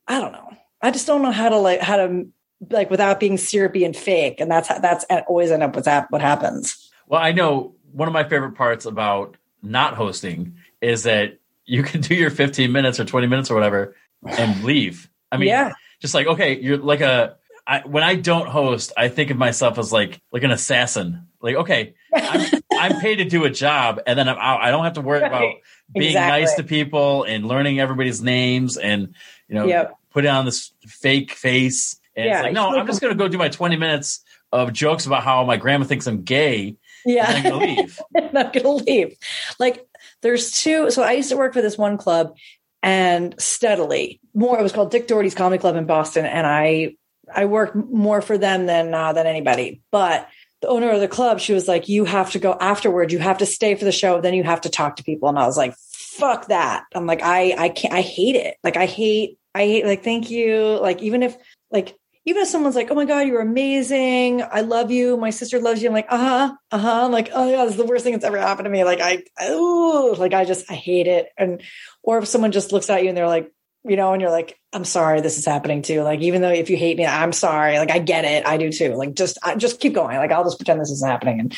I 0.07 0.19
don't 0.19 0.33
know. 0.33 0.44
I 0.85 0.91
just 0.91 1.07
don't 1.07 1.21
know 1.23 1.31
how 1.31 1.49
to 1.49 1.57
like 1.57 1.79
how 1.81 1.97
to 1.97 2.27
like 2.69 2.89
without 2.91 3.19
being 3.19 3.37
syrupy 3.37 3.83
and 3.83 3.95
fake. 3.95 4.39
And 4.39 4.49
that's 4.51 4.67
that's 4.67 5.03
always 5.27 5.51
end 5.51 5.63
up 5.63 5.75
with 5.75 5.85
that 5.85 6.11
what 6.11 6.21
happens. 6.21 6.91
Well, 7.07 7.21
I 7.21 7.31
know 7.31 7.75
one 7.91 8.07
of 8.07 8.13
my 8.13 8.23
favorite 8.23 8.53
parts 8.53 8.85
about 8.85 9.37
not 9.63 9.95
hosting 9.95 10.57
is 10.81 11.03
that 11.03 11.39
you 11.65 11.81
can 11.81 12.01
do 12.01 12.13
your 12.13 12.29
15 12.29 12.71
minutes 12.71 12.99
or 12.99 13.05
20 13.05 13.25
minutes 13.27 13.49
or 13.49 13.55
whatever 13.55 13.95
and 14.37 14.63
leave. 14.63 15.09
I 15.31 15.37
mean, 15.37 15.49
Yeah. 15.49 15.71
just 16.01 16.13
like, 16.13 16.27
okay, 16.27 16.59
you're 16.59 16.77
like 16.77 17.01
a, 17.01 17.37
I, 17.67 17.79
when 17.79 18.03
I 18.03 18.13
don't 18.15 18.47
host, 18.47 18.93
I 18.95 19.07
think 19.09 19.31
of 19.31 19.37
myself 19.37 19.79
as 19.79 19.91
like, 19.91 20.21
like 20.31 20.43
an 20.43 20.51
assassin. 20.51 21.27
Like, 21.41 21.55
okay, 21.55 21.95
I'm, 22.13 22.61
I'm 22.77 22.99
paid 23.01 23.15
to 23.15 23.25
do 23.25 23.43
a 23.45 23.49
job 23.49 24.01
and 24.05 24.17
then 24.19 24.29
I'm 24.29 24.37
out. 24.37 24.61
I 24.61 24.69
don't 24.69 24.83
have 24.83 24.93
to 24.93 25.01
worry 25.01 25.21
Right. 25.21 25.27
about 25.27 25.53
being 25.91 26.11
Exactly. 26.11 26.41
nice 26.41 26.53
to 26.55 26.63
people 26.63 27.23
and 27.23 27.47
learning 27.47 27.79
everybody's 27.79 28.21
names 28.21 28.77
and, 28.77 29.15
you 29.47 29.55
know, 29.55 29.65
Yep. 29.67 29.95
Putting 30.15 30.31
on 30.31 30.45
this 30.45 30.71
fake 30.87 31.33
face. 31.33 31.99
And 32.15 32.25
Yeah, 32.25 32.37
it's 32.37 32.43
like, 32.45 32.53
no, 32.53 32.69
I'm 32.69 32.87
just 32.87 33.01
going 33.01 33.13
to 33.13 33.17
go 33.21 33.27
do 33.27 33.37
my 33.37 33.49
20 33.49 33.75
minutes 33.75 34.23
of 34.51 34.71
jokes 34.71 35.05
about 35.05 35.23
how 35.23 35.43
my 35.43 35.57
grandma 35.57 35.83
thinks 35.85 36.07
I'm 36.07 36.23
gay 36.23 36.77
Yeah. 37.05 37.29
and 37.29 37.43
going 37.43 37.75
to 37.75 37.81
leave. 37.81 37.99
not 38.33 38.53
gonna 38.53 38.69
leave. 38.71 39.17
Like 39.59 39.85
there's 40.21 40.51
two. 40.51 40.89
So 40.91 41.03
I 41.03 41.11
used 41.11 41.29
to 41.29 41.37
work 41.37 41.53
for 41.53 41.61
this 41.61 41.77
one 41.77 41.97
club 41.97 42.35
and 42.81 43.35
steadily 43.37 44.21
more. 44.33 44.57
It 44.57 44.63
was 44.63 44.71
called 44.71 44.91
Dick 44.91 45.07
Doherty's 45.07 45.35
Comedy 45.35 45.59
Club 45.59 45.75
in 45.75 45.85
Boston, 45.85 46.25
and 46.25 46.47
I 46.47 46.95
I 47.33 47.45
worked 47.45 47.75
more 47.75 48.21
for 48.21 48.37
them 48.37 48.65
than 48.65 48.93
uh, 48.93 49.11
than 49.13 49.27
anybody. 49.27 49.81
But 49.91 50.29
the 50.61 50.67
owner 50.69 50.89
of 50.91 51.01
the 51.01 51.07
club, 51.07 51.39
she 51.41 51.53
was 51.53 51.67
like, 51.67 51.89
"You 51.89 52.05
have 52.05 52.31
to 52.31 52.39
go 52.39 52.53
afterward. 52.59 53.11
You 53.11 53.19
have 53.19 53.39
to 53.39 53.45
stay 53.45 53.75
for 53.75 53.83
the 53.85 53.91
show. 53.91 54.21
Then 54.21 54.33
you 54.33 54.43
have 54.43 54.61
to 54.61 54.69
talk 54.69 54.95
to 54.97 55.03
people." 55.03 55.27
And 55.29 55.37
I 55.37 55.45
was 55.45 55.57
like, 55.57 55.75
"Fuck 55.91 56.47
that!" 56.47 56.85
I'm 56.93 57.05
like, 57.05 57.21
I 57.23 57.55
I 57.57 57.69
can't. 57.69 57.93
I 57.93 58.01
hate 58.01 58.35
it. 58.37 58.55
Like 58.63 58.77
I 58.77 58.85
hate. 58.85 59.37
I 59.55 59.59
hate. 59.59 59.85
Like 59.85 60.03
thank 60.03 60.29
you. 60.29 60.77
Like 60.81 61.01
even 61.01 61.23
if 61.23 61.37
like 61.71 61.97
even 62.25 62.41
if 62.41 62.49
someone's 62.49 62.75
like, 62.75 62.91
"Oh 62.91 62.95
my 62.95 63.05
god, 63.05 63.27
you're 63.27 63.41
amazing. 63.41 64.41
I 64.41 64.61
love 64.61 64.91
you. 64.91 65.15
My 65.15 65.29
sister 65.29 65.59
loves 65.59 65.81
you." 65.81 65.87
I'm 65.87 65.93
like, 65.93 66.07
"Uh 66.09 66.17
huh, 66.17 66.55
uh 66.71 66.77
huh." 66.77 67.05
I'm 67.05 67.11
like, 67.11 67.29
"Oh 67.33 67.49
yeah, 67.49 67.63
this 67.63 67.73
is 67.73 67.77
the 67.77 67.85
worst 67.85 68.03
thing 68.03 68.13
that's 68.13 68.25
ever 68.25 68.37
happened 68.37 68.65
to 68.65 68.69
me." 68.69 68.83
Like 68.83 68.99
I, 68.99 69.23
oh, 69.39 70.15
like 70.19 70.33
I 70.33 70.43
just 70.43 70.69
I 70.69 70.75
hate 70.75 71.07
it. 71.07 71.29
And 71.37 71.61
or 72.03 72.17
if 72.17 72.27
someone 72.27 72.51
just 72.51 72.73
looks 72.73 72.89
at 72.89 73.03
you 73.03 73.09
and 73.09 73.17
they're 73.17 73.27
like, 73.27 73.51
you 73.85 73.95
know, 73.95 74.11
and 74.11 74.21
you're 74.21 74.31
like, 74.31 74.59
"I'm 74.73 74.83
sorry, 74.83 75.21
this 75.21 75.37
is 75.37 75.45
happening 75.45 75.83
too." 75.83 76.01
Like 76.01 76.19
even 76.19 76.41
though 76.41 76.51
if 76.51 76.69
you 76.69 76.75
hate 76.75 76.97
me, 76.97 77.05
I'm 77.05 77.31
sorry. 77.31 77.77
Like 77.77 77.91
I 77.91 77.99
get 77.99 78.25
it. 78.25 78.45
I 78.45 78.57
do 78.57 78.71
too. 78.71 78.95
Like 78.95 79.13
just 79.13 79.37
I, 79.41 79.55
just 79.55 79.79
keep 79.79 79.93
going. 79.93 80.17
Like 80.17 80.31
I'll 80.33 80.43
just 80.43 80.57
pretend 80.57 80.81
this 80.81 80.91
isn't 80.91 81.07
happening. 81.09 81.39
And 81.39 81.55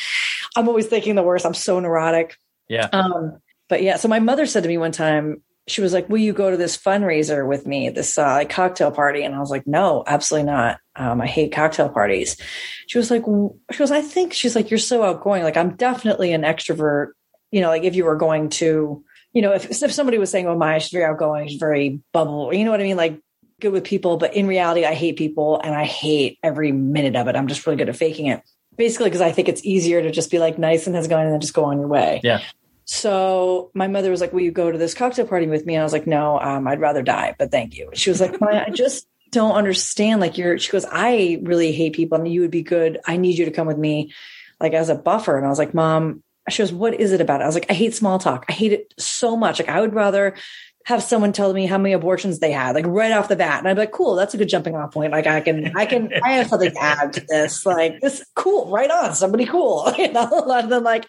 I'm 0.55 0.67
always 0.67 0.85
thinking 0.85 1.15
the 1.15 1.23
worst. 1.23 1.47
I'm 1.47 1.55
so 1.55 1.79
neurotic. 1.79 2.37
Yeah. 2.67 2.89
Um, 2.93 3.39
but 3.69 3.81
yeah, 3.81 3.97
so 3.97 4.07
my 4.07 4.19
mother 4.19 4.45
said 4.45 4.63
to 4.63 4.69
me 4.69 4.77
one 4.77 4.91
time, 4.91 5.41
she 5.67 5.81
was 5.81 5.93
like, 5.93 6.09
"Will 6.09 6.19
you 6.19 6.33
go 6.33 6.49
to 6.49 6.57
this 6.57 6.77
fundraiser 6.77 7.45
with 7.45 7.67
me, 7.67 7.89
this 7.89 8.17
uh, 8.17 8.23
like 8.23 8.49
cocktail 8.49 8.89
party?" 8.89 9.23
And 9.23 9.35
I 9.35 9.39
was 9.39 9.51
like, 9.51 9.67
"No, 9.67 10.03
absolutely 10.07 10.51
not. 10.51 10.79
Um, 10.95 11.21
I 11.21 11.27
hate 11.27 11.51
cocktail 11.51 11.89
parties." 11.89 12.37
She 12.87 12.97
was 12.97 13.11
like, 13.11 13.23
"She 13.71 13.77
goes, 13.77 13.91
I 13.91 14.01
think 14.01 14.33
she's 14.33 14.55
like, 14.55 14.71
you're 14.71 14.77
so 14.77 15.03
outgoing. 15.03 15.43
Like, 15.43 15.57
I'm 15.57 15.75
definitely 15.75 16.31
an 16.31 16.43
extrovert. 16.43 17.11
You 17.51 17.61
know, 17.61 17.67
like 17.67 17.83
if 17.83 17.95
you 17.95 18.05
were 18.05 18.15
going 18.15 18.49
to, 18.49 19.03
you 19.33 19.41
know, 19.41 19.53
if 19.53 19.69
if 19.83 19.91
somebody 19.91 20.17
was 20.17 20.31
saying, 20.31 20.47
"Oh, 20.47 20.57
my, 20.57 20.77
she's 20.79 20.91
very 20.91 21.05
outgoing, 21.05 21.47
she's 21.49 21.59
very 21.59 22.01
bubble," 22.13 22.53
you 22.53 22.63
know 22.63 22.71
what 22.71 22.79
I 22.79 22.83
mean, 22.83 22.97
like." 22.97 23.21
Good 23.59 23.71
with 23.71 23.85
people, 23.85 24.17
but 24.17 24.35
in 24.35 24.45
reality, 24.45 24.85
I 24.85 24.93
hate 24.93 25.17
people 25.17 25.59
and 25.63 25.73
I 25.73 25.83
hate 25.83 26.37
every 26.43 26.71
minute 26.71 27.15
of 27.15 27.27
it. 27.27 27.35
I'm 27.35 27.47
just 27.47 27.65
really 27.65 27.75
good 27.75 27.89
at 27.89 27.95
faking 27.95 28.27
it. 28.27 28.43
Basically, 28.75 29.07
because 29.07 29.21
I 29.21 29.31
think 29.31 29.49
it's 29.49 29.65
easier 29.65 29.99
to 29.99 30.11
just 30.11 30.29
be 30.29 30.37
like 30.37 30.59
nice 30.59 30.85
and 30.85 30.95
has 30.95 31.07
going 31.07 31.23
and 31.25 31.33
then 31.33 31.41
just 31.41 31.55
go 31.55 31.63
on 31.63 31.79
your 31.79 31.87
way. 31.87 32.21
Yeah. 32.23 32.41
So 32.87 33.69
my 33.73 33.87
mother 33.87 34.09
was 34.09 34.21
like, 34.21 34.31
"Will 34.31 34.41
you 34.41 34.51
go 34.51 34.71
to 34.71 34.77
this 34.77 34.93
cocktail 34.93 35.27
party 35.27 35.45
with 35.45 35.65
me?" 35.65 35.75
And 35.75 35.81
I 35.81 35.83
was 35.83 35.91
like, 35.91 36.07
"No, 36.07 36.39
um, 36.39 36.67
I'd 36.67 36.79
rather 36.79 37.03
die, 37.03 37.35
but 37.37 37.51
thank 37.51 37.75
you." 37.75 37.89
She 37.93 38.09
was 38.09 38.21
like, 38.21 38.41
"I 38.41 38.69
just 38.69 39.07
don't 39.31 39.55
understand. 39.55 40.21
Like, 40.21 40.37
you're." 40.37 40.57
She 40.57 40.71
goes, 40.71 40.85
"I 40.89 41.39
really 41.43 41.73
hate 41.73 41.93
people, 41.93 42.17
and 42.17 42.27
you 42.27 42.41
would 42.41 42.51
be 42.51 42.63
good. 42.63 42.99
I 43.05 43.17
need 43.17 43.37
you 43.37 43.43
to 43.45 43.51
come 43.51 43.67
with 43.67 43.77
me, 43.77 44.13
like 44.61 44.73
as 44.73 44.87
a 44.87 44.95
buffer." 44.95 45.37
And 45.37 45.45
I 45.45 45.49
was 45.49 45.59
like, 45.59 45.73
"Mom," 45.73 46.23
she 46.49 46.63
goes, 46.63 46.71
"What 46.71 46.93
is 46.93 47.11
it 47.11 47.19
about?" 47.19 47.41
I 47.41 47.45
was 47.45 47.55
like, 47.55 47.69
"I 47.69 47.73
hate 47.73 47.93
small 47.93 48.19
talk. 48.19 48.45
I 48.47 48.53
hate 48.53 48.71
it 48.71 48.93
so 48.97 49.35
much. 49.35 49.59
Like, 49.59 49.69
I 49.69 49.81
would 49.81 49.93
rather." 49.93 50.35
Have 50.85 51.03
someone 51.03 51.33
tell 51.33 51.51
me 51.51 51.65
how 51.65 51.77
many 51.77 51.91
abortions 51.93 52.39
they 52.39 52.53
had, 52.53 52.73
like 52.73 52.85
right 52.87 53.11
off 53.11 53.27
the 53.27 53.35
bat, 53.35 53.59
and 53.59 53.67
I'd 53.67 53.73
be 53.73 53.81
like, 53.81 53.91
"Cool, 53.91 54.15
that's 54.15 54.33
a 54.33 54.37
good 54.37 54.47
jumping 54.47 54.73
off 54.73 54.93
point. 54.93 55.11
Like, 55.11 55.27
I 55.27 55.41
can, 55.41 55.75
I 55.75 55.85
can, 55.85 56.13
I 56.23 56.31
have 56.35 56.47
something 56.47 56.71
to 56.71 56.81
add 56.81 57.11
to 57.11 57.25
this. 57.27 57.65
Like, 57.65 57.99
this, 57.99 58.23
cool, 58.35 58.69
right 58.71 58.89
on, 58.89 59.13
somebody 59.13 59.45
cool, 59.45 59.91
you 59.97 60.13
know." 60.13 60.47
And 60.49 60.71
then 60.71 60.85
like, 60.85 61.05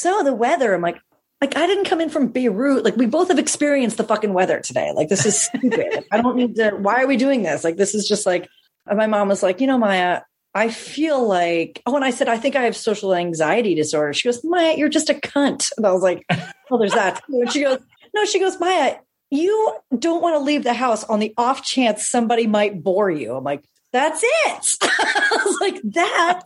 so 0.00 0.22
the 0.22 0.32
weather, 0.32 0.74
I'm 0.74 0.80
like, 0.80 0.98
like 1.40 1.56
I 1.56 1.66
didn't 1.66 1.84
come 1.84 2.00
in 2.00 2.08
from 2.08 2.28
Beirut. 2.28 2.84
Like 2.84 2.96
we 2.96 3.06
both 3.06 3.28
have 3.28 3.38
experienced 3.38 3.96
the 3.96 4.04
fucking 4.04 4.32
weather 4.32 4.60
today. 4.60 4.92
Like 4.94 5.08
this 5.08 5.26
is 5.26 5.40
stupid. 5.42 6.04
I 6.12 6.20
don't 6.20 6.36
need 6.36 6.56
to. 6.56 6.70
Why 6.70 7.02
are 7.02 7.06
we 7.06 7.16
doing 7.16 7.42
this? 7.42 7.64
Like 7.64 7.76
this 7.76 7.94
is 7.94 8.08
just 8.08 8.26
like. 8.26 8.48
My 8.92 9.06
mom 9.06 9.28
was 9.28 9.42
like, 9.42 9.60
you 9.60 9.66
know, 9.66 9.78
Maya, 9.78 10.22
I 10.54 10.70
feel 10.70 11.26
like. 11.26 11.82
Oh, 11.86 11.94
and 11.96 12.04
I 12.04 12.10
said, 12.10 12.28
I 12.28 12.38
think 12.38 12.56
I 12.56 12.62
have 12.62 12.76
social 12.76 13.14
anxiety 13.14 13.74
disorder. 13.74 14.12
She 14.14 14.26
goes, 14.26 14.42
Maya, 14.42 14.74
you're 14.76 14.88
just 14.88 15.10
a 15.10 15.14
cunt. 15.14 15.70
And 15.76 15.86
I 15.86 15.92
was 15.92 16.02
like, 16.02 16.24
well, 16.70 16.80
there's 16.80 16.94
that. 16.94 17.22
And 17.28 17.52
she 17.52 17.62
goes, 17.62 17.78
no, 18.14 18.24
she 18.24 18.40
goes, 18.40 18.58
Maya, 18.58 18.96
you 19.30 19.76
don't 19.96 20.22
want 20.22 20.34
to 20.34 20.40
leave 20.40 20.64
the 20.64 20.74
house 20.74 21.04
on 21.04 21.20
the 21.20 21.32
off 21.36 21.62
chance 21.62 22.08
somebody 22.08 22.46
might 22.46 22.82
bore 22.82 23.10
you. 23.10 23.36
I'm 23.36 23.44
like, 23.44 23.64
that's 23.92 24.22
it. 24.22 24.76
I 24.82 25.42
was 25.44 25.58
like, 25.60 25.80
that. 25.92 26.42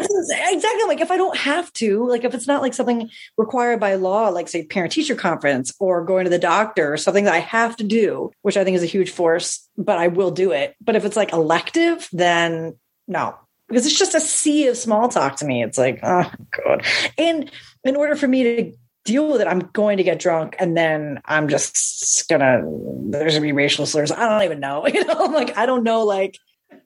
Exactly 0.00 0.84
like 0.86 1.00
if 1.00 1.10
I 1.10 1.16
don't 1.16 1.36
have 1.36 1.72
to, 1.74 2.06
like 2.08 2.24
if 2.24 2.34
it's 2.34 2.46
not 2.46 2.62
like 2.62 2.74
something 2.74 3.10
required 3.36 3.80
by 3.80 3.94
law, 3.94 4.28
like 4.28 4.48
say 4.48 4.64
parent 4.64 4.92
teacher 4.92 5.14
conference 5.14 5.74
or 5.78 6.04
going 6.04 6.24
to 6.24 6.30
the 6.30 6.38
doctor 6.38 6.92
or 6.92 6.96
something 6.96 7.24
that 7.24 7.34
I 7.34 7.38
have 7.38 7.76
to 7.76 7.84
do, 7.84 8.30
which 8.42 8.56
I 8.56 8.64
think 8.64 8.76
is 8.76 8.82
a 8.82 8.86
huge 8.86 9.10
force, 9.10 9.68
but 9.76 9.98
I 9.98 10.08
will 10.08 10.30
do 10.30 10.52
it. 10.52 10.74
But 10.80 10.96
if 10.96 11.04
it's 11.04 11.16
like 11.16 11.32
elective, 11.32 12.08
then 12.12 12.76
no, 13.08 13.36
because 13.68 13.86
it's 13.86 13.98
just 13.98 14.14
a 14.14 14.20
sea 14.20 14.68
of 14.68 14.76
small 14.76 15.08
talk 15.08 15.36
to 15.36 15.46
me. 15.46 15.62
It's 15.62 15.78
like, 15.78 16.00
oh 16.02 16.30
god. 16.64 16.84
And 17.18 17.50
in 17.84 17.96
order 17.96 18.16
for 18.16 18.28
me 18.28 18.42
to 18.42 18.72
deal 19.04 19.30
with 19.30 19.40
it, 19.40 19.46
I'm 19.46 19.60
going 19.60 19.98
to 19.98 20.02
get 20.02 20.18
drunk 20.18 20.56
and 20.58 20.76
then 20.76 21.20
I'm 21.24 21.48
just 21.48 22.28
gonna 22.28 22.62
there's 23.10 23.34
gonna 23.34 23.42
be 23.42 23.52
racial 23.52 23.86
slurs. 23.86 24.12
I 24.12 24.28
don't 24.28 24.42
even 24.42 24.60
know. 24.60 24.86
You 24.96 25.04
know, 25.04 25.24
I'm 25.26 25.32
like, 25.32 25.56
I 25.56 25.66
don't 25.66 25.84
know, 25.84 26.04
like, 26.04 26.38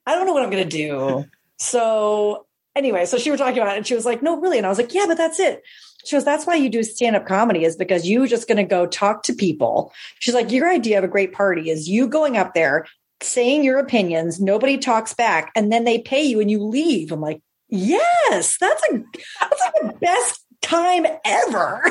I 0.06 0.14
don't 0.14 0.26
know 0.26 0.32
what 0.32 0.42
I'm 0.42 0.50
gonna 0.50 0.64
do. 0.64 1.24
So 1.58 2.46
anyway, 2.74 3.06
so 3.06 3.18
she 3.18 3.30
was 3.30 3.40
talking 3.40 3.60
about 3.60 3.74
it 3.74 3.78
and 3.78 3.86
she 3.86 3.94
was 3.94 4.04
like, 4.04 4.22
no, 4.22 4.40
really. 4.40 4.58
And 4.58 4.66
I 4.66 4.70
was 4.70 4.78
like, 4.78 4.94
yeah, 4.94 5.06
but 5.06 5.16
that's 5.16 5.40
it. 5.40 5.62
She 6.04 6.16
goes, 6.16 6.24
that's 6.24 6.46
why 6.46 6.54
you 6.54 6.70
do 6.70 6.82
stand 6.82 7.16
up 7.16 7.26
comedy 7.26 7.64
is 7.64 7.76
because 7.76 8.08
you're 8.08 8.26
just 8.26 8.48
going 8.48 8.56
to 8.56 8.64
go 8.64 8.86
talk 8.86 9.22
to 9.24 9.34
people. 9.34 9.92
She's 10.18 10.34
like, 10.34 10.50
your 10.50 10.70
idea 10.70 10.98
of 10.98 11.04
a 11.04 11.08
great 11.08 11.32
party 11.32 11.70
is 11.70 11.88
you 11.88 12.08
going 12.08 12.38
up 12.38 12.54
there, 12.54 12.86
saying 13.22 13.64
your 13.64 13.78
opinions, 13.78 14.40
nobody 14.40 14.78
talks 14.78 15.12
back, 15.12 15.52
and 15.54 15.70
then 15.70 15.84
they 15.84 15.98
pay 15.98 16.22
you 16.22 16.40
and 16.40 16.50
you 16.50 16.64
leave. 16.64 17.12
I'm 17.12 17.20
like, 17.20 17.42
Yes, 17.70 18.58
that's 18.58 18.82
a 18.90 19.04
that's 19.40 19.62
like 19.62 19.74
the 19.82 19.98
best 20.00 20.44
time 20.60 21.06
ever. 21.24 21.82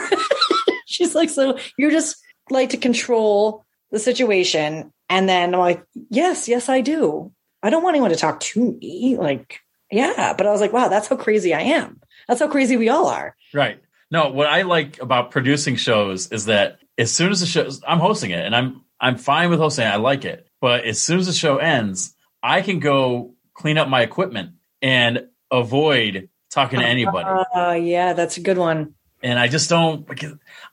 She's 0.85 1.15
like, 1.15 1.30
so 1.30 1.57
you're 1.77 1.91
just 1.91 2.18
like 2.49 2.72
to 2.72 2.77
control 2.77 3.65
the 3.91 3.99
situation. 3.99 4.91
And 5.07 5.27
then 5.27 5.53
I'm 5.53 5.60
like, 5.60 5.84
yes, 6.10 6.47
yes, 6.47 6.68
I 6.69 6.81
do. 6.81 7.31
I 7.64 7.69
don't 7.69 7.84
want 7.84 7.95
anyone 7.95 8.11
to 8.11 8.18
talk 8.18 8.41
to 8.41 8.77
me. 8.80 9.18
Like, 9.18 9.61
yeah. 9.91 10.34
But 10.38 10.48
I 10.48 10.52
was 10.52 10.61
like, 10.61 10.74
wow, 10.74 10.88
that's 10.88 11.07
how 11.07 11.16
crazy 11.16 11.53
I 11.53 11.61
am. 11.61 12.02
That's 12.28 12.40
how 12.40 12.48
crazy 12.48 12.78
we 12.78 12.90
all 12.90 13.07
are. 13.07 13.36
Right. 13.53 13.82
No, 14.11 14.30
what 14.30 14.48
I 14.48 14.64
like 14.64 15.02
about 15.02 15.32
producing 15.32 15.76
shows 15.76 16.32
is 16.32 16.45
that 16.45 16.80
as 16.98 17.11
soon 17.11 17.32
as 17.32 17.40
the 17.40 17.45
show, 17.45 17.70
I'm 17.88 17.99
hosting 17.99 18.32
it 18.32 18.45
and 18.45 18.56
I'm 18.56 18.84
I'm 18.99 19.18
fine 19.18 19.49
with 19.49 19.60
hosting 19.60 19.86
it. 19.86 19.90
I 19.90 19.98
like 19.98 20.26
it. 20.26 20.48
But 20.61 20.84
as 20.84 21.02
soon 21.02 21.20
as 21.20 21.28
the 21.28 21.34
show 21.34 21.57
ends, 21.57 22.16
I 22.44 22.61
can 22.61 22.80
go 22.80 23.34
clean 23.53 23.78
up 23.78 23.88
my 23.88 24.02
equipment 24.02 24.52
and 24.82 25.28
avoid 25.52 26.30
talking 26.49 26.80
to 26.80 26.86
anybody. 26.86 27.28
Uh, 27.56 27.74
yeah, 27.74 28.14
that's 28.14 28.38
a 28.38 28.41
good 28.41 28.57
one. 28.57 28.95
And 29.22 29.38
I 29.38 29.48
just 29.48 29.70
don't 29.70 30.10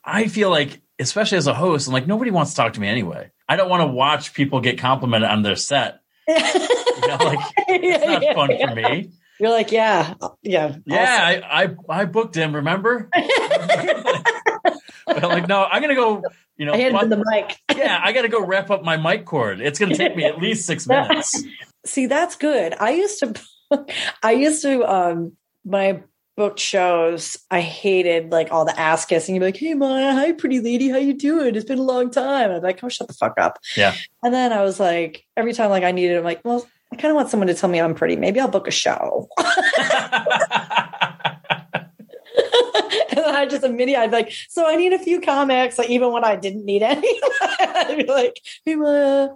I 0.05 0.29
feel 0.29 0.51
like, 0.51 0.81
especially 0.99 1.39
as 1.39 1.47
a 1.47 1.55
host, 1.55 1.89
I'm 1.89 1.93
like, 1.93 2.07
nobody 2.07 2.31
wants 2.31 2.53
to 2.53 2.57
talk 2.57 2.75
to 2.75 2.81
me 2.81 2.89
anyway. 2.89 3.31
I 3.49 3.57
don't 3.57 3.69
want 3.69 3.83
to 3.83 3.89
watch 3.89 4.35
people 4.35 4.61
get 4.61 4.79
complimented 4.79 5.29
on 5.29 5.43
their 5.43 5.57
set. 5.57 6.01
You 7.03 7.09
know, 7.09 7.17
like 7.25 7.39
it's 7.69 8.07
not 8.07 8.23
Yeah, 8.23 8.35
fun 8.35 8.51
yeah. 8.51 8.69
for 8.69 8.75
me. 8.75 9.11
You're 9.39 9.51
like, 9.51 9.71
yeah, 9.71 10.15
yeah, 10.43 10.77
Yeah, 10.87 11.41
I, 11.51 11.65
I 11.65 11.75
I 11.91 12.05
booked 12.07 12.35
him, 12.35 12.55
remember? 12.55 13.11
but 15.07 15.25
I'm 15.25 15.31
like, 15.31 15.49
no, 15.49 15.65
I'm 15.65 15.83
gonna 15.83 15.95
go, 15.95 16.23
you 16.57 16.65
know, 16.67 16.73
I 16.73 16.79
handed 16.79 17.11
the 17.11 17.23
mic. 17.31 17.57
yeah, 17.77 18.01
I 18.03 18.13
gotta 18.13 18.29
go 18.29 18.45
wrap 18.45 18.71
up 18.71 18.83
my 18.83 18.97
mic 18.97 19.25
cord. 19.27 19.61
It's 19.61 19.79
gonna 19.79 19.95
take 19.95 20.17
me 20.17 20.25
at 20.25 20.39
least 20.39 20.67
six 20.67 20.87
minutes. 20.87 21.43
See, 21.85 22.07
that's 22.07 22.35
good. 22.37 22.75
I 22.81 22.91
used 22.93 23.21
to, 23.21 23.35
I 24.23 24.33
used 24.33 24.63
to, 24.63 24.85
um, 24.91 25.33
I 25.73 26.03
booked 26.37 26.61
shows, 26.61 27.37
I 27.51 27.61
hated 27.61 28.31
like 28.31 28.53
all 28.53 28.65
the 28.65 28.79
ass 28.79 29.05
kissing. 29.05 29.35
You'd 29.35 29.41
be 29.41 29.47
like, 29.47 29.57
"Hey, 29.57 29.75
Maya, 29.75 30.13
hi, 30.13 30.33
pretty 30.33 30.61
lady, 30.61 30.89
how 30.89 30.99
you 30.99 31.15
doing? 31.15 31.55
It's 31.55 31.65
been 31.65 31.79
a 31.79 31.83
long 31.83 32.11
time." 32.11 32.51
i'm 32.51 32.61
be 32.61 32.67
like, 32.67 32.83
"Oh, 32.83 32.89
shut 32.89 33.09
the 33.09 33.15
fuck 33.15 33.39
up." 33.39 33.59
Yeah. 33.77 33.95
And 34.23 34.35
then 34.35 34.53
I 34.53 34.63
was 34.63 34.79
like, 34.79 35.25
every 35.37 35.53
time 35.55 35.71
like 35.71 35.85
I 35.85 35.93
needed, 35.93 36.17
I'm 36.19 36.25
like, 36.25 36.41
well, 36.45 36.67
I 36.93 36.97
kind 36.97 37.11
of 37.11 37.17
want 37.17 37.29
someone 37.31 37.49
to 37.49 37.55
tell 37.55 37.69
me 37.69 37.81
I'm 37.81 37.95
pretty. 37.95 38.17
Maybe 38.17 38.39
I'll 38.41 38.49
book 38.49 38.69
a 38.69 38.71
show. 38.71 39.29
and 39.39 39.49
then 43.17 43.35
I 43.35 43.47
just 43.49 43.65
immediately, 43.65 43.97
I'd 43.97 44.11
be 44.11 44.17
like, 44.17 44.33
so 44.49 44.67
I 44.69 44.77
need 44.77 44.93
a 44.93 44.99
few 44.99 45.21
comics, 45.21 45.79
like 45.79 45.91
even 45.91 46.13
when 46.13 46.25
I 46.25 46.37
didn't 46.37 46.65
need 46.65 46.83
any. 46.83 47.21
I'd 47.61 47.97
be 47.99 48.05
like, 48.05 48.41
hey, 48.65 48.73
I'm 48.75 48.81
like, 48.83 49.31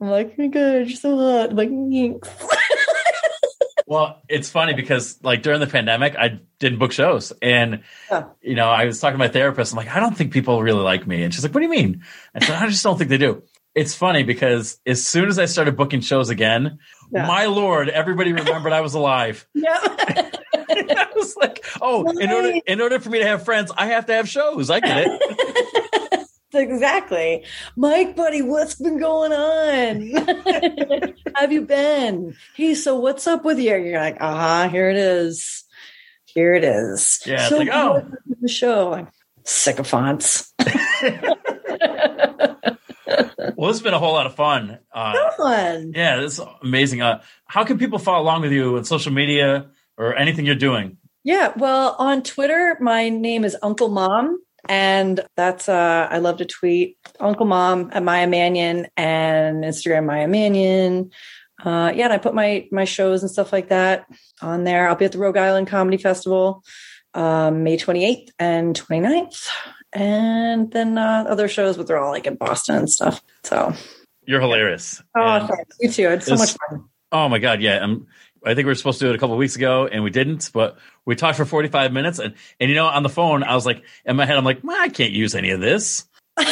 oh 0.00 0.32
my 0.38 0.46
God, 0.48 0.88
you're 0.88 0.90
so 0.90 1.16
hot. 1.16 1.50
I'm 1.50 1.56
like, 1.56 1.70
thanks. 1.70 2.28
well, 3.86 4.20
it's 4.28 4.50
funny 4.50 4.74
because 4.74 5.18
like 5.22 5.42
during 5.42 5.60
the 5.60 5.66
pandemic, 5.66 6.14
I 6.16 6.40
didn't 6.58 6.78
book 6.78 6.92
shows, 6.92 7.32
and 7.42 7.82
Yeah. 8.10 8.24
you 8.42 8.54
know, 8.54 8.68
I 8.68 8.84
was 8.84 9.00
talking 9.00 9.14
to 9.14 9.18
my 9.18 9.28
therapist. 9.28 9.72
I'm 9.72 9.76
like, 9.76 9.88
I 9.94 10.00
don't 10.00 10.16
think 10.16 10.32
people 10.32 10.62
really 10.62 10.82
like 10.82 11.06
me, 11.06 11.22
and 11.22 11.32
she's 11.32 11.42
like, 11.42 11.54
What 11.54 11.60
do 11.60 11.66
you 11.66 11.70
mean? 11.72 12.02
I 12.34 12.44
said, 12.44 12.62
I 12.62 12.68
just 12.68 12.82
don't 12.84 12.98
think 12.98 13.10
they 13.10 13.18
do. 13.18 13.42
It's 13.74 13.94
funny 13.94 14.22
because 14.22 14.78
as 14.86 15.06
soon 15.06 15.28
as 15.28 15.38
I 15.38 15.46
started 15.46 15.76
booking 15.76 16.02
shows 16.02 16.28
again, 16.28 16.78
Yeah. 17.10 17.26
my 17.26 17.46
lord, 17.46 17.88
everybody 17.88 18.32
remembered 18.42 18.72
I 18.72 18.80
was 18.82 18.94
alive. 18.94 19.46
Yeah. 19.54 19.78
I 20.54 21.06
was 21.14 21.36
like, 21.36 21.64
oh, 21.80 22.08
in 22.18 22.30
order 22.30 22.52
in 22.66 22.80
order 22.80 22.98
for 23.00 23.10
me 23.10 23.18
to 23.18 23.26
have 23.26 23.44
friends, 23.44 23.70
I 23.76 23.86
have 23.86 24.06
to 24.06 24.14
have 24.14 24.28
shows. 24.28 24.70
I 24.70 24.80
get 24.80 25.06
it. 25.06 26.26
exactly. 26.54 27.44
Mike, 27.76 28.16
buddy, 28.16 28.42
what's 28.42 28.74
been 28.76 28.98
going 28.98 29.32
on? 29.32 31.14
Have 31.36 31.52
you 31.52 31.62
been? 31.62 32.34
Hey, 32.54 32.74
so 32.74 32.96
what's 32.98 33.26
up 33.26 33.44
with 33.44 33.58
you? 33.58 33.76
You're 33.76 34.00
like, 34.00 34.16
uh 34.20 34.36
huh, 34.36 34.68
here 34.68 34.90
it 34.90 34.96
is. 34.96 35.64
Here 36.26 36.54
it 36.54 36.64
is. 36.64 37.20
Yeah, 37.26 37.40
it's 37.40 37.48
so 37.48 37.58
like, 37.58 37.68
oh. 37.72 38.08
the 38.40 38.48
show. 38.48 39.06
Sycophants. 39.44 40.52
Well, 43.62 43.70
this 43.70 43.78
has 43.78 43.84
been 43.84 43.94
a 43.94 44.00
whole 44.00 44.14
lot 44.14 44.26
of 44.26 44.34
fun. 44.34 44.80
Uh, 44.92 45.30
Fun. 45.36 45.92
yeah, 45.94 46.16
this 46.16 46.40
is 46.40 46.44
amazing. 46.62 47.00
Uh, 47.00 47.22
how 47.46 47.62
can 47.62 47.78
people 47.78 48.00
follow 48.00 48.20
along 48.20 48.40
with 48.42 48.50
you 48.50 48.76
on 48.76 48.84
social 48.84 49.12
media 49.12 49.70
or 49.96 50.16
anything 50.16 50.44
you're 50.46 50.56
doing? 50.56 50.96
Yeah, 51.22 51.52
well, 51.56 51.94
on 51.96 52.24
Twitter, 52.24 52.76
my 52.80 53.08
name 53.08 53.44
is 53.44 53.56
Uncle 53.62 53.88
Mom, 53.88 54.42
and 54.68 55.20
that's 55.36 55.68
uh 55.68 56.08
I 56.10 56.18
love 56.18 56.38
to 56.38 56.44
tweet 56.44 56.98
Uncle 57.20 57.46
Mom 57.46 57.90
at 57.92 58.02
Maya 58.02 58.26
Mannion 58.26 58.88
and 58.96 59.62
Instagram 59.62 60.06
Maya 60.06 60.26
Mannion. 60.26 61.12
Uh, 61.64 61.92
yeah, 61.94 62.06
and 62.06 62.12
I 62.12 62.18
put 62.18 62.34
my 62.34 62.66
my 62.72 62.84
shows 62.84 63.22
and 63.22 63.30
stuff 63.30 63.52
like 63.52 63.68
that 63.68 64.06
on 64.40 64.64
there. 64.64 64.88
I'll 64.88 64.96
be 64.96 65.04
at 65.04 65.12
the 65.12 65.18
Rogue 65.18 65.36
Island 65.36 65.68
Comedy 65.68 65.98
Festival 65.98 66.64
um, 67.14 67.62
May 67.62 67.76
28th 67.76 68.30
and 68.40 68.74
29th. 68.74 69.48
And 69.92 70.70
then 70.70 70.96
uh, 70.96 71.24
other 71.28 71.48
shows, 71.48 71.76
but 71.76 71.86
they're 71.86 71.98
all 71.98 72.10
like 72.12 72.26
in 72.26 72.36
Boston 72.36 72.76
and 72.76 72.90
stuff. 72.90 73.22
So, 73.44 73.74
You're 74.24 74.40
hilarious. 74.40 75.02
oh, 75.16 75.46
thanks. 75.46 75.76
You 75.80 75.90
too. 75.90 76.08
It's 76.10 76.26
so 76.26 76.36
much 76.36 76.54
fun. 76.68 76.84
oh 77.12 77.28
my 77.28 77.38
god, 77.38 77.60
yeah. 77.60 77.76
Um, 77.78 78.06
I 78.44 78.54
think 78.54 78.64
we 78.66 78.70
were 78.70 78.74
supposed 78.74 78.98
to 79.00 79.04
do 79.04 79.10
it 79.10 79.14
a 79.14 79.18
couple 79.18 79.36
weeks 79.36 79.54
ago, 79.56 79.86
and 79.86 80.02
we 80.02 80.10
didn't. 80.10 80.50
But 80.52 80.78
we 81.04 81.14
talked 81.14 81.36
for 81.36 81.44
45 81.44 81.92
minutes, 81.92 82.18
and 82.18 82.34
and 82.58 82.70
you 82.70 82.74
know, 82.76 82.86
on 82.86 83.02
the 83.02 83.08
phone, 83.08 83.42
I 83.42 83.54
was 83.54 83.66
like, 83.66 83.82
in 84.04 84.16
my 84.16 84.24
head, 84.26 84.36
I'm 84.36 84.44
like, 84.44 84.60
well, 84.62 84.80
I 84.80 84.88
can't 84.88 85.12
use 85.12 85.34
any 85.34 85.50
of 85.50 85.60
this. 85.60 86.06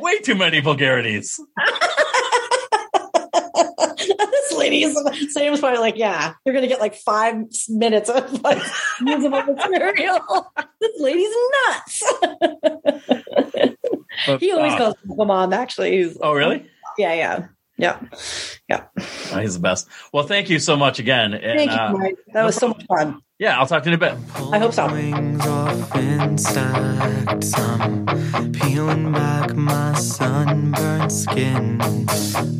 Way 0.00 0.18
too 0.20 0.34
many 0.34 0.60
vulgarities. 0.60 1.38
lady 4.64 4.82
is 4.82 5.32
Sam's 5.34 5.60
probably 5.60 5.78
like, 5.78 5.96
yeah, 5.96 6.34
you're 6.44 6.54
gonna 6.54 6.66
get 6.66 6.80
like 6.80 6.94
five 6.94 7.36
minutes 7.68 8.08
of 8.10 8.42
like 8.42 8.62
usable 9.00 9.42
material. 9.54 10.20
this 10.80 11.00
lady's 11.00 11.34
nuts. 11.68 12.02
He 14.38 14.52
always 14.52 14.72
uh, 14.74 14.78
calls 14.78 14.94
mom. 15.06 15.52
Actually, 15.52 15.96
he's, 15.98 16.16
Oh, 16.20 16.32
really? 16.32 16.70
yeah, 16.96 17.14
yeah, 17.14 17.46
yeah. 17.76 17.98
Yeah. 18.68 18.84
Oh, 19.32 19.38
he's 19.40 19.54
the 19.54 19.60
best. 19.60 19.88
Well, 20.12 20.24
thank 20.26 20.48
you 20.50 20.58
so 20.58 20.76
much 20.76 20.98
again. 20.98 21.34
And, 21.34 21.58
Thank 21.58 21.70
you, 21.70 21.76
uh, 21.76 21.92
Mike. 21.92 22.16
That 22.32 22.44
was 22.44 22.56
so 22.56 22.68
much 22.68 22.84
fun. 22.86 23.20
yeah, 23.38 23.58
I'll 23.58 23.66
talk 23.66 23.82
to 23.84 23.90
you 23.90 23.96
in 23.96 24.02
a 24.02 24.10
bit. 24.14 24.18
I 24.52 24.58
hope 24.58 24.72
so. 24.72 24.86
Wings 24.90 25.46
off 25.46 25.96
in 25.96 26.38
stacks. 26.38 27.52
I'm 27.58 28.52
peeling 28.52 29.12
back 29.12 29.54
my 29.54 29.94
sunburned 29.94 31.12
skin. 31.12 31.80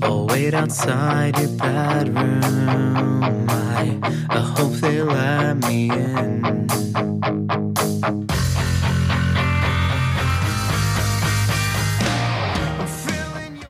I'll 0.03 0.27
wait 0.27 0.53
outside 0.55 1.39
your 1.39 1.57
bedroom. 1.57 3.47
I, 3.49 3.99
I 4.31 4.39
hope 4.41 4.73
they 4.75 5.01
let 5.03 5.55
me 5.69 5.91
in. 5.91 6.67